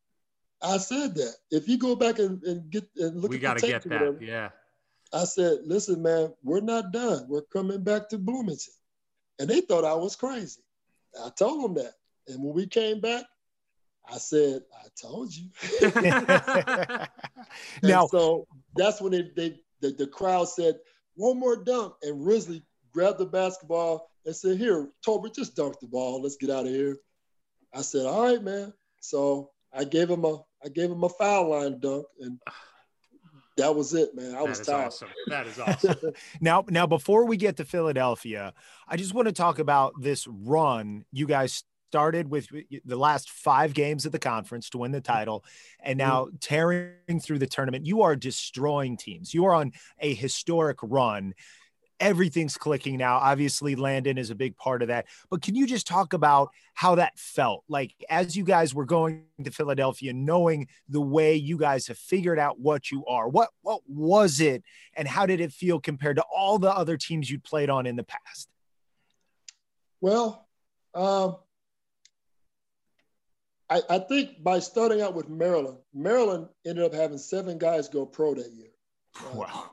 [0.61, 1.35] I said that.
[1.51, 3.83] If you go back and, and get and look we at got to the get
[3.83, 4.01] tape that.
[4.01, 4.49] whatever, Yeah.
[5.15, 7.27] I said, listen, man, we're not done.
[7.29, 8.75] We're coming back to Bloomington.
[9.39, 10.61] And they thought I was crazy.
[11.25, 11.95] I told them that.
[12.27, 13.25] And when we came back,
[14.11, 15.49] I said, I told you.
[17.83, 20.79] Now, so that's when they, they the, the crowd said,
[21.15, 21.95] one more dunk.
[22.03, 22.63] And Risley
[22.93, 26.23] grabbed the basketball and said, Here, Toby, just dunk the ball.
[26.23, 26.99] Let's get out of here.
[27.75, 28.73] I said, All right, man.
[29.01, 32.41] So I gave him a I gave him a foul line dunk, and
[33.57, 34.35] that was it, man.
[34.35, 34.87] I That was tired.
[34.87, 35.09] awesome.
[35.29, 35.97] That is awesome.
[36.41, 38.53] now, now, before we get to Philadelphia,
[38.89, 42.49] I just want to talk about this run you guys started with
[42.85, 45.45] the last five games of the conference to win the title,
[45.81, 46.37] and now mm-hmm.
[46.41, 47.87] tearing through the tournament.
[47.87, 49.33] You are destroying teams.
[49.33, 51.35] You are on a historic run.
[52.01, 53.17] Everything's clicking now.
[53.17, 55.07] Obviously, Landon is a big part of that.
[55.31, 57.65] But can you just talk about how that felt?
[57.69, 62.39] Like as you guys were going to Philadelphia, knowing the way you guys have figured
[62.39, 63.29] out what you are.
[63.29, 64.63] What what was it,
[64.95, 67.97] and how did it feel compared to all the other teams you played on in
[67.97, 68.49] the past?
[70.01, 70.47] Well,
[70.95, 71.37] um,
[73.71, 78.05] I, I think by starting out with Maryland, Maryland ended up having seven guys go
[78.05, 78.69] pro that year.
[79.33, 79.71] Wow.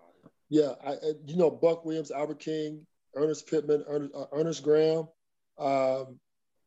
[0.52, 5.08] Yeah, I, I- you know Buck Williams, Albert King, Ernest Pittman, Ernest, uh, Ernest Graham,
[5.58, 6.20] um,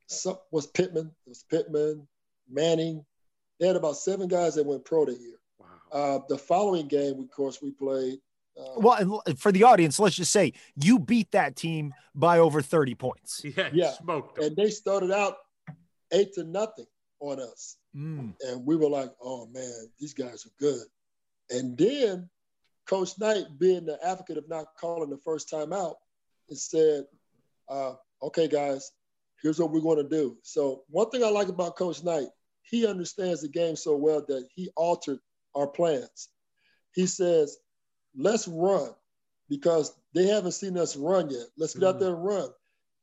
[0.09, 2.09] some, was Pittman, it was Pittman,
[2.51, 3.05] Manning.
[3.61, 5.39] They had about seven guys that went pro that year.
[5.59, 5.67] wow.
[5.93, 8.19] Uh, the following game, of course, we played.
[8.59, 12.63] Uh, Well, and for the audience, let's just say you beat that team by over
[12.63, 13.43] 30 points.
[13.57, 13.69] Yeah.
[13.73, 13.93] yeah.
[13.93, 14.45] Smoked 'em.
[14.47, 15.37] and they started out
[16.13, 16.87] eight to nothing
[17.21, 17.77] on us.
[17.97, 18.35] Mm.
[18.41, 20.83] and we were like, "Oh man, these guys are good."
[21.51, 22.29] And then
[22.87, 25.97] Coach Knight, being the advocate of not calling the first time out,
[26.49, 27.07] it said,
[27.69, 28.93] uh, "Okay, guys,
[29.43, 32.29] here's what we're going to do." So one thing I like about Coach Knight,
[32.63, 35.19] he understands the game so well that he altered
[35.55, 36.29] our plans.
[36.93, 37.59] He says,
[38.17, 38.95] "Let's run."
[39.51, 41.49] Because they haven't seen us run yet.
[41.59, 42.01] Let's get out Mm.
[42.01, 42.55] there and run.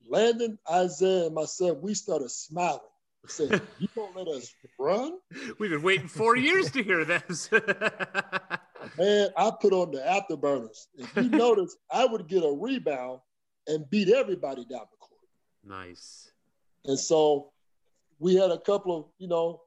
[0.10, 2.82] Landon, Isiah, and myself, we started smiling.
[3.28, 5.20] Said, "You gonna let us run?"
[5.60, 7.48] We've been waiting four years to hear this.
[9.02, 10.86] Man, I put on the afterburners.
[10.96, 13.20] If you notice, I would get a rebound
[13.66, 15.22] and beat everybody down the court.
[15.64, 16.32] nice.
[16.86, 17.52] And so
[18.20, 19.62] we had a couple of, you know,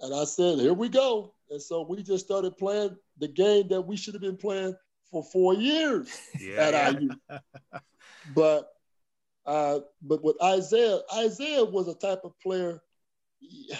[0.00, 1.32] and I said, here we go.
[1.48, 4.74] And so we just started playing the game that we should have been playing
[5.10, 6.62] for four years Yeah.
[6.68, 7.00] at.
[7.00, 7.10] IU.
[8.34, 8.68] But
[9.46, 12.82] uh, but with Isiah, Isiah was a type of player.
[13.40, 13.76] You,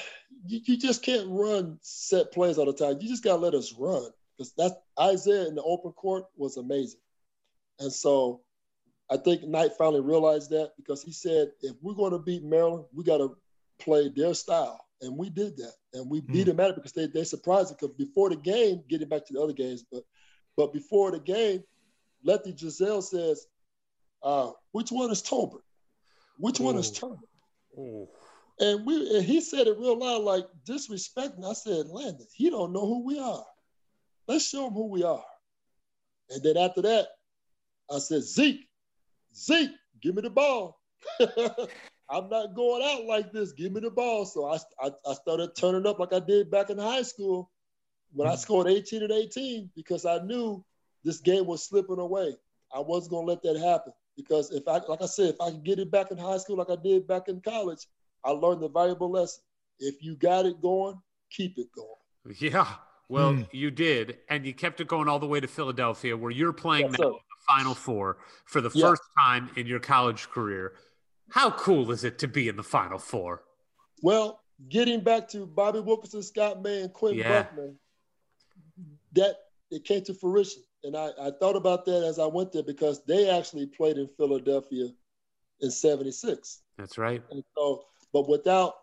[0.65, 2.99] you just can't run set plays all the time.
[3.01, 7.01] You just gotta let us run because that Isiah in the open court was amazing.
[7.79, 8.43] And so
[9.11, 12.85] I think Knight finally realized that because he said, if we're going to beat Maryland,
[12.93, 13.37] we got to
[13.79, 14.81] play their style.
[15.03, 15.75] And we did that.
[15.93, 17.79] And we beat them at it because they, they surprised it.
[17.79, 20.03] Because before the game, getting back to the other games, but
[20.57, 21.63] but before the game,
[22.25, 23.47] Lefty Driesell says,
[24.23, 25.61] uh, which one is Tolbert?
[26.39, 26.95] Which one is Ooh.
[26.95, 28.07] Turner?
[28.59, 31.45] And we and he said it real loud, like disrespecting.
[31.45, 33.45] I said, Landon, he don't know who we are.
[34.29, 35.25] Let's show them who we are.
[36.31, 37.07] And then after that,
[37.91, 38.69] I said, Zeke,
[39.35, 39.71] Zeke,
[40.03, 40.81] give me the ball.
[42.09, 43.53] I'm not going out like this.
[43.53, 44.25] Give me the ball.
[44.27, 47.51] So I, I, I started turning up like I did back in high school
[48.13, 48.41] when I mm-hmm.
[48.41, 50.65] scored 18 and 18 because I knew
[51.05, 52.35] this game was slipping away.
[52.75, 55.51] I wasn't going to let that happen because if I, like I said, if I
[55.51, 57.87] could get it back in high school like I did back in college,
[58.25, 59.43] I learned the valuable lesson.
[59.79, 60.99] If you got it going,
[61.31, 62.37] keep it going.
[62.41, 62.75] yeah.
[63.09, 63.43] Well, Hmm.
[63.53, 66.91] you did, and you kept it going all the way to Philadelphia, where you're playing
[66.91, 68.89] Yes, now the Final Four for the Yeah.
[68.89, 70.77] first time in your college career.
[71.31, 73.45] How cool is it to be in the Final Four?
[74.03, 77.43] Well, getting back to Bobby Wilkerson, Scott May, and Quinn Yeah.
[77.45, 77.75] Buckner,
[79.13, 79.37] that
[79.71, 80.63] it came to fruition.
[80.83, 84.09] And I, I thought about that as I went there because they actually played in
[84.17, 84.89] Philadelphia
[85.61, 86.63] in 76.
[86.77, 87.23] That's right.
[87.31, 88.75] And so, but without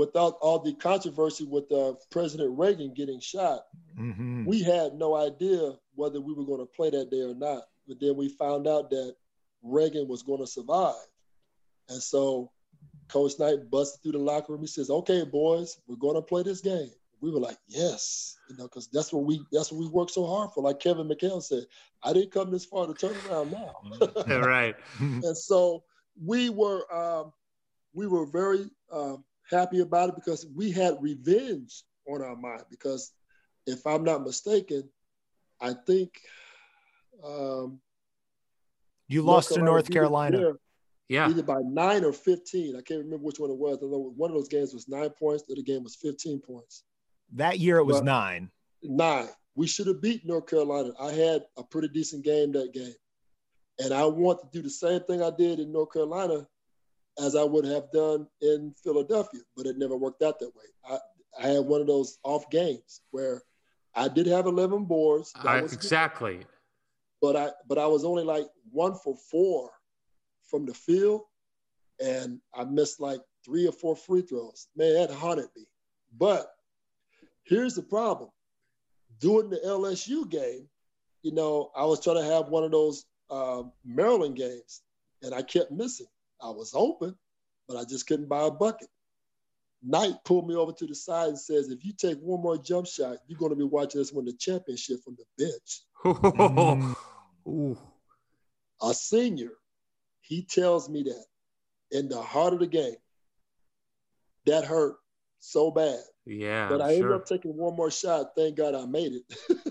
[0.00, 3.66] without all the controversy with uh, President Reagan getting shot,
[3.98, 4.46] Mhm.
[4.46, 7.64] we had no idea whether we were going to play that day or not.
[7.86, 9.14] But then we found out that
[9.62, 11.06] Reagan was going to survive.
[11.90, 12.50] And so
[13.08, 14.62] Coach Knight busted through the locker room.
[14.62, 16.90] He says, okay, boys, we're going to play this game.
[17.20, 20.24] We were like, yes, you know, because that's what we that's what we worked so
[20.24, 20.62] hard for.
[20.62, 21.64] Like Kevin McHale said,
[22.02, 23.74] I didn't come this far to turn around now.
[24.26, 24.74] Right.
[25.00, 25.84] and so
[26.24, 27.32] we were um,
[27.92, 32.64] we were very um, happy about it because we had revenge on our mind.
[32.70, 33.12] Because
[33.66, 34.88] if I'm not mistaken,
[35.60, 36.20] I think
[37.24, 37.80] um,
[39.08, 40.52] you lost to North Carolina.
[41.08, 41.28] Yeah.
[41.28, 42.76] Either by nine or 15.
[42.76, 43.78] I can't remember which one it was.
[43.82, 46.84] I know one of those games was nine points, the other game was 15 points.
[47.32, 48.50] That year it was But- nine.
[48.82, 49.28] Nine.
[49.56, 50.92] We should have beat North Carolina.
[51.00, 52.94] I had a pretty decent game that game.
[53.80, 56.46] And I want to do the same thing I did in North Carolina
[57.18, 60.64] as I would have done in Philadelphia, but it never worked out that way.
[60.88, 60.98] I,
[61.42, 63.42] I had one of those off games where
[63.94, 65.32] I did have 11 boards.
[65.36, 66.40] I, was good, exactly.
[67.20, 69.70] but I but I was only like one for four
[70.48, 71.22] from the field,
[72.00, 74.68] and I missed like three or four free throws.
[74.76, 75.66] Man, that haunted me.
[76.16, 76.52] But
[77.44, 78.30] here's the problem:
[79.20, 80.68] during the LSU game,
[81.22, 84.82] you know, I was trying to have one of those um, Maryland games,
[85.22, 86.06] and I kept missing.
[86.42, 87.16] I was open,
[87.68, 88.88] but I just couldn't buy a bucket.
[89.82, 92.86] Knight pulled me over to the side and says, "If you take one more jump
[92.86, 96.96] shot, you're going to be watching us win the championship from the bench."
[97.46, 97.78] Mm.
[98.82, 99.52] A senior,
[100.20, 101.24] he tells me that
[101.90, 102.96] in the heart of the game.
[104.46, 104.96] That hurt
[105.38, 106.00] so bad.
[106.30, 106.68] Yeah.
[106.68, 107.14] But I'm I ended sure.
[107.14, 108.34] up taking one more shot.
[108.36, 109.58] Thank God I made it.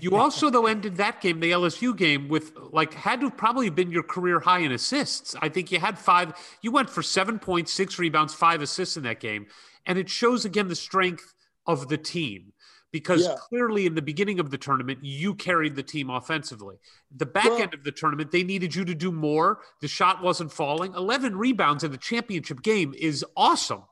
[0.00, 3.68] You also though ended that game, the LSU game, with like had to have probably
[3.70, 5.34] been your career high in assists.
[5.42, 6.34] I think you had five.
[6.62, 9.46] You went for seven points, six rebounds, five assists in that game,
[9.84, 11.34] and it shows again the strength
[11.66, 12.52] of the team
[12.92, 13.34] because Yeah.
[13.48, 16.76] clearly in the beginning of the tournament you carried the team offensively.
[17.16, 19.60] The back Well- end of the tournament they needed you to do more.
[19.80, 20.94] The shot wasn't falling.
[20.94, 23.82] Eleven rebounds in the championship game is awesome.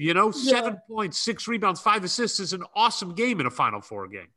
[0.00, 3.80] You know, seven points, six rebounds, five assists is an awesome game in a Final
[3.82, 4.28] Four game.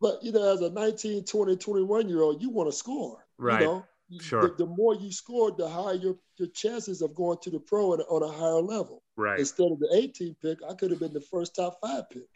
[0.00, 3.24] but, you know, as a 19, 20, 21 year old, you want to score.
[3.38, 3.60] Right.
[3.60, 3.86] You know,
[4.18, 4.42] Sure.
[4.42, 7.92] The, the more you score, the higher your, your chances of going to the pro
[7.92, 9.02] on, on a higher level.
[9.16, 9.38] Right.
[9.38, 12.28] Instead of the 18 pick, I could have been the first top five pick.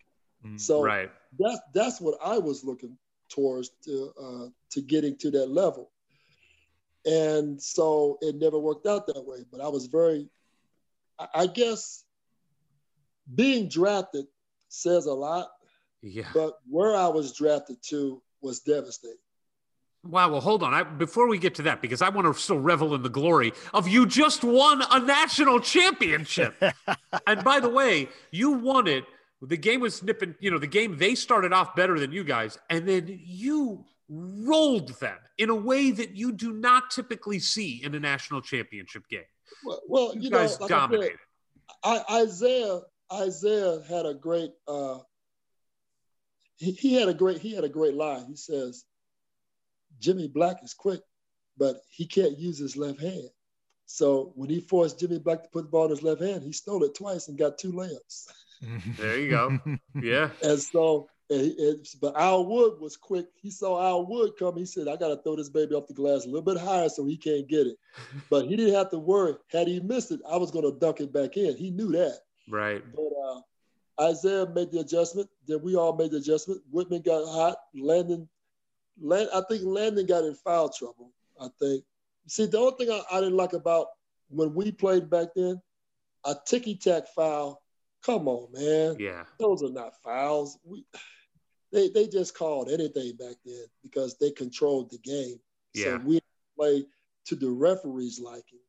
[0.47, 1.11] Mm, So right.
[1.37, 2.97] that's that's what I was looking
[3.29, 5.91] towards to uh, to getting to that level.
[7.05, 9.45] And so it never worked out that way.
[9.51, 10.29] But I was very,
[11.19, 12.04] I, I guess,
[13.33, 14.27] being drafted
[14.69, 15.49] says a lot.
[16.03, 16.29] Yeah.
[16.35, 19.17] But where I was drafted to was devastating.
[20.05, 20.33] Wow.
[20.33, 20.75] Well, hold on.
[20.75, 23.53] I, before we get to that, because I want to still revel in the glory
[23.73, 26.63] of you just won a national championship.
[27.27, 29.05] and by the way, you won it.
[29.41, 32.59] The game was nipping, you know, the game, they started off better than you guys,
[32.71, 37.95] and then you rolled them in a way that you do not typically see in
[37.95, 39.21] a national championship game.
[39.65, 41.19] Well, well You, you, guys know, like dominated.
[41.83, 42.81] I said, I, Isiah
[43.13, 44.99] Isiah had a great uh,
[46.57, 48.27] he, he had a great he had a great line.
[48.27, 48.85] He says,
[49.99, 51.01] Jimmy Black is quick,
[51.59, 53.29] but he can't use his left hand.
[53.87, 56.53] So when he forced Jimmy Black to put the ball in his left hand, he
[56.53, 58.29] stole it twice and got two layups.
[58.97, 59.59] There you go.
[60.01, 60.31] Yeah.
[60.43, 63.27] And so, and he- and- but Al Wood was quick.
[63.35, 64.57] He saw Al Wood come.
[64.57, 66.89] He said, "I got to throw this baby off the glass a little bit higher
[66.89, 67.77] so he can't get it."
[68.31, 69.35] But he didn't have to worry.
[69.49, 71.57] Had he missed it, I was going to dunk it back in.
[71.59, 72.21] He knew that.
[72.49, 72.83] Right.
[72.95, 73.11] But
[74.01, 75.29] uh, Isiah made the adjustment.
[75.47, 76.61] Then we all made the adjustment.
[76.73, 77.57] Wittman got hot.
[77.75, 78.29] Landon,
[79.01, 81.13] Land, I think Landon got in foul trouble.
[81.41, 81.85] I think.
[82.27, 83.89] See, the only thing I, I didn't like about
[84.29, 85.61] when we played back then,
[86.25, 87.61] a ticky tack foul.
[88.05, 88.97] Come on, man.
[88.99, 89.25] Yeah.
[89.39, 90.59] Those are not fouls.
[90.65, 90.85] We,
[91.73, 95.41] they they just called anything back then because they controlled the game.
[95.75, 95.85] Yeah.
[95.85, 96.21] So we
[96.57, 96.85] play
[97.27, 98.61] to the referee's liking.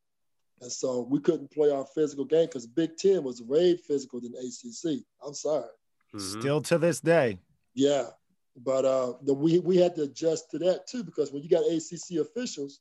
[0.61, 4.33] And so we couldn't play our physical game because Big Ten was way physical than
[4.35, 5.03] ACC.
[5.25, 5.69] I'm sorry.
[6.13, 6.39] Mhm.
[6.39, 7.39] Still to this day.
[7.73, 8.07] Yeah,
[8.55, 11.65] but uh, the, we we had to adjust to that too because when you got
[11.65, 12.79] ACC officials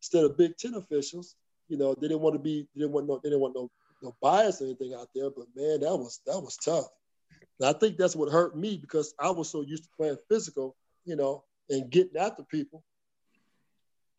[0.00, 1.34] instead of Big Ten officials,
[1.68, 3.70] you know they didn't want to be they didn't want no they didn't want no
[4.00, 5.30] no bias or anything out there.
[5.30, 6.86] But man, that was that was tough.
[7.58, 10.76] And I think that's what hurt me because I was so used to playing physical,
[11.04, 12.84] you know, and getting after people.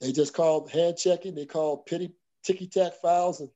[0.01, 1.35] They just called hand checking.
[1.35, 2.11] They called pity
[2.43, 3.49] ticky tack fouls, and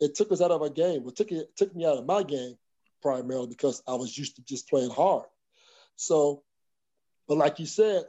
[0.00, 1.02] it took us out of our game.
[1.02, 2.56] Well, took it took me out of my game
[3.02, 5.26] primarily because I was used to just playing hard.
[5.96, 6.42] So,
[7.28, 8.04] but like you said,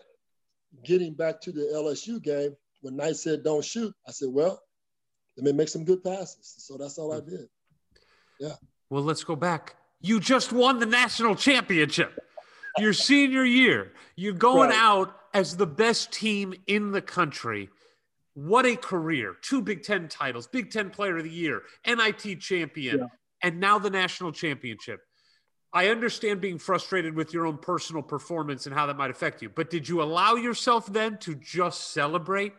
[0.84, 4.62] getting back to the LSU game, when Knight said don't shoot, I said, well,
[5.38, 6.56] let me make some good passes.
[6.58, 7.30] So that's all I mm-hmm.
[7.30, 7.50] did.
[8.40, 8.54] Yeah.
[8.90, 9.76] Well, let's go back.
[10.02, 12.20] You just won the national championship.
[12.78, 13.94] Your senior year.
[14.16, 14.80] You're going Right.
[14.80, 17.70] out as the best team in the country.
[18.36, 19.36] What a career.
[19.42, 23.06] Two Big Ten titles, Big Ten Player of the Year, NIT champion, Yeah.
[23.42, 25.02] and now the national championship.
[25.74, 29.50] I understand being frustrated with your own personal performance and how that might affect you,
[29.50, 32.54] but did you allow yourself then to just celebrate?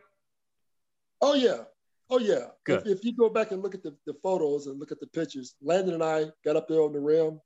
[1.22, 1.64] Oh yeah,
[2.08, 2.48] Oh yeah.
[2.68, 5.08] If, if you go back and look at the, the photos and look at the
[5.08, 7.40] pictures, Landon and I got up there on the rim,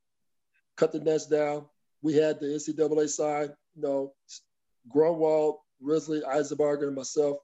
[0.77, 1.65] cut the nets down.
[2.03, 4.13] We had the NCAA sign, you know,
[4.89, 7.39] Grunwald, Risley, Isenbarger, and myself.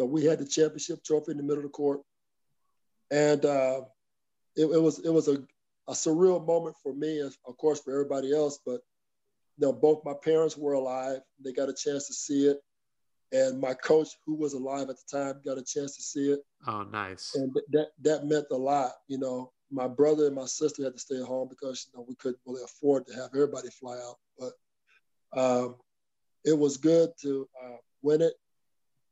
[0.00, 2.00] Know, we had the championship trophy in the middle of the court.
[3.10, 3.82] And uh,
[4.56, 5.42] it, it was it was a,
[5.88, 8.60] a surreal moment for me, and of course for everybody else.
[8.64, 8.80] But
[9.58, 12.58] you know, both my parents were alive; they got a chance to see it,
[13.32, 16.40] and my coach, who was alive at the time, got a chance to see it.
[16.66, 17.32] Oh, nice.
[17.34, 18.92] And that that meant a lot.
[19.08, 22.06] You know, my brother and my sister had to stay at home because you know
[22.08, 24.16] we couldn't really afford to have everybody fly out.
[24.38, 24.52] But
[25.36, 25.76] um,
[26.44, 28.34] it was good to uh, win it,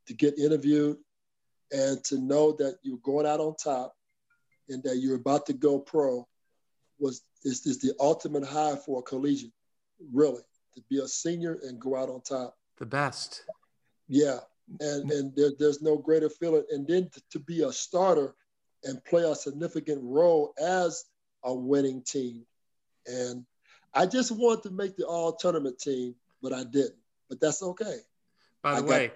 [0.09, 0.97] to get interviewed,
[1.71, 3.95] and to know that you're going out on top
[4.69, 6.27] and that you're about to go pro
[6.99, 9.53] was is, is the ultimate high for a collegiate,
[10.13, 10.43] really,
[10.75, 12.57] to be a senior and go out on top.
[12.79, 13.45] The best.
[14.09, 14.39] Yeah,
[14.81, 16.65] and and there, there's no greater feeling.
[16.71, 18.35] And then to, to be a starter
[18.85, 21.05] and play a significant role as
[21.45, 22.45] a winning team.
[23.07, 23.45] And
[23.95, 26.97] I just wanted to make the all tournament team, but I didn't.
[27.29, 27.99] But that's okay.
[28.63, 29.13] By the I got- way,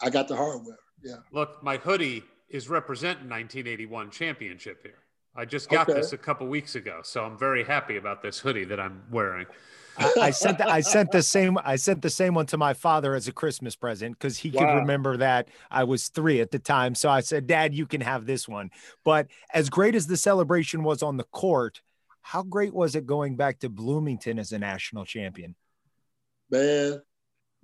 [0.00, 0.78] I got the hardware.
[1.02, 1.16] Yeah.
[1.32, 4.98] look, my hoodie is representing 1981 championship here.
[5.34, 5.98] I just got Okay.
[6.00, 9.46] this a couple weeks ago, so I'm very happy about this hoodie that I'm wearing.
[9.98, 12.74] I, I sent the, I sent the same I sent the same one to my
[12.74, 16.58] father as a Christmas present because he could remember that I was three at the
[16.58, 16.94] time.
[16.94, 18.70] So I said, Dad, you can have this one.
[19.04, 21.80] But as great as the celebration was on the court,
[22.20, 25.54] how great was it going back to Bloomington as a national champion?
[26.50, 26.98] man, y-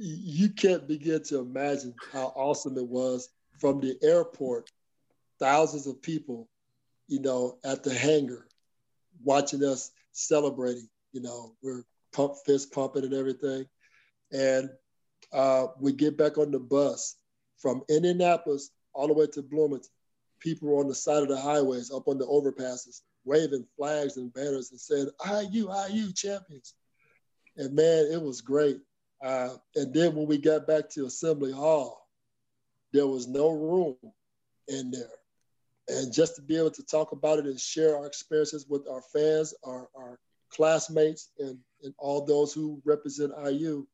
[0.02, 4.70] you can't begin to imagine how awesome it was from the airport,
[5.39, 6.48] thousands of people,
[7.06, 8.48] you know, at the hangar,
[9.22, 10.89] watching us celebrating.
[11.12, 13.66] You know, we're pump fist pumping and everything,
[14.32, 14.70] and
[15.32, 17.16] uh, we get back on the bus
[17.58, 19.89] from Indianapolis all the way to Bloomington.
[20.40, 24.32] People were on the side of the highways, up on the overpasses, waving flags and
[24.34, 26.74] banners and saying, "IU, IU champions."
[27.56, 28.81] And man, it was great.
[29.23, 32.09] Uh, and then when we got back to Assembly Hall,
[32.92, 33.97] there was no room
[34.68, 35.09] in there.
[35.89, 39.02] And just to be able to talk about it and share our experiences with our
[39.12, 40.18] fans, our, our
[40.51, 43.86] classmates, and, and all those who represent IU,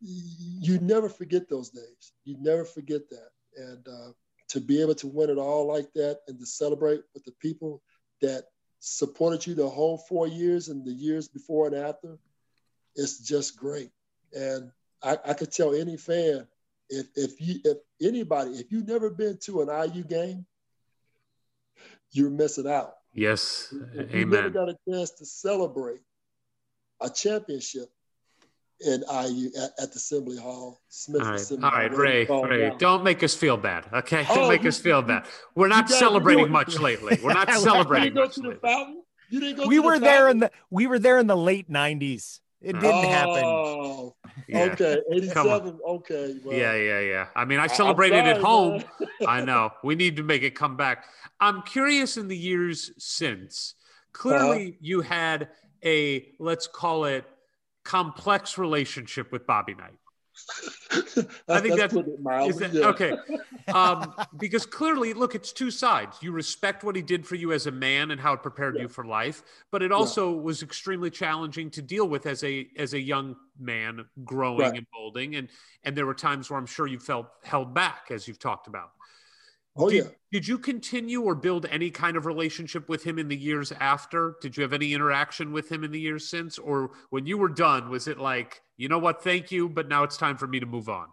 [0.00, 2.12] you never forget those days.
[2.24, 3.28] You never forget that.
[3.56, 4.12] And uh,
[4.48, 7.82] to be able to win it all like that and to celebrate with the people
[8.22, 8.44] that
[8.80, 12.18] supported you the whole four years and the years before and after,
[12.96, 13.90] it's just great.
[14.34, 14.70] And
[15.02, 16.46] I, I could tell any fan
[16.88, 20.46] if if you if anybody if you've never been to an IU game,
[22.12, 22.94] you're missing out.
[23.12, 26.00] Yes, If you never got a chance to celebrate
[27.00, 27.88] a championship
[28.86, 32.00] in IU at, at the Assembly Hall, Smith All right, Assembly all Hall, right, where
[32.00, 32.26] Ray,
[32.60, 32.76] Ray, now.
[32.76, 34.24] don't make us feel bad, okay?
[34.30, 35.26] Oh, don't Oh, make you- us feel bad.
[35.56, 37.18] We're not celebrating much lately.
[37.22, 39.02] We're not You You celebrating didn't go to the fountain.
[39.28, 39.66] You didn't go.
[39.66, 42.40] We to the were there in the we were there in the late 90s.
[42.62, 43.42] It didn't happen.
[43.44, 44.14] Oh,
[44.48, 44.64] Yeah.
[44.72, 45.78] okay, eighty-seven.
[45.86, 47.26] Okay, well, Yeah, yeah, yeah.
[47.36, 48.82] I mean, I celebrated at home.
[49.26, 49.70] I know.
[49.84, 51.04] We need to make it come back.
[51.40, 53.74] I'm curious in the years since.
[54.12, 54.76] Clearly, Uh-huh.
[54.80, 55.48] you had
[55.84, 57.24] a, let's call it,
[57.84, 59.94] complex relationship with Bobby Knight.
[61.48, 62.86] I think that's- mildly, that, yeah.
[62.86, 63.12] Okay.
[63.72, 66.16] Um, because clearly, look, it's two sides.
[66.20, 68.88] You respect what he did for you as a man and how it prepared you
[68.88, 73.00] for life, but it also was extremely challenging to deal with as a as a
[73.00, 74.76] young man growing Right.
[74.76, 75.36] and molding.
[75.36, 75.48] And
[75.84, 78.90] and there were times where I'm sure you felt held back, as you've talked about.
[79.80, 80.10] Oh did, yeah.
[80.32, 84.36] did you continue or build any kind of relationship with him in the years after?
[84.40, 86.58] Did you have any interaction with him in the years since?
[86.58, 90.02] Or when you were done, was it like, you know what, thank you, but now
[90.02, 91.08] it's time for me to move on?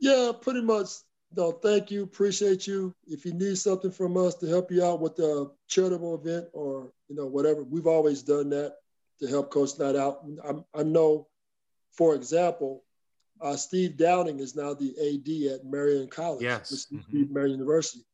[0.00, 0.88] Yeah, pretty much.
[1.36, 2.94] No, thank you, appreciate you.
[3.06, 6.92] If you need something from us to help you out with a charitable event or
[7.08, 8.76] you know whatever, we've always done that
[9.20, 10.24] to help Coach Knight out.
[10.44, 11.26] I, I know,
[11.92, 12.83] for example,
[13.44, 16.86] uh, Steve Downing is now the AD at Marian College, Yes.
[16.92, 17.32] Mm-hmm.
[17.32, 18.04] Marian University.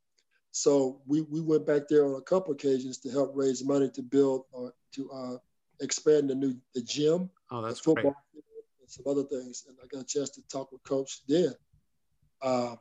[0.50, 4.02] So we, we went back there on a couple occasions to help raise money to
[4.02, 5.36] build or to uh,
[5.80, 8.44] expand the new the gym Oh, that's the football field,
[8.80, 9.64] and some other things.
[9.68, 11.54] And I got a chance to talk with Coach then.
[12.42, 12.74] Uh,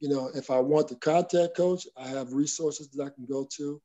[0.00, 3.46] you know, if I want to contact Coach, I have resources that I can go
[3.56, 3.80] to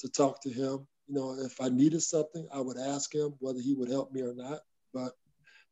[0.00, 0.86] to talk to him.
[1.06, 4.22] You know, if I needed something, I would ask him whether he would help me
[4.22, 4.60] or not.
[4.92, 5.12] But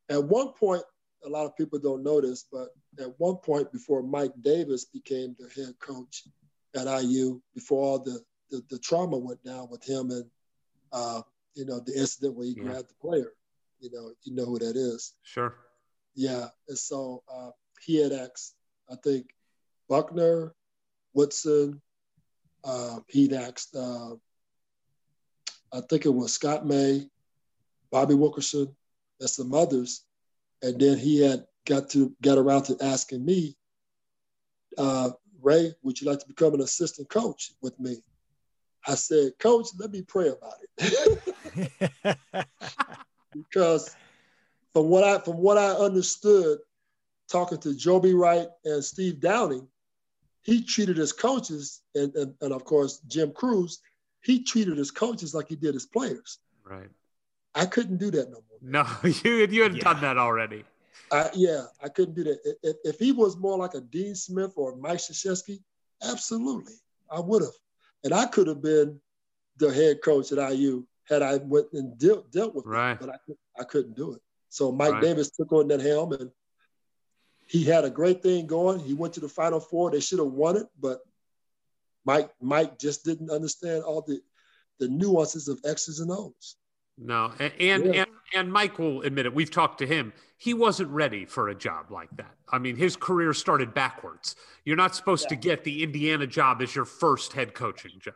[0.09, 0.83] at one point,
[1.25, 2.69] a lot of people don't know this, but
[2.99, 6.25] at one point before Mike Davis became the head coach
[6.75, 10.25] at IU, before all the, the, the trauma went down with him and,
[10.93, 11.23] uh,
[11.55, 12.63] you know, the incident where he Yeah.
[12.65, 13.33] grabbed the player,
[13.81, 15.15] you know, you know who that is.
[15.23, 15.55] Sure.
[16.15, 16.49] Yeah.
[16.69, 17.51] And so uh,
[17.81, 18.55] he had asked,
[18.91, 19.35] I think,
[19.89, 20.55] Buckner,
[21.13, 21.81] Woodson.
[22.63, 24.15] Uh, he'd asked, uh,
[25.73, 27.09] I think it was Scott May,
[27.91, 28.75] Bobby Wilkerson,
[29.21, 30.05] and some others.
[30.63, 33.57] And then he had got to get around to asking me,
[34.77, 35.11] uh,
[35.43, 38.03] Ray, would you like to become an assistant coach with me?
[38.87, 42.19] I said, Coach, let me pray about it.
[43.35, 43.97] because
[44.73, 46.59] from what I from what I understood,
[47.29, 49.67] talking to Joby Wright and Steve Downing,
[50.43, 53.81] he treated his coaches and, and, and of course Jim Crews,
[54.23, 56.39] he treated his coaches like he did his players.
[56.65, 56.89] Right.
[57.55, 58.50] I couldn't do that no more.
[58.61, 59.85] No, you you had Yeah.
[59.85, 60.65] done that already.
[61.13, 62.59] I, yeah, I couldn't do that.
[62.63, 65.61] If, if he was more like a Dean Smith or Mike Krzyzewski,
[66.03, 66.75] absolutely,
[67.11, 67.55] I would have,
[68.05, 69.01] and I could have been
[69.57, 72.93] the head coach at IU had I went and dealt dealt with Right.
[72.93, 74.21] it, but I, I couldn't do it.
[74.51, 75.03] So Mike Right.
[75.03, 76.31] Davis took on that helm, and
[77.47, 78.79] he had a great thing going.
[78.79, 79.91] He went to the Final Four.
[79.91, 81.01] They should have won it, but
[82.05, 84.21] Mike Mike just didn't understand all the
[84.79, 86.57] the nuances of X's and O's.
[87.03, 88.03] No, a- and Yeah.
[88.03, 89.35] and and Mike will admit it.
[89.35, 90.13] We've talked to him.
[90.37, 92.37] He wasn't ready for a job like that.
[92.49, 94.37] I mean, his career started backwards.
[94.65, 98.15] You're not supposed to get the Indiana job as your first head coaching job.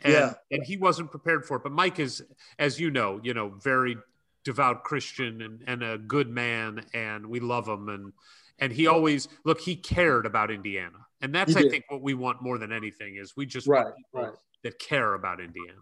[0.00, 0.34] And, Yeah.
[0.50, 1.62] and he wasn't prepared for it.
[1.62, 2.24] But Mike is,
[2.58, 3.96] as you know, you know, very
[4.42, 7.88] devout Christian and, and a good man, and we love him.
[7.88, 8.12] And
[8.58, 11.06] and he always look, he cared about Indiana.
[11.20, 13.96] And that's I think what we want more than anything is we just Right, want
[13.96, 14.32] people right.
[14.62, 15.80] that care about Indiana.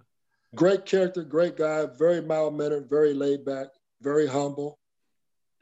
[0.54, 3.68] Great character, great guy, very mild mannered, very laid back,
[4.02, 4.78] very humble.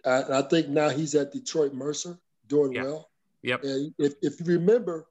[0.05, 2.17] Uh, and I think now he's at Detroit Mercy,
[2.49, 2.85] doing Yeah.
[2.85, 3.11] well.
[3.43, 3.65] Yep.
[3.65, 5.07] And if, if you remember,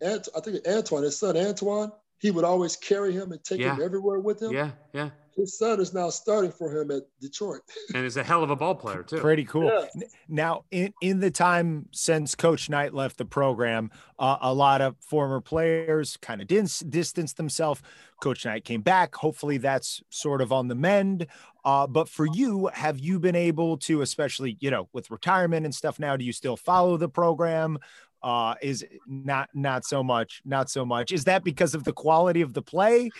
[0.00, 3.80] Ant, I think Antoine, his son Antoine, he would always carry him and take him
[3.80, 4.52] everywhere with him.
[4.52, 5.10] Yeah, yeah.
[5.36, 7.62] His son is now starting for him at Detroit.
[7.94, 9.18] And is a hell of a ball player too.
[9.18, 9.64] Pretty cool.
[9.64, 10.06] Yeah.
[10.28, 14.96] Now, in, in the time since Coach Knight left the program, uh, a lot of
[15.00, 17.82] former players kind of dis- distanced themselves.
[18.20, 19.14] Coach Knight came back.
[19.14, 21.26] Hopefully, that's sort of on the mend.
[21.64, 25.74] Uh, but for you, have you been able to, especially you know, with retirement and
[25.74, 27.78] stuff now, do you still follow the program?
[28.22, 31.10] Uh, is not not so much, not so much.
[31.10, 33.10] Is that because of the quality of the play,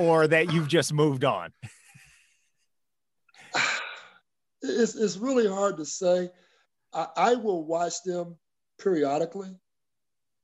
[0.00, 1.52] or that you've just moved on?
[4.62, 6.30] it's, it's really hard to say.
[6.94, 8.38] I, I will watch them
[8.80, 9.50] periodically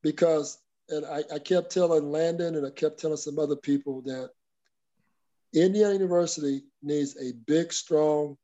[0.03, 0.59] because,
[0.91, 4.29] and I, I kept telling Landon and I kept telling some other people that
[5.55, 8.37] Indiana University needs a big, strong.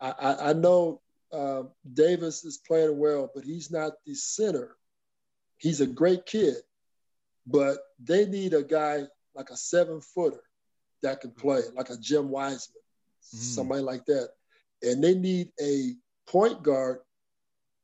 [0.00, 1.00] I, I, I know
[1.32, 4.76] uh, Davis is playing well, but he's not the center.
[5.58, 6.58] He's a great kid,
[7.44, 10.42] but they need a guy like a seven footer
[11.02, 11.76] that can play, mm-hmm.
[11.76, 12.82] like a Jim Wiseman,
[13.34, 13.38] mm-hmm.
[13.38, 14.30] somebody like that.
[14.82, 15.94] And they need a
[16.26, 16.98] point guard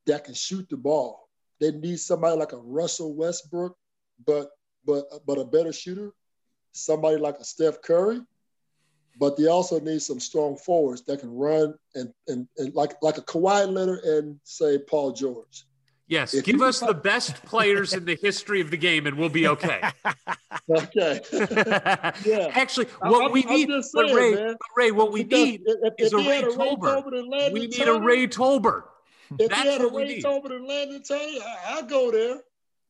[0.07, 1.29] that can shoot the ball.
[1.61, 3.77] They need somebody like a Russell Westbrook,
[4.27, 4.51] but
[4.85, 6.13] but but a better shooter.
[6.73, 8.21] Somebody like a Steph Curry,
[9.19, 13.19] but they also need some strong forwards that can run and and, and like like
[13.19, 15.65] a Kawhi Leonard and say Paul George.
[16.11, 19.29] Yes, If give us the best players in the history of the game, and we'll
[19.29, 19.81] be okay.
[20.69, 21.21] Okay.
[22.25, 22.51] Yeah.
[22.53, 25.63] Actually, what I'm- we I'm need, just but Ray, but Ray, what we Because need
[25.65, 27.05] if, if, is a Ray a Ray Tolbert.
[27.05, 28.83] Tolbert We need a Ray Tolbert.
[29.39, 30.21] If That's he had a Ray.
[30.21, 32.41] Tolbert and Landon I, I'll go there.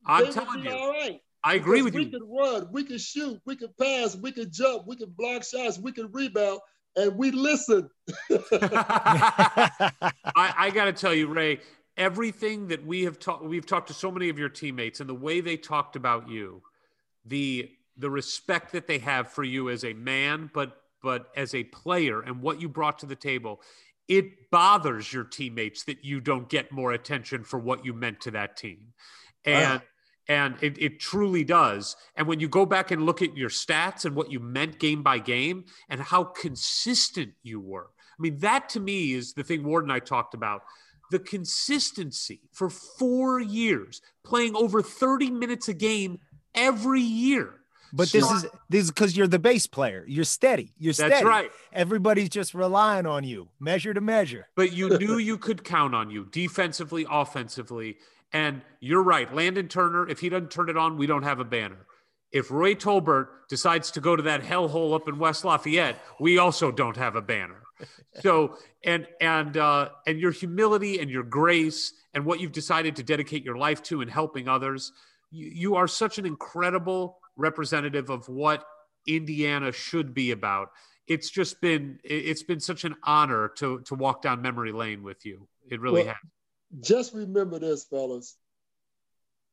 [0.07, 1.19] I'm They telling you, all right.
[1.43, 2.09] I agree Because with we you.
[2.11, 5.77] could run, we could shoot, we could pass, we could jump, we could block shots,
[5.79, 6.59] we could rebound,
[6.95, 7.87] and we listen.
[8.31, 9.91] I,
[10.35, 11.59] I got to tell you, Ray,
[12.01, 15.13] everything that we have talked, we've talked to so many of your teammates, and the
[15.13, 16.63] way they talked about you,
[17.25, 21.63] the the respect that they have for you as a man, but but as a
[21.65, 23.61] player, and what you brought to the table,
[24.07, 28.31] it bothers your teammates that you don't get more attention for what you meant to
[28.31, 28.93] that team,
[29.45, 29.79] and.
[29.79, 29.87] Wow.
[30.27, 31.97] And it, it truly does.
[32.15, 35.03] And when you go back and look at your stats and what you meant game
[35.03, 39.63] by game and how consistent you were, I mean, that to me is the thing
[39.63, 40.61] Ward and I talked about.
[41.11, 46.19] The consistency for four years, playing over 30 minutes a game
[46.55, 47.55] every year.
[47.93, 50.05] But this is this is because you're the bass player.
[50.07, 50.73] You're steady.
[50.79, 51.09] You're steady.
[51.09, 51.51] That's right.
[51.73, 54.47] Everybody's just relying on you, measure to measure.
[54.55, 57.97] But you knew you could count on you defensively, offensively.
[58.33, 59.33] And you're right.
[59.33, 61.85] Landon Turner, if he doesn't turn it on, we don't have a banner.
[62.31, 66.71] If Ray Tolbert decides to go to that hellhole up in West Lafayette, we also
[66.71, 67.63] don't have a banner.
[68.21, 73.03] So and and uh, and your humility and your grace and what you've decided to
[73.03, 74.91] dedicate your life to and helping others,
[75.29, 78.65] you, you are such an incredible representative of what
[79.07, 80.71] Indiana should be about.
[81.07, 85.03] It's just been it- it's been such an honor to to walk down memory lane
[85.03, 85.47] with you.
[85.69, 86.15] It really Well, has.
[86.81, 88.37] Just remember this, fellas.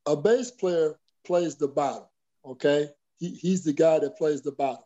[0.06, 2.04] A bass player plays the bottom.
[2.44, 4.84] Okay, he, he's the guy that plays the bottom.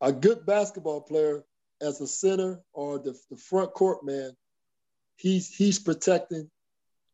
[0.00, 1.44] A good basketball player,
[1.80, 4.32] as a center or the, the front court man,
[5.16, 6.50] he's he's protecting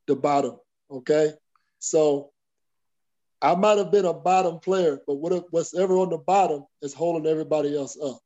[0.06, 0.56] the bottom.
[0.90, 1.32] Okay,
[1.78, 2.30] so
[3.40, 6.94] I might have been a bottom player, but what what's ever on the bottom is
[6.94, 8.18] holding everybody else up.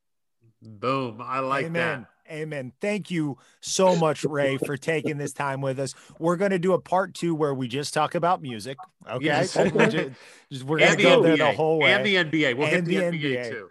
[0.61, 1.21] Boom!
[1.23, 2.01] I like Amen.
[2.01, 2.09] that.
[2.29, 2.73] Amen.
[2.81, 5.95] Thank you so much, Ray, for taking this time with us.
[6.19, 8.77] We're going to do a part two where we just talk about music.
[9.09, 9.23] Okay.
[9.23, 9.55] Yes.
[9.55, 10.09] We're, just,
[10.51, 11.51] just- we're going And to the go there NBA.
[11.51, 11.93] the whole way.
[11.93, 12.57] And the NBA.
[12.57, 13.49] We'll And get the, the NBA, NBA.
[13.49, 13.69] too.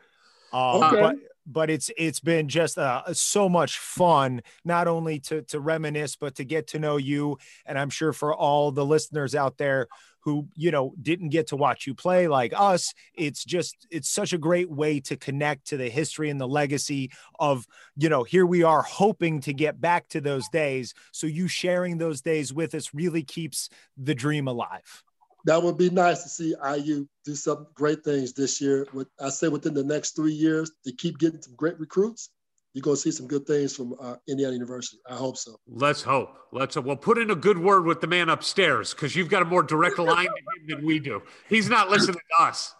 [0.54, 1.00] Uh, Okay.
[1.02, 1.16] but
[1.46, 6.34] but it's it's been just uh, so much fun not only to to reminisce but
[6.34, 7.38] to get to know you.
[7.64, 9.88] And i'm sure for all the listeners out there
[10.20, 14.32] who you know didn't get to watch you play like us it's just it's such
[14.32, 17.64] a great way to connect to the history and the legacy of
[17.96, 20.94] you know here we are hoping to get back to those days.
[21.12, 25.04] So you sharing those days with us really keeps the dream alive
[25.46, 28.86] That would be nice to see IU do some great things this year.
[28.92, 32.30] With I say within the next three years, to keep getting some great recruits,
[32.74, 34.98] you're going to see some good things from uh, Indiana University.
[35.08, 35.56] I hope so.
[35.68, 36.36] Let's hope.
[36.52, 36.84] Let's hope.
[36.84, 39.62] Well, put in a good word with the man upstairs because you've got a more
[39.62, 41.22] direct line to him than we do.
[41.48, 42.74] He's not listening to us.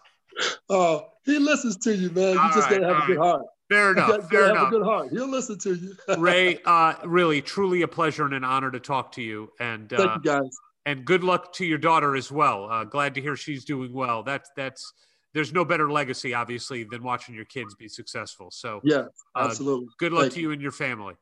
[0.69, 2.33] Oh, he listens to you, man.
[2.33, 3.27] You All just right, got to have a good right.
[3.27, 3.45] heart.
[3.69, 4.07] Fair You enough.
[4.09, 4.67] got Fair to have enough.
[4.67, 5.07] a good heart.
[5.11, 5.95] He'll listen to you.
[6.17, 9.51] Ray, uh, really, truly a pleasure and an honor to talk to you.
[9.59, 10.57] And Thank uh, you, guys.
[10.87, 12.69] And good luck to your daughter as well.
[12.71, 14.23] Uh, glad to hear she's doing well.
[14.23, 14.93] That's that's
[15.33, 18.47] there's no better legacy, obviously, than watching your kids be successful.
[18.51, 18.99] So Yeah,
[19.35, 19.87] uh, absolutely.
[19.99, 21.15] good luck Thank to you and your family.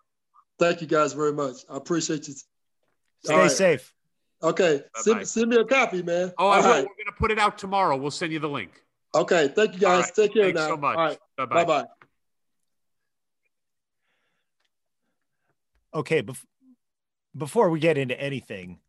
[0.60, 1.58] Thank you guys very much.
[1.68, 2.36] I appreciate you.
[3.24, 3.52] stay All right.
[3.52, 3.92] safe
[4.44, 6.32] Okay, send, send me a copy, man.
[6.38, 6.70] Oh, I All will.
[6.70, 6.84] right.
[6.84, 7.98] We're gonna put it out tomorrow.
[7.98, 8.84] We'll send you the link.
[9.16, 10.04] Okay, thank you guys.
[10.04, 10.14] right.
[10.16, 10.68] Take care Thanks now.
[10.68, 10.98] so much.
[10.98, 11.82] All right, Bye bye bye.
[11.82, 11.88] bye.
[15.96, 16.44] okay bef-
[17.36, 18.80] before we get into anything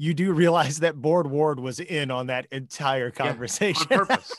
[0.00, 4.34] you do realize that board ward was in on that entire Yeah, conversation on purpose.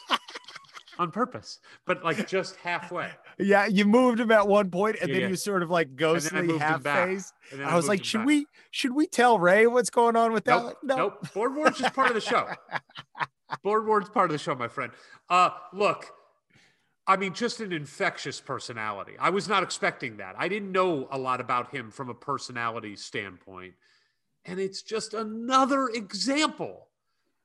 [0.97, 3.11] on purpose, but like just halfway.
[3.37, 5.29] yeah you moved him at one point and Yeah, then yeah.
[5.29, 7.07] was sort of like ghostly half back.
[7.07, 8.27] phase And then i was like should back.
[8.27, 11.33] we should we tell ray what's going on with that Nope, no nope.
[11.33, 12.47] Board Ward's just part of the show.
[13.63, 14.91] Board Ward's part of the show, my friend.
[15.29, 16.05] Uh, look,
[17.05, 19.13] I mean, just an infectious personality.
[19.19, 20.35] I was not expecting that.
[20.37, 23.73] I didn't know a lot about him from a personality standpoint.
[24.45, 26.87] And it's just another example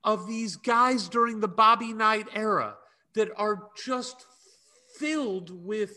[0.05, 2.77] of these guys during the Bobby Knight era
[3.15, 4.27] that are just
[4.99, 5.97] filled with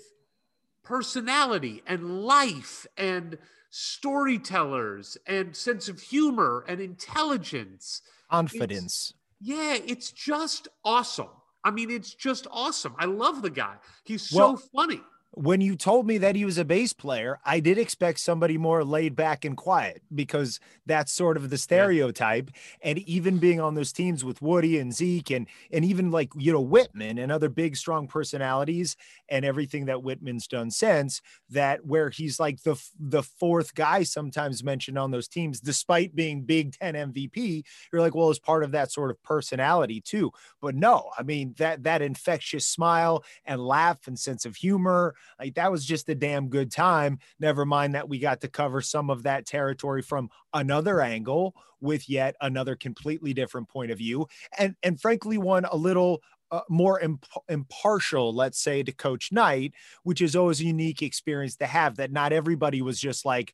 [0.83, 3.37] personality and life and
[3.69, 8.01] storytellers and sense of humor and intelligence.
[8.29, 11.29] confidence Yeah, it's just awesome.
[11.63, 12.95] I mean, it's just awesome.
[12.97, 13.75] I love the guy.
[14.03, 15.01] He's so Well- funny.
[15.33, 18.83] When you told me that he was a bass player, I did expect somebody more
[18.83, 22.49] laid back and quiet because that's sort of the stereotype.
[22.82, 26.51] And even being on those teams with Woody and Zeke and and even like you
[26.51, 28.98] know Wittman and other big strong personalities
[29.30, 34.64] and everything that Wittman's done since that where he's like the the fourth guy sometimes
[34.64, 38.72] mentioned on those teams despite being Big 10 MVP, you're like well as part of
[38.72, 40.32] that sort of personality too.
[40.59, 45.56] But no, I mean that that infectious smile and laugh and sense of humor like
[45.56, 47.19] that was just a damn good time.
[47.39, 52.09] Never mind that we got to cover some of that territory from another angle with
[52.09, 56.99] yet another completely different point of view, and and frankly one a little uh, more
[56.99, 59.73] imp- impartial, let's say, to Coach Knight,
[60.03, 61.98] which is always a unique experience to have.
[61.98, 63.53] That not everybody was just like.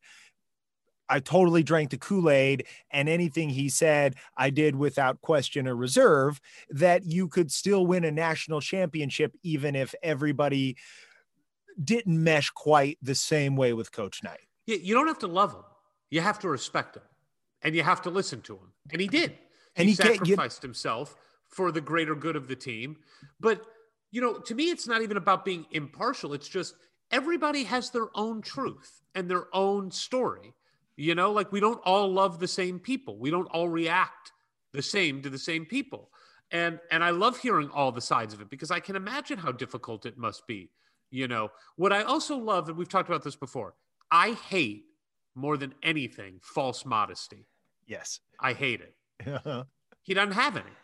[1.07, 5.75] I totally drank the Kool Aid, and anything he said, I did without question or
[5.75, 6.41] reserve.
[6.71, 10.77] That you could still win a national championship, even if everybody
[11.83, 14.47] didn't mesh quite the same way with Coach Knight.
[14.65, 15.63] You, you don't have to love him.
[16.09, 17.03] You have to respect him,
[17.61, 18.73] and you have to listen to him.
[18.91, 19.37] And he did.
[19.75, 21.15] And he, he can't- you- sacrificed himself
[21.49, 22.97] for the greater good of the team.
[23.39, 23.65] But
[24.11, 26.33] you know, to me, it's not even about being impartial.
[26.33, 26.75] It's just
[27.11, 30.53] everybody has their own truth and their own story.
[30.95, 33.17] You know, like we don't all love the same people.
[33.17, 34.31] We don't all react
[34.71, 36.09] the same to the same people.
[36.51, 39.51] And and I love hearing all the sides of it because I can imagine how
[39.51, 40.69] difficult it must be.
[41.15, 43.73] You know, what I also love, and we've talked about this before,
[44.11, 44.83] I hate
[45.33, 47.47] more than anything false modesty.
[47.87, 48.19] Yes.
[48.39, 48.95] I hate it.
[50.03, 50.75] He doesn't have any.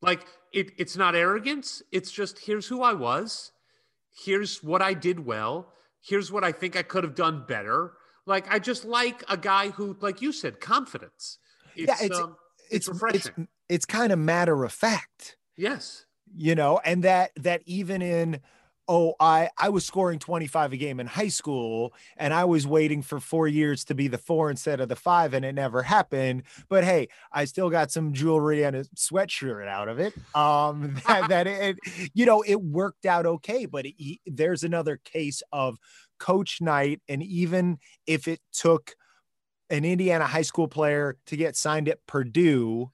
[0.00, 1.82] Like it, it's not arrogance.
[1.92, 3.52] It's just here's who I was.
[4.24, 5.70] Here's what I did well.
[6.00, 7.92] Here's what I think I could have done better.
[8.24, 11.38] Like I just like a guy who, like you said, confidence.
[11.76, 12.36] It's, Yeah, it's- um,
[12.70, 13.32] it's, refreshing.
[13.36, 15.36] It's, it's kind of matter of fact.
[15.58, 16.06] yes.
[16.34, 18.40] you know and that that even in
[18.88, 23.02] oh, I I was scoring 25 a game in high school and I was waiting
[23.02, 26.42] for 4 years to be the 4 instead of the 5 and it never happened,
[26.68, 30.14] but hey, I still got some jewelry and a sweatshirt out of it.
[30.34, 31.78] Um that, that it
[32.12, 35.78] you know, it worked out okay, but it, there's another case of
[36.18, 38.94] coach Knight and even if it took
[39.70, 42.90] an Indiana high school player to get signed at Purdue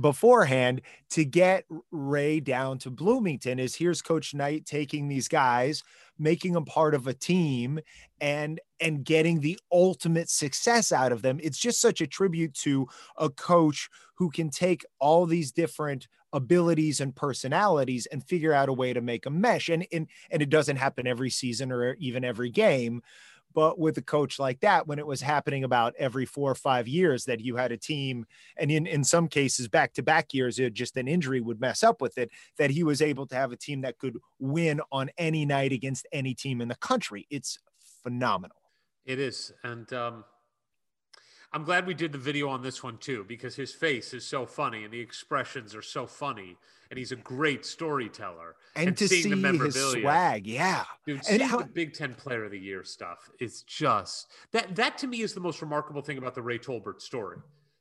[0.00, 5.82] beforehand to get Ray down to Bloomington is here's coach Knight taking these guys
[6.18, 7.78] making them part of a team
[8.20, 11.38] and and getting the ultimate success out of them.
[11.42, 17.00] It's just such a tribute to a coach who can take all these different abilities
[17.00, 20.50] and personalities and figure out a way to make a mesh and and, and it
[20.50, 23.02] doesn't happen every season or even every game
[23.56, 26.86] but with a coach like that, when it was happening about every four or five
[26.86, 28.26] years that you had a team,
[28.58, 31.82] and in, in some cases, back to back years, it just an injury would mess
[31.82, 35.08] up with it, that he was able to have a team that could win on
[35.16, 37.26] any night against any team in the country.
[37.30, 37.58] It's
[38.02, 38.58] phenomenal.
[39.06, 39.54] It is.
[39.64, 40.24] And, um,
[41.56, 44.44] I'm glad we did the video on this one too, because his face is so
[44.44, 46.58] funny and the expressions are so funny,
[46.90, 48.56] and he's a great storyteller.
[48.74, 52.50] And, and to see his swag, yeah, dude, seeing how, the Big Ten Player of
[52.50, 54.76] the Year stuff is just that.
[54.76, 57.38] That to me is the most remarkable thing about the Ray Tolbert story.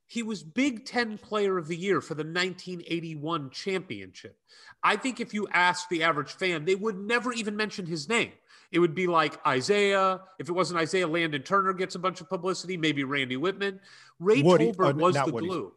[0.08, 4.38] He was Big Ten Player of the Year for the 1981 championship.
[4.84, 8.32] I think if you ask the average fan, they would never even mention his name.
[8.72, 10.22] It would be like Isiah.
[10.40, 12.78] If it wasn't Isiah, Landon Turner gets a bunch of publicity.
[12.78, 13.80] Maybe Randy Wittman.
[14.20, 15.48] Ray Woody, Tolbert uh, was the Woody.
[15.48, 15.74] glue.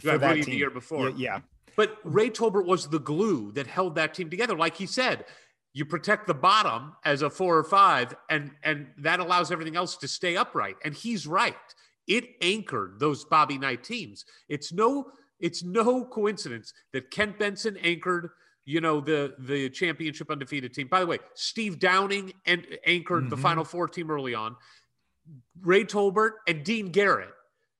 [0.00, 1.10] For that Woody the year before.
[1.10, 1.40] Yeah, yeah.
[1.76, 4.56] But Ray Tolbert was the glue that held that team together.
[4.56, 5.24] Like he said,
[5.72, 9.96] you protect the bottom as a four or five, and and that allows everything else
[9.96, 10.76] to stay upright.
[10.84, 11.56] And he's right.
[12.06, 14.24] It anchored those Bobby Knight teams.
[14.48, 15.06] It's no
[15.40, 18.30] it's no coincidence that Kent Benson anchored
[18.64, 20.88] you know the the championship undefeated team.
[20.88, 23.30] By the way, Steve Downing and anchored mm-hmm.
[23.30, 24.56] the Final Four team early on.
[25.60, 27.30] Ray Tolbert and Dean Garrett,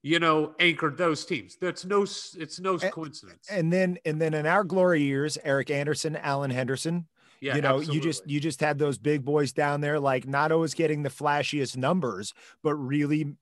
[0.02, 1.56] you know, anchored those teams.
[1.60, 3.48] That's no it's no and, coincidence.
[3.50, 7.06] And then and then in our glory years, Eric Anderson, Alan Henderson.
[7.40, 7.94] Yeah, you know, absolutely.
[7.96, 11.08] you just you just had those big boys down there, like not always getting the
[11.08, 13.34] flashiest numbers, but really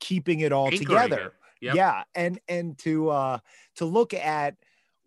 [0.00, 1.26] keeping it all Anchoring together.
[1.26, 1.32] It.
[1.60, 1.74] Yep.
[1.76, 3.38] Yeah, and and to uh
[3.76, 4.56] to look at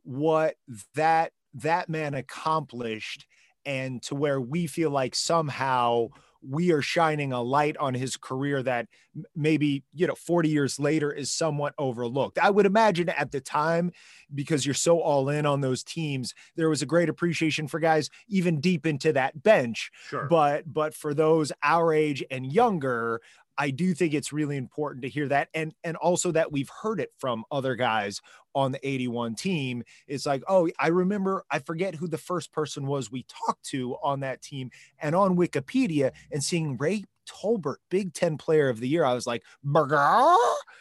[0.09, 0.55] what
[0.95, 3.27] that that man accomplished
[3.63, 6.07] and to where we feel like somehow
[6.41, 8.87] we are shining a light on his career that
[9.35, 13.91] maybe you know 40 years later is somewhat overlooked i would imagine at the time
[14.33, 18.09] because you're so all in on those teams there was a great appreciation for guys
[18.27, 20.27] even deep into that bench sure.
[20.27, 23.21] but but for those our age and younger
[23.59, 27.01] I do think it's really important to hear that and and also that we've heard
[27.01, 28.21] it from other guys
[28.55, 29.83] on the 81 team.
[30.07, 33.97] It's like, oh, I remember I forget who the first person was we talked to
[34.01, 38.87] on that team and on Wikipedia and seeing Ray Tolbert, Big 10 player of the
[38.87, 39.03] year.
[39.03, 40.35] I was like, burger.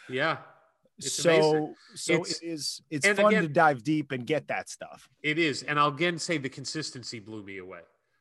[0.08, 0.38] Yeah.
[0.98, 1.74] It's so amazing.
[1.94, 5.08] so it's, it is it's fun again, to dive deep and get that stuff.
[5.22, 5.62] It is.
[5.64, 7.80] And I'll again say the consistency blew me away.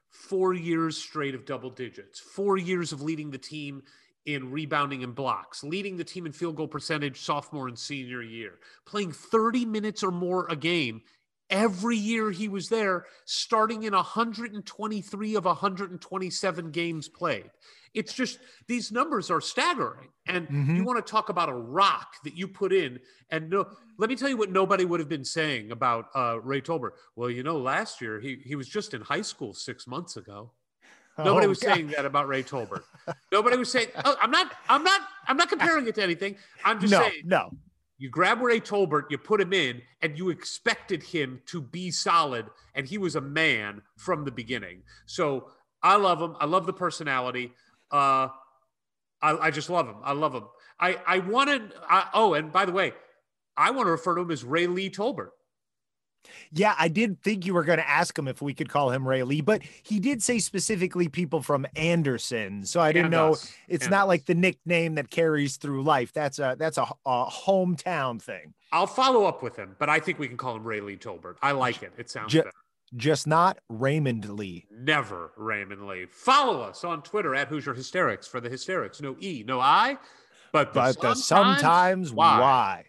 [0.09, 3.83] Four years straight of double digits, four years of leading the team
[4.27, 8.59] in rebounding and blocks, leading the team in field goal percentage sophomore and senior year,
[8.85, 11.01] playing 30 minutes or more a game
[11.49, 17.49] every year he was there, starting in 123 of 127 games played.
[17.93, 20.09] It's just these numbers are staggering.
[20.27, 20.75] And mm-hmm.
[20.75, 22.99] you want to talk about a rock that you put in.
[23.31, 23.65] And no,
[23.97, 26.91] let me tell you what nobody would have been saying about uh, Ray Tolbert.
[27.15, 30.51] Well, you know, last year he, he was just in high school six months ago.
[31.17, 31.73] Nobody oh, was God.
[31.75, 32.83] saying that about Ray Tolbert.
[33.31, 36.35] Nobody was saying, oh, I'm not, I'm not, I'm not comparing it to anything.
[36.63, 37.49] I'm just no, saying, no.
[37.97, 42.45] You grab Ray Tolbert, you put him in, and you expected him to be solid,
[42.75, 44.83] and he was a man from the beginning.
[45.07, 45.49] So
[45.81, 46.35] I love him.
[46.39, 47.53] I love the personality.
[47.91, 48.27] Uh,
[49.21, 49.95] I, I just love him.
[50.03, 50.43] I love him.
[50.79, 51.73] I, I wanted.
[51.89, 52.93] I, oh, and by the way,
[53.55, 55.29] I want to refer to him as Ray Lee Tolbert.
[56.51, 59.07] Yeah, I did think you were going to ask him if we could call him
[59.07, 62.65] Ray Lee, but he did say specifically people from Anderson.
[62.65, 63.35] So I didn't know
[63.67, 66.13] it's not like the nickname that carries through life.
[66.13, 68.53] That's a that's a, a, hometown thing.
[68.71, 71.35] I'll follow up with him, but I think we can call him Ray Lee Tolbert.
[71.41, 71.93] I like it.
[71.97, 72.51] It sounds better.
[72.95, 74.65] Just not Raymond Lee.
[74.71, 76.05] Never Raymond Lee.
[76.09, 79.01] Follow us on Twitter at Hoosier Hysterics for the hysterics.
[79.01, 79.97] No E, no I,
[80.53, 82.39] but the, but sometimes, the sometimes why.
[82.39, 82.85] why.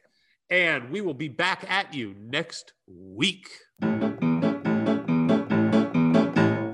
[0.50, 3.50] And we will be back at you next week.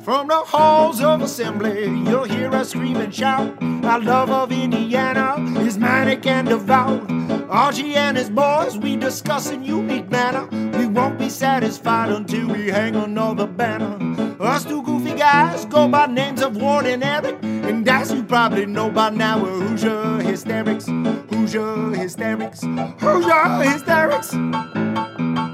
[0.04, 3.60] From the halls of assembly, you'll hear us scream and shout.
[3.84, 7.10] Our love of Indiana is manic and devout.
[7.50, 10.46] Archie and his boys, we discuss in unique manner.
[10.78, 13.98] We won't be satisfied until we hang another banner.
[14.40, 17.36] Us two goofy guys go by names of Ward and Eric.
[17.42, 20.86] And as you probably know by now, we're Hoosier Hysterics.
[21.30, 22.60] Hoosier Hysterics.
[23.00, 25.53] Hoosier Hysterics.